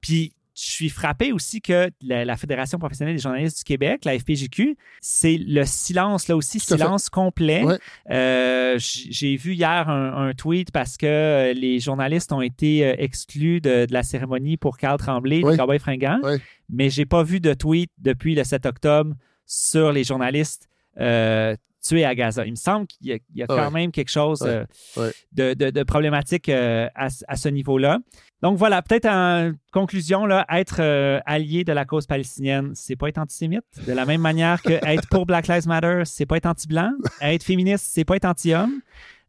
Puis 0.00 0.34
je 0.54 0.70
suis 0.70 0.88
frappé 0.88 1.32
aussi 1.32 1.60
que 1.60 1.90
la, 2.00 2.24
la 2.24 2.36
Fédération 2.36 2.78
professionnelle 2.78 3.16
des 3.16 3.20
journalistes 3.22 3.58
du 3.58 3.64
Québec, 3.64 4.04
la 4.04 4.16
FPJQ, 4.18 4.76
c'est 5.00 5.36
le 5.36 5.64
silence, 5.64 6.28
là 6.28 6.36
aussi, 6.36 6.60
fait. 6.60 6.76
silence 6.76 7.08
complet. 7.10 7.64
Ouais. 7.64 7.78
Euh, 8.10 8.76
J'ai 8.78 9.36
vu 9.36 9.54
hier 9.54 9.88
un, 9.88 10.28
un 10.28 10.32
tweet 10.34 10.70
parce 10.70 10.96
que 10.96 11.06
euh, 11.06 11.52
les 11.54 11.80
journalistes 11.80 12.32
ont 12.32 12.40
été 12.40 12.86
euh, 12.86 12.94
exclus 12.98 13.60
de, 13.60 13.86
de 13.86 13.92
la 13.92 14.02
cérémonie 14.04 14.56
pour 14.56 14.76
Carl 14.78 14.98
Tremblay, 14.98 15.42
Ouais. 15.42 15.52
du 15.52 15.58
Cowboy 15.58 15.78
fringant, 15.78 16.20
Ouais. 16.22 16.38
mais 16.68 16.88
j'ai 16.90 17.04
pas 17.06 17.22
vu 17.24 17.40
de 17.40 17.52
tweet 17.54 17.90
depuis 17.98 18.34
le 18.36 18.44
7 18.44 18.66
octobre 18.66 19.14
sur 19.46 19.90
les 19.92 20.04
journalistes 20.04 20.68
euh, 21.00 21.56
tués 21.86 22.04
à 22.04 22.14
Gaza. 22.14 22.44
Il 22.46 22.52
me 22.52 22.56
semble 22.56 22.86
qu'il 22.86 23.06
y 23.08 23.12
a, 23.12 23.16
il 23.34 23.38
y 23.38 23.42
a 23.42 23.46
Ah 23.48 23.54
quand 23.54 23.64
ouais. 23.66 23.70
même 23.70 23.92
quelque 23.92 24.10
chose 24.10 24.40
Ouais. 24.42 24.48
euh, 24.48 24.64
Ouais. 24.96 25.12
de, 25.32 25.54
de- 25.54 25.70
de 25.70 25.82
problématique 25.82 26.48
euh, 26.48 26.88
à, 26.94 27.10
ce- 27.10 27.24
à 27.28 27.36
ce 27.36 27.48
niveau-là. 27.48 27.98
Donc 28.42 28.56
voilà, 28.58 28.82
peut-être 28.82 29.06
en 29.06 29.52
conclusion, 29.72 30.26
là, 30.26 30.44
être 30.50 30.76
euh, 30.80 31.20
allié 31.26 31.64
de 31.64 31.72
la 31.72 31.84
cause 31.84 32.06
palestinienne, 32.06 32.72
c'est 32.74 32.96
pas 32.96 33.08
être 33.08 33.18
antisémite. 33.18 33.64
De 33.86 33.92
la 33.92 34.04
même 34.06 34.20
manière 34.20 34.60
que 34.62 34.72
être 34.86 35.08
pour 35.08 35.26
Black 35.26 35.46
Lives 35.48 35.66
Matter, 35.68 36.02
c'est 36.04 36.26
pas 36.26 36.36
être 36.36 36.46
anti-blanc. 36.46 36.90
Être 37.20 37.42
féministe, 37.42 37.86
c'est 37.92 38.04
pas 38.04 38.16
être 38.16 38.24
anti-homme. 38.26 38.80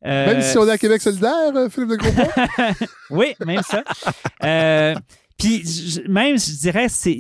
Même 0.03 0.41
si 0.41 0.55
on 0.59 0.67
est 0.67 0.71
à 0.71 0.77
Québec 0.77 1.01
solidaire, 1.01 1.51
Philippe 1.71 1.89
de 1.89 1.95
Grosbois? 1.95 2.27
oui, 3.09 3.33
même 3.43 3.63
ça. 3.63 3.83
Puis 5.37 5.63
je- 5.65 6.01
même, 6.09 6.37
je 6.39 6.57
dirais, 6.59 6.87
c'est 6.89 7.19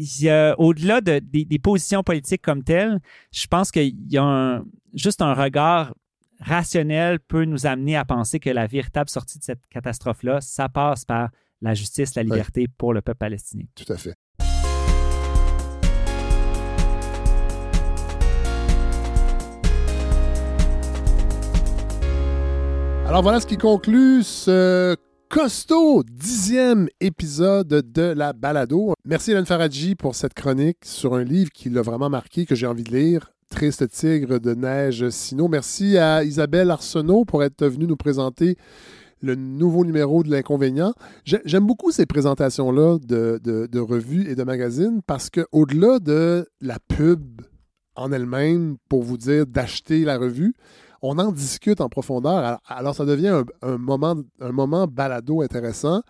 au-delà 0.57 1.01
de- 1.01 1.19
des, 1.19 1.45
des 1.45 1.59
positions 1.59 2.01
politiques 2.03 2.41
comme 2.41 2.63
telles, 2.63 2.99
je 3.31 3.45
pense 3.47 3.71
qu'il 3.71 3.95
y 4.09 4.17
a 4.17 4.23
un- 4.23 4.65
juste 4.93 5.21
un 5.21 5.33
regard 5.33 5.93
rationnel 6.39 7.19
peut 7.19 7.45
nous 7.45 7.65
amener 7.65 7.95
à 7.95 8.05
penser 8.05 8.39
que 8.39 8.49
la 8.49 8.67
véritable 8.67 9.09
sortie 9.09 9.39
de 9.39 9.43
cette 9.43 9.65
catastrophe-là, 9.69 10.41
ça 10.41 10.69
passe 10.69 11.05
par 11.05 11.29
la 11.61 11.73
justice, 11.73 12.15
la 12.15 12.23
liberté 12.23 12.67
pour 12.77 12.93
le 12.93 13.01
peuple 13.01 13.17
palestinien. 13.19 13.65
Tout 13.75 13.91
à 13.91 13.97
fait. 13.97 14.15
Alors 23.07 23.21
voilà 23.21 23.39
ce 23.39 23.45
qui 23.45 23.57
conclut 23.57 24.23
ce 24.23 24.95
costaud 25.35 26.01
dixième 26.09 26.87
épisode 27.01 27.67
de 27.67 28.01
la 28.15 28.31
balado. 28.31 28.93
Merci 29.03 29.31
Hélène 29.31 29.45
Faradji 29.45 29.93
pour 29.93 30.15
cette 30.15 30.33
chronique 30.33 30.77
sur 30.85 31.13
un 31.13 31.25
livre 31.25 31.51
qui 31.51 31.69
l'a 31.69 31.81
vraiment 31.81 32.09
marqué, 32.09 32.45
que 32.45 32.55
j'ai 32.55 32.65
envie 32.67 32.85
de 32.85 32.95
lire. 32.95 33.33
Triste 33.49 33.89
tigre 33.89 34.39
de 34.39 34.53
neige 34.53 35.09
Sino. 35.09 35.49
Merci 35.49 35.97
à 35.97 36.23
Isabelle 36.23 36.71
Arsenault 36.71 37.25
pour 37.25 37.43
être 37.43 37.67
venue 37.67 37.85
nous 37.85 37.97
présenter 37.97 38.55
le 39.19 39.35
nouveau 39.35 39.83
numéro 39.83 40.23
de 40.23 40.31
l'inconvénient. 40.31 40.93
J'ai- 41.25 41.41
J'aime 41.43 41.67
beaucoup 41.67 41.91
ces 41.91 42.05
présentations-là 42.05 42.99
de, 43.05 43.79
revues 43.79 44.29
et 44.31 44.35
de 44.35 44.43
magazines 44.43 45.01
parce 45.05 45.29
que 45.29 45.45
au-delà 45.51 45.99
de 45.99 46.47
la 46.61 46.79
pub 46.79 47.41
en 47.97 48.13
elle-même 48.13 48.77
pour 48.87 49.03
vous 49.03 49.17
dire 49.17 49.45
d'acheter 49.45 50.05
la 50.05 50.17
revue, 50.17 50.55
on 51.05 51.19
en 51.19 51.31
discute 51.31 51.81
en 51.81 51.89
profondeur. 51.89 52.59
Alors, 52.67 52.95
ça 52.95 53.05
devient 53.05 53.43
un, 53.61 53.77
moment, 53.77 54.15
un 54.41 54.87
balado 54.87 55.41
intéressant 55.41 56.01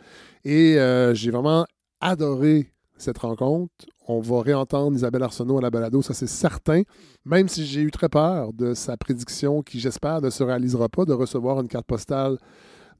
et 0.44 0.80
euh, 0.80 1.14
j'ai 1.14 1.32
vraiment 1.32 1.66
adoré 2.00 2.72
cette 2.98 3.18
rencontre. 3.18 3.74
On 4.08 4.22
va 4.22 4.42
réentendre 4.42 4.96
Isabelle 4.96 5.24
Arsenault 5.24 5.58
à 5.58 5.62
la 5.62 5.70
balado, 5.70 6.02
ça 6.02 6.14
c'est 6.14 6.28
certain, 6.28 6.84
même 7.26 7.50
si 7.50 7.66
j'ai 7.66 7.82
eu 7.82 7.92
très 7.92 8.08
peur 8.08 8.54
de 8.54 8.74
sa 8.74 8.96
prédiction 8.96 9.64
qui, 9.64 9.80
j'espère, 9.80 10.22
ne 10.22 10.30
se 10.30 10.44
réalisera 10.44 10.88
pas, 10.88 11.04
de 11.04 11.14
recevoir 11.14 11.60
une 11.60 11.68
carte 11.68 11.88
postale 11.88 12.38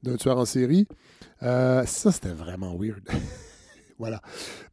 d'un 0.02 0.16
tueur 0.16 0.36
en 0.36 0.44
série. 0.44 0.86
Euh, 1.42 1.84
ça, 1.86 2.12
c'était 2.12 2.28
vraiment 2.28 2.76
weird. 2.76 3.08
voilà. 3.98 4.20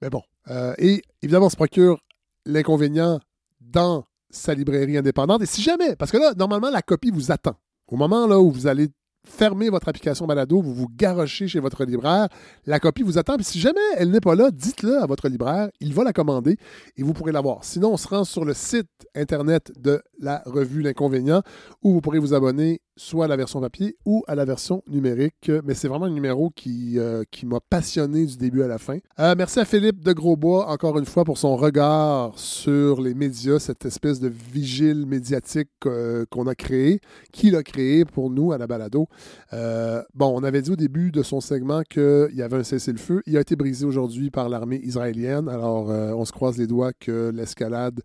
Mais 0.01 0.09
bon. 0.09 0.23
Euh, 0.49 0.73
et 0.77 1.01
évidemment, 1.21 1.45
on 1.45 1.49
se 1.49 1.55
procure 1.55 2.01
l'inconvénient 2.45 3.19
dans 3.61 4.05
sa 4.35 4.53
librairie 4.53 4.97
indépendante. 4.97 5.41
Et 5.41 5.45
si 5.45 5.61
jamais, 5.61 5.95
parce 5.95 6.11
que 6.11 6.17
là, 6.17 6.33
normalement, 6.35 6.69
la 6.69 6.81
copie 6.81 7.11
vous 7.11 7.31
attend. 7.31 7.55
Au 7.87 7.95
moment 7.95 8.27
là 8.27 8.39
où 8.39 8.51
vous 8.51 8.67
allez 8.67 8.89
fermer 9.25 9.69
votre 9.69 9.87
application 9.87 10.25
balado, 10.25 10.61
vous 10.61 10.73
vous 10.73 10.87
garochez 10.89 11.47
chez 11.47 11.59
votre 11.59 11.85
libraire, 11.85 12.27
la 12.65 12.79
copie 12.79 13.03
vous 13.03 13.17
attend. 13.17 13.35
Puis 13.35 13.45
si 13.45 13.59
jamais 13.59 13.79
elle 13.97 14.11
n'est 14.11 14.21
pas 14.21 14.35
là, 14.35 14.51
dites-le 14.51 15.01
à 15.01 15.05
votre 15.05 15.29
libraire, 15.29 15.69
il 15.79 15.93
va 15.93 16.03
la 16.03 16.13
commander 16.13 16.57
et 16.97 17.03
vous 17.03 17.13
pourrez 17.13 17.31
l'avoir. 17.31 17.63
Sinon, 17.63 17.93
on 17.93 17.97
se 17.97 18.07
rend 18.07 18.23
sur 18.23 18.45
le 18.45 18.53
site 18.53 18.89
internet 19.15 19.71
de 19.79 20.01
la 20.19 20.41
revue 20.45 20.81
L'Inconvénient 20.81 21.41
où 21.83 21.93
vous 21.93 22.01
pourrez 22.01 22.19
vous 22.19 22.33
abonner 22.33 22.81
soit 22.95 23.25
à 23.25 23.27
la 23.27 23.35
version 23.35 23.59
papier 23.59 23.97
ou 24.05 24.23
à 24.27 24.35
la 24.35 24.45
version 24.45 24.83
numérique. 24.87 25.51
Mais 25.63 25.73
c'est 25.73 25.87
vraiment 25.87 26.05
un 26.05 26.11
numéro 26.11 26.51
qui, 26.51 26.99
euh, 26.99 27.23
qui 27.31 27.45
m'a 27.45 27.59
passionné 27.59 28.25
du 28.25 28.37
début 28.37 28.61
à 28.61 28.67
la 28.67 28.77
fin. 28.77 28.97
Euh, 29.19 29.35
merci 29.37 29.59
à 29.59 29.65
Philippe 29.65 30.03
de 30.03 30.13
Grosbois, 30.13 30.69
encore 30.69 30.97
une 30.99 31.05
fois, 31.05 31.23
pour 31.23 31.37
son 31.37 31.55
regard 31.55 32.37
sur 32.37 33.01
les 33.01 33.13
médias, 33.13 33.59
cette 33.59 33.85
espèce 33.85 34.19
de 34.19 34.27
vigile 34.27 35.05
médiatique 35.05 35.69
euh, 35.85 36.25
qu'on 36.29 36.47
a 36.47 36.55
créé, 36.55 36.99
qu'il 37.31 37.55
a 37.55 37.63
créé 37.63 38.05
pour 38.05 38.29
nous 38.29 38.51
à 38.51 38.57
la 38.57 38.67
balado. 38.67 39.07
Euh, 39.53 40.01
bon, 40.13 40.33
on 40.35 40.43
avait 40.43 40.61
dit 40.61 40.71
au 40.71 40.75
début 40.75 41.11
de 41.11 41.23
son 41.23 41.41
segment 41.41 41.83
qu'il 41.83 42.31
y 42.33 42.41
avait 42.41 42.57
un 42.57 42.63
cessez-le-feu. 42.63 43.21
Il 43.25 43.37
a 43.37 43.41
été 43.41 43.55
brisé 43.55 43.85
aujourd'hui 43.85 44.31
par 44.31 44.49
l'armée 44.49 44.79
israélienne. 44.83 45.47
Alors, 45.49 45.91
euh, 45.91 46.13
on 46.13 46.25
se 46.25 46.31
croise 46.31 46.57
les 46.57 46.67
doigts 46.67 46.93
que 46.93 47.31
l'escalade 47.33 48.01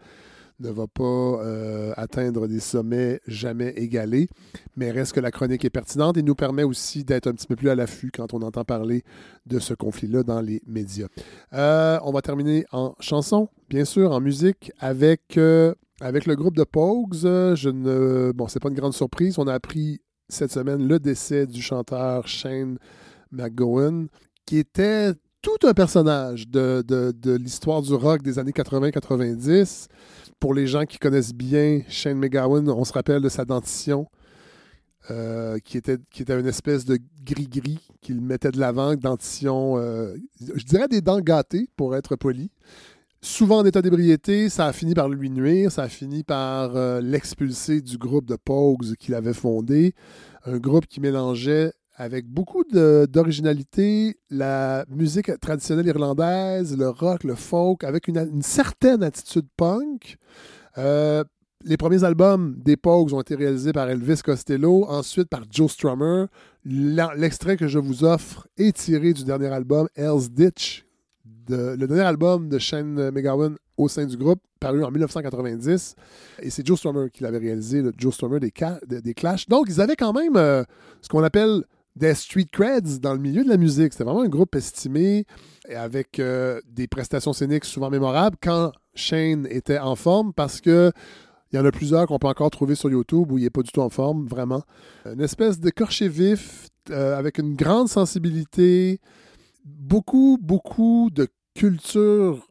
ne 0.61 0.71
va 0.71 0.87
pas 0.89 1.05
euh, 1.05 1.93
atteindre 1.97 2.49
des 2.49 2.59
sommets 2.59 3.21
jamais 3.29 3.73
égalés, 3.77 4.29
mais 4.77 4.91
reste 4.91 5.13
que 5.13 5.21
la 5.21 5.31
chronique 5.31 5.65
est 5.65 5.71
pertinente 5.71 6.17
et 6.17 6.23
nous 6.23 6.35
permet 6.35 6.65
aussi 6.65 7.05
d'être 7.05 7.29
un 7.29 7.33
petit 7.33 7.47
peu 7.47 7.55
plus 7.55 7.71
à 7.71 7.77
l'affût 7.77 8.11
quand 8.11 8.35
on 8.35 8.43
entend 8.43 8.65
parler 8.65 9.05
de 9.47 9.61
ce 9.61 9.73
conflit-là 9.73 10.25
dans 10.25 10.41
les 10.41 10.61
médias. 10.67 11.07
On 11.53 12.11
va 12.13 12.23
terminer 12.23 12.67
en 12.73 12.97
chanson, 12.99 13.49
bien 13.71 13.85
sûr, 13.85 14.11
en 14.11 14.21
musique, 14.21 14.73
avec, 14.81 15.37
le 15.37 16.35
groupe 16.35 16.57
de 16.57 16.65
Pogues. 16.65 17.15
Je 17.15 17.69
ne, 17.69 18.33
bon, 18.33 18.49
c'est 18.49 18.61
pas 18.61 18.69
une 18.69 18.75
grande 18.75 18.95
surprise. 18.95 19.39
On 19.39 19.47
a 19.47 19.55
appris 19.55 20.01
cette 20.29 20.53
semaine 20.53 20.87
le 20.87 20.99
décès 20.99 21.47
du 21.47 21.63
chanteur 21.63 22.27
Shane 22.27 22.79
McGowan, 23.33 24.09
qui 24.45 24.59
était 24.59 25.13
tout 25.43 25.67
un 25.67 25.75
personnage 25.75 26.49
de, 26.49 27.15
l'histoire 27.37 27.83
du 27.83 27.95
rock 27.95 28.23
des 28.23 28.39
années 28.39 28.53
80-90. 28.53 29.87
Pour 30.41 30.55
les 30.55 30.67
gens 30.67 30.85
qui 30.85 30.99
connaissent 30.99 31.35
bien 31.35 31.83
Shane 31.89 32.19
McGowan, 32.19 32.69
on 32.69 32.85
se 32.85 32.93
rappelle 32.93 33.23
de 33.23 33.29
sa 33.29 33.45
dentition, 33.45 34.07
euh, 35.11 35.59
qui, 35.61 35.79
était, 35.79 35.97
qui 36.11 36.23
une 36.29 36.47
espèce 36.47 36.85
de 36.85 36.99
gris-gris 37.25 37.81
qu'il 38.03 38.21
mettait 38.21 38.51
de 38.51 38.61
l'avant, 38.61 38.95
dentition, 38.95 39.79
euh, 39.79 40.15
je 40.55 40.65
dirais 40.65 40.89
des 40.89 41.01
dents 41.01 41.21
gâtées, 41.21 41.69
pour 41.77 41.97
être 41.97 42.15
poli. 42.15 42.51
Souvent 43.21 43.59
en 43.59 43.65
état 43.65 43.83
d'ébriété, 43.83 44.49
ça 44.49 44.67
a 44.67 44.73
fini 44.73 44.95
par 44.95 45.09
lui 45.09 45.29
nuire, 45.29 45.73
ça 45.73 45.83
a 45.83 45.89
fini 45.89 46.23
par 46.23 46.77
euh, 46.77 47.01
l'expulser 47.01 47.81
du 47.81 47.99
groupe 47.99 48.27
de 48.27 48.37
Pogues 48.37 48.95
qu'il 48.97 49.15
avait 49.15 49.35
fondé, 49.35 49.95
un 50.45 50.59
groupe 50.59 50.87
qui 50.87 51.01
mélangeait 51.01 51.73
avec 51.97 52.29
beaucoup 52.29 52.63
d'originalité 52.63 54.17
la 54.31 54.85
musique 54.89 55.33
traditionnelle 55.41 55.89
irlandaise, 55.89 56.77
le 56.79 56.89
rock, 56.89 57.25
le 57.25 57.35
folk, 57.35 57.83
avec 57.83 58.07
une, 58.07 58.41
certaine 58.41 59.03
attitude 59.03 59.47
punk. 59.57 60.17
Euh, 60.79 61.25
les 61.65 61.77
premiers 61.77 62.05
albums 62.05 62.55
des 62.57 62.77
Pogues 62.77 63.13
ont 63.13 63.21
été 63.21 63.35
réalisés 63.35 63.73
par 63.73 63.91
Elvis 63.91 64.21
Costello, 64.25 64.87
ensuite 64.89 65.29
par 65.29 65.43
Joe 65.51 65.73
Strummer. 65.73 66.27
L'extrait 66.65 67.57
que 67.57 67.67
je 67.67 67.81
vous 67.81 68.05
offre 68.05 68.47
est 68.57 68.77
tiré 68.77 69.13
du 69.13 69.25
dernier 69.25 69.49
album 69.49 69.89
Hell's 69.97 70.31
Ditch, 70.31 70.85
de- 71.49 71.77
le 71.79 71.87
dernier 71.87 72.03
album 72.03 72.49
de 72.49 72.59
Shane 72.59 73.11
McGowan 73.11 73.57
au 73.77 73.89
sein 73.89 74.07
du 74.07 74.17
groupe, 74.17 74.41
paru 74.61 74.85
en 74.85 74.91
1990. 74.91 75.95
Et 76.43 76.51
c'est 76.51 76.67
Joe 76.67 76.79
Strummer 76.79 77.11
qui 77.13 77.23
l'avait 77.23 77.39
réalisé, 77.39 77.83
Joe 77.97 78.15
Strummer 78.15 78.41
des, 78.41 78.53
de- 78.89 79.01
des 79.01 79.15
Clash. 79.15 79.47
Donc, 79.49 79.67
ils 79.69 79.81
avaient 79.81 79.97
quand 79.97 80.13
même 80.13 80.37
euh, 80.37 80.65
ce 81.03 81.09
qu'on 81.09 81.23
appelle 81.23 81.63
des 81.97 82.15
street 82.15 82.47
creds 82.53 83.01
dans 83.01 83.13
le 83.15 83.19
milieu 83.21 83.43
de 83.45 83.49
la 83.49 83.57
musique. 83.57 83.93
C'était 83.93 84.05
vraiment 84.05 84.23
un 84.23 84.29
groupe 84.29 84.55
estimé 84.55 85.25
avec 85.75 86.19
euh, 86.21 86.61
des 86.69 86.87
prestations 86.87 87.33
scéniques 87.33 87.65
souvent 87.65 87.91
mémorables 87.91 88.37
quand 88.43 88.73
Shane 88.95 89.47
était 89.51 89.79
en 89.79 89.97
forme 89.97 90.33
parce 90.33 90.61
que 90.61 90.93
Il 91.53 91.57
y 91.57 91.59
en 91.59 91.65
a 91.65 91.71
plusieurs 91.73 92.07
qu'on 92.07 92.19
peut 92.19 92.29
encore 92.29 92.51
trouver 92.51 92.75
sur 92.75 92.91
YouTube 92.91 93.33
où 93.33 93.39
il 93.39 93.45
n'est 93.45 93.51
pas 93.51 93.63
du 93.63 93.71
tout 93.73 93.81
en 93.81 93.89
forme, 93.89 94.27
vraiment. 94.27 94.63
Une 95.07 95.23
espèce 95.23 95.59
d'écorché 95.59 96.07
vif 96.07 96.69
euh, 96.91 97.17
avec 97.19 97.39
une 97.39 97.55
grande 97.57 97.89
sensibilité, 97.89 99.01
beaucoup, 99.65 100.39
beaucoup 100.41 101.09
de 101.11 101.27
culture. 101.59 102.47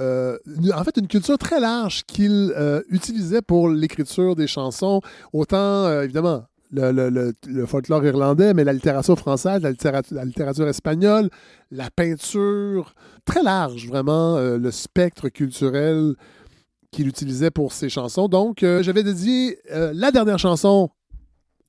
euh, 0.00 0.36
en 0.74 0.84
fait, 0.84 0.96
une 0.96 1.06
culture 1.08 1.38
très 1.38 1.60
large 1.60 2.04
qu'il 2.04 2.52
euh, 2.56 2.80
utilisait 2.88 3.42
pour 3.42 3.68
l'écriture 3.68 4.34
des 4.36 4.46
chansons. 4.46 5.00
Autant, 5.32 5.56
euh, 5.86 6.02
évidemment, 6.02 6.44
le, 6.72 6.90
le- 6.90 7.32
le- 7.46 7.66
folklore 7.66 8.04
irlandais, 8.04 8.52
mais 8.54 8.64
la 8.64 8.72
littérature 8.72 9.16
française, 9.18 9.62
la 9.62 9.70
littérature, 9.70 10.16
la 10.16 10.24
littérature 10.24 10.66
espagnole, 10.66 11.30
la 11.70 11.90
peinture, 11.90 12.94
très 13.24 13.42
large, 13.42 13.86
vraiment, 13.86 14.38
le 14.38 14.70
spectre 14.72 15.28
culturel 15.28 16.14
qu'il 16.90 17.06
utilisait 17.06 17.50
pour 17.52 17.72
ses 17.72 17.88
chansons. 17.88 18.26
Donc, 18.28 18.64
j'avais 18.80 19.04
dédié 19.04 19.58
la 19.70 20.10
dernière 20.10 20.38
chanson 20.38 20.90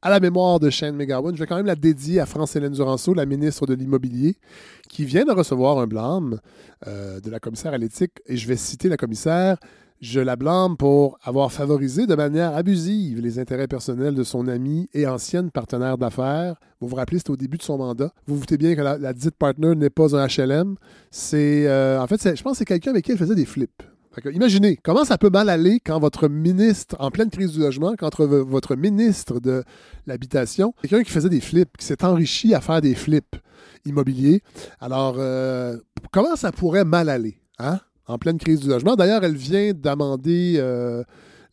à 0.05 0.11
la 0.11 0.19
mémoire 0.19 0.59
de 0.59 0.69
Shane 0.69 0.95
McGowan. 0.95 1.33
Je 1.33 1.39
vais 1.39 1.47
quand 1.47 1.55
même 1.55 1.65
la 1.65 1.75
dédier 1.75 2.19
à 2.19 2.27
France-Hélène 2.27 2.73
Duranceau, 2.73 3.15
la 3.15 3.25
ministre 3.25 3.65
de 3.65 3.73
l'Immobilier, 3.73 4.35
qui 4.87 5.03
vient 5.03 5.25
de 5.25 5.31
recevoir 5.31 5.79
un 5.79 5.87
blâme 5.87 6.39
euh, 6.85 7.19
de 7.19 7.31
la 7.31 7.39
commissaire 7.39 7.73
à 7.73 7.79
l'éthique. 7.79 8.11
Et 8.27 8.37
je 8.37 8.47
vais 8.47 8.55
citer 8.55 8.87
la 8.87 8.97
commissaire. 8.97 9.57
Je 10.01 10.19
la 10.19 10.35
blâme 10.35 10.77
pour 10.77 11.17
avoir 11.23 11.51
favorisé 11.51 12.05
de 12.05 12.13
manière 12.13 12.55
abusive 12.55 13.19
les 13.19 13.39
intérêts 13.39 13.67
personnels 13.67 14.13
de 14.13 14.23
son 14.23 14.47
amie 14.47 14.87
et 14.93 15.07
ancienne 15.07 15.49
partenaire 15.49 15.97
d'affaires. 15.97 16.53
Vous 16.79 16.87
vous 16.87 16.97
rappelez, 16.97 17.17
c'était 17.17 17.31
au 17.31 17.37
début 17.37 17.57
de 17.57 17.63
son 17.63 17.79
mandat. 17.79 18.11
Vous 18.27 18.35
vous 18.35 18.41
doutez 18.41 18.59
bien 18.59 18.75
que 18.75 18.81
la, 18.81 19.13
dite 19.13 19.35
partner 19.39 19.73
n'est 19.73 19.89
pas 19.89 20.15
un 20.15 20.27
HLM. 20.27 20.75
C'est, 21.09 21.65
euh, 21.65 21.99
en 21.99 22.05
fait, 22.05 22.35
je 22.35 22.43
pense 22.43 22.51
que 22.51 22.57
c'est 22.59 22.65
quelqu'un 22.65 22.91
avec 22.91 23.05
qui 23.05 23.11
elle 23.11 23.17
faisait 23.17 23.33
des 23.33 23.45
flips. 23.45 23.81
Imaginez 24.31 24.77
comment 24.77 25.05
ça 25.05 25.17
peut 25.17 25.29
mal 25.29 25.49
aller 25.49 25.79
quand 25.79 25.99
votre 25.99 26.27
ministre, 26.27 26.95
en 26.99 27.11
pleine 27.11 27.29
crise 27.29 27.51
du 27.51 27.59
logement, 27.59 27.95
quand 27.97 28.15
votre, 28.15 28.25
votre 28.25 28.75
ministre 28.75 29.39
de 29.39 29.63
l'habitation, 30.07 30.73
quelqu'un 30.81 31.03
qui 31.03 31.11
faisait 31.11 31.29
des 31.29 31.41
flips, 31.41 31.77
qui 31.77 31.85
s'est 31.85 32.03
enrichi 32.03 32.53
à 32.53 32.61
faire 32.61 32.81
des 32.81 32.95
flips 32.95 33.35
immobiliers. 33.85 34.41
Alors, 34.79 35.15
euh, 35.17 35.77
comment 36.11 36.35
ça 36.35 36.51
pourrait 36.51 36.85
mal 36.85 37.09
aller, 37.09 37.39
hein? 37.59 37.79
En 38.07 38.17
pleine 38.17 38.37
crise 38.37 38.59
du 38.59 38.69
logement? 38.69 38.95
D'ailleurs, 38.95 39.23
elle 39.23 39.35
vient 39.35 39.73
d'amender 39.73 40.55
euh, 40.57 41.03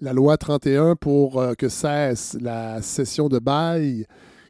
la 0.01 0.13
loi 0.13 0.37
31 0.37 0.97
pour 0.97 1.41
euh, 1.41 1.55
que 1.55 1.69
cesse 1.69 2.37
la 2.41 2.83
cession 2.83 3.29
de 3.29 3.39
bail 3.39 4.07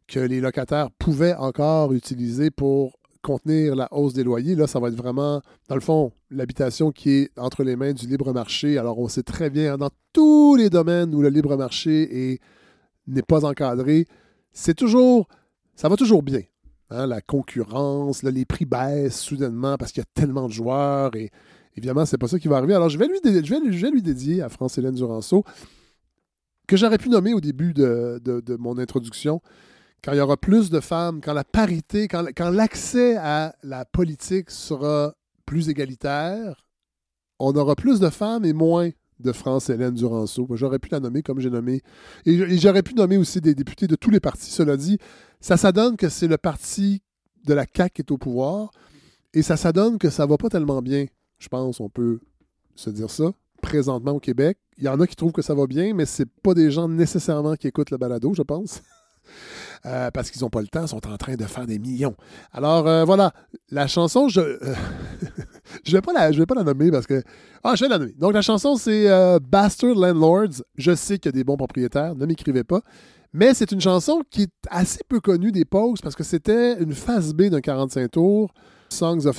que 0.09 0.19
les 0.19 0.41
locataires 0.41 0.91
pouvaient 0.99 1.35
encore 1.35 1.93
utiliser 1.93 2.51
pour 2.51 2.99
contenir 3.23 3.75
la 3.77 3.89
hausse 3.93 4.13
des 4.13 4.25
loyers. 4.25 4.55
Là, 4.55 4.67
ça 4.67 4.79
va 4.81 4.89
être 4.89 4.97
vraiment, 4.97 5.41
dans 5.69 5.75
le 5.75 5.81
fond, 5.81 6.13
l'habitation 6.31 6.91
qui 6.93 7.11
est 7.11 7.31
entre 7.39 7.63
les 7.65 7.77
mains 7.77 7.93
du 7.93 8.07
libre 8.07 8.33
marché. 8.33 8.77
Alors, 8.79 8.99
on 8.99 9.09
sait 9.09 9.23
très 9.23 9.49
bien, 9.49 9.75
hein, 9.75 9.79
dans 9.79 9.91
tous 10.13 10.57
les 10.57 10.69
domaines 10.69 11.15
où 11.15 11.23
le 11.23 11.29
libre 11.29 11.57
marché 11.57 12.33
est- 12.33 12.41
n'est 13.07 13.23
pas 13.23 13.45
encadré, 13.45 14.07
c'est 14.53 14.75
toujours, 14.75 15.29
ça 15.75 15.89
va 15.89 15.97
toujours 15.97 16.23
bien. 16.23 16.43
hein, 16.91 17.07
la 17.07 17.23
concurrence, 17.23 18.23
les 18.23 18.45
prix 18.45 18.67
baissent 18.67 19.19
soudainement 19.19 19.79
parce 19.79 19.93
qu'il 19.93 20.03
y 20.03 20.05
a 20.05 20.11
tellement 20.13 20.47
de 20.47 20.53
joueurs 20.53 21.17
et 21.17 21.31
évidemment, 21.75 22.05
c'est 22.05 22.19
pas 22.19 22.29
ça 22.29 22.39
qui 22.39 22.49
va 22.49 22.59
arriver. 22.59 22.75
Alors, 22.75 22.91
je 22.91 22.99
vais 22.99 23.09
lui, 23.09 24.03
dédier 24.03 24.43
à 24.43 24.51
France-Hélène 24.51 24.95
Duranceau, 24.95 25.43
que 26.67 26.77
j'aurais 26.77 26.99
pu 26.99 27.09
nommer 27.09 27.33
au 27.33 27.41
début 27.41 27.73
de 27.73 28.57
mon 28.59 28.77
introduction, 28.77 29.41
quand 30.05 30.13
il 30.13 30.19
y 30.19 30.21
aura 30.21 30.37
plus 30.37 30.71
de 30.71 30.81
femmes, 30.81 31.21
quand 31.21 31.33
la 31.33 31.45
parité, 31.45 32.09
quand, 32.09 32.51
l'accès 32.51 33.17
à 33.17 33.55
la 33.63 33.85
politique 33.85 34.51
sera 34.51 35.15
plus 35.47 35.69
égalitaire, 35.69 36.67
on 37.39 37.53
aura 37.55 37.77
plus 37.77 38.01
de 38.01 38.11
femmes 38.11 38.45
et 38.45 38.53
moins 38.53 38.91
de 39.21 39.33
France-Hélène 39.33 39.95
Duranceau. 39.95 40.49
J'aurais 40.55 40.81
pu 40.81 40.89
la 40.91 40.99
nommer 40.99 41.23
comme 41.23 41.39
j'ai 41.39 41.51
nommé. 41.51 41.83
Et, 42.27 42.59
j'aurais 42.59 42.83
pu 42.83 42.95
nommer 42.95 43.17
aussi 43.17 43.41
des 43.41 43.55
députés 43.55 43.87
de 43.87 43.95
tous 43.95 44.11
les 44.11 44.19
partis. 44.19 44.51
Cela 44.51 44.77
dit, 44.77 44.99
ça 45.41 45.57
s'adonne 45.57 45.97
que 45.97 46.09
c'est 46.09 46.27
le 46.27 46.39
parti 46.39 47.03
de 47.45 47.55
la 47.55 47.65
CAQ 47.65 47.93
qui 47.95 48.03
est 48.03 48.11
au 48.11 48.19
pouvoir. 48.19 48.73
Et 49.35 49.43
ça 49.43 49.57
s'adonne 49.57 49.99
que 49.99 50.11
ça 50.11 50.27
va 50.27 50.37
pas 50.37 50.49
tellement 50.49 50.83
bien. 50.83 51.07
Je 51.39 51.49
pense, 51.49 51.81
on 51.81 51.89
peut 51.89 52.21
se 52.75 52.91
dire 52.91 53.11
ça. 53.11 53.33
Présentement 53.61 54.13
au 54.13 54.21
Québec, 54.21 54.59
il 54.79 54.85
y 54.85 54.89
en 54.89 54.99
a 55.01 55.07
qui 55.07 55.15
trouvent 55.15 55.33
que 55.33 55.43
ça 55.43 55.55
va 55.55 55.67
bien, 55.67 55.95
mais 55.95 56.07
c'est 56.07 56.29
pas 56.29 56.55
des 56.55 56.73
gens 56.73 56.89
nécessairement 56.89 57.55
qui 57.55 57.69
écoutent 57.69 57.91
le 57.91 57.99
balado, 57.99 58.35
je 58.35 58.43
pense. 58.43 58.83
Euh, 59.85 60.11
parce 60.13 60.31
qu'ils 60.31 60.43
n'ont 60.43 60.51
pas 60.51 60.61
le 60.61 60.69
temps, 60.69 60.87
sont 60.87 61.09
en 61.09 61.17
train 61.17 61.35
de 61.35 61.45
faire 61.45 61.67
des 61.67 61.81
millions. 61.81 62.15
Alors 62.53 62.87
euh, 62.87 63.05
voilà, 63.05 63.33
la 63.71 63.89
chanson, 63.89 64.29
je 64.29 64.41
euh, 64.41 64.57
je 65.85 65.93
vais 65.93 66.01
pas 66.01 66.13
la 66.13 66.63
nommer 66.63 66.93
parce 66.93 67.07
que 67.07 67.21
ah 67.65 67.75
je 67.75 67.85
vais 67.85 67.89
la 67.89 67.99
nommer. 67.99 68.13
Donc 68.13 68.33
la 68.33 68.43
chanson 68.43 68.77
c'est 68.77 69.11
euh, 69.11 69.41
Bastard 69.41 69.97
Landlords. 69.97 70.63
Je 70.77 70.95
sais 70.95 71.19
qu'il 71.19 71.31
y 71.31 71.35
a 71.35 71.37
des 71.37 71.43
bons 71.43 71.57
propriétaires, 71.57 72.15
ne 72.15 72.27
m'écrivez 72.27 72.63
pas. 72.63 72.81
Mais 73.33 73.55
c'est 73.55 73.73
une 73.73 73.81
chanson 73.81 74.23
qui 74.31 74.43
est 74.43 74.53
assez 74.71 75.01
peu 75.09 75.19
connue 75.19 75.51
des 75.51 75.65
Pogues 75.65 75.99
parce 76.01 76.15
que 76.15 76.23
c'était 76.23 76.81
une 76.81 76.93
phase 76.93 77.33
B 77.35 77.45
d'un 77.45 77.61
45 77.61 78.11
tours, 78.11 78.53
Songs 78.89 79.27
of 79.27 79.39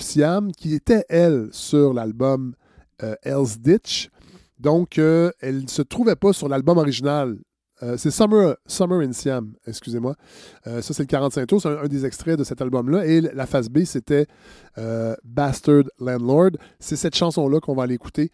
qui 0.58 0.74
était, 0.74 1.06
elle, 1.10 1.50
sur 1.52 1.94
l'album 1.94 2.56
Hell's 3.22 3.60
Ditch. 3.60 4.10
Donc, 4.60 4.98
elle 4.98 5.62
ne 5.62 5.68
se 5.68 5.84
trouvait 5.84 6.16
pas 6.16 6.34
sur 6.34 6.50
l'album 6.50 6.80
original. 6.80 7.38
Euh, 7.84 7.98
c'est 7.98 8.12
Summer, 8.12 8.56
Summer 8.66 9.02
in 9.02 9.12
Siam, 9.12 9.54
excusez-moi. 9.68 10.16
Euh, 10.68 10.82
ça, 10.82 10.94
c'est 10.94 11.04
le 11.04 11.08
45 11.08 11.46
tours, 11.48 11.62
c'est 11.62 11.68
un, 11.68 11.88
des 11.88 12.06
extraits 12.06 12.40
de 12.40 12.44
cet 12.44 12.62
album-là. 12.62 13.06
Et 13.06 13.20
la 13.20 13.46
phase 13.46 13.70
B, 13.70 13.84
c'était 13.84 14.26
euh, 14.78 15.16
Bastard 15.24 15.84
Landlord. 16.00 16.52
C'est 16.80 16.96
cette 16.96 17.16
chanson-là 17.16 17.60
qu'on 17.60 17.76
va 17.76 17.84
aller 17.84 17.96
écouter 17.96 18.32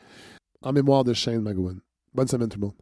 en 0.61 0.71
mémoire 0.71 1.03
de 1.03 1.13
Shane 1.13 1.41
McGowan. 1.41 1.79
Bonne 2.13 2.27
semaine, 2.27 2.49
tout 2.49 2.59
le 2.59 2.67
monde. 2.67 2.75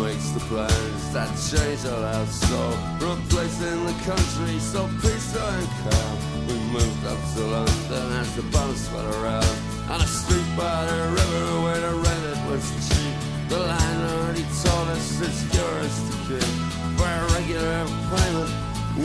Makes 0.00 0.30
the 0.30 0.40
plans 0.40 1.12
that 1.12 1.28
change 1.50 1.84
our 1.84 2.00
lives 2.00 2.40
so? 2.48 2.60
From 2.98 3.20
a 3.20 3.26
place 3.28 3.60
in 3.60 3.84
the 3.84 3.96
country 4.08 4.58
so 4.58 4.88
peaceful 5.02 5.42
and 5.42 5.68
calm. 5.84 6.16
We 6.48 6.54
moved 6.72 7.04
up 7.06 7.20
to 7.34 7.40
London 7.44 8.06
as 8.20 8.34
the 8.36 8.42
bombs 8.54 8.80
spun 8.86 9.06
around. 9.16 9.54
On 9.92 10.00
a 10.00 10.06
street 10.06 10.48
by 10.56 10.86
the 10.86 11.00
river 11.18 11.44
where 11.64 11.80
the 11.86 11.94
rent 12.04 12.24
it 12.32 12.40
was 12.48 12.64
cheap. 12.88 13.14
The 13.48 13.58
landlord 13.58 14.36
he 14.38 14.44
told 14.64 14.88
us 14.96 15.20
it's 15.20 15.42
yours 15.56 15.94
to 16.08 16.14
keep. 16.26 16.52
For 16.96 17.10
a 17.20 17.26
regular 17.36 17.84
payment, 18.12 18.50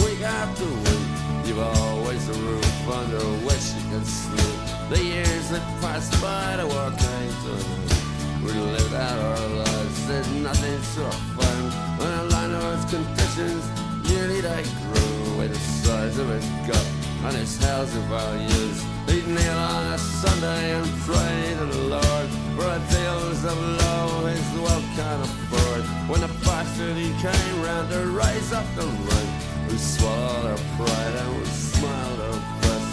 week 0.02 0.22
after 0.22 0.66
week. 0.86 1.08
You've 1.46 1.60
always 1.60 2.24
a 2.30 2.34
roof 2.34 2.90
under 2.90 3.26
which 3.48 3.66
you 3.76 3.84
can 3.92 4.06
sleep. 4.06 4.60
The 4.90 5.04
years 5.04 5.50
that 5.50 5.66
passed 5.82 6.14
by, 6.22 6.58
the 6.58 6.68
work 6.68 6.94
ain't 6.94 7.38
done. 7.44 8.05
We 8.46 8.54
lived 8.54 8.94
out 8.94 9.18
our 9.18 9.48
lives, 9.48 10.08
did 10.08 10.28
nothing 10.44 10.80
so 10.82 11.10
fun. 11.36 11.60
When 11.98 12.12
a 12.12 12.24
landlord's 12.26 12.86
conditions 12.86 13.66
nearly 14.08 14.42
they 14.42 14.64
grew 14.64 15.38
with 15.38 15.52
the 15.52 15.60
size 15.60 16.18
of 16.20 16.30
his 16.30 16.46
gut 16.68 16.88
and 17.26 17.36
his 17.36 17.58
housing 17.64 18.04
values. 18.04 18.84
He'd 19.08 19.28
kneel 19.28 19.58
on 19.58 19.94
a 19.94 19.98
Sunday 19.98 20.74
and 20.78 20.86
pray 21.02 21.56
to 21.58 21.66
the 21.66 21.82
Lord 21.96 22.28
for 22.56 22.68
a 22.70 22.80
deals 22.94 23.44
of 23.46 23.58
low 23.82 24.26
his 24.28 24.60
wealth 24.60 24.86
can't 24.96 25.24
afford. 25.24 25.82
When 26.10 26.22
the 26.22 26.32
bastard 26.46 26.96
he 26.98 27.10
came 27.26 27.64
round 27.64 27.90
to 27.90 28.00
raise 28.08 28.54
up 28.54 28.66
the 28.76 28.86
rent, 28.86 29.32
we 29.70 29.78
swallowed 29.78 30.46
our 30.52 30.62
pride 30.78 31.16
and 31.22 31.38
we 31.38 31.46
smiled 31.46 32.20
our 32.22 32.40
best. 32.62 32.92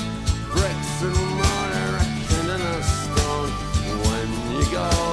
Bricks 0.52 1.02
and 1.02 1.16
mortar, 1.38 1.92
a 2.00 2.04
kindling 2.28 2.66
of 2.74 2.84
stone. 2.84 3.50
When 4.06 4.28
you 4.56 4.64
go, 4.72 5.11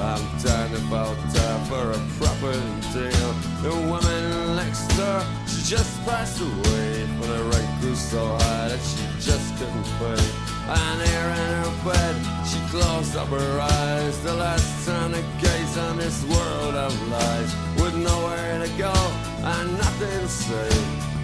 I'm 0.00 0.22
down 0.38 0.72
about 0.86 1.16
time 1.34 1.64
for 1.66 1.90
a 1.90 2.00
proper 2.18 2.52
deal. 2.94 3.32
The 3.62 3.74
woman 3.90 4.56
next 4.56 4.86
door, 4.96 5.22
she 5.48 5.62
just 5.74 6.04
passed 6.04 6.40
away. 6.40 7.08
But 7.18 7.26
the 7.26 7.42
rent 7.50 7.80
grew 7.80 7.96
so 7.96 8.24
high 8.24 8.68
that 8.68 8.80
she 8.80 9.02
just 9.18 9.56
couldn't 9.58 9.88
pay. 9.98 10.22
And 10.70 11.02
here 11.02 11.30
in 11.42 11.50
her 11.62 11.74
bed, 11.84 12.16
she 12.46 12.58
closed 12.70 13.16
up 13.16 13.28
her 13.28 13.60
eyes. 13.60 14.22
The 14.22 14.34
last 14.34 14.86
time 14.86 15.12
to 15.14 15.24
gaze 15.40 15.76
on 15.78 15.96
this 15.96 16.22
world 16.24 16.74
of 16.76 16.94
lies. 17.08 17.50
With 17.82 17.96
nowhere 17.96 18.64
to 18.64 18.70
go 18.78 18.94
and 19.42 19.72
nothing 19.78 20.20
to 20.20 20.28
say. 20.28 20.70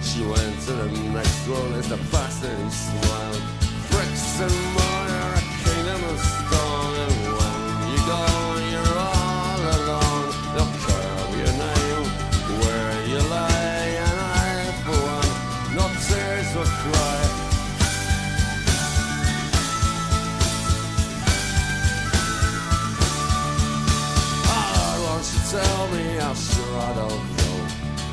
She 0.01 0.21
went 0.21 0.59
to 0.67 0.73
the 0.73 0.89
next 1.13 1.47
world 1.47 1.73
as 1.75 1.87
the 1.87 1.97
bastard 2.11 2.71
smiled. 2.71 3.41
Bricks 3.89 4.41
and 4.41 4.57
mortar, 4.75 5.27
a 5.39 5.43
kingdom 5.63 6.03
of 6.11 6.19
stone. 6.19 7.24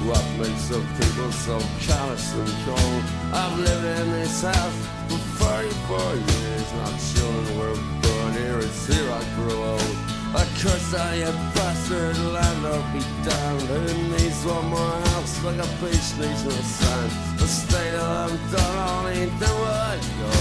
What 0.04 0.24
makes 0.36 0.62
some 0.62 0.86
people 0.98 1.30
so 1.30 1.58
callous 1.86 2.34
and 2.34 2.52
cold? 2.64 3.04
I've 3.32 3.58
lived 3.58 4.00
in 4.00 4.10
this 4.10 4.42
house 4.42 4.78
for 5.08 5.18
34 5.46 6.14
years. 6.14 6.66
My 6.74 6.92
children 7.14 7.58
were 7.58 7.78
born 8.02 8.32
here, 8.32 8.58
it's 8.58 8.86
here 8.86 9.10
I 9.10 9.22
grew 9.36 9.62
old. 9.62 9.96
A 10.34 10.44
curse 10.58 10.94
on 10.94 11.18
you 11.18 11.32
bastard 11.54 12.18
landlord 12.18 12.84
be 12.92 13.00
damned. 13.22 13.62
Who 13.62 14.08
needs 14.10 14.44
one 14.44 14.66
more 14.66 14.96
house 15.12 15.44
like 15.44 15.58
a 15.58 15.68
beach 15.78 16.08
needs 16.18 16.46
a 16.46 16.62
sand? 16.62 17.38
The 17.38 17.46
state 17.46 17.94
of 17.94 18.30
them 18.30 18.50
done 18.50 19.06
only 19.06 19.26
the 19.26 19.52
way 19.60 19.78
I 19.92 19.98
go. 20.18 20.32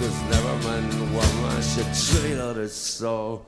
Just 0.00 0.20
never 0.28 0.54
mind 0.66 0.92
one 1.14 1.42
man 1.42 1.62
should 1.62 1.92
treat 1.94 2.38
others 2.38 2.72
so. 2.72 3.46